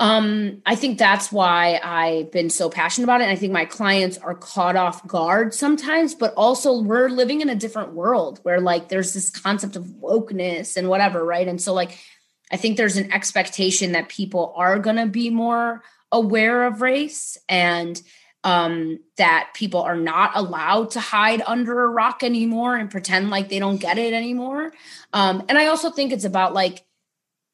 um, 0.00 0.62
I 0.64 0.76
think 0.76 0.98
that's 0.98 1.30
why 1.30 1.78
I've 1.84 2.32
been 2.32 2.48
so 2.48 2.70
passionate 2.70 3.04
about 3.04 3.20
it. 3.20 3.24
And 3.24 3.32
I 3.32 3.36
think 3.36 3.52
my 3.52 3.66
clients 3.66 4.16
are 4.16 4.34
caught 4.34 4.74
off 4.74 5.06
guard 5.06 5.52
sometimes, 5.52 6.14
but 6.14 6.32
also 6.38 6.80
we're 6.80 7.10
living 7.10 7.42
in 7.42 7.50
a 7.50 7.54
different 7.54 7.92
world 7.92 8.40
where 8.42 8.62
like 8.62 8.88
there's 8.88 9.12
this 9.12 9.28
concept 9.28 9.76
of 9.76 9.84
wokeness 9.84 10.78
and 10.78 10.88
whatever, 10.88 11.22
right? 11.22 11.46
And 11.46 11.60
so 11.60 11.74
like 11.74 11.98
I 12.50 12.56
think 12.56 12.78
there's 12.78 12.96
an 12.96 13.12
expectation 13.12 13.92
that 13.92 14.08
people 14.08 14.54
are 14.56 14.78
gonna 14.78 15.06
be 15.06 15.28
more 15.28 15.82
aware 16.10 16.64
of 16.64 16.80
race 16.80 17.36
and 17.46 18.00
um, 18.42 19.00
that 19.18 19.50
people 19.52 19.82
are 19.82 19.98
not 19.98 20.32
allowed 20.34 20.92
to 20.92 21.00
hide 21.00 21.42
under 21.46 21.84
a 21.84 21.88
rock 21.88 22.22
anymore 22.22 22.74
and 22.74 22.90
pretend 22.90 23.28
like 23.28 23.50
they 23.50 23.58
don't 23.58 23.76
get 23.76 23.98
it 23.98 24.14
anymore. 24.14 24.72
Um, 25.12 25.44
and 25.50 25.58
I 25.58 25.66
also 25.66 25.90
think 25.90 26.10
it's 26.10 26.24
about 26.24 26.54
like 26.54 26.82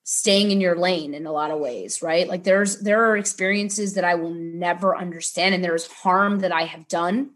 staying 0.08 0.52
in 0.52 0.60
your 0.60 0.76
lane 0.76 1.14
in 1.14 1.26
a 1.26 1.32
lot 1.32 1.50
of 1.50 1.58
ways 1.58 2.00
right? 2.00 2.28
Like 2.28 2.44
there's 2.44 2.80
there 2.80 3.06
are 3.06 3.16
experiences 3.16 3.94
that 3.94 4.04
i 4.04 4.14
will 4.14 4.34
never 4.34 4.96
understand 4.96 5.54
and 5.54 5.64
there's 5.64 5.86
harm 5.86 6.40
that 6.40 6.52
i 6.52 6.62
have 6.62 6.86
done 6.88 7.30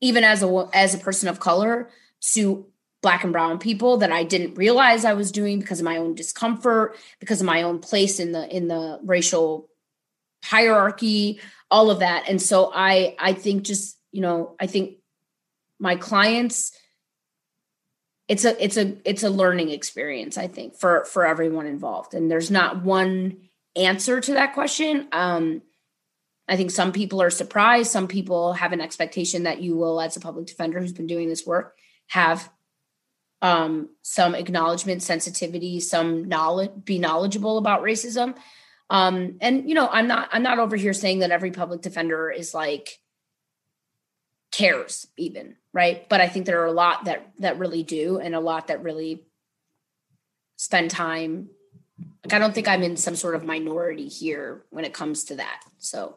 even 0.00 0.24
as 0.24 0.42
a 0.42 0.68
as 0.72 0.94
a 0.94 0.98
person 0.98 1.28
of 1.28 1.40
color 1.40 1.90
to 2.32 2.66
black 3.00 3.22
and 3.22 3.32
brown 3.32 3.58
people 3.58 3.98
that 3.98 4.10
i 4.10 4.24
didn't 4.24 4.54
realize 4.54 5.04
i 5.04 5.12
was 5.12 5.30
doing 5.30 5.60
because 5.60 5.78
of 5.78 5.84
my 5.84 5.96
own 5.96 6.14
discomfort 6.14 6.96
because 7.20 7.40
of 7.40 7.46
my 7.46 7.62
own 7.62 7.78
place 7.78 8.18
in 8.18 8.32
the 8.32 8.54
in 8.54 8.66
the 8.66 8.98
racial 9.04 9.68
hierarchy 10.42 11.40
all 11.70 11.90
of 11.90 12.00
that. 12.00 12.28
And 12.28 12.40
so 12.40 12.70
i 12.74 13.14
i 13.18 13.32
think 13.32 13.62
just 13.62 13.98
you 14.12 14.20
know 14.20 14.56
i 14.58 14.66
think 14.66 14.98
my 15.78 15.96
clients 15.96 16.72
it's 18.28 18.44
a 18.44 18.62
it's 18.62 18.76
a 18.76 18.96
it's 19.04 19.22
a 19.22 19.30
learning 19.30 19.70
experience 19.70 20.36
i 20.36 20.46
think 20.46 20.76
for 20.76 21.04
for 21.06 21.26
everyone 21.26 21.66
involved. 21.66 22.14
And 22.14 22.30
there's 22.30 22.50
not 22.50 22.84
one 22.84 23.38
answer 23.74 24.20
to 24.20 24.32
that 24.34 24.54
question. 24.54 25.08
Um 25.12 25.62
i 26.46 26.56
think 26.56 26.70
some 26.70 26.92
people 26.92 27.22
are 27.22 27.30
surprised. 27.30 27.90
Some 27.90 28.06
people 28.06 28.52
have 28.52 28.72
an 28.72 28.80
expectation 28.80 29.44
that 29.44 29.62
you 29.62 29.76
will 29.76 30.00
as 30.00 30.16
a 30.16 30.20
public 30.20 30.46
defender 30.46 30.78
who's 30.78 30.92
been 30.92 31.06
doing 31.06 31.28
this 31.28 31.46
work 31.46 31.76
have 32.08 32.50
um 33.40 33.88
some 34.02 34.34
acknowledgement 34.34 35.02
sensitivity 35.02 35.80
some 35.80 36.28
knowledge 36.28 36.72
be 36.84 36.98
knowledgeable 36.98 37.56
about 37.56 37.82
racism. 37.82 38.36
Um 38.90 39.38
and 39.40 39.68
you 39.68 39.74
know 39.74 39.88
i'm 39.90 40.06
not 40.06 40.28
i'm 40.32 40.42
not 40.42 40.58
over 40.58 40.76
here 40.76 40.92
saying 40.92 41.20
that 41.20 41.30
every 41.30 41.50
public 41.50 41.80
defender 41.80 42.30
is 42.30 42.52
like 42.52 43.00
cares 44.50 45.06
even 45.16 45.56
right? 45.72 46.08
But 46.08 46.20
i 46.20 46.28
think 46.28 46.46
there 46.46 46.60
are 46.62 46.66
a 46.66 46.72
lot 46.72 47.04
that 47.04 47.30
that 47.38 47.58
really 47.58 47.82
do 47.82 48.18
and 48.18 48.34
a 48.34 48.40
lot 48.40 48.68
that 48.68 48.82
really 48.82 49.24
spend 50.56 50.90
time 50.90 51.50
like 52.24 52.32
i 52.32 52.38
don't 52.38 52.54
think 52.54 52.66
i'm 52.66 52.82
in 52.82 52.96
some 52.96 53.14
sort 53.14 53.34
of 53.36 53.44
minority 53.44 54.08
here 54.08 54.64
when 54.70 54.84
it 54.84 54.92
comes 54.92 55.24
to 55.24 55.36
that 55.36 55.62
so. 55.78 56.16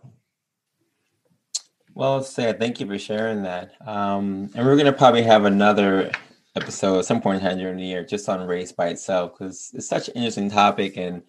Well 1.93 2.23
say 2.23 2.53
thank 2.53 2.79
you 2.79 2.87
for 2.87 2.97
sharing 2.97 3.43
that. 3.43 3.73
Um 3.85 4.49
and 4.55 4.65
we're 4.65 4.77
going 4.77 4.85
to 4.85 4.93
probably 4.93 5.23
have 5.23 5.45
another 5.45 6.11
episode 6.55 6.99
at 6.99 7.05
some 7.05 7.21
point 7.21 7.43
in 7.43 7.57
during 7.57 7.77
the 7.77 7.83
year 7.83 8.03
just 8.03 8.29
on 8.29 8.47
race 8.47 8.71
by 8.71 8.87
itself 8.87 9.33
because 9.33 9.71
it's 9.73 9.87
such 9.87 10.07
an 10.07 10.15
interesting 10.15 10.49
topic 10.49 10.97
and 10.97 11.23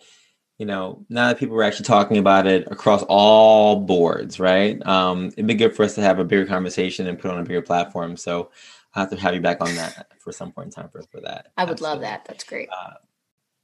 you 0.59 0.67
know, 0.67 1.05
now 1.09 1.29
that 1.29 1.39
people 1.39 1.57
are 1.57 1.63
actually 1.63 1.87
talking 1.87 2.19
about 2.19 2.47
it 2.47 2.69
across 2.71 3.03
all 3.09 3.81
boards, 3.81 4.39
right? 4.39 4.85
Um, 4.87 5.29
it'd 5.29 5.47
be 5.47 5.55
good 5.55 5.75
for 5.75 5.85
us 5.85 5.95
to 5.97 6.03
have 6.03 6.19
a 6.19 6.25
bigger 6.25 6.47
conversation 6.47 7.07
and 7.07 7.19
put 7.19 7.31
on 7.31 7.39
a 7.39 7.43
bigger 7.43 7.63
platform. 7.63 8.17
So 8.17 8.51
I'll 8.95 9.05
have 9.05 9.11
to 9.11 9.17
have 9.17 9.35
you 9.35 9.41
back 9.41 9.61
on 9.61 9.75
that 9.75 10.13
for 10.21 10.33
some 10.33 10.53
point 10.53 10.67
in 10.67 10.73
time 10.73 10.89
for, 10.91 11.03
for 11.11 11.21
that. 11.23 11.53
I 11.57 11.65
would 11.65 11.73
Absolutely. 11.73 11.95
love 11.95 12.01
that. 12.03 12.25
That's 12.27 12.45
great. 12.45 12.69
Uh, 12.71 12.95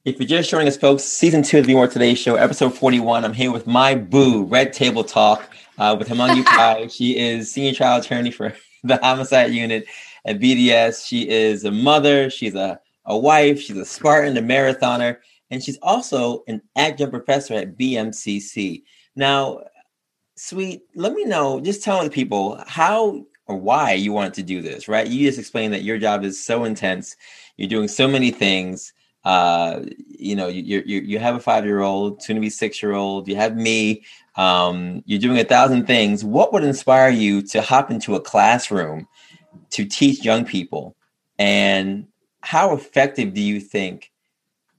if 0.05 0.19
you're 0.19 0.27
just 0.27 0.51
joining 0.51 0.69
us, 0.69 0.77
folks, 0.77 1.05
season 1.05 1.43
two 1.43 1.59
of 1.59 1.67
the 1.67 1.75
More 1.75 1.87
Today 1.87 2.15
show, 2.15 2.37
episode 2.37 2.75
41. 2.75 3.25
I'm 3.25 3.35
here 3.35 3.53
with 3.53 3.67
my 3.67 3.95
boo, 3.95 4.45
Red 4.45 4.73
Table 4.73 5.05
Talk, 5.05 5.53
uh, 5.77 5.95
with 5.99 6.09
Hemangni 6.09 6.45
Pai. 6.47 6.89
She 6.89 7.19
is 7.19 7.53
senior 7.53 7.75
trial 7.75 8.01
attorney 8.01 8.31
for 8.31 8.55
the 8.85 8.97
homicide 8.97 9.53
unit 9.53 9.87
at 10.25 10.39
BDS. 10.39 11.07
She 11.07 11.29
is 11.29 11.65
a 11.65 11.71
mother. 11.71 12.31
She's 12.31 12.55
a, 12.55 12.81
a 13.05 13.19
wife. 13.19 13.61
She's 13.61 13.77
a 13.77 13.85
Spartan, 13.85 14.37
a 14.37 14.43
marathoner 14.43 15.19
and 15.51 15.63
she's 15.63 15.79
also 15.83 16.45
an 16.47 16.63
adjunct 16.77 17.13
professor 17.13 17.55
at 17.55 17.77
BMCC. 17.77 18.83
Now, 19.17 19.63
sweet, 20.37 20.83
let 20.95 21.13
me 21.13 21.25
know, 21.25 21.61
just 21.61 21.83
tell 21.83 22.03
the 22.03 22.11
people 22.11 22.63
how 22.67 23.25
or 23.47 23.57
why 23.57 23.93
you 23.93 24.13
want 24.13 24.35
to 24.35 24.43
do 24.43 24.61
this, 24.61 24.89
right? 24.89 25.07
You 25.07 25.27
just 25.27 25.39
explained 25.39 25.73
that 25.73 25.83
your 25.83 25.99
job 25.99 26.23
is 26.23 26.43
so 26.43 26.65
intense, 26.65 27.17
you're 27.57 27.69
doing 27.69 27.89
so 27.89 28.07
many 28.07 28.31
things. 28.31 28.93
Uh, 29.25 29.81
you 30.07 30.37
know, 30.37 30.47
you, 30.49 30.83
you 30.87 31.01
you 31.01 31.19
have 31.19 31.35
a 31.35 31.41
five 31.41 31.65
year 31.65 31.81
old, 31.81 32.23
soon 32.23 32.37
to 32.37 32.41
be 32.41 32.49
six 32.49 32.83
year 32.83 32.93
old. 32.93 33.27
You 33.27 33.37
have 33.37 33.57
me. 33.57 34.05
Um, 34.37 35.03
you're 35.07 35.19
doing 35.19 35.39
a 35.39 35.45
thousand 35.45 35.87
things. 35.87 36.25
What 36.25 36.53
would 36.53 36.63
inspire 36.63 37.11
you 37.11 37.43
to 37.43 37.61
hop 37.61 37.91
into 37.91 38.15
a 38.15 38.21
classroom 38.21 39.09
to 39.71 39.85
teach 39.85 40.25
young 40.25 40.45
people? 40.45 40.97
And 41.39 42.07
how 42.43 42.75
effective 42.75 43.35
do 43.35 43.41
you 43.41 43.61
think 43.61 44.13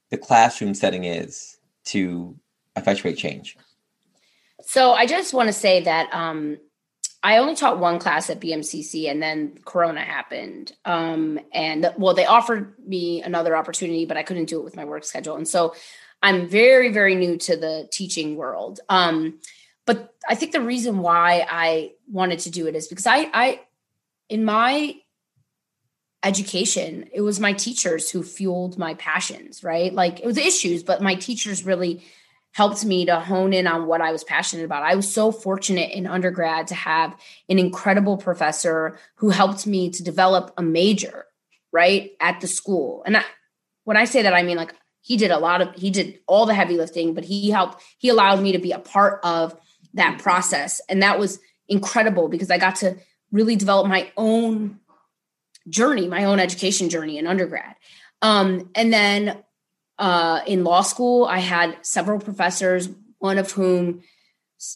the 0.09 0.17
classroom 0.17 0.73
setting 0.73 1.03
is 1.03 1.57
to 1.85 2.35
effectuate 2.75 3.17
change? 3.17 3.57
So 4.61 4.91
I 4.91 5.05
just 5.05 5.33
want 5.33 5.47
to 5.47 5.53
say 5.53 5.81
that 5.81 6.13
um, 6.13 6.57
I 7.23 7.37
only 7.37 7.55
taught 7.55 7.79
one 7.79 7.99
class 7.99 8.29
at 8.29 8.39
BMCC, 8.39 9.09
and 9.09 9.21
then 9.21 9.57
Corona 9.65 10.01
happened. 10.01 10.73
Um, 10.85 11.39
and 11.53 11.93
well, 11.97 12.13
they 12.13 12.25
offered 12.25 12.75
me 12.85 13.21
another 13.21 13.55
opportunity, 13.55 14.05
but 14.05 14.17
I 14.17 14.23
couldn't 14.23 14.45
do 14.45 14.59
it 14.59 14.63
with 14.63 14.75
my 14.75 14.85
work 14.85 15.03
schedule. 15.03 15.35
And 15.35 15.47
so 15.47 15.75
I'm 16.21 16.47
very, 16.47 16.91
very 16.91 17.15
new 17.15 17.37
to 17.37 17.57
the 17.57 17.87
teaching 17.91 18.35
world. 18.35 18.79
Um, 18.89 19.39
but 19.85 20.13
I 20.27 20.35
think 20.35 20.51
the 20.51 20.61
reason 20.61 20.99
why 20.99 21.45
I 21.49 21.93
wanted 22.07 22.39
to 22.39 22.51
do 22.51 22.67
it 22.67 22.75
is 22.75 22.87
because 22.87 23.07
I, 23.07 23.29
I, 23.33 23.61
in 24.29 24.45
my 24.45 24.95
education. 26.23 27.09
It 27.13 27.21
was 27.21 27.39
my 27.39 27.53
teachers 27.53 28.09
who 28.11 28.23
fueled 28.23 28.77
my 28.77 28.93
passions 28.95 29.63
right? 29.63 29.93
Like 29.93 30.19
it 30.19 30.25
was 30.25 30.37
issues 30.37 30.83
but 30.83 31.01
my 31.01 31.15
teachers 31.15 31.65
really 31.65 32.03
helped 32.51 32.83
me 32.83 33.05
to 33.05 33.19
hone 33.19 33.53
in 33.53 33.67
on 33.67 33.85
what 33.85 34.01
i 34.01 34.11
was 34.11 34.23
passionate 34.23 34.65
about. 34.65 34.83
I 34.83 34.95
was 34.95 35.11
so 35.11 35.31
fortunate 35.31 35.91
in 35.91 36.07
undergrad 36.07 36.67
to 36.67 36.75
have 36.75 37.15
an 37.47 37.59
incredible 37.59 38.17
professor 38.17 38.97
who 39.15 39.29
helped 39.29 39.67
me 39.67 39.89
to 39.91 40.03
develop 40.03 40.53
a 40.57 40.63
major 40.63 41.25
right 41.71 42.11
at 42.19 42.41
the 42.41 42.47
school. 42.47 43.03
And 43.05 43.17
I, 43.17 43.23
when 43.83 43.97
i 43.97 44.05
say 44.05 44.23
that 44.23 44.33
i 44.33 44.43
mean 44.43 44.57
like 44.57 44.73
he 45.01 45.17
did 45.17 45.31
a 45.31 45.39
lot 45.39 45.61
of 45.61 45.73
he 45.75 45.89
did 45.89 46.19
all 46.27 46.45
the 46.45 46.53
heavy 46.53 46.77
lifting 46.77 47.13
but 47.13 47.23
he 47.23 47.49
helped 47.49 47.81
he 47.97 48.09
allowed 48.09 48.41
me 48.41 48.51
to 48.51 48.59
be 48.59 48.71
a 48.71 48.79
part 48.79 49.19
of 49.23 49.55
that 49.93 50.19
process. 50.19 50.81
And 50.89 51.01
that 51.01 51.19
was 51.19 51.39
incredible 51.67 52.27
because 52.29 52.51
i 52.51 52.57
got 52.57 52.75
to 52.77 52.97
really 53.31 53.55
develop 53.55 53.87
my 53.87 54.11
own 54.17 54.79
journey, 55.67 56.07
my 56.07 56.25
own 56.25 56.39
education 56.39 56.89
journey 56.89 57.17
in 57.17 57.27
undergrad. 57.27 57.75
Um, 58.21 58.69
and 58.75 58.91
then 58.93 59.43
uh, 59.97 60.41
in 60.47 60.63
law 60.63 60.81
school, 60.81 61.25
I 61.25 61.39
had 61.39 61.77
several 61.81 62.19
professors, 62.19 62.89
one 63.19 63.37
of 63.37 63.51
whom, 63.51 64.01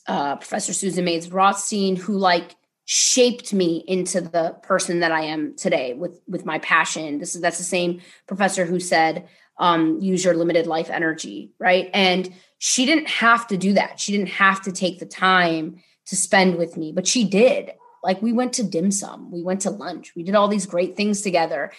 uh, 0.07 0.35
Professor 0.37 0.73
Susan 0.73 1.05
Maze-Rothstein, 1.05 1.95
who 1.95 2.17
like 2.17 2.55
shaped 2.85 3.53
me 3.53 3.83
into 3.87 4.21
the 4.21 4.57
person 4.61 4.99
that 4.99 5.11
I 5.11 5.21
am 5.21 5.55
today 5.55 5.93
with 5.93 6.19
with 6.27 6.45
my 6.45 6.59
passion. 6.59 7.19
This 7.19 7.35
is 7.35 7.41
that's 7.41 7.57
the 7.57 7.63
same 7.63 8.01
professor 8.27 8.65
who 8.65 8.79
said 8.79 9.27
um, 9.57 9.99
use 10.01 10.25
your 10.25 10.33
limited 10.33 10.67
life 10.67 10.89
energy, 10.89 11.51
right? 11.59 11.89
And 11.93 12.33
she 12.57 12.85
didn't 12.85 13.07
have 13.07 13.47
to 13.47 13.57
do 13.57 13.73
that. 13.73 13.99
She 13.99 14.11
didn't 14.11 14.29
have 14.29 14.61
to 14.63 14.71
take 14.71 14.99
the 14.99 15.05
time 15.05 15.81
to 16.07 16.15
spend 16.15 16.57
with 16.57 16.75
me, 16.75 16.91
but 16.91 17.07
she 17.07 17.23
did. 17.23 17.71
Like 18.03 18.21
we 18.21 18.33
went 18.33 18.53
to 18.53 18.63
dim 18.63 18.91
sum, 18.91 19.31
we 19.31 19.41
went 19.41 19.61
to 19.61 19.69
lunch, 19.69 20.13
we 20.15 20.23
did 20.23 20.35
all 20.35 20.47
these 20.47 20.65
great 20.65 20.95
things 20.95 21.21
together. 21.21 21.71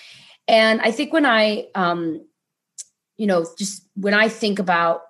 And 0.48 0.80
I 0.80 0.90
think 0.90 1.12
when 1.12 1.26
I, 1.26 1.68
um, 1.74 2.26
you 3.16 3.26
know, 3.26 3.46
just 3.56 3.86
when 3.94 4.14
I 4.14 4.28
think 4.28 4.58
about 4.58 5.02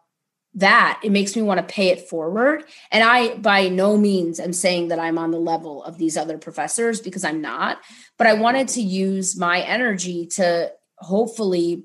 that, 0.54 1.00
it 1.02 1.10
makes 1.10 1.34
me 1.34 1.42
want 1.42 1.58
to 1.58 1.74
pay 1.74 1.88
it 1.88 2.08
forward. 2.08 2.64
And 2.92 3.02
I, 3.02 3.36
by 3.36 3.68
no 3.68 3.96
means, 3.96 4.38
am 4.38 4.52
saying 4.52 4.88
that 4.88 4.98
I'm 4.98 5.18
on 5.18 5.30
the 5.30 5.38
level 5.38 5.82
of 5.82 5.98
these 5.98 6.16
other 6.16 6.38
professors 6.38 7.00
because 7.00 7.24
I'm 7.24 7.40
not. 7.40 7.78
But 8.18 8.28
I 8.28 8.34
wanted 8.34 8.68
to 8.68 8.80
use 8.80 9.36
my 9.36 9.60
energy 9.60 10.26
to 10.26 10.72
hopefully 10.98 11.84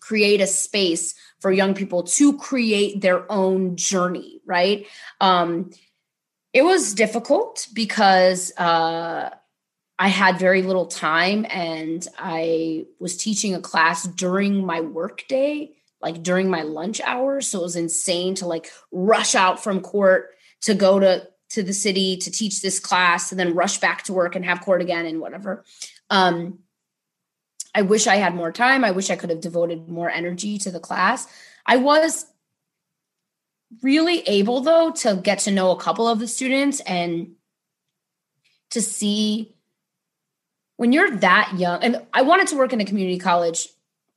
create 0.00 0.40
a 0.40 0.46
space 0.46 1.14
for 1.40 1.50
young 1.50 1.74
people 1.74 2.04
to 2.04 2.38
create 2.38 3.00
their 3.00 3.30
own 3.30 3.76
journey, 3.76 4.40
right? 4.46 4.86
Um, 5.20 5.70
it 6.52 6.62
was 6.62 6.94
difficult 6.94 7.68
because 7.72 8.52
uh, 8.56 9.30
I 9.98 10.08
had 10.08 10.38
very 10.38 10.62
little 10.62 10.86
time 10.86 11.46
and 11.48 12.06
I 12.18 12.86
was 12.98 13.16
teaching 13.16 13.54
a 13.54 13.60
class 13.60 14.04
during 14.04 14.64
my 14.64 14.80
work 14.80 15.26
day 15.28 15.74
like 16.00 16.22
during 16.22 16.50
my 16.50 16.62
lunch 16.62 17.00
hours. 17.00 17.48
So 17.48 17.60
it 17.60 17.62
was 17.62 17.76
insane 17.76 18.34
to 18.36 18.46
like 18.46 18.70
rush 18.92 19.34
out 19.34 19.62
from 19.62 19.80
court 19.80 20.30
to 20.62 20.74
go 20.74 20.98
to 20.98 21.28
to 21.50 21.62
the 21.62 21.72
city 21.72 22.18
to 22.18 22.30
teach 22.30 22.60
this 22.60 22.78
class 22.78 23.32
and 23.32 23.40
then 23.40 23.54
rush 23.54 23.78
back 23.78 24.02
to 24.04 24.12
work 24.12 24.36
and 24.36 24.44
have 24.44 24.60
court 24.60 24.82
again 24.82 25.06
and 25.06 25.18
whatever. 25.18 25.64
Um, 26.10 26.58
I 27.74 27.82
wish 27.82 28.06
I 28.06 28.16
had 28.16 28.34
more 28.34 28.52
time. 28.52 28.84
I 28.84 28.90
wish 28.90 29.08
I 29.08 29.16
could 29.16 29.30
have 29.30 29.40
devoted 29.40 29.88
more 29.88 30.10
energy 30.10 30.58
to 30.58 30.70
the 30.70 30.80
class. 30.80 31.26
I 31.64 31.78
was 31.78 32.26
really 33.82 34.20
able 34.20 34.60
though 34.60 34.92
to 34.92 35.16
get 35.16 35.40
to 35.40 35.50
know 35.50 35.70
a 35.70 35.76
couple 35.76 36.08
of 36.08 36.18
the 36.18 36.28
students 36.28 36.80
and 36.80 37.32
to 38.70 38.80
see 38.80 39.54
when 40.76 40.92
you're 40.92 41.10
that 41.18 41.52
young 41.58 41.82
and 41.82 42.06
I 42.12 42.22
wanted 42.22 42.48
to 42.48 42.56
work 42.56 42.72
in 42.72 42.80
a 42.80 42.84
community 42.84 43.18
college 43.18 43.68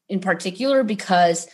in 0.08 0.20
particular 0.20 0.84
because 0.84 1.48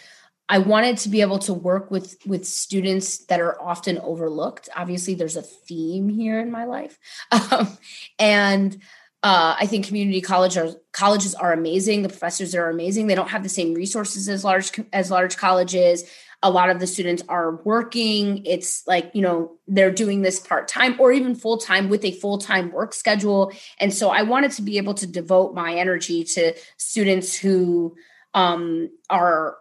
I 0.50 0.60
wanted 0.60 0.98
to 1.00 1.10
be 1.10 1.22
able 1.22 1.40
to 1.40 1.54
work 1.54 1.92
with 1.92 2.18
with 2.26 2.46
students 2.46 3.26
that 3.26 3.42
are 3.42 3.62
often 3.62 3.98
overlooked. 3.98 4.70
Obviously, 4.76 5.14
there's 5.14 5.36
a 5.36 5.42
theme 5.42 6.08
here 6.08 6.40
in 6.40 6.52
my 6.52 6.64
life, 6.64 6.98
um, 7.52 7.78
and 8.18 8.82
uh, 9.24 9.58
I 9.60 9.66
think 9.66 9.88
community 9.88 10.22
college 10.22 10.58
are, 10.58 10.70
colleges 10.94 11.36
are 11.36 11.52
amazing. 11.52 12.04
The 12.04 12.10
professors 12.10 12.56
are 12.56 12.70
amazing. 12.70 13.08
They 13.08 13.16
don't 13.16 13.30
have 13.30 13.44
the 13.44 13.50
same 13.50 13.74
resources 13.74 14.30
as 14.30 14.44
large 14.44 14.80
as 14.94 15.12
large 15.12 15.38
colleges. 15.38 16.10
A 16.44 16.50
lot 16.52 16.70
of 16.70 16.80
the 16.80 16.88
students 16.88 17.24
are 17.28 17.56
working. 17.64 18.46
It's 18.46 18.86
like 18.88 19.12
you 19.14 19.22
know 19.22 19.58
they're 19.68 19.92
doing 19.92 20.22
this 20.22 20.40
part 20.40 20.68
time 20.68 21.00
or 21.00 21.12
even 21.12 21.36
full 21.36 21.58
time 21.58 21.90
with 21.90 22.06
a 22.06 22.12
full 22.12 22.38
time 22.38 22.72
work 22.72 22.94
schedule. 22.94 23.52
And 23.80 23.94
so 23.94 24.10
I 24.10 24.24
wanted 24.24 24.52
to 24.52 24.62
be 24.62 24.78
able 24.78 24.94
to 24.96 25.08
devote 25.08 25.56
my 25.56 25.74
energy 25.74 26.24
to 26.24 26.54
students 26.78 27.36
who 27.36 27.96
um, 28.34 28.90
are 29.10 29.58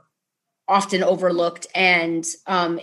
often 0.68 1.02
overlooked. 1.02 1.66
And 1.74 2.26
um, 2.46 2.80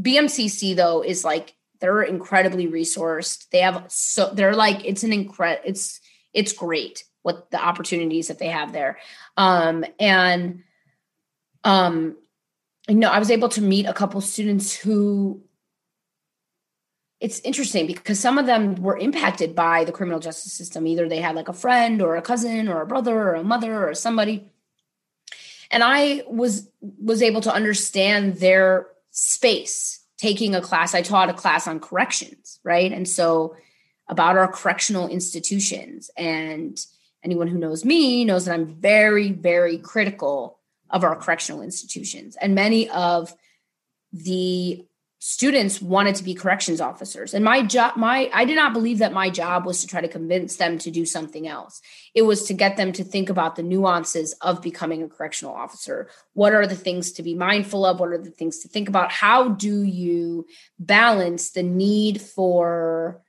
BMCC 0.00 0.74
though 0.74 1.02
is 1.02 1.24
like 1.24 1.54
they're 1.80 2.02
incredibly 2.02 2.66
resourced. 2.66 3.48
They 3.50 3.58
have 3.58 3.84
so 3.88 4.32
they're 4.32 4.54
like 4.54 4.84
it's 4.84 5.02
an 5.02 5.10
incre 5.10 5.58
it's 5.64 6.00
it's 6.32 6.52
great 6.52 7.04
what 7.22 7.50
the 7.50 7.62
opportunities 7.62 8.28
that 8.28 8.38
they 8.38 8.48
have 8.48 8.72
there. 8.72 8.98
Um, 9.36 9.84
and 9.98 10.62
um, 11.64 12.16
you 12.88 12.94
know, 12.96 13.10
I 13.10 13.18
was 13.18 13.30
able 13.30 13.48
to 13.50 13.62
meet 13.62 13.86
a 13.86 13.92
couple 13.92 14.20
students 14.20 14.74
who 14.74 15.42
it's 17.20 17.40
interesting 17.40 17.86
because 17.86 18.18
some 18.18 18.36
of 18.36 18.46
them 18.46 18.74
were 18.82 18.98
impacted 18.98 19.54
by 19.54 19.84
the 19.84 19.92
criminal 19.92 20.18
justice 20.18 20.52
system. 20.52 20.88
Either 20.88 21.08
they 21.08 21.20
had 21.20 21.36
like 21.36 21.48
a 21.48 21.52
friend 21.52 22.02
or 22.02 22.16
a 22.16 22.22
cousin 22.22 22.68
or 22.68 22.82
a 22.82 22.86
brother 22.86 23.16
or 23.16 23.34
a 23.34 23.44
mother 23.44 23.88
or 23.88 23.94
somebody. 23.94 24.50
And 25.70 25.82
i 25.84 26.22
was 26.26 26.68
was 26.80 27.22
able 27.22 27.40
to 27.42 27.54
understand 27.54 28.36
their 28.36 28.88
space 29.10 30.00
taking 30.18 30.54
a 30.54 30.60
class. 30.60 30.94
I 30.94 31.02
taught 31.02 31.30
a 31.30 31.34
class 31.34 31.66
on 31.66 31.80
corrections 31.80 32.58
right? 32.64 32.92
And 32.92 33.08
so 33.08 33.56
about 34.08 34.36
our 34.36 34.50
correctional 34.50 35.08
institutions. 35.08 36.10
And 36.16 36.78
anyone 37.24 37.46
who 37.48 37.58
knows 37.58 37.84
me 37.84 38.24
knows 38.24 38.44
that 38.44 38.54
i'm 38.54 38.66
very 38.66 39.32
very 39.32 39.78
critical 39.78 40.58
of 40.92 41.04
our 41.04 41.16
correctional 41.16 41.62
institutions. 41.62 42.36
And 42.40 42.54
many 42.54 42.88
of 42.90 43.34
the 44.12 44.86
students 45.24 45.80
wanted 45.80 46.16
to 46.16 46.24
be 46.24 46.34
corrections 46.34 46.80
officers. 46.80 47.32
And 47.32 47.44
my 47.44 47.62
job 47.62 47.96
my 47.96 48.28
i 48.34 48.44
did 48.44 48.56
not 48.56 48.72
believe 48.72 48.98
that 48.98 49.12
my 49.12 49.30
job 49.30 49.64
was 49.64 49.80
to 49.80 49.86
try 49.86 50.00
to 50.00 50.08
convince 50.08 50.56
them 50.56 50.78
to 50.78 50.90
do 50.90 51.06
something 51.06 51.46
else. 51.46 51.80
It 52.12 52.22
was 52.22 52.42
to 52.48 52.54
get 52.54 52.76
them 52.76 52.90
to 52.94 53.04
think 53.04 53.30
about 53.30 53.54
the 53.54 53.62
nuances 53.62 54.32
of 54.40 54.60
becoming 54.60 55.00
a 55.00 55.08
correctional 55.08 55.54
officer. 55.54 56.08
What 56.32 56.54
are 56.54 56.66
the 56.66 56.74
things 56.74 57.12
to 57.12 57.22
be 57.22 57.36
mindful 57.36 57.86
of? 57.86 58.00
What 58.00 58.08
are 58.08 58.18
the 58.18 58.32
things 58.32 58.58
to 58.60 58.68
think 58.68 58.88
about? 58.88 59.12
How 59.12 59.50
do 59.50 59.84
you 59.84 60.44
balance 60.80 61.52
the 61.52 61.62
need 61.62 62.20
for 62.20 63.22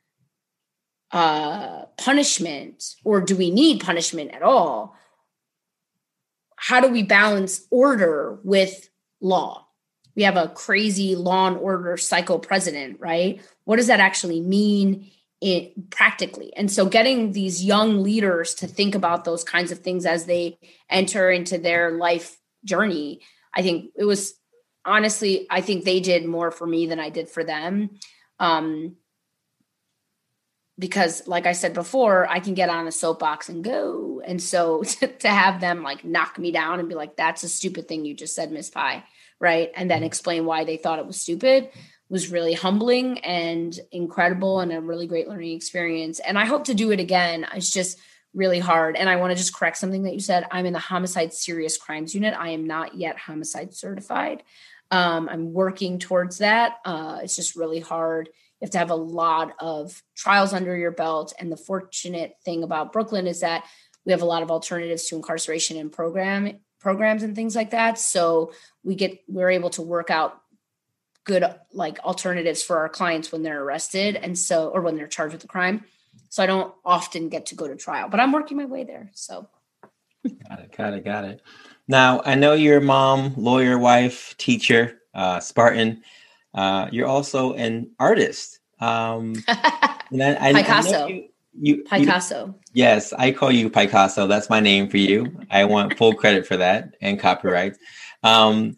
uh, 1.12 1.84
punishment? 2.00 2.96
Or 3.04 3.22
do 3.22 3.36
we 3.36 3.52
need 3.52 3.86
punishment 3.86 4.32
at 4.32 4.42
all 4.42 4.96
how 6.68 6.80
do 6.80 6.88
we 6.88 7.04
balance 7.04 7.68
order 7.72 8.40
with 8.44 8.90
law 9.22 9.64
we 10.16 10.24
have 10.24 10.38
a 10.38 10.50
crazy 10.50 11.16
law 11.16 11.48
and 11.48 11.58
order 11.58 11.98
psycho 11.98 12.38
president, 12.38 13.00
right? 13.00 13.42
What 13.66 13.78
does 13.78 13.88
that 13.88 14.00
actually 14.00 14.42
mean 14.42 15.12
in, 15.42 15.72
practically? 15.90 16.54
And 16.56 16.72
so 16.72 16.86
getting 16.86 17.32
these 17.32 17.64
young 17.64 18.04
leaders 18.04 18.54
to 18.56 18.68
think 18.68 18.96
about 18.96 19.26
those 19.26 19.44
kinds 19.44 19.72
of 19.72 19.80
things 19.80 20.06
as 20.06 20.26
they 20.26 20.60
enter 20.90 21.32
into 21.32 21.58
their 21.58 21.92
life 21.92 22.38
journey, 22.64 23.22
I 23.54 23.62
think 23.62 23.92
it 23.96 24.06
was 24.06 24.36
honestly, 24.86 25.48
I 25.50 25.62
think 25.62 25.84
they 25.84 26.00
did 26.00 26.26
more 26.26 26.52
for 26.52 26.68
me 26.68 26.86
than 26.86 27.00
I 27.00 27.10
did 27.10 27.30
for 27.30 27.44
them. 27.44 27.92
Um, 28.40 28.98
because 30.80 31.28
like 31.28 31.46
i 31.46 31.52
said 31.52 31.74
before 31.74 32.28
i 32.30 32.40
can 32.40 32.54
get 32.54 32.70
on 32.70 32.88
a 32.88 32.92
soapbox 32.92 33.50
and 33.50 33.64
go. 33.64 34.22
And 34.26 34.42
so 34.42 34.84
to, 34.84 35.08
to, 35.08 35.30
have 35.30 35.62
them 35.62 35.84
like 35.84 36.04
knock 36.04 36.40
me 36.40 36.52
down 36.52 36.80
and 36.80 36.90
be 36.90 36.96
like 36.96 37.16
that's 37.16 37.44
a 37.44 37.50
stupid 37.50 37.88
thing 37.88 38.06
you 38.06 38.14
just 38.14 38.36
said 38.36 38.52
miss 38.52 38.70
Pai 38.70 39.04
right? 39.44 39.72
And 39.76 39.92
then 39.92 40.00
mm-hmm. 40.00 40.06
explain 40.06 40.46
why 40.46 40.64
they 40.64 40.78
thought 40.78 41.00
it 41.00 41.06
was 41.06 41.20
stupid 41.20 41.70
was 42.10 42.32
really 42.32 42.54
humbling 42.54 43.20
and 43.20 43.78
incredible 43.92 44.60
and 44.62 44.72
a 44.72 44.80
really 44.80 45.06
great 45.06 45.28
learning 45.28 45.56
experience. 45.56 46.20
And 46.20 46.40
i 46.40 46.46
hope 46.46 46.66
to 46.66 46.74
do 46.74 46.92
it 46.92 47.00
again. 47.00 47.46
It's 47.54 47.72
just 47.72 48.00
really 48.34 48.60
hard. 48.60 48.96
And 48.96 49.10
i 49.10 49.18
want 49.18 49.32
to 49.32 49.38
just 49.38 49.54
correct 49.54 49.78
something 49.78 50.04
that 50.04 50.14
you 50.14 50.22
said. 50.22 50.48
I'm 50.50 50.66
in 50.66 50.74
the 50.74 50.80
homicide 50.80 51.34
serious 51.34 51.78
crimes 51.78 52.16
unit. 52.16 52.34
I 52.38 52.50
am 52.50 52.66
not 52.66 52.96
yet 52.96 53.18
homicide 53.18 53.74
certified. 53.74 54.44
Um, 54.92 55.28
i'm 55.28 55.54
working 55.54 56.00
towards 56.00 56.38
that. 56.38 56.78
Uh, 56.86 57.20
it's 57.24 57.36
just 57.36 57.56
really 57.56 57.80
hard 57.80 58.30
have 58.64 58.72
to 58.72 58.78
have 58.78 58.92
a 58.92 58.96
lot 58.96 59.54
of 59.60 60.02
trials 60.16 60.54
under 60.54 60.76
your 60.76 60.92
belt 60.92 61.34
and 61.40 61.52
the 61.52 61.58
fortunate 61.58 62.36
thing 62.44 62.64
about 62.64 62.94
brooklyn 62.94 63.28
is 63.28 63.42
that 63.42 63.66
we 64.06 64.12
have 64.12 64.22
a 64.22 64.26
lot 64.26 64.44
of 64.44 64.52
alternatives 64.52 65.08
to 65.08 65.16
incarceration 65.16 65.78
and 65.78 65.92
program 65.92 66.60
programs 66.84 67.24
and 67.24 67.36
things 67.36 67.56
like 67.56 67.72
that. 67.72 67.98
So 67.98 68.52
we 68.84 68.94
get 68.94 69.24
we're 69.28 69.50
able 69.50 69.72
to 69.72 69.82
work 69.82 70.12
out 70.12 70.40
good 71.24 71.44
like 71.72 71.98
alternatives 72.00 72.62
for 72.62 72.78
our 72.78 72.90
clients 72.90 73.32
when 73.32 73.42
they're 73.42 73.64
arrested 73.64 74.18
and 74.18 74.38
so 74.38 74.68
or 74.68 74.82
when 74.82 74.98
they're 74.98 75.08
charged 75.08 75.34
with 75.34 75.44
a 75.46 75.48
crime. 75.48 75.86
So 76.30 76.44
I 76.44 76.46
don't 76.46 76.74
often 76.84 77.30
get 77.30 77.48
to 77.48 77.56
go 77.56 77.68
to 77.68 77.76
trial, 77.76 78.10
but 78.10 78.20
I'm 78.20 78.32
working 78.32 78.58
my 78.58 78.66
way 78.66 78.84
there. 78.84 79.10
So 79.14 79.48
got 80.50 80.60
it, 80.60 80.76
got 80.76 80.94
it, 80.94 81.06
got 81.06 81.24
it. 81.24 81.42
Now 81.88 82.22
I 82.26 82.36
know 82.36 82.54
you're 82.54 82.82
mom, 82.82 83.34
lawyer, 83.38 83.80
wife, 83.80 84.36
teacher, 84.38 85.00
uh, 85.14 85.40
Spartan. 85.40 86.04
Uh, 86.54 86.88
you're 86.92 87.08
also 87.08 87.54
an 87.54 87.90
artist. 88.00 88.60
Um, 88.80 89.36
and 89.48 90.24
I, 90.24 90.50
I, 90.50 90.54
Picasso. 90.54 91.06
I 91.06 91.08
you, 91.08 91.30
you 91.60 91.84
Picasso. 91.84 92.48
You, 92.48 92.56
yes, 92.74 93.14
I 93.14 93.32
call 93.32 93.52
you 93.52 93.70
Picasso. 93.70 94.28
That's 94.28 94.50
my 94.50 94.60
name 94.60 94.90
for 94.90 94.98
you. 94.98 95.36
I 95.50 95.66
want 95.66 95.98
full 95.98 96.14
credit 96.22 96.46
for 96.46 96.58
that 96.58 96.96
and 97.02 97.20
copyright. 97.20 97.78
Um, 98.24 98.78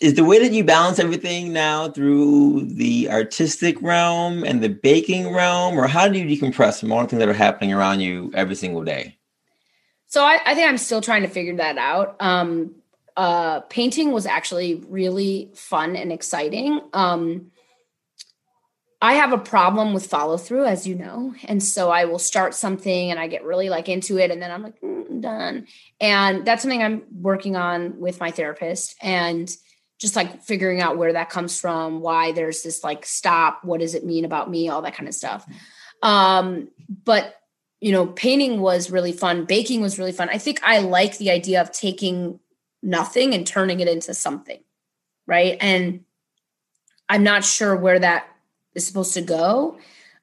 is 0.00 0.14
the 0.14 0.24
way 0.24 0.38
that 0.38 0.52
you 0.52 0.62
balance 0.62 0.98
everything 0.98 1.52
now 1.52 1.88
through 1.88 2.66
the 2.66 3.08
artistic 3.10 3.80
realm 3.80 4.44
and 4.44 4.62
the 4.62 4.68
baking 4.68 5.32
realm, 5.32 5.78
or 5.78 5.86
how 5.86 6.06
do 6.06 6.18
you 6.18 6.24
decompress 6.24 6.80
from 6.80 6.92
all 6.92 7.02
the 7.02 7.08
things 7.08 7.20
that 7.20 7.28
are 7.28 7.34
happening 7.34 7.72
around 7.72 8.00
you 8.00 8.30
every 8.34 8.54
single 8.54 8.84
day? 8.84 9.16
So 10.06 10.22
I, 10.22 10.38
I 10.44 10.54
think 10.54 10.68
I'm 10.68 10.78
still 10.78 11.00
trying 11.00 11.22
to 11.22 11.28
figure 11.28 11.56
that 11.56 11.78
out. 11.78 12.16
Um, 12.20 12.74
uh, 13.16 13.60
painting 13.60 14.12
was 14.12 14.26
actually 14.26 14.84
really 14.88 15.50
fun 15.54 15.96
and 15.96 16.12
exciting. 16.12 16.80
Um, 16.92 17.50
I 19.00 19.14
have 19.14 19.32
a 19.32 19.38
problem 19.38 19.94
with 19.94 20.06
follow 20.06 20.36
through, 20.36 20.64
as 20.64 20.86
you 20.86 20.94
know. 20.94 21.34
And 21.44 21.62
so 21.62 21.90
I 21.90 22.06
will 22.06 22.18
start 22.18 22.54
something 22.54 23.10
and 23.10 23.20
I 23.20 23.26
get 23.26 23.44
really 23.44 23.68
like 23.68 23.88
into 23.88 24.18
it. 24.18 24.30
And 24.30 24.40
then 24.40 24.50
I'm 24.50 24.62
like, 24.62 24.80
mm, 24.80 24.96
gotten 25.20 25.20
done. 25.20 25.66
And 26.00 26.44
that's 26.44 26.62
something 26.62 26.82
I'm 26.82 27.02
working 27.12 27.56
on 27.56 27.98
with 27.98 28.20
my 28.20 28.30
therapist 28.30 28.96
and 29.00 29.54
just 29.98 30.16
like 30.16 30.42
figuring 30.42 30.80
out 30.80 30.98
where 30.98 31.14
that 31.14 31.30
comes 31.30 31.58
from, 31.58 32.00
why 32.00 32.32
there's 32.32 32.62
this 32.62 32.84
like 32.84 33.06
stop, 33.06 33.64
what 33.64 33.80
does 33.80 33.94
it 33.94 34.04
mean 34.04 34.24
about 34.24 34.50
me, 34.50 34.68
all 34.68 34.82
that 34.82 34.94
kind 34.94 35.08
of 35.08 35.14
stuff. 35.14 35.46
Um, 36.02 36.68
but 37.04 37.34
you 37.80 37.92
know, 37.92 38.06
painting 38.06 38.60
was 38.60 38.90
really 38.90 39.12
fun, 39.12 39.44
baking 39.44 39.80
was 39.80 39.98
really 39.98 40.12
fun. 40.12 40.28
I 40.30 40.38
think 40.38 40.60
I 40.62 40.78
like 40.80 41.18
the 41.18 41.30
idea 41.30 41.60
of 41.60 41.72
taking 41.72 42.40
nothing 42.86 43.34
and 43.34 43.46
turning 43.46 43.80
it 43.80 43.88
into 43.88 44.14
something, 44.14 44.60
right? 45.26 45.58
And 45.60 46.04
I'm 47.08 47.24
not 47.24 47.44
sure 47.44 47.76
where 47.76 47.98
that 47.98 48.28
is 48.74 48.86
supposed 48.86 49.14
to 49.14 49.22
go. 49.22 49.78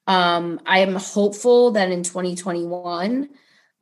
Um, 0.06 0.60
I 0.66 0.80
am 0.80 0.96
hopeful 0.96 1.72
that 1.72 1.90
in 1.90 2.02
2021, 2.02 3.28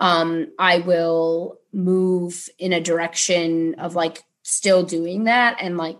um, 0.00 0.48
I 0.59 0.78
will 0.80 1.59
move 1.72 2.48
in 2.59 2.72
a 2.72 2.80
direction 2.80 3.76
of 3.76 3.94
like 3.94 4.22
still 4.42 4.82
doing 4.82 5.24
that 5.24 5.59
and 5.60 5.76
like 5.76 5.98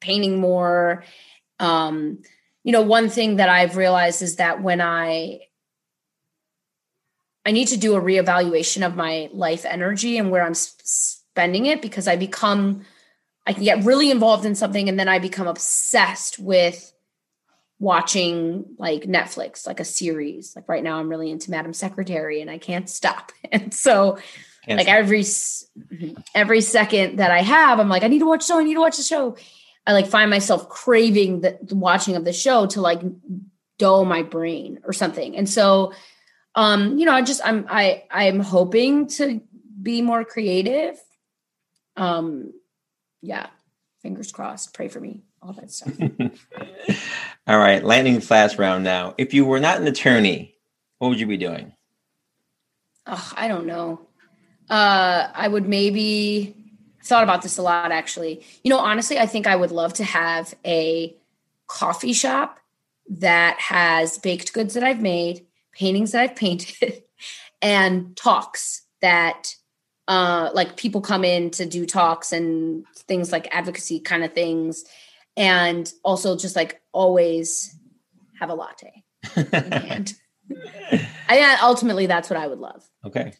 painting 0.00 0.40
more. 0.40 1.04
Um, 1.58 2.22
you 2.64 2.72
know, 2.72 2.82
one 2.82 3.08
thing 3.08 3.36
that 3.36 3.48
I've 3.48 3.76
realized 3.76 4.20
is 4.22 4.36
that 4.36 4.62
when 4.62 4.80
I 4.80 5.42
I 7.46 7.52
need 7.52 7.68
to 7.68 7.78
do 7.78 7.96
a 7.96 8.00
reevaluation 8.00 8.86
of 8.86 8.96
my 8.96 9.30
life 9.32 9.64
energy 9.64 10.18
and 10.18 10.30
where 10.30 10.42
I'm 10.42 10.54
spending 11.32 11.66
it 11.66 11.82
because 11.82 12.08
I 12.08 12.16
become 12.16 12.84
I 13.46 13.52
can 13.52 13.64
get 13.64 13.84
really 13.84 14.10
involved 14.10 14.44
in 14.44 14.54
something 14.54 14.88
and 14.88 14.98
then 14.98 15.08
I 15.08 15.18
become 15.18 15.46
obsessed 15.46 16.38
with 16.38 16.92
watching 17.80 18.66
like 18.78 19.04
Netflix, 19.04 19.66
like 19.66 19.80
a 19.80 19.84
series. 19.84 20.54
Like 20.54 20.68
right 20.68 20.84
now, 20.84 20.98
I'm 20.98 21.08
really 21.08 21.30
into 21.30 21.50
Madam 21.50 21.72
Secretary, 21.72 22.40
and 22.40 22.50
I 22.50 22.58
can't 22.58 22.88
stop. 22.88 23.32
And 23.52 23.74
so, 23.74 24.18
can't 24.64 24.78
like 24.78 24.86
stop. 24.86 24.96
every 24.96 25.24
every 26.34 26.60
second 26.60 27.16
that 27.16 27.32
I 27.32 27.40
have, 27.40 27.80
I'm 27.80 27.88
like, 27.88 28.04
I 28.04 28.08
need 28.08 28.20
to 28.20 28.26
watch 28.26 28.46
show. 28.46 28.60
I 28.60 28.64
need 28.64 28.74
to 28.74 28.80
watch 28.80 28.98
the 28.98 29.02
show. 29.02 29.36
I 29.86 29.92
like 29.92 30.06
find 30.06 30.30
myself 30.30 30.68
craving 30.68 31.40
the, 31.40 31.58
the 31.62 31.74
watching 31.74 32.14
of 32.14 32.24
the 32.24 32.32
show 32.32 32.66
to 32.66 32.80
like 32.80 33.00
dull 33.78 34.04
my 34.04 34.22
brain 34.22 34.78
or 34.84 34.92
something. 34.92 35.36
And 35.36 35.48
so, 35.48 35.94
um, 36.54 36.98
you 36.98 37.06
know, 37.06 37.12
I 37.12 37.22
just 37.22 37.40
I'm 37.42 37.66
I 37.68 38.04
I'm 38.10 38.38
hoping 38.38 39.08
to 39.08 39.40
be 39.82 40.02
more 40.02 40.24
creative. 40.24 41.00
Um, 42.00 42.52
yeah, 43.20 43.48
fingers 44.00 44.32
crossed. 44.32 44.74
Pray 44.74 44.88
for 44.88 45.00
me 45.00 45.22
all 45.42 45.52
that 45.52 45.70
stuff. 45.70 45.92
all 47.46 47.58
right, 47.58 47.84
lightning 47.84 48.20
flash 48.20 48.58
round 48.58 48.84
now. 48.84 49.14
If 49.18 49.34
you 49.34 49.44
were 49.44 49.60
not 49.60 49.80
an 49.80 49.86
attorney, 49.86 50.54
what 50.98 51.08
would 51.08 51.20
you 51.20 51.26
be 51.26 51.36
doing? 51.36 51.74
Oh, 53.06 53.32
I 53.36 53.48
don't 53.48 53.66
know. 53.66 54.00
Uh, 54.68 55.28
I 55.34 55.48
would 55.48 55.68
maybe 55.68 56.56
thought 57.02 57.22
about 57.22 57.42
this 57.42 57.58
a 57.58 57.62
lot 57.62 57.92
actually. 57.92 58.44
You 58.62 58.70
know, 58.70 58.78
honestly, 58.78 59.18
I 59.18 59.26
think 59.26 59.46
I 59.46 59.56
would 59.56 59.72
love 59.72 59.94
to 59.94 60.04
have 60.04 60.54
a 60.64 61.16
coffee 61.66 62.12
shop 62.12 62.60
that 63.08 63.58
has 63.58 64.18
baked 64.18 64.52
goods 64.52 64.74
that 64.74 64.84
I've 64.84 65.02
made, 65.02 65.46
paintings 65.72 66.12
that 66.12 66.22
I've 66.22 66.36
painted, 66.36 67.02
and 67.62 68.16
talks 68.16 68.82
that 69.02 69.54
uh, 70.10 70.50
like 70.54 70.76
people 70.76 71.00
come 71.00 71.24
in 71.24 71.50
to 71.50 71.64
do 71.64 71.86
talks 71.86 72.32
and 72.32 72.84
things 72.96 73.30
like 73.30 73.46
advocacy 73.54 74.00
kind 74.00 74.24
of 74.24 74.32
things 74.32 74.84
and 75.36 75.92
also 76.02 76.36
just 76.36 76.56
like 76.56 76.82
always 76.90 77.76
have 78.40 78.50
a 78.50 78.54
latte 78.54 79.04
and 79.36 80.14
I 81.28 81.58
ultimately 81.62 82.06
that's 82.06 82.28
what 82.28 82.36
I 82.40 82.48
would 82.48 82.58
love. 82.58 82.82
Okay. 83.04 83.32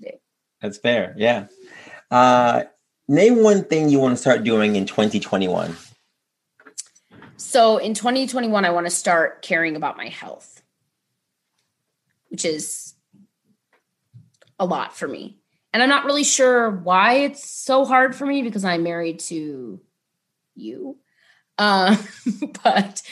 That's 0.63 0.79
fair. 0.79 1.13
Yeah. 1.17 1.49
Uh 2.09 2.63
name 3.09 3.43
one 3.43 3.65
thing 3.65 3.89
you 3.89 3.99
want 3.99 4.13
to 4.13 4.21
start 4.21 4.45
doing 4.45 4.77
in 4.77 4.87
2021. 4.87 5.77
So 7.37 7.79
in 7.79 7.95
2021 7.95 8.65
I 8.65 8.71
want 8.71 8.87
to 8.87 8.93
start 8.93 9.43
caring 9.43 9.75
about 9.75 9.97
my 9.97 10.07
health. 10.07 10.63
Which 12.29 12.45
is 12.45 12.95
a 14.61 14.65
lot 14.65 14.97
for 14.97 15.09
me. 15.09 15.40
And 15.73 15.83
I'm 15.83 15.89
not 15.89 16.05
really 16.05 16.25
sure 16.25 16.71
why 16.71 17.15
it's 17.15 17.49
so 17.49 17.85
hard 17.85 18.17
for 18.17 18.27
me 18.27 18.43
because 18.43 18.65
I'm 18.65 18.83
married 18.83 19.21
to 19.21 19.81
you. 20.55 20.99
Uh, 21.59 21.97
but 22.65 23.03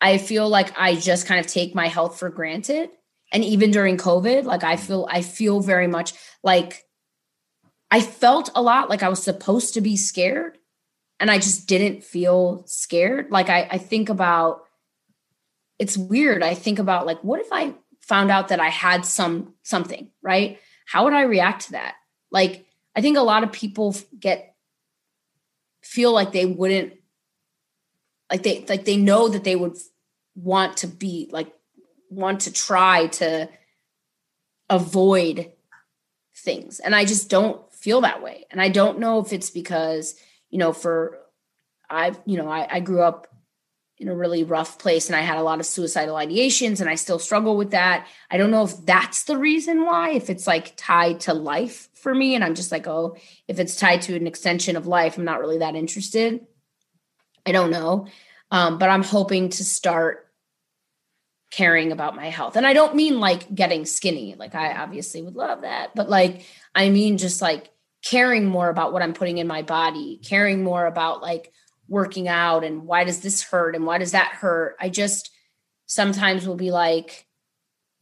I 0.00 0.18
feel 0.18 0.48
like 0.48 0.78
I 0.78 0.94
just 0.96 1.26
kind 1.26 1.40
of 1.40 1.46
take 1.46 1.74
my 1.74 1.88
health 1.88 2.18
for 2.18 2.30
granted. 2.30 2.90
And 3.32 3.44
even 3.44 3.70
during 3.70 3.98
COVID, 3.98 4.44
like 4.44 4.64
I 4.64 4.76
feel, 4.76 5.06
I 5.10 5.20
feel 5.20 5.60
very 5.60 5.86
much 5.86 6.14
like 6.42 6.84
I 7.90 8.00
felt 8.00 8.50
a 8.54 8.62
lot 8.62 8.88
like 8.88 9.02
I 9.02 9.08
was 9.08 9.22
supposed 9.22 9.74
to 9.74 9.80
be 9.80 9.96
scared 9.96 10.58
and 11.20 11.30
I 11.30 11.36
just 11.36 11.66
didn't 11.66 12.04
feel 12.04 12.62
scared. 12.66 13.30
Like 13.30 13.50
I, 13.50 13.68
I 13.72 13.78
think 13.78 14.08
about, 14.08 14.62
it's 15.78 15.98
weird. 15.98 16.42
I 16.42 16.54
think 16.54 16.78
about 16.78 17.06
like, 17.06 17.22
what 17.22 17.40
if 17.40 17.48
I 17.52 17.74
found 18.00 18.30
out 18.30 18.48
that 18.48 18.60
I 18.60 18.68
had 18.68 19.04
some 19.04 19.54
something, 19.62 20.10
right? 20.22 20.58
How 20.88 21.04
would 21.04 21.12
I 21.12 21.22
react 21.22 21.66
to 21.66 21.72
that? 21.72 21.96
Like, 22.30 22.64
I 22.96 23.02
think 23.02 23.18
a 23.18 23.22
lot 23.22 23.44
of 23.44 23.52
people 23.52 23.94
get 24.18 24.54
feel 25.82 26.12
like 26.12 26.32
they 26.32 26.46
wouldn't 26.46 26.94
like 28.30 28.42
they 28.42 28.64
like 28.68 28.84
they 28.84 28.96
know 28.96 29.28
that 29.28 29.44
they 29.44 29.56
would 29.56 29.76
want 30.34 30.78
to 30.78 30.86
be 30.86 31.28
like 31.30 31.52
want 32.10 32.40
to 32.40 32.52
try 32.52 33.06
to 33.06 33.48
avoid 34.68 35.52
things 36.36 36.78
and 36.80 36.94
i 36.94 37.04
just 37.04 37.30
don't 37.30 37.72
feel 37.72 38.02
that 38.02 38.22
way 38.22 38.44
and 38.50 38.60
i 38.60 38.68
don't 38.68 38.98
know 38.98 39.20
if 39.20 39.32
it's 39.32 39.50
because 39.50 40.14
you 40.50 40.58
know 40.58 40.72
for 40.72 41.18
i've 41.88 42.20
you 42.26 42.36
know 42.36 42.48
I, 42.48 42.66
I 42.70 42.80
grew 42.80 43.00
up 43.00 43.28
in 44.00 44.08
a 44.08 44.14
really 44.14 44.44
rough 44.44 44.78
place 44.78 45.08
and 45.08 45.16
i 45.16 45.20
had 45.20 45.38
a 45.38 45.42
lot 45.42 45.60
of 45.60 45.66
suicidal 45.66 46.14
ideations 46.14 46.80
and 46.80 46.88
i 46.88 46.94
still 46.94 47.18
struggle 47.18 47.56
with 47.56 47.72
that 47.72 48.06
i 48.30 48.36
don't 48.36 48.50
know 48.50 48.64
if 48.64 48.84
that's 48.84 49.24
the 49.24 49.36
reason 49.36 49.84
why 49.84 50.10
if 50.10 50.30
it's 50.30 50.46
like 50.46 50.74
tied 50.76 51.20
to 51.20 51.34
life 51.34 51.88
for 51.94 52.14
me 52.14 52.34
and 52.34 52.44
i'm 52.44 52.54
just 52.54 52.72
like 52.72 52.86
oh 52.86 53.16
if 53.48 53.58
it's 53.58 53.76
tied 53.76 54.00
to 54.02 54.14
an 54.14 54.26
extension 54.26 54.76
of 54.76 54.86
life 54.86 55.18
i'm 55.18 55.24
not 55.24 55.40
really 55.40 55.58
that 55.58 55.74
interested 55.74 56.46
I 57.48 57.52
don't 57.52 57.70
know. 57.70 58.06
Um, 58.50 58.78
but 58.78 58.90
I'm 58.90 59.02
hoping 59.02 59.48
to 59.48 59.64
start 59.64 60.26
caring 61.50 61.92
about 61.92 62.14
my 62.14 62.28
health. 62.28 62.56
And 62.56 62.66
I 62.66 62.74
don't 62.74 62.94
mean 62.94 63.20
like 63.20 63.52
getting 63.54 63.86
skinny. 63.86 64.34
Like 64.38 64.54
I 64.54 64.74
obviously 64.74 65.22
would 65.22 65.34
love 65.34 65.62
that, 65.62 65.94
but 65.94 66.10
like 66.10 66.44
I 66.74 66.90
mean 66.90 67.16
just 67.16 67.40
like 67.40 67.70
caring 68.04 68.44
more 68.44 68.68
about 68.68 68.92
what 68.92 69.02
I'm 69.02 69.14
putting 69.14 69.38
in 69.38 69.46
my 69.46 69.62
body, 69.62 70.20
caring 70.22 70.62
more 70.62 70.84
about 70.84 71.22
like 71.22 71.52
working 71.88 72.28
out 72.28 72.64
and 72.64 72.84
why 72.84 73.04
does 73.04 73.20
this 73.20 73.42
hurt 73.42 73.74
and 73.74 73.86
why 73.86 73.98
does 73.98 74.12
that 74.12 74.28
hurt? 74.28 74.76
I 74.80 74.88
just 74.88 75.30
sometimes 75.86 76.46
will 76.46 76.56
be 76.56 76.70
like 76.70 77.24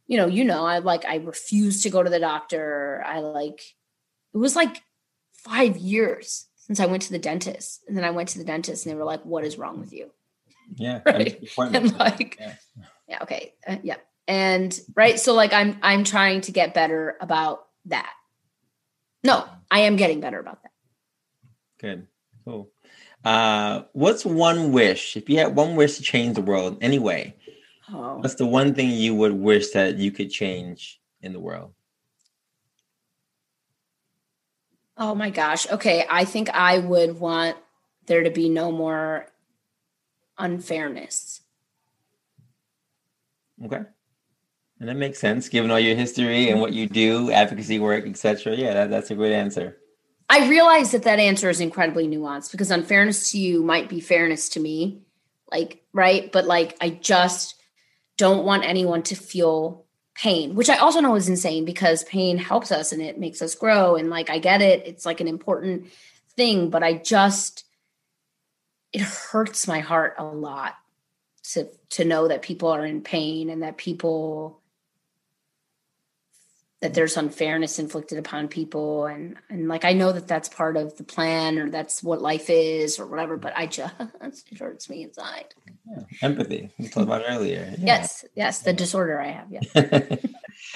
you 0.07 0.15
know, 0.15 0.27
you 0.27 0.45
know, 0.45 0.65
I 0.65 0.79
like 0.79 1.05
I 1.05 1.17
refuse 1.17 1.83
to 1.83 1.89
go 1.89 2.01
to 2.01 2.09
the 2.09 2.19
doctor. 2.19 3.03
I 3.05 3.19
like 3.19 3.61
it 4.33 4.37
was 4.37 4.55
like 4.55 4.81
5 5.43 5.77
years 5.77 6.47
since 6.67 6.79
I 6.79 6.85
went 6.85 7.03
to 7.03 7.11
the 7.11 7.19
dentist. 7.19 7.83
And 7.87 7.97
then 7.97 8.03
I 8.03 8.11
went 8.11 8.29
to 8.29 8.37
the 8.37 8.43
dentist 8.43 8.85
and 8.85 8.93
they 8.93 8.97
were 8.97 9.05
like, 9.05 9.23
what 9.23 9.43
is 9.43 9.57
wrong 9.57 9.79
with 9.79 9.93
you? 9.93 10.11
Yeah. 10.75 11.01
Right. 11.05 11.41
And 11.57 11.97
like, 11.97 12.37
yeah. 12.39 12.53
yeah 13.07 13.23
okay. 13.23 13.53
Uh, 13.65 13.77
yeah. 13.83 13.95
And 14.27 14.77
right. 14.95 15.19
So 15.19 15.33
like, 15.33 15.53
I'm, 15.53 15.77
I'm 15.81 16.03
trying 16.03 16.41
to 16.41 16.51
get 16.51 16.73
better 16.73 17.15
about 17.21 17.65
that. 17.85 18.11
No, 19.23 19.45
I 19.71 19.81
am 19.81 19.95
getting 19.95 20.19
better 20.19 20.39
about 20.39 20.61
that. 20.63 20.71
Good. 21.79 22.07
Cool. 22.43 22.69
Uh, 23.27 23.83
what's 23.91 24.23
one 24.23 24.71
wish? 24.71 25.17
If 25.17 25.29
you 25.29 25.37
had 25.37 25.53
one 25.53 25.75
wish 25.75 25.97
to 25.97 26.01
change 26.01 26.35
the 26.35 26.41
world 26.41 26.77
anyway, 26.79 27.35
oh. 27.91 28.19
what's 28.19 28.35
the 28.35 28.45
one 28.45 28.73
thing 28.73 28.89
you 28.89 29.15
would 29.15 29.33
wish 29.33 29.71
that 29.71 29.97
you 29.97 30.11
could 30.11 30.31
change 30.31 31.01
in 31.21 31.33
the 31.33 31.39
world? 31.41 31.73
Oh 34.95 35.13
my 35.13 35.29
gosh. 35.29 35.69
Okay. 35.69 36.05
I 36.09 36.23
think 36.23 36.49
I 36.51 36.79
would 36.79 37.19
want 37.19 37.57
there 38.05 38.23
to 38.23 38.31
be 38.31 38.47
no 38.47 38.71
more 38.71 39.27
unfairness. 40.37 41.41
Okay. 43.65 43.81
And 44.79 44.87
that 44.87 44.95
makes 44.95 45.19
sense 45.19 45.49
given 45.49 45.69
all 45.69 45.81
your 45.81 45.97
history 45.97 46.49
and 46.49 46.61
what 46.61 46.71
you 46.71 46.87
do, 46.87 47.29
advocacy 47.33 47.77
work, 47.77 48.07
etc. 48.07 48.55
Yeah, 48.55 48.73
that, 48.73 48.89
that's 48.89 49.11
a 49.11 49.15
great 49.15 49.33
answer. 49.33 49.75
I 50.29 50.49
realize 50.49 50.91
that 50.91 51.03
that 51.03 51.19
answer 51.19 51.49
is 51.49 51.61
incredibly 51.61 52.07
nuanced 52.07 52.51
because 52.51 52.71
unfairness 52.71 53.31
to 53.31 53.39
you 53.39 53.63
might 53.63 53.87
be 53.87 54.01
fairness 54.01 54.49
to 54.49 54.59
me. 54.59 55.01
Like, 55.49 55.83
right? 55.93 56.29
But 56.31 56.45
like, 56.45 56.75
I 56.81 56.89
just 56.89 57.55
don't 58.17 58.45
want 58.45 58.65
anyone 58.65 59.03
to 59.03 59.15
feel 59.15 59.85
pain, 60.15 60.55
which 60.55 60.69
I 60.69 60.77
also 60.77 60.99
know 60.99 61.15
is 61.15 61.29
insane 61.29 61.63
because 61.63 62.03
pain 62.03 62.37
helps 62.37 62.71
us 62.71 62.91
and 62.91 63.01
it 63.01 63.19
makes 63.19 63.41
us 63.41 63.55
grow. 63.55 63.95
And 63.95 64.09
like, 64.09 64.29
I 64.29 64.39
get 64.39 64.61
it. 64.61 64.85
It's 64.85 65.05
like 65.05 65.21
an 65.21 65.27
important 65.27 65.87
thing, 66.35 66.69
but 66.69 66.83
I 66.83 66.93
just, 66.93 67.63
it 68.91 69.01
hurts 69.01 69.67
my 69.67 69.79
heart 69.79 70.15
a 70.17 70.25
lot 70.25 70.75
to, 71.53 71.69
to 71.91 72.03
know 72.03 72.27
that 72.27 72.41
people 72.41 72.69
are 72.69 72.85
in 72.85 73.01
pain 73.01 73.49
and 73.49 73.63
that 73.63 73.77
people 73.77 74.61
that 76.81 76.93
there's 76.93 77.17
unfairness 77.17 77.79
inflicted 77.79 78.19
upon 78.19 78.47
people 78.47 79.05
and 79.07 79.35
and 79.49 79.67
like 79.67 79.83
i 79.83 79.93
know 79.93 80.11
that 80.11 80.27
that's 80.27 80.49
part 80.49 80.77
of 80.77 80.95
the 80.97 81.03
plan 81.03 81.57
or 81.57 81.69
that's 81.69 82.03
what 82.03 82.21
life 82.21 82.49
is 82.49 82.99
or 82.99 83.07
whatever 83.07 83.35
but 83.37 83.53
i 83.55 83.65
just 83.65 83.93
it 84.51 84.57
hurts 84.59 84.89
me 84.89 85.03
inside 85.03 85.53
yeah. 85.89 86.03
empathy 86.21 86.69
we 86.77 86.87
talked 86.87 87.07
about 87.07 87.23
earlier 87.27 87.73
yeah. 87.79 87.85
yes 87.97 88.25
yes 88.35 88.59
the 88.59 88.73
disorder 88.73 89.19
i 89.19 89.27
have 89.27 89.47
yeah 89.51 89.61
and 89.75 90.19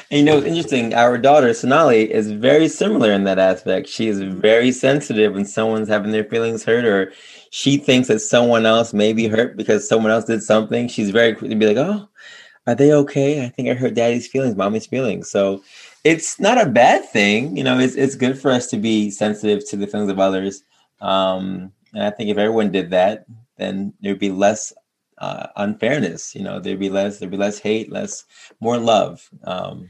you 0.09 0.23
know 0.23 0.37
it's 0.37 0.47
interesting 0.47 0.93
our 0.93 1.17
daughter 1.17 1.53
sonali 1.53 2.11
is 2.11 2.31
very 2.31 2.67
similar 2.67 3.11
in 3.11 3.23
that 3.23 3.39
aspect 3.39 3.87
she 3.87 4.07
is 4.07 4.19
mm-hmm. 4.19 4.39
very 4.39 4.71
sensitive 4.71 5.33
when 5.33 5.45
someone's 5.45 5.87
having 5.87 6.11
their 6.11 6.25
feelings 6.25 6.63
hurt 6.63 6.85
or 6.85 7.11
she 7.51 7.77
thinks 7.77 8.07
that 8.07 8.19
someone 8.19 8.65
else 8.65 8.93
may 8.93 9.13
be 9.13 9.27
hurt 9.27 9.55
because 9.55 9.87
someone 9.87 10.11
else 10.11 10.25
did 10.25 10.41
something 10.41 10.87
she's 10.87 11.11
very 11.11 11.35
quick 11.35 11.51
to 11.51 11.55
be 11.55 11.67
like 11.67 11.77
oh 11.77 12.07
are 12.67 12.75
they 12.75 12.93
okay? 12.93 13.43
I 13.43 13.49
think 13.49 13.69
I 13.69 13.73
hurt 13.73 13.95
daddy's 13.95 14.27
feelings, 14.27 14.55
mommy's 14.55 14.85
feelings. 14.85 15.31
So 15.31 15.63
it's 16.03 16.39
not 16.39 16.59
a 16.59 16.69
bad 16.69 17.05
thing. 17.09 17.55
You 17.57 17.63
know, 17.63 17.79
it's 17.79 17.95
it's 17.95 18.15
good 18.15 18.39
for 18.39 18.51
us 18.51 18.67
to 18.67 18.77
be 18.77 19.11
sensitive 19.11 19.67
to 19.69 19.77
the 19.77 19.87
feelings 19.87 20.09
of 20.11 20.19
others. 20.19 20.63
Um, 20.99 21.71
and 21.93 22.03
I 22.03 22.09
think 22.11 22.29
if 22.29 22.37
everyone 22.37 22.71
did 22.71 22.91
that, 22.91 23.25
then 23.57 23.93
there'd 24.01 24.19
be 24.19 24.31
less 24.31 24.73
uh, 25.17 25.47
unfairness. 25.55 26.33
You 26.35 26.43
know, 26.43 26.59
there'd 26.59 26.79
be 26.79 26.89
less 26.89 27.19
there'd 27.19 27.31
be 27.31 27.37
less 27.37 27.59
hate, 27.59 27.91
less 27.91 28.25
more 28.59 28.77
love. 28.77 29.29
Um, 29.43 29.89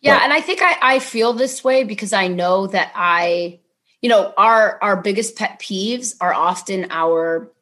yeah, 0.00 0.16
but- 0.16 0.24
and 0.24 0.32
I 0.32 0.40
think 0.40 0.60
I 0.62 0.76
I 0.80 0.98
feel 0.98 1.32
this 1.32 1.62
way 1.62 1.84
because 1.84 2.12
I 2.12 2.28
know 2.28 2.66
that 2.68 2.92
I, 2.94 3.60
you 4.00 4.08
know, 4.08 4.32
our 4.36 4.78
our 4.82 5.00
biggest 5.02 5.36
pet 5.36 5.60
peeves 5.60 6.14
are 6.20 6.32
often 6.32 6.86
our 6.90 7.52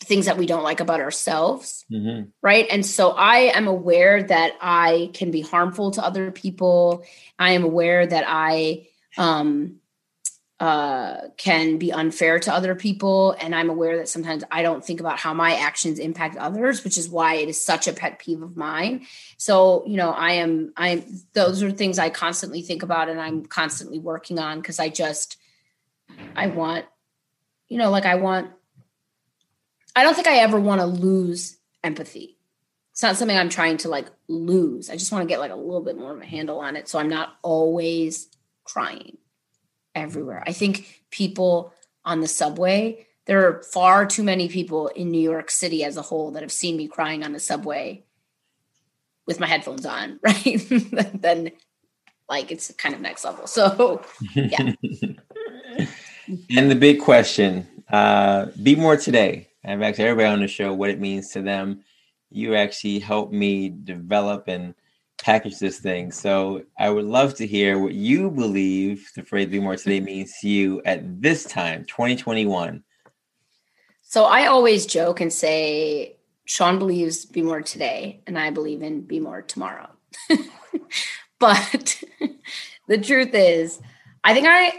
things 0.00 0.26
that 0.26 0.38
we 0.38 0.46
don't 0.46 0.62
like 0.62 0.80
about 0.80 1.00
ourselves 1.00 1.84
mm-hmm. 1.90 2.28
right? 2.42 2.66
And 2.70 2.84
so 2.84 3.10
i 3.10 3.52
am 3.54 3.66
aware 3.66 4.22
that 4.22 4.54
i 4.60 5.10
can 5.14 5.30
be 5.30 5.40
harmful 5.40 5.90
to 5.92 6.04
other 6.04 6.30
people. 6.30 7.04
I 7.38 7.52
am 7.52 7.64
aware 7.64 8.06
that 8.06 8.24
i 8.26 8.86
um 9.16 9.76
uh 10.60 11.28
can 11.36 11.78
be 11.78 11.92
unfair 11.92 12.38
to 12.40 12.52
other 12.52 12.74
people. 12.74 13.34
And 13.40 13.54
i'm 13.54 13.70
aware 13.70 13.96
that 13.98 14.08
sometimes 14.08 14.44
i 14.50 14.62
don't 14.62 14.84
think 14.84 15.00
about 15.00 15.18
how 15.18 15.34
my 15.34 15.54
actions 15.54 15.98
impact 15.98 16.36
others 16.36 16.84
which 16.84 16.98
is 16.98 17.08
why 17.08 17.36
it 17.36 17.48
is 17.48 17.62
such 17.62 17.88
a 17.88 17.92
pet 17.92 18.18
peeve 18.18 18.42
of 18.42 18.56
mine. 18.56 19.06
So 19.36 19.84
you 19.86 19.96
know 19.96 20.10
i 20.10 20.32
am 20.32 20.72
i'm 20.76 21.04
those 21.32 21.62
are 21.62 21.72
things 21.72 21.98
i 21.98 22.10
constantly 22.10 22.62
think 22.62 22.82
about 22.82 23.08
and 23.08 23.20
i'm 23.20 23.46
constantly 23.46 23.98
working 23.98 24.38
on 24.38 24.60
because 24.60 24.78
i 24.78 24.88
just 24.88 25.36
i 26.36 26.46
want 26.46 26.84
you 27.68 27.78
know 27.78 27.90
like 27.90 28.06
i 28.06 28.14
want 28.14 28.50
I 29.98 30.04
don't 30.04 30.14
think 30.14 30.28
I 30.28 30.36
ever 30.36 30.60
want 30.60 30.80
to 30.80 30.86
lose 30.86 31.58
empathy. 31.82 32.38
It's 32.92 33.02
not 33.02 33.16
something 33.16 33.36
I'm 33.36 33.48
trying 33.48 33.78
to 33.78 33.88
like 33.88 34.06
lose. 34.28 34.90
I 34.90 34.96
just 34.96 35.10
want 35.10 35.22
to 35.22 35.28
get 35.28 35.40
like 35.40 35.50
a 35.50 35.56
little 35.56 35.82
bit 35.82 35.98
more 35.98 36.14
of 36.14 36.20
a 36.20 36.24
handle 36.24 36.60
on 36.60 36.76
it 36.76 36.88
so 36.88 37.00
I'm 37.00 37.08
not 37.08 37.36
always 37.42 38.28
crying 38.62 39.18
everywhere. 39.96 40.44
I 40.46 40.52
think 40.52 41.02
people 41.10 41.74
on 42.04 42.20
the 42.20 42.28
subway, 42.28 43.08
there 43.26 43.48
are 43.48 43.64
far 43.64 44.06
too 44.06 44.22
many 44.22 44.48
people 44.48 44.86
in 44.86 45.10
New 45.10 45.20
York 45.20 45.50
City 45.50 45.82
as 45.82 45.96
a 45.96 46.02
whole 46.02 46.30
that 46.30 46.42
have 46.42 46.52
seen 46.52 46.76
me 46.76 46.86
crying 46.86 47.24
on 47.24 47.32
the 47.32 47.40
subway 47.40 48.04
with 49.26 49.40
my 49.40 49.48
headphones 49.48 49.84
on, 49.84 50.20
right? 50.22 50.64
then 51.14 51.50
like 52.28 52.52
it's 52.52 52.72
kind 52.74 52.94
of 52.94 53.00
next 53.00 53.24
level. 53.24 53.48
So 53.48 54.00
yeah. 54.34 54.74
and 56.56 56.70
the 56.70 56.76
big 56.78 57.00
question, 57.00 57.66
uh, 57.90 58.46
be 58.62 58.76
more 58.76 58.96
today. 58.96 59.47
I've 59.68 59.82
asked 59.82 60.00
everybody 60.00 60.28
on 60.28 60.40
the 60.40 60.48
show 60.48 60.72
what 60.72 60.90
it 60.90 61.00
means 61.00 61.30
to 61.32 61.42
them. 61.42 61.82
You 62.30 62.54
actually 62.54 62.98
helped 62.98 63.32
me 63.32 63.68
develop 63.68 64.48
and 64.48 64.74
package 65.18 65.58
this 65.58 65.78
thing. 65.78 66.12
So 66.12 66.62
I 66.78 66.90
would 66.90 67.04
love 67.04 67.34
to 67.34 67.46
hear 67.46 67.78
what 67.78 67.94
you 67.94 68.30
believe 68.30 69.10
the 69.14 69.24
phrase 69.24 69.48
be 69.48 69.60
more 69.60 69.76
today 69.76 70.00
means 70.00 70.34
to 70.40 70.48
you 70.48 70.80
at 70.84 71.20
this 71.20 71.44
time, 71.44 71.84
2021. 71.84 72.82
So 74.02 74.24
I 74.24 74.46
always 74.46 74.86
joke 74.86 75.20
and 75.20 75.32
say, 75.32 76.16
Sean 76.46 76.78
believes 76.78 77.26
be 77.26 77.42
more 77.42 77.60
today, 77.60 78.22
and 78.26 78.38
I 78.38 78.48
believe 78.50 78.82
in 78.82 79.02
be 79.02 79.20
more 79.20 79.42
tomorrow. 79.42 79.90
but 81.38 82.02
the 82.88 82.98
truth 82.98 83.34
is, 83.34 83.80
I 84.24 84.32
think 84.32 84.46
I, 84.48 84.72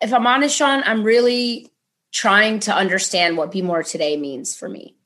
if 0.00 0.12
I'm 0.12 0.26
honest, 0.26 0.56
Sean, 0.56 0.84
I'm 0.84 1.02
really 1.02 1.69
trying 2.12 2.60
to 2.60 2.74
understand 2.74 3.36
what 3.36 3.52
be 3.52 3.62
more 3.62 3.82
today 3.82 4.16
means 4.16 4.56
for 4.56 4.68
me. 4.68 4.96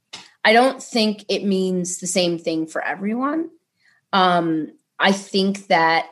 I 0.45 0.53
don't 0.53 0.83
think 0.83 1.25
it 1.29 1.45
means 1.45 1.99
the 1.99 2.07
same 2.07 2.39
thing 2.39 2.67
for 2.67 2.83
everyone. 2.83 3.51
Um, 4.13 4.73
I 4.99 5.13
think 5.13 5.69
that 5.69 6.07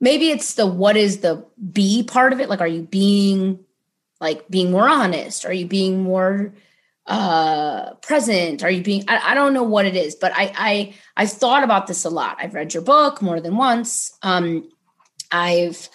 maybe 0.00 0.30
it's 0.30 0.54
the 0.54 0.66
what 0.66 0.96
is 0.96 1.18
the 1.18 1.44
be 1.72 2.02
part 2.02 2.32
of 2.32 2.40
it. 2.40 2.48
Like, 2.48 2.60
are 2.60 2.66
you 2.66 2.82
being 2.82 3.60
like 4.20 4.48
being 4.48 4.70
more 4.70 4.88
honest? 4.88 5.44
Are 5.44 5.52
you 5.52 5.66
being 5.66 6.02
more 6.02 6.54
uh 7.06 7.94
present? 7.94 8.62
Are 8.62 8.70
you 8.70 8.82
being 8.82 9.04
I, 9.08 9.32
I 9.32 9.34
don't 9.34 9.54
know 9.54 9.64
what 9.64 9.86
it 9.86 9.96
is, 9.96 10.14
but 10.14 10.32
I 10.34 10.52
I 10.56 10.94
I've 11.16 11.32
thought 11.32 11.64
about 11.64 11.88
this 11.88 12.04
a 12.04 12.10
lot. 12.10 12.36
I've 12.40 12.54
read 12.54 12.74
your 12.74 12.82
book 12.82 13.20
more 13.20 13.40
than 13.40 13.56
once. 13.56 14.16
Um 14.22 14.70
I've 15.30 15.88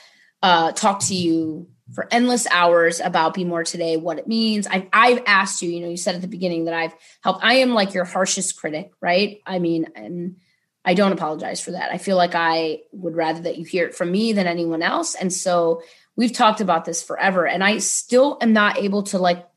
uh 0.43 0.73
talked 0.73 1.07
to 1.07 1.15
you 1.15 1.69
for 1.93 2.07
endless 2.11 2.47
hours 2.47 2.99
about 2.99 3.33
Be 3.33 3.43
More 3.43 3.63
Today, 3.63 3.97
what 3.97 4.19
it 4.19 4.27
means. 4.27 4.67
I've, 4.67 4.87
I've 4.91 5.23
asked 5.25 5.61
you, 5.61 5.69
you 5.69 5.79
know, 5.79 5.89
you 5.89 5.97
said 5.97 6.15
at 6.15 6.21
the 6.21 6.27
beginning 6.27 6.65
that 6.65 6.73
I've 6.73 6.93
helped. 7.21 7.43
I 7.43 7.55
am 7.55 7.73
like 7.73 7.93
your 7.93 8.05
harshest 8.05 8.59
critic, 8.59 8.91
right? 9.01 9.41
I 9.45 9.59
mean, 9.59 9.87
and 9.95 10.37
I 10.83 10.93
don't 10.93 11.13
apologize 11.13 11.61
for 11.61 11.71
that. 11.71 11.91
I 11.91 11.97
feel 11.97 12.17
like 12.17 12.35
I 12.35 12.79
would 12.91 13.15
rather 13.15 13.41
that 13.41 13.57
you 13.57 13.65
hear 13.65 13.87
it 13.87 13.95
from 13.95 14.11
me 14.11 14.33
than 14.33 14.47
anyone 14.47 14.81
else. 14.81 15.15
And 15.15 15.31
so 15.31 15.81
we've 16.15 16.33
talked 16.33 16.61
about 16.61 16.85
this 16.85 17.03
forever, 17.03 17.47
and 17.47 17.63
I 17.63 17.77
still 17.77 18.37
am 18.41 18.53
not 18.53 18.77
able 18.77 19.03
to 19.03 19.17
like 19.17 19.47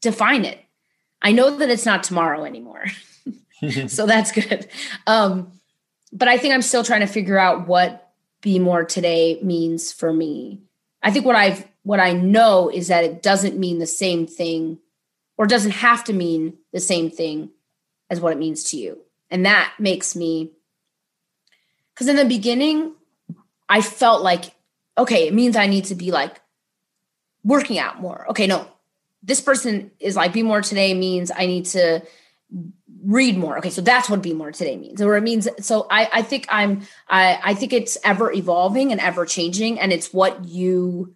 define 0.00 0.44
it. 0.44 0.58
I 1.22 1.32
know 1.32 1.56
that 1.58 1.70
it's 1.70 1.86
not 1.86 2.02
tomorrow 2.02 2.44
anymore. 2.44 2.84
so 3.88 4.06
that's 4.06 4.32
good. 4.32 4.68
Um, 5.06 5.52
but 6.12 6.28
I 6.28 6.38
think 6.38 6.54
I'm 6.54 6.62
still 6.62 6.84
trying 6.84 7.00
to 7.00 7.06
figure 7.06 7.38
out 7.38 7.66
what 7.66 8.09
be 8.40 8.58
more 8.58 8.84
today 8.84 9.38
means 9.42 9.92
for 9.92 10.12
me. 10.12 10.60
I 11.02 11.10
think 11.10 11.24
what 11.24 11.36
I've 11.36 11.66
what 11.82 12.00
I 12.00 12.12
know 12.12 12.68
is 12.68 12.88
that 12.88 13.04
it 13.04 13.22
doesn't 13.22 13.58
mean 13.58 13.78
the 13.78 13.86
same 13.86 14.26
thing 14.26 14.78
or 15.38 15.46
doesn't 15.46 15.70
have 15.72 16.04
to 16.04 16.12
mean 16.12 16.58
the 16.72 16.80
same 16.80 17.10
thing 17.10 17.50
as 18.10 18.20
what 18.20 18.32
it 18.32 18.38
means 18.38 18.64
to 18.70 18.76
you. 18.76 18.98
And 19.30 19.46
that 19.46 19.72
makes 19.78 20.14
me 20.14 20.52
cuz 21.94 22.08
in 22.08 22.16
the 22.16 22.24
beginning 22.24 22.94
I 23.68 23.82
felt 23.82 24.22
like 24.22 24.54
okay, 24.98 25.26
it 25.26 25.34
means 25.34 25.56
I 25.56 25.66
need 25.66 25.86
to 25.86 25.94
be 25.94 26.10
like 26.10 26.40
working 27.42 27.78
out 27.78 28.00
more. 28.00 28.26
Okay, 28.30 28.46
no. 28.46 28.66
This 29.22 29.40
person 29.40 29.90
is 29.98 30.16
like 30.16 30.32
be 30.32 30.42
more 30.42 30.62
today 30.62 30.94
means 30.94 31.30
I 31.34 31.46
need 31.46 31.66
to 31.66 32.02
read 33.04 33.36
more. 33.36 33.58
Okay 33.58 33.70
so 33.70 33.80
that's 33.80 34.08
what 34.10 34.22
be 34.22 34.32
more 34.32 34.52
today 34.52 34.76
means. 34.76 35.00
Or 35.00 35.16
it 35.16 35.22
means 35.22 35.48
so 35.60 35.86
i 35.90 36.08
i 36.12 36.22
think 36.22 36.46
i'm 36.48 36.82
i 37.08 37.40
i 37.42 37.54
think 37.54 37.72
it's 37.72 37.96
ever 38.04 38.32
evolving 38.32 38.92
and 38.92 39.00
ever 39.00 39.26
changing 39.26 39.80
and 39.80 39.92
it's 39.92 40.12
what 40.12 40.44
you 40.44 41.14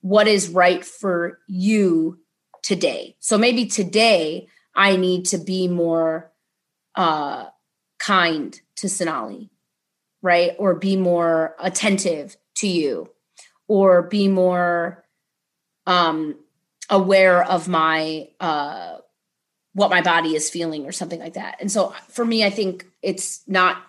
what 0.00 0.26
is 0.26 0.48
right 0.48 0.84
for 0.84 1.38
you 1.46 2.18
today. 2.62 3.16
So 3.20 3.38
maybe 3.38 3.66
today 3.66 4.48
i 4.74 4.96
need 4.96 5.26
to 5.26 5.38
be 5.38 5.68
more 5.68 6.32
uh 6.94 7.46
kind 7.98 8.60
to 8.76 8.88
sonali 8.88 9.52
right? 10.22 10.52
Or 10.58 10.74
be 10.74 10.96
more 10.96 11.54
attentive 11.58 12.36
to 12.56 12.68
you. 12.68 13.10
Or 13.68 14.02
be 14.02 14.28
more 14.28 15.04
um 15.86 16.36
aware 16.88 17.42
of 17.42 17.68
my 17.68 18.28
uh 18.38 18.98
what 19.74 19.90
my 19.90 20.02
body 20.02 20.34
is 20.34 20.50
feeling 20.50 20.86
or 20.86 20.92
something 20.92 21.20
like 21.20 21.34
that. 21.34 21.56
And 21.60 21.70
so 21.70 21.94
for 22.08 22.24
me, 22.24 22.44
I 22.44 22.50
think 22.50 22.86
it's 23.00 23.42
not 23.46 23.82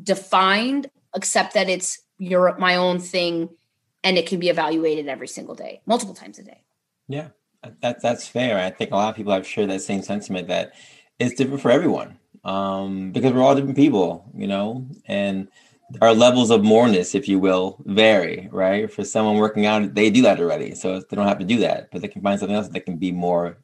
defined 0.00 0.90
except 1.14 1.54
that 1.54 1.68
it's 1.68 2.00
your 2.18 2.56
my 2.58 2.76
own 2.76 2.98
thing 2.98 3.48
and 4.02 4.18
it 4.18 4.26
can 4.26 4.40
be 4.40 4.48
evaluated 4.48 5.08
every 5.08 5.28
single 5.28 5.54
day, 5.54 5.80
multiple 5.86 6.14
times 6.14 6.38
a 6.38 6.42
day. 6.42 6.62
Yeah. 7.08 7.28
That 7.80 8.00
that's 8.00 8.26
fair. 8.26 8.58
I 8.58 8.70
think 8.70 8.92
a 8.92 8.96
lot 8.96 9.10
of 9.10 9.16
people 9.16 9.32
have 9.32 9.46
shared 9.46 9.70
that 9.70 9.82
same 9.82 10.02
sentiment 10.02 10.48
that 10.48 10.72
it's 11.18 11.34
different 11.34 11.60
for 11.60 11.70
everyone. 11.70 12.18
Um, 12.44 13.10
because 13.10 13.32
we're 13.32 13.42
all 13.42 13.54
different 13.54 13.76
people, 13.76 14.30
you 14.34 14.46
know, 14.46 14.86
and 15.06 15.48
our 16.00 16.14
levels 16.14 16.50
of 16.50 16.62
moreness, 16.62 17.14
if 17.14 17.28
you 17.28 17.38
will, 17.38 17.82
vary, 17.84 18.48
right? 18.52 18.92
For 18.92 19.04
someone 19.04 19.36
working 19.36 19.66
out, 19.66 19.94
they 19.94 20.10
do 20.10 20.22
that 20.22 20.38
already. 20.38 20.74
So 20.74 21.00
they 21.00 21.16
don't 21.16 21.26
have 21.26 21.38
to 21.40 21.44
do 21.44 21.58
that, 21.58 21.90
but 21.90 22.00
they 22.00 22.08
can 22.08 22.22
find 22.22 22.38
something 22.38 22.56
else 22.56 22.68
that 22.68 22.86
can 22.86 22.96
be 22.96 23.10
more 23.10 23.58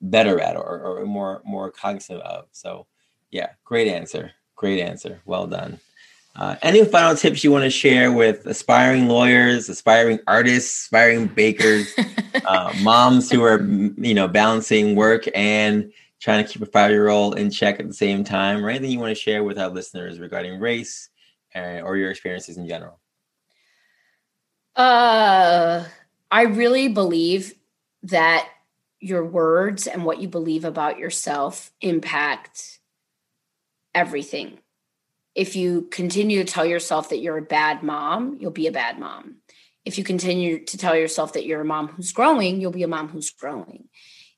better 0.00 0.40
at 0.40 0.56
or, 0.56 0.80
or 0.80 1.06
more 1.06 1.42
more 1.44 1.70
cognizant 1.70 2.22
of. 2.22 2.46
So 2.52 2.86
yeah, 3.30 3.50
great 3.64 3.88
answer. 3.88 4.32
Great 4.54 4.80
answer. 4.80 5.20
Well 5.24 5.46
done. 5.46 5.78
Uh, 6.34 6.56
any 6.62 6.84
final 6.84 7.16
tips 7.16 7.42
you 7.42 7.50
want 7.50 7.64
to 7.64 7.70
share 7.70 8.12
with 8.12 8.46
aspiring 8.46 9.08
lawyers, 9.08 9.70
aspiring 9.70 10.18
artists, 10.26 10.82
aspiring 10.82 11.26
bakers, 11.28 11.94
uh, 12.46 12.74
moms 12.82 13.30
who 13.30 13.42
are 13.42 13.62
you 13.62 14.14
know 14.14 14.28
balancing 14.28 14.94
work 14.94 15.24
and 15.34 15.92
trying 16.20 16.44
to 16.44 16.50
keep 16.50 16.62
a 16.62 16.66
five 16.66 16.90
year 16.90 17.08
old 17.08 17.38
in 17.38 17.50
check 17.50 17.80
at 17.80 17.86
the 17.86 17.94
same 17.94 18.22
time, 18.22 18.64
or 18.64 18.68
anything 18.68 18.90
you 18.90 18.98
want 18.98 19.16
to 19.16 19.20
share 19.20 19.44
with 19.44 19.58
our 19.58 19.68
listeners 19.68 20.18
regarding 20.18 20.60
race, 20.60 21.08
uh, 21.54 21.80
or 21.80 21.96
your 21.96 22.10
experiences 22.10 22.58
in 22.58 22.68
general? 22.68 23.00
Uh, 24.74 25.84
I 26.30 26.42
really 26.42 26.88
believe 26.88 27.54
that 28.02 28.46
your 29.06 29.24
words 29.24 29.86
and 29.86 30.04
what 30.04 30.20
you 30.20 30.28
believe 30.28 30.64
about 30.64 30.98
yourself 30.98 31.70
impact 31.80 32.80
everything. 33.94 34.58
If 35.34 35.54
you 35.54 35.82
continue 35.90 36.42
to 36.42 36.52
tell 36.52 36.66
yourself 36.66 37.10
that 37.10 37.18
you're 37.18 37.38
a 37.38 37.42
bad 37.42 37.82
mom, 37.82 38.38
you'll 38.40 38.50
be 38.50 38.66
a 38.66 38.72
bad 38.72 38.98
mom. 38.98 39.36
If 39.84 39.98
you 39.98 40.04
continue 40.04 40.64
to 40.64 40.78
tell 40.78 40.96
yourself 40.96 41.34
that 41.34 41.46
you're 41.46 41.60
a 41.60 41.64
mom 41.64 41.88
who's 41.88 42.12
growing, 42.12 42.60
you'll 42.60 42.72
be 42.72 42.82
a 42.82 42.88
mom 42.88 43.08
who's 43.08 43.30
growing. 43.30 43.88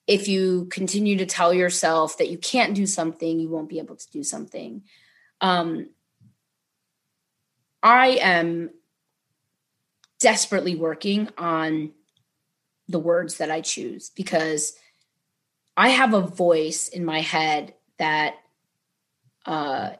If 0.06 0.28
you 0.28 0.66
continue 0.66 1.16
to 1.18 1.26
tell 1.26 1.54
yourself 1.54 2.18
that 2.18 2.28
you 2.28 2.38
can't 2.38 2.74
do 2.74 2.86
something, 2.86 3.38
you 3.38 3.48
won't 3.48 3.68
be 3.68 3.78
able 3.78 3.96
to 3.96 4.10
do 4.10 4.22
something. 4.22 4.82
Um, 5.40 5.90
I 7.82 8.18
am 8.20 8.70
desperately 10.18 10.74
working 10.74 11.28
on 11.38 11.92
the 12.88 12.98
words 12.98 13.38
that 13.38 13.50
I 13.50 13.60
choose 13.60 14.10
because 14.10 14.74
I 15.76 15.90
have 15.90 16.14
a 16.14 16.20
voice 16.20 16.88
in 16.88 17.04
my 17.04 17.20
head 17.20 17.74
that 17.98 18.34
uh, 19.46 19.90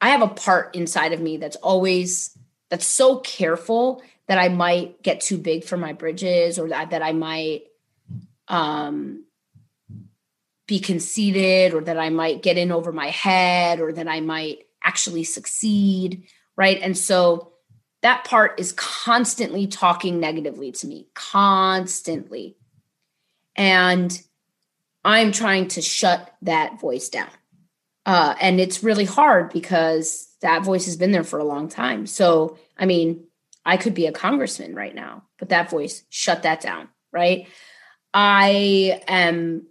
I 0.00 0.08
have 0.10 0.22
a 0.22 0.28
part 0.28 0.74
inside 0.74 1.12
of 1.12 1.20
me 1.20 1.36
that's 1.36 1.56
always 1.56 2.36
that's 2.68 2.86
so 2.86 3.18
careful 3.18 4.02
that 4.28 4.38
I 4.38 4.48
might 4.48 5.02
get 5.02 5.20
too 5.20 5.38
big 5.38 5.64
for 5.64 5.76
my 5.76 5.92
bridges 5.92 6.58
or 6.58 6.68
that, 6.68 6.90
that 6.90 7.02
I 7.02 7.12
might 7.12 7.62
um, 8.48 9.24
be 10.66 10.80
conceited 10.80 11.74
or 11.74 11.82
that 11.82 11.96
I 11.96 12.10
might 12.10 12.42
get 12.42 12.58
in 12.58 12.72
over 12.72 12.92
my 12.92 13.10
head 13.10 13.80
or 13.80 13.92
that 13.92 14.08
I 14.08 14.20
might 14.20 14.64
actually 14.82 15.24
succeed. 15.24 16.24
Right. 16.56 16.80
And 16.82 16.98
so 16.98 17.52
that 18.02 18.24
part 18.24 18.60
is 18.60 18.72
constantly 18.72 19.66
talking 19.66 20.20
negatively 20.20 20.72
to 20.72 20.86
me, 20.86 21.08
constantly. 21.14 22.56
And 23.56 24.20
I'm 25.04 25.32
trying 25.32 25.68
to 25.68 25.82
shut 25.82 26.34
that 26.42 26.80
voice 26.80 27.08
down. 27.08 27.30
Uh, 28.04 28.34
and 28.40 28.60
it's 28.60 28.84
really 28.84 29.04
hard 29.04 29.52
because 29.52 30.28
that 30.40 30.64
voice 30.64 30.84
has 30.84 30.96
been 30.96 31.12
there 31.12 31.24
for 31.24 31.38
a 31.38 31.44
long 31.44 31.68
time. 31.68 32.06
So, 32.06 32.58
I 32.78 32.86
mean, 32.86 33.24
I 33.64 33.76
could 33.76 33.94
be 33.94 34.06
a 34.06 34.12
congressman 34.12 34.74
right 34.74 34.94
now, 34.94 35.24
but 35.38 35.48
that 35.48 35.70
voice, 35.70 36.04
shut 36.08 36.44
that 36.44 36.60
down, 36.60 36.88
right? 37.12 37.48
I 38.14 39.02
am 39.08 39.66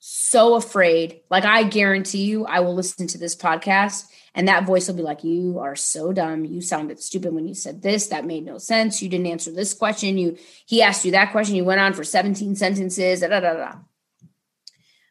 so 0.00 0.56
afraid. 0.56 1.20
Like, 1.30 1.44
I 1.44 1.62
guarantee 1.62 2.24
you, 2.24 2.44
I 2.44 2.60
will 2.60 2.74
listen 2.74 3.06
to 3.08 3.18
this 3.18 3.36
podcast 3.36 4.06
and 4.34 4.46
that 4.48 4.64
voice 4.64 4.86
will 4.86 4.94
be 4.94 5.02
like, 5.02 5.24
You 5.24 5.58
are 5.58 5.76
so 5.76 6.12
dumb. 6.12 6.44
You 6.44 6.60
sounded 6.60 7.00
stupid 7.00 7.34
when 7.34 7.46
you 7.46 7.54
said 7.54 7.82
this. 7.82 8.08
That 8.08 8.24
made 8.24 8.44
no 8.44 8.58
sense. 8.58 9.02
You 9.02 9.08
didn't 9.08 9.26
answer 9.26 9.50
this 9.50 9.74
question. 9.74 10.18
You 10.18 10.36
he 10.66 10.82
asked 10.82 11.04
you 11.04 11.12
that 11.12 11.32
question. 11.32 11.56
You 11.56 11.64
went 11.64 11.80
on 11.80 11.94
for 11.94 12.04
17 12.04 12.54
sentences. 12.56 13.20
Da, 13.20 13.28
da, 13.28 13.40
da, 13.40 13.72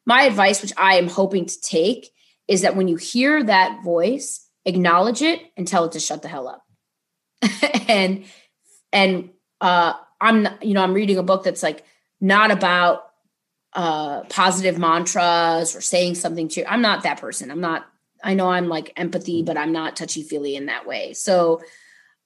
My 0.06 0.24
advice, 0.24 0.62
which 0.62 0.74
I 0.78 0.96
am 0.96 1.08
hoping 1.08 1.46
to 1.46 1.62
take, 1.62 2.10
is 2.48 2.62
that 2.62 2.76
when 2.76 2.88
you 2.88 2.96
hear 2.96 3.44
that 3.44 3.84
voice, 3.84 4.48
acknowledge 4.66 5.22
it 5.22 5.41
and 5.58 5.68
tell 5.68 5.86
it 5.86 5.94
to 5.94 6.00
shut 6.00 6.22
the 6.22 6.28
hell 6.28 6.48
up. 6.48 6.66
and 7.88 8.26
and 8.94 9.30
uh 9.60 9.94
I'm 10.22 10.48
you 10.62 10.74
know, 10.74 10.84
I'm 10.84 10.94
reading 10.94 11.18
a 11.18 11.24
book 11.24 11.44
that's 11.44 11.64
like 11.64 11.84
not 12.22 12.52
about 12.52 13.04
uh 13.74 14.22
positive 14.24 14.78
mantras 14.78 15.76
or 15.76 15.82
saying 15.82 16.16
something 16.16 16.48
to 16.50 16.62
you. 16.62 16.66
I'm 16.70 16.82
not 16.82 17.04
that 17.04 17.20
person. 17.20 17.52
I'm 17.52 17.62
not 17.62 17.86
I 18.24 18.34
know 18.34 18.50
I'm 18.50 18.68
like 18.68 18.94
empathy, 18.96 19.44
but 19.44 19.58
I'm 19.58 19.72
not 19.72 19.96
touchy 19.96 20.24
feely 20.24 20.56
in 20.56 20.68
that 20.68 20.86
way. 20.86 21.14
So 21.14 21.62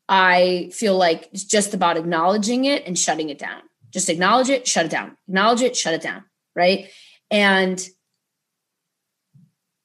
I 0.10 0.70
feel 0.74 0.98
like 0.98 1.30
it's 1.32 1.44
just 1.44 1.74
about 1.74 1.98
acknowledging 1.98 2.65
it 2.65 2.86
and 2.86 2.98
shutting 2.98 3.30
it 3.30 3.38
down. 3.38 3.61
Just 3.91 4.10
acknowledge 4.10 4.49
it, 4.49 4.68
shut 4.68 4.86
it 4.86 4.91
down. 4.91 5.15
Acknowledge 5.28 5.61
it, 5.61 5.76
shut 5.76 5.94
it 5.94 6.02
down. 6.02 6.24
Right. 6.56 6.90
And 7.32 7.84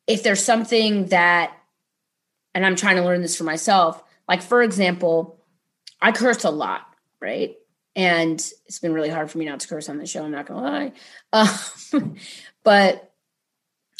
if 0.06 0.22
there's 0.22 0.42
something 0.42 1.06
that, 1.06 1.54
and 2.54 2.64
I'm 2.64 2.76
trying 2.76 2.96
to 2.96 3.04
learn 3.04 3.22
this 3.22 3.36
for 3.36 3.44
myself, 3.44 4.02
like 4.26 4.42
for 4.42 4.62
example, 4.62 5.44
I 6.00 6.12
curse 6.12 6.44
a 6.44 6.50
lot, 6.50 6.82
right? 7.20 7.54
And 7.94 8.34
it's 8.66 8.78
been 8.78 8.92
really 8.92 9.08
hard 9.08 9.30
for 9.30 9.38
me 9.38 9.44
not 9.44 9.60
to 9.60 9.68
curse 9.68 9.88
on 9.88 9.98
the 9.98 10.06
show. 10.06 10.24
I'm 10.24 10.30
not 10.30 10.46
gonna 10.46 10.62
lie, 10.62 10.92
um, 11.32 12.16
but 12.64 13.07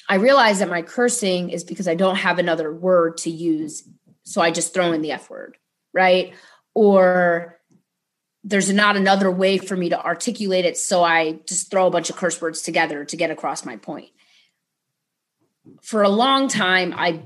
I 0.09 0.17
realize 0.17 0.61
that 0.61 0.71
my 0.71 0.83
cursing 0.83 1.51
is 1.51 1.65
because 1.65 1.87
I 1.87 1.95
don't 1.95 2.17
have 2.17 2.39
another 2.39 2.73
word 2.73 3.19
to 3.19 3.31
use. 3.31 3.87
So 4.23 4.41
I 4.41 4.51
just 4.51 4.73
throw 4.73 4.93
in 4.93 5.03
the 5.03 5.13
F 5.13 5.29
word, 5.29 5.57
right? 5.93 6.33
Or 6.75 7.59
there's 8.43 8.73
not 8.73 8.97
another 8.97 9.31
way 9.31 9.59
for 9.59 9.77
me 9.77 9.91
to 9.91 10.03
articulate 10.03 10.65
it. 10.65 10.79
So 10.79 11.05
I 11.05 11.41
just 11.47 11.71
throw 11.71 11.87
a 11.87 11.91
bunch 11.91 12.09
of 12.09 12.17
curse 12.17 12.41
words 12.41 12.63
together 12.63 13.05
to 13.05 13.17
get 13.17 13.31
across 13.31 13.65
my 13.65 13.77
point. 13.77 14.09
For 15.83 16.03
a 16.03 16.09
long 16.09 16.49
time, 16.49 16.95
I 16.97 17.25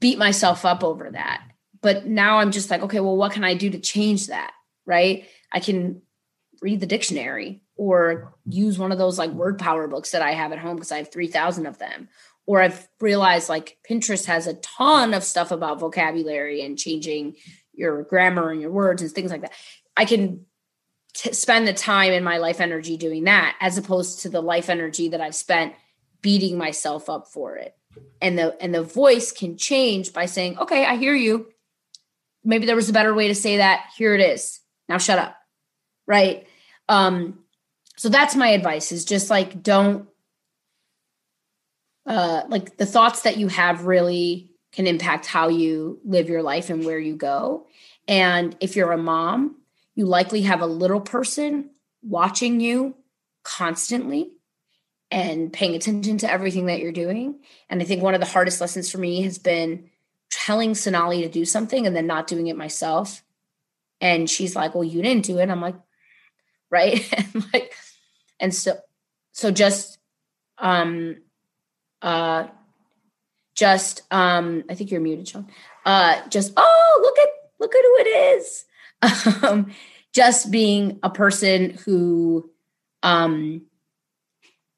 beat 0.00 0.18
myself 0.18 0.64
up 0.64 0.82
over 0.82 1.10
that. 1.10 1.42
But 1.80 2.06
now 2.06 2.38
I'm 2.38 2.50
just 2.50 2.70
like, 2.70 2.82
okay, 2.82 3.00
well, 3.00 3.16
what 3.16 3.32
can 3.32 3.44
I 3.44 3.54
do 3.54 3.68
to 3.70 3.78
change 3.78 4.28
that? 4.28 4.52
Right? 4.86 5.26
I 5.52 5.60
can 5.60 6.02
read 6.62 6.80
the 6.80 6.86
dictionary 6.86 7.60
or 7.78 8.34
use 8.44 8.78
one 8.78 8.92
of 8.92 8.98
those 8.98 9.18
like 9.18 9.30
word 9.30 9.58
power 9.58 9.86
books 9.86 10.10
that 10.10 10.20
I 10.20 10.32
have 10.32 10.52
at 10.52 10.58
home 10.58 10.76
because 10.76 10.92
I 10.92 10.98
have 10.98 11.12
3,000 11.12 11.64
of 11.64 11.78
them. 11.78 12.08
Or 12.44 12.60
I've 12.60 12.88
realized 13.00 13.48
like 13.48 13.78
Pinterest 13.88 14.26
has 14.26 14.46
a 14.46 14.54
ton 14.54 15.14
of 15.14 15.22
stuff 15.22 15.52
about 15.52 15.78
vocabulary 15.78 16.62
and 16.62 16.76
changing 16.76 17.36
your 17.72 18.02
grammar 18.02 18.50
and 18.50 18.60
your 18.60 18.72
words 18.72 19.00
and 19.00 19.10
things 19.10 19.30
like 19.30 19.42
that. 19.42 19.52
I 19.96 20.04
can 20.06 20.44
t- 21.14 21.32
spend 21.32 21.68
the 21.68 21.72
time 21.72 22.12
in 22.12 22.24
my 22.24 22.38
life 22.38 22.60
energy 22.60 22.96
doing 22.96 23.24
that 23.24 23.56
as 23.60 23.78
opposed 23.78 24.20
to 24.20 24.28
the 24.28 24.40
life 24.40 24.68
energy 24.68 25.10
that 25.10 25.20
I've 25.20 25.34
spent 25.34 25.74
beating 26.20 26.58
myself 26.58 27.08
up 27.08 27.28
for 27.28 27.56
it. 27.56 27.76
And 28.20 28.36
the 28.36 28.60
and 28.60 28.74
the 28.74 28.82
voice 28.82 29.30
can 29.30 29.56
change 29.56 30.12
by 30.12 30.26
saying, 30.26 30.58
"Okay, 30.58 30.84
I 30.84 30.96
hear 30.96 31.14
you. 31.14 31.46
Maybe 32.44 32.66
there 32.66 32.76
was 32.76 32.88
a 32.88 32.92
better 32.92 33.14
way 33.14 33.28
to 33.28 33.34
say 33.34 33.58
that. 33.58 33.86
Here 33.96 34.14
it 34.14 34.20
is. 34.20 34.60
Now 34.88 34.98
shut 34.98 35.18
up." 35.18 35.36
Right? 36.06 36.46
Um 36.88 37.40
so 37.98 38.08
that's 38.08 38.36
my 38.36 38.50
advice 38.50 38.92
is 38.92 39.04
just 39.04 39.28
like 39.28 39.60
don't 39.62 40.08
uh 42.06 42.42
like 42.48 42.76
the 42.76 42.86
thoughts 42.86 43.22
that 43.22 43.36
you 43.36 43.48
have 43.48 43.84
really 43.84 44.52
can 44.72 44.86
impact 44.86 45.26
how 45.26 45.48
you 45.48 45.98
live 46.04 46.28
your 46.28 46.42
life 46.42 46.70
and 46.70 46.84
where 46.84 46.98
you 46.98 47.16
go. 47.16 47.66
And 48.06 48.56
if 48.60 48.76
you're 48.76 48.92
a 48.92 48.98
mom 48.98 49.56
you 49.96 50.06
likely 50.06 50.42
have 50.42 50.60
a 50.60 50.66
little 50.66 51.00
person 51.00 51.70
watching 52.02 52.60
you 52.60 52.94
constantly 53.42 54.30
and 55.10 55.52
paying 55.52 55.74
attention 55.74 56.18
to 56.18 56.30
everything 56.30 56.66
that 56.66 56.78
you're 56.78 56.92
doing. 56.92 57.40
And 57.68 57.82
i 57.82 57.84
think 57.84 58.00
one 58.00 58.14
of 58.14 58.20
the 58.20 58.26
hardest 58.26 58.60
lessons 58.60 58.88
for 58.88 58.98
me 58.98 59.22
has 59.22 59.38
been 59.38 59.90
telling 60.30 60.76
sonali 60.76 61.22
to 61.22 61.28
do 61.28 61.44
something 61.44 61.84
and 61.84 61.96
then 61.96 62.06
not 62.06 62.28
doing 62.28 62.46
it 62.46 62.56
myself. 62.56 63.24
And 64.00 64.30
she's 64.30 64.54
like 64.54 64.76
well 64.76 64.84
you 64.84 65.02
didn't 65.02 65.24
do 65.24 65.38
it. 65.38 65.50
I'm 65.50 65.60
like 65.60 65.74
right. 66.70 67.04
And 67.34 67.44
like 67.52 67.74
and 68.40 68.54
so 68.54 68.78
so 69.32 69.50
just 69.50 69.98
um 70.58 71.16
uh 72.02 72.46
just 73.54 74.02
um 74.10 74.64
i 74.70 74.74
think 74.74 74.90
you're 74.90 75.00
muted 75.00 75.28
sean. 75.28 75.48
Uh 75.84 76.20
just 76.28 76.52
oh 76.56 77.00
look 77.02 77.18
at 77.18 77.28
look 77.58 77.74
at 77.74 77.84
who 77.84 77.96
it 77.98 78.36
is. 78.36 78.64
Um 79.42 79.72
just 80.14 80.50
being 80.50 80.98
a 81.02 81.10
person 81.10 81.70
who 81.84 82.50
um 83.02 83.62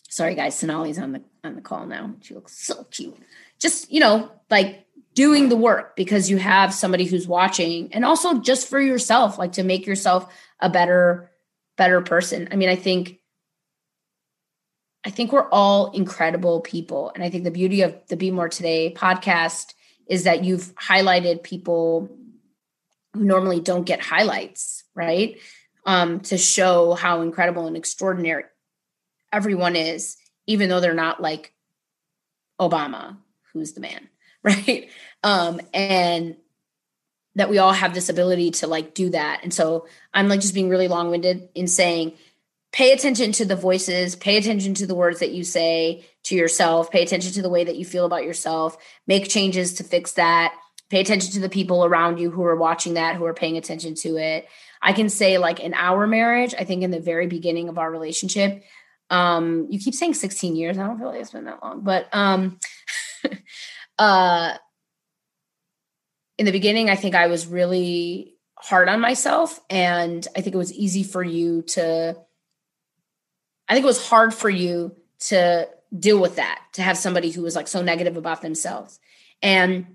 sorry 0.09 0.35
guys 0.35 0.61
sonali's 0.61 0.99
on 0.99 1.13
the 1.13 1.23
on 1.45 1.55
the 1.55 1.63
call 1.63 1.87
now. 1.87 2.15
She 2.21 2.35
looks 2.35 2.57
so 2.57 2.85
cute. 2.85 3.17
Just 3.59 3.91
you 3.91 4.01
know 4.01 4.31
like 4.51 4.87
doing 5.15 5.49
the 5.49 5.57
work 5.57 5.97
because 5.97 6.31
you 6.31 6.37
have 6.37 6.73
somebody 6.75 7.05
who's 7.05 7.27
watching 7.27 7.93
and 7.93 8.05
also 8.05 8.41
just 8.41 8.69
for 8.69 8.81
yourself 8.81 9.39
like 9.39 9.53
to 9.53 9.63
make 9.63 9.87
yourself 9.87 10.33
a 10.61 10.69
better 10.69 11.31
better 11.77 12.01
person. 12.01 12.49
I 12.51 12.57
mean 12.57 12.69
i 12.69 12.77
think 12.77 13.20
I 15.05 15.11
think 15.11 15.33
we're 15.33 15.49
all 15.49 15.91
incredible 15.93 16.61
people. 16.61 17.11
And 17.15 17.25
I 17.25 17.31
think 17.31 17.45
the 17.45 17.51
beauty 17.51 17.83
of 17.83 17.97
the 18.09 18.17
Be 18.17 18.31
More 18.31 18.49
Today 18.49 18.93
podcast 18.95 19.75
is 20.07 20.25
that 20.25 20.45
you've 20.45 20.75
highlighted 20.75 21.43
people 21.43 22.11
who 23.15 23.25
normally 23.25 23.61
don't 23.61 23.87
get 23.87 24.01
highlights, 24.01 24.85
right? 24.95 25.39
Um, 25.87 26.21
to 26.21 26.37
show 26.37 26.95
how 26.95 27.23
incredible 27.23 27.67
and 27.67 27.77
extraordinary 27.77 28.45
everyone 29.33 29.77
is, 29.77 30.17
even 30.47 30.69
though 30.69 30.81
they're 30.81 30.93
not 30.93 31.23
like 31.23 31.55
Obama, 32.61 33.17
who's 33.53 33.73
the 33.73 33.81
man, 33.81 34.09
right? 34.43 34.91
Um, 35.23 35.61
and 35.73 36.37
that 37.37 37.49
we 37.49 37.59
all 37.59 37.73
have 37.73 37.95
this 37.95 38.09
ability 38.09 38.51
to 38.51 38.67
like 38.67 38.93
do 38.93 39.11
that. 39.11 39.41
And 39.43 39.55
so 39.55 39.87
I'm 40.13 40.29
like 40.29 40.41
just 40.41 40.55
being 40.55 40.69
really 40.69 40.89
long 40.89 41.11
winded 41.11 41.49
in 41.55 41.69
saying, 41.69 42.15
pay 42.73 42.93
attention 42.93 43.33
to 43.33 43.45
the 43.45 43.57
voices, 43.57 44.15
pay 44.15 44.37
attention 44.37 44.75
to 44.75 44.87
the 44.87 44.95
words 44.95 45.21
that 45.21 45.33
you 45.33 45.43
say 45.43 46.05
to 46.25 46.37
yourself, 46.37 46.91
pay 46.91 47.03
attention 47.03 47.33
to 47.33 47.43
the 47.43 47.49
way 47.49 47.65
that 47.65 47.77
you 47.77 47.85
feel 47.85 48.07
about 48.07 48.25
yourself, 48.25 48.77
make 49.07 49.29
changes 49.29 49.75
to 49.75 49.85
fix 49.85 50.13
that. 50.13 50.55
pay 50.89 51.01
attention 51.01 51.31
to 51.31 51.41
the 51.41 51.49
people 51.49 51.85
around 51.85 52.19
you 52.19 52.33
who 52.33 52.43
are 52.45 52.57
watching 52.57 52.95
that, 52.95 53.15
who 53.15 53.25
are 53.25 53.35
paying 53.35 53.57
attention 53.57 53.95
to 53.95 54.17
it. 54.17 54.49
I 54.83 54.93
can 54.93 55.09
say, 55.09 55.39
like, 55.39 55.61
in 55.61 55.73
our 55.73 56.07
marriage, 56.07 56.53
I 56.59 56.65
think 56.65 56.83
in 56.83 56.91
the 56.91 56.99
very 56.99 57.29
beginning 57.29 57.69
of 57.69 57.79
our 57.79 57.91
relationship, 57.91 58.65
um, 59.09 59.67
you 59.71 59.79
keep 59.79 59.95
saying 59.95 60.15
16 60.15 60.57
years. 60.57 60.79
I 60.79 60.87
don't 60.87 60.99
feel 60.99 61.09
like 61.09 61.21
it's 61.21 61.31
been 61.31 61.45
that 61.45 61.63
long, 61.63 61.83
but 61.83 62.09
um, 62.13 62.59
uh, 63.99 64.55
in 66.39 66.47
the 66.47 66.53
beginning, 66.53 66.91
I 66.91 66.97
think 66.97 67.15
I 67.15 67.27
was 67.27 67.47
really 67.47 68.35
hard 68.57 68.89
on 68.89 69.01
myself. 69.01 69.61
And 69.69 70.27
I 70.37 70.41
think 70.41 70.55
it 70.55 70.59
was 70.59 70.73
easy 70.73 71.03
for 71.03 71.23
you 71.23 71.63
to, 71.63 72.17
I 73.71 73.75
think 73.75 73.85
it 73.85 73.87
was 73.87 74.05
hard 74.05 74.35
for 74.35 74.51
you 74.51 74.97
to 75.21 75.69
deal 75.97 76.21
with 76.21 76.37
that, 76.37 76.61
to 76.73 76.83
have 76.83 76.99
somebody 76.99 77.31
who 77.31 77.43
was 77.43 77.55
like 77.55 77.69
so 77.69 77.83
negative 77.83 78.17
about 78.17 78.43
themselves. 78.43 78.99
And 79.43 79.87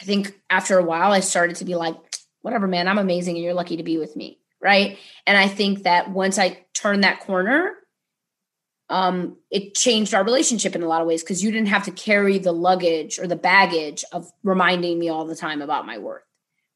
I 0.00 0.04
think 0.04 0.38
after 0.50 0.78
a 0.78 0.84
while, 0.84 1.10
I 1.10 1.20
started 1.20 1.56
to 1.56 1.64
be 1.64 1.74
like, 1.74 1.96
whatever, 2.42 2.68
man, 2.68 2.88
I'm 2.88 2.98
amazing 2.98 3.36
and 3.36 3.44
you're 3.44 3.54
lucky 3.54 3.78
to 3.78 3.82
be 3.82 3.96
with 3.96 4.16
me. 4.16 4.38
Right. 4.60 4.98
And 5.26 5.38
I 5.38 5.48
think 5.48 5.84
that 5.84 6.10
once 6.10 6.38
I 6.38 6.66
turned 6.74 7.02
that 7.02 7.20
corner, 7.20 7.72
um, 8.90 9.38
it 9.50 9.74
changed 9.74 10.12
our 10.12 10.24
relationship 10.24 10.74
in 10.74 10.82
a 10.82 10.86
lot 10.86 11.00
of 11.00 11.06
ways 11.06 11.22
because 11.22 11.42
you 11.42 11.50
didn't 11.50 11.68
have 11.68 11.84
to 11.84 11.92
carry 11.92 12.36
the 12.36 12.52
luggage 12.52 13.18
or 13.18 13.26
the 13.26 13.36
baggage 13.36 14.04
of 14.12 14.30
reminding 14.42 14.98
me 14.98 15.08
all 15.08 15.24
the 15.24 15.36
time 15.36 15.62
about 15.62 15.86
my 15.86 15.96
worth. 15.96 16.22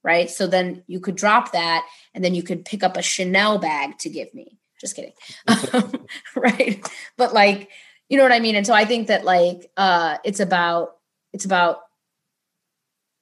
Right. 0.03 0.31
So 0.31 0.47
then 0.47 0.85
you 0.87 1.01
could 1.01 1.17
drop 1.17 1.53
that 1.53 1.87
and 2.15 2.25
then 2.25 2.35
you 2.35 2.43
could 2.43 2.65
pick 2.65 2.83
up 2.83 2.97
a 2.97 3.03
Chanel 3.03 3.59
bag 3.59 3.99
to 3.99 4.09
give 4.09 4.33
me. 4.33 4.59
Just 4.85 4.97
kidding. 4.97 5.13
right. 6.37 6.87
But 7.17 7.33
like, 7.33 7.71
you 8.11 8.19
know 8.19 8.23
what 8.23 8.33
I 8.33 8.41
mean? 8.41 8.55
And 8.55 8.67
so 8.67 8.75
I 8.75 8.85
think 8.85 9.09
that 9.09 9.25
like 9.25 9.71
uh 9.77 10.19
it's 10.25 10.41
about 10.41 10.97
it's 11.33 11.47
about 11.47 11.81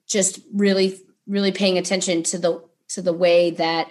just 0.09 0.41
really 0.53 0.99
really 1.27 1.53
paying 1.53 1.79
attention 1.79 2.25
to 2.25 2.39
the 2.39 2.65
to 2.89 3.03
the 3.03 3.13
way 3.13 3.53
that 3.53 3.91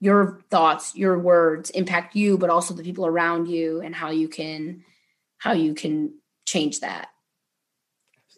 your 0.00 0.40
thoughts 0.50 0.94
your 0.94 1.18
words 1.18 1.70
impact 1.70 2.14
you 2.14 2.36
but 2.38 2.50
also 2.50 2.74
the 2.74 2.82
people 2.82 3.06
around 3.06 3.46
you 3.48 3.80
and 3.80 3.94
how 3.94 4.10
you 4.10 4.28
can 4.28 4.84
how 5.38 5.52
you 5.52 5.74
can 5.74 6.12
change 6.44 6.80
that 6.80 7.08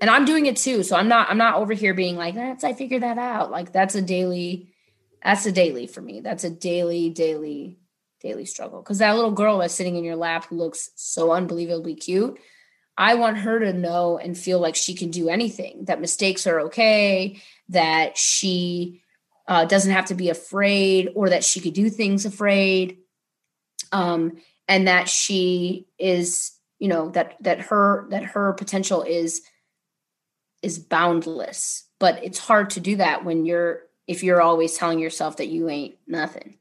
and 0.00 0.08
i'm 0.08 0.24
doing 0.24 0.46
it 0.46 0.56
too 0.56 0.82
so 0.82 0.96
i'm 0.96 1.08
not 1.08 1.28
i'm 1.28 1.38
not 1.38 1.56
over 1.56 1.72
here 1.72 1.94
being 1.94 2.16
like 2.16 2.34
that's 2.34 2.62
i 2.62 2.72
figured 2.72 3.02
that 3.02 3.18
out 3.18 3.50
like 3.50 3.72
that's 3.72 3.96
a 3.96 4.02
daily 4.02 4.72
that's 5.22 5.46
a 5.46 5.52
daily 5.52 5.86
for 5.86 6.00
me 6.00 6.20
that's 6.20 6.44
a 6.44 6.50
daily 6.50 7.10
daily 7.10 7.78
daily 8.20 8.44
struggle 8.44 8.82
because 8.82 8.98
that 8.98 9.14
little 9.14 9.32
girl 9.32 9.58
that's 9.58 9.74
sitting 9.74 9.96
in 9.96 10.04
your 10.04 10.16
lap 10.16 10.46
who 10.46 10.56
looks 10.56 10.90
so 10.94 11.32
unbelievably 11.32 11.94
cute 11.94 12.38
I 12.98 13.14
want 13.14 13.38
her 13.38 13.60
to 13.60 13.72
know 13.72 14.18
and 14.18 14.36
feel 14.36 14.58
like 14.58 14.74
she 14.74 14.92
can 14.92 15.12
do 15.12 15.28
anything, 15.28 15.84
that 15.84 16.00
mistakes 16.00 16.48
are 16.48 16.62
okay, 16.62 17.40
that 17.68 18.18
she 18.18 19.02
uh, 19.46 19.66
doesn't 19.66 19.92
have 19.92 20.06
to 20.06 20.14
be 20.14 20.30
afraid, 20.30 21.10
or 21.14 21.30
that 21.30 21.44
she 21.44 21.60
could 21.60 21.74
do 21.74 21.88
things 21.88 22.26
afraid, 22.26 22.98
um, 23.92 24.38
and 24.66 24.88
that 24.88 25.08
she 25.08 25.86
is, 25.96 26.52
you 26.80 26.88
know, 26.88 27.10
that 27.10 27.36
that 27.40 27.60
her 27.60 28.08
that 28.10 28.24
her 28.24 28.52
potential 28.54 29.04
is 29.04 29.42
is 30.60 30.80
boundless. 30.80 31.84
But 32.00 32.24
it's 32.24 32.38
hard 32.40 32.70
to 32.70 32.80
do 32.80 32.96
that 32.96 33.24
when 33.24 33.46
you're 33.46 33.82
if 34.08 34.24
you're 34.24 34.42
always 34.42 34.76
telling 34.76 34.98
yourself 34.98 35.36
that 35.36 35.46
you 35.46 35.68
ain't 35.70 35.94
nothing. 36.08 36.58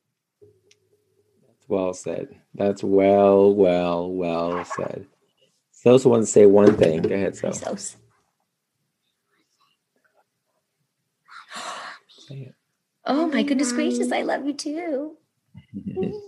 That's 1.67 1.69
well 1.69 1.93
said. 1.93 2.39
That's 2.55 2.83
well, 2.83 3.53
well, 3.53 4.09
well 4.09 4.63
said. 4.63 5.05
So 5.71 5.91
also 5.91 6.09
want 6.09 6.23
to 6.23 6.27
say 6.27 6.45
one 6.45 6.77
thing. 6.77 7.01
Go 7.01 7.13
ahead, 7.13 7.35
so. 7.35 7.51
Oh 13.05 13.27
my 13.27 13.43
goodness 13.43 13.71
gracious, 13.71 14.11
I 14.11 14.23
love 14.23 14.45
you 14.45 14.53
too. 14.53 15.17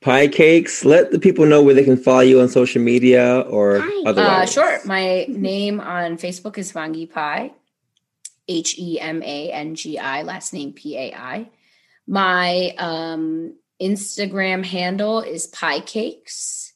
Pie 0.00 0.28
cakes. 0.28 0.84
Let 0.84 1.10
the 1.10 1.18
people 1.18 1.44
know 1.46 1.62
where 1.62 1.74
they 1.74 1.84
can 1.84 1.96
follow 1.96 2.20
you 2.20 2.40
on 2.40 2.48
social 2.48 2.82
media 2.82 3.40
or 3.40 3.78
uh, 3.78 3.90
otherwise. 4.06 4.56
Uh, 4.56 4.78
sure. 4.78 4.78
My 4.86 5.26
name 5.28 5.80
on 5.80 6.16
Facebook 6.16 6.56
is 6.56 6.72
Hemangi 6.72 7.10
Pai, 7.10 7.52
H 8.48 8.78
E 8.78 8.98
M 8.98 9.22
A 9.22 9.52
N 9.52 9.74
G 9.74 9.98
I, 9.98 10.22
last 10.22 10.54
name 10.54 10.72
P 10.72 10.96
A 10.96 11.14
I. 11.14 11.50
My 12.06 12.74
um, 12.78 13.54
Instagram 13.80 14.64
handle 14.64 15.20
is 15.20 15.46
Pie 15.46 15.80
Cakes. 15.80 16.74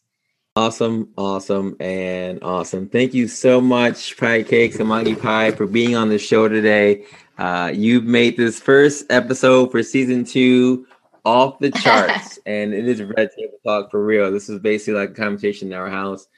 Awesome, 0.56 1.08
awesome, 1.18 1.76
and 1.80 2.38
awesome. 2.42 2.88
Thank 2.88 3.12
you 3.12 3.28
so 3.28 3.60
much, 3.60 4.16
Pie 4.16 4.44
Cakes 4.44 4.76
and 4.76 4.88
Monkey 4.88 5.14
Pie, 5.14 5.50
for 5.50 5.66
being 5.66 5.96
on 5.96 6.08
the 6.08 6.18
show 6.18 6.48
today. 6.48 7.04
Uh, 7.36 7.72
you've 7.74 8.04
made 8.04 8.36
this 8.36 8.60
first 8.60 9.04
episode 9.10 9.70
for 9.70 9.82
season 9.82 10.24
two 10.24 10.86
off 11.24 11.58
the 11.58 11.70
charts, 11.82 12.38
and 12.46 12.72
it 12.72 12.88
is 12.88 13.02
red 13.02 13.30
table 13.36 13.58
talk 13.66 13.90
for 13.90 14.04
real. 14.04 14.30
This 14.30 14.48
is 14.48 14.60
basically 14.60 15.00
like 15.00 15.10
a 15.10 15.14
conversation 15.14 15.72
in 15.72 15.78
our 15.78 15.90
house, 15.90 16.28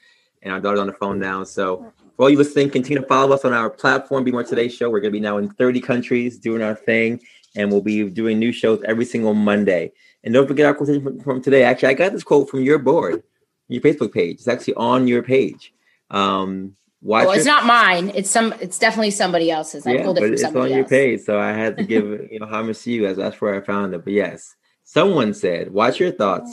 and 0.41 0.51
our 0.51 0.59
daughter's 0.59 0.79
on 0.79 0.87
the 0.87 0.93
phone 0.93 1.19
now. 1.19 1.43
So, 1.43 1.93
for 2.15 2.23
all 2.23 2.29
you 2.29 2.37
listening, 2.37 2.71
continue 2.71 3.01
to 3.01 3.07
follow 3.07 3.35
us 3.35 3.45
on 3.45 3.53
our 3.53 3.69
platform, 3.69 4.23
Be 4.23 4.31
More 4.31 4.43
Today 4.43 4.67
Show. 4.67 4.89
We're 4.89 4.99
going 4.99 5.13
to 5.13 5.17
be 5.17 5.21
now 5.21 5.37
in 5.37 5.49
30 5.49 5.79
countries 5.79 6.39
doing 6.39 6.63
our 6.63 6.75
thing, 6.75 7.21
and 7.55 7.71
we'll 7.71 7.81
be 7.81 8.09
doing 8.09 8.39
new 8.39 8.51
shows 8.51 8.81
every 8.85 9.05
single 9.05 9.33
Monday. 9.33 9.93
And 10.23 10.33
don't 10.33 10.47
forget 10.47 10.65
our 10.65 10.73
quotation 10.73 11.19
from 11.21 11.41
today. 11.41 11.63
Actually, 11.63 11.89
I 11.89 11.93
got 11.93 12.11
this 12.11 12.23
quote 12.23 12.49
from 12.49 12.61
your 12.61 12.79
board 12.79 13.23
your 13.67 13.81
Facebook 13.81 14.13
page. 14.13 14.35
It's 14.35 14.47
actually 14.47 14.75
on 14.75 15.07
your 15.07 15.23
page. 15.23 15.73
Um, 16.09 16.75
watch. 17.01 17.27
Oh, 17.27 17.31
it's 17.31 17.45
your, 17.45 17.55
not 17.55 17.65
mine. 17.65 18.11
It's 18.15 18.29
some. 18.29 18.53
It's 18.61 18.79
definitely 18.79 19.11
somebody 19.11 19.51
else's. 19.51 19.85
I 19.85 19.93
yeah, 19.93 20.03
pulled 20.03 20.17
it 20.17 20.21
but 20.21 20.27
from 20.27 20.33
it's 20.33 20.43
on 20.43 20.55
else. 20.55 20.69
your 20.69 20.85
page, 20.85 21.21
so 21.21 21.39
I 21.39 21.51
had 21.51 21.77
to 21.77 21.83
give 21.83 22.05
you 22.31 22.39
know 22.39 22.45
homage 22.45 22.79
to 22.83 22.91
you 22.91 23.05
as 23.05 23.17
that's 23.17 23.39
where 23.41 23.55
I 23.55 23.61
found 23.61 23.93
it. 23.93 24.03
But 24.03 24.13
yes, 24.13 24.55
someone 24.83 25.33
said, 25.33 25.71
"Watch 25.71 25.99
your 25.99 26.11
thoughts; 26.11 26.51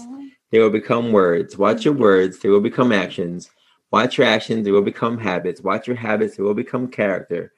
they 0.51 0.59
will 0.59 0.71
become 0.71 1.13
words. 1.13 1.57
Watch 1.57 1.85
your 1.85 1.95
words; 1.95 2.41
they 2.41 2.49
will 2.49 2.61
become 2.61 2.93
actions. 2.93 3.51
Watch 3.91 4.19
your 4.19 4.27
actions; 4.27 4.65
they 4.65 4.73
will 4.73 4.83
become 4.83 5.19
habits. 5.19 5.61
Watch 5.61 5.87
your 5.87 5.97
habits; 5.97 6.37
they 6.37 6.43
will 6.43 6.55
become 6.55 6.89
character." 6.89 7.53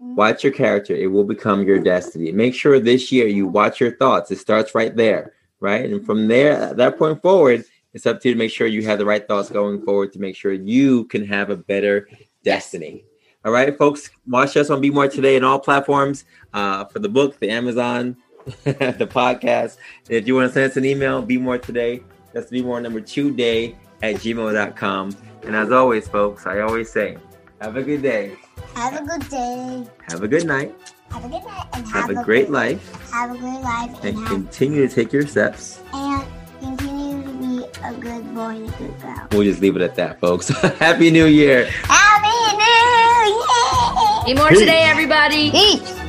Watch 0.00 0.44
your 0.44 0.52
character, 0.52 0.94
it 0.94 1.08
will 1.08 1.24
become 1.24 1.64
your 1.64 1.80
destiny. 1.80 2.30
Make 2.30 2.54
sure 2.54 2.78
this 2.78 3.10
year 3.10 3.26
you 3.26 3.48
watch 3.48 3.80
your 3.80 3.96
thoughts. 3.96 4.30
It 4.30 4.38
starts 4.38 4.72
right 4.72 4.94
there, 4.94 5.34
right? 5.60 5.90
And 5.90 6.04
from 6.04 6.28
there, 6.28 6.52
at 6.52 6.76
that 6.76 6.98
point 6.98 7.20
forward, 7.22 7.64
it's 7.94 8.06
up 8.06 8.20
to 8.20 8.28
you 8.28 8.34
to 8.34 8.38
make 8.38 8.50
sure 8.50 8.66
you 8.66 8.82
have 8.84 8.98
the 8.98 9.06
right 9.06 9.26
thoughts 9.26 9.50
going 9.50 9.82
forward 9.82 10.12
to 10.12 10.18
make 10.18 10.36
sure 10.36 10.52
you 10.52 11.04
can 11.04 11.24
have 11.26 11.50
a 11.50 11.56
better 11.56 12.08
destiny. 12.44 13.04
All 13.44 13.52
right, 13.52 13.76
folks, 13.76 14.10
watch 14.26 14.56
us 14.56 14.68
on 14.68 14.80
Be 14.80 14.90
More 14.90 15.08
Today 15.08 15.36
in 15.36 15.44
all 15.44 15.58
platforms 15.58 16.24
uh, 16.52 16.84
for 16.86 16.98
the 16.98 17.08
book, 17.08 17.38
the 17.38 17.50
Amazon, 17.50 18.16
the 18.64 19.08
podcast. 19.10 19.78
If 20.08 20.26
you 20.26 20.34
want 20.34 20.48
to 20.48 20.54
send 20.54 20.70
us 20.70 20.76
an 20.76 20.84
email, 20.84 21.22
Be 21.22 21.38
More 21.38 21.56
Today, 21.58 22.02
that's 22.32 22.50
Be 22.50 22.62
More 22.62 22.80
number 22.80 23.00
two 23.00 23.34
day 23.34 23.76
at 24.02 24.16
gmail.com. 24.16 25.16
And 25.44 25.56
as 25.56 25.72
always, 25.72 26.08
folks, 26.08 26.46
I 26.46 26.60
always 26.60 26.90
say, 26.90 27.16
have 27.60 27.76
a 27.76 27.82
good 27.82 28.02
day. 28.02 28.36
Have 28.74 29.00
a 29.00 29.04
good 29.04 29.28
day. 29.28 29.86
Have 30.08 30.22
a 30.22 30.28
good 30.28 30.46
night. 30.46 30.74
Have 31.10 31.24
a 31.24 31.28
good 31.28 31.44
night. 31.44 31.66
And 31.72 31.86
have, 31.86 32.08
have 32.08 32.10
a, 32.10 32.24
great 32.24 32.50
life. 32.50 33.10
Have 33.12 33.34
a 33.34 33.38
great 33.38 33.60
life. 33.60 34.04
And, 34.04 34.18
and 34.18 34.26
continue 34.26 34.86
to 34.86 34.94
take 34.94 35.12
your 35.12 35.26
steps. 35.26 35.80
And 35.92 36.26
continue 36.60 37.22
to 37.22 37.32
be 37.38 37.64
a 37.84 37.94
good 37.94 38.34
boy 38.34 38.56
and 38.56 38.68
a 38.68 38.72
good 38.78 39.00
girl. 39.00 39.28
We'll 39.32 39.44
just 39.44 39.60
leave 39.60 39.76
it 39.76 39.82
at 39.82 39.94
that, 39.96 40.20
folks. 40.20 40.48
Happy 40.78 41.10
New 41.10 41.26
Year. 41.26 41.66
Happy 41.84 42.56
New 42.56 42.64
Year. 42.64 44.28
Eat 44.28 44.36
more 44.36 44.48
Peace. 44.48 44.60
today, 44.60 44.82
everybody. 44.82 45.50
Peace. 45.50 46.07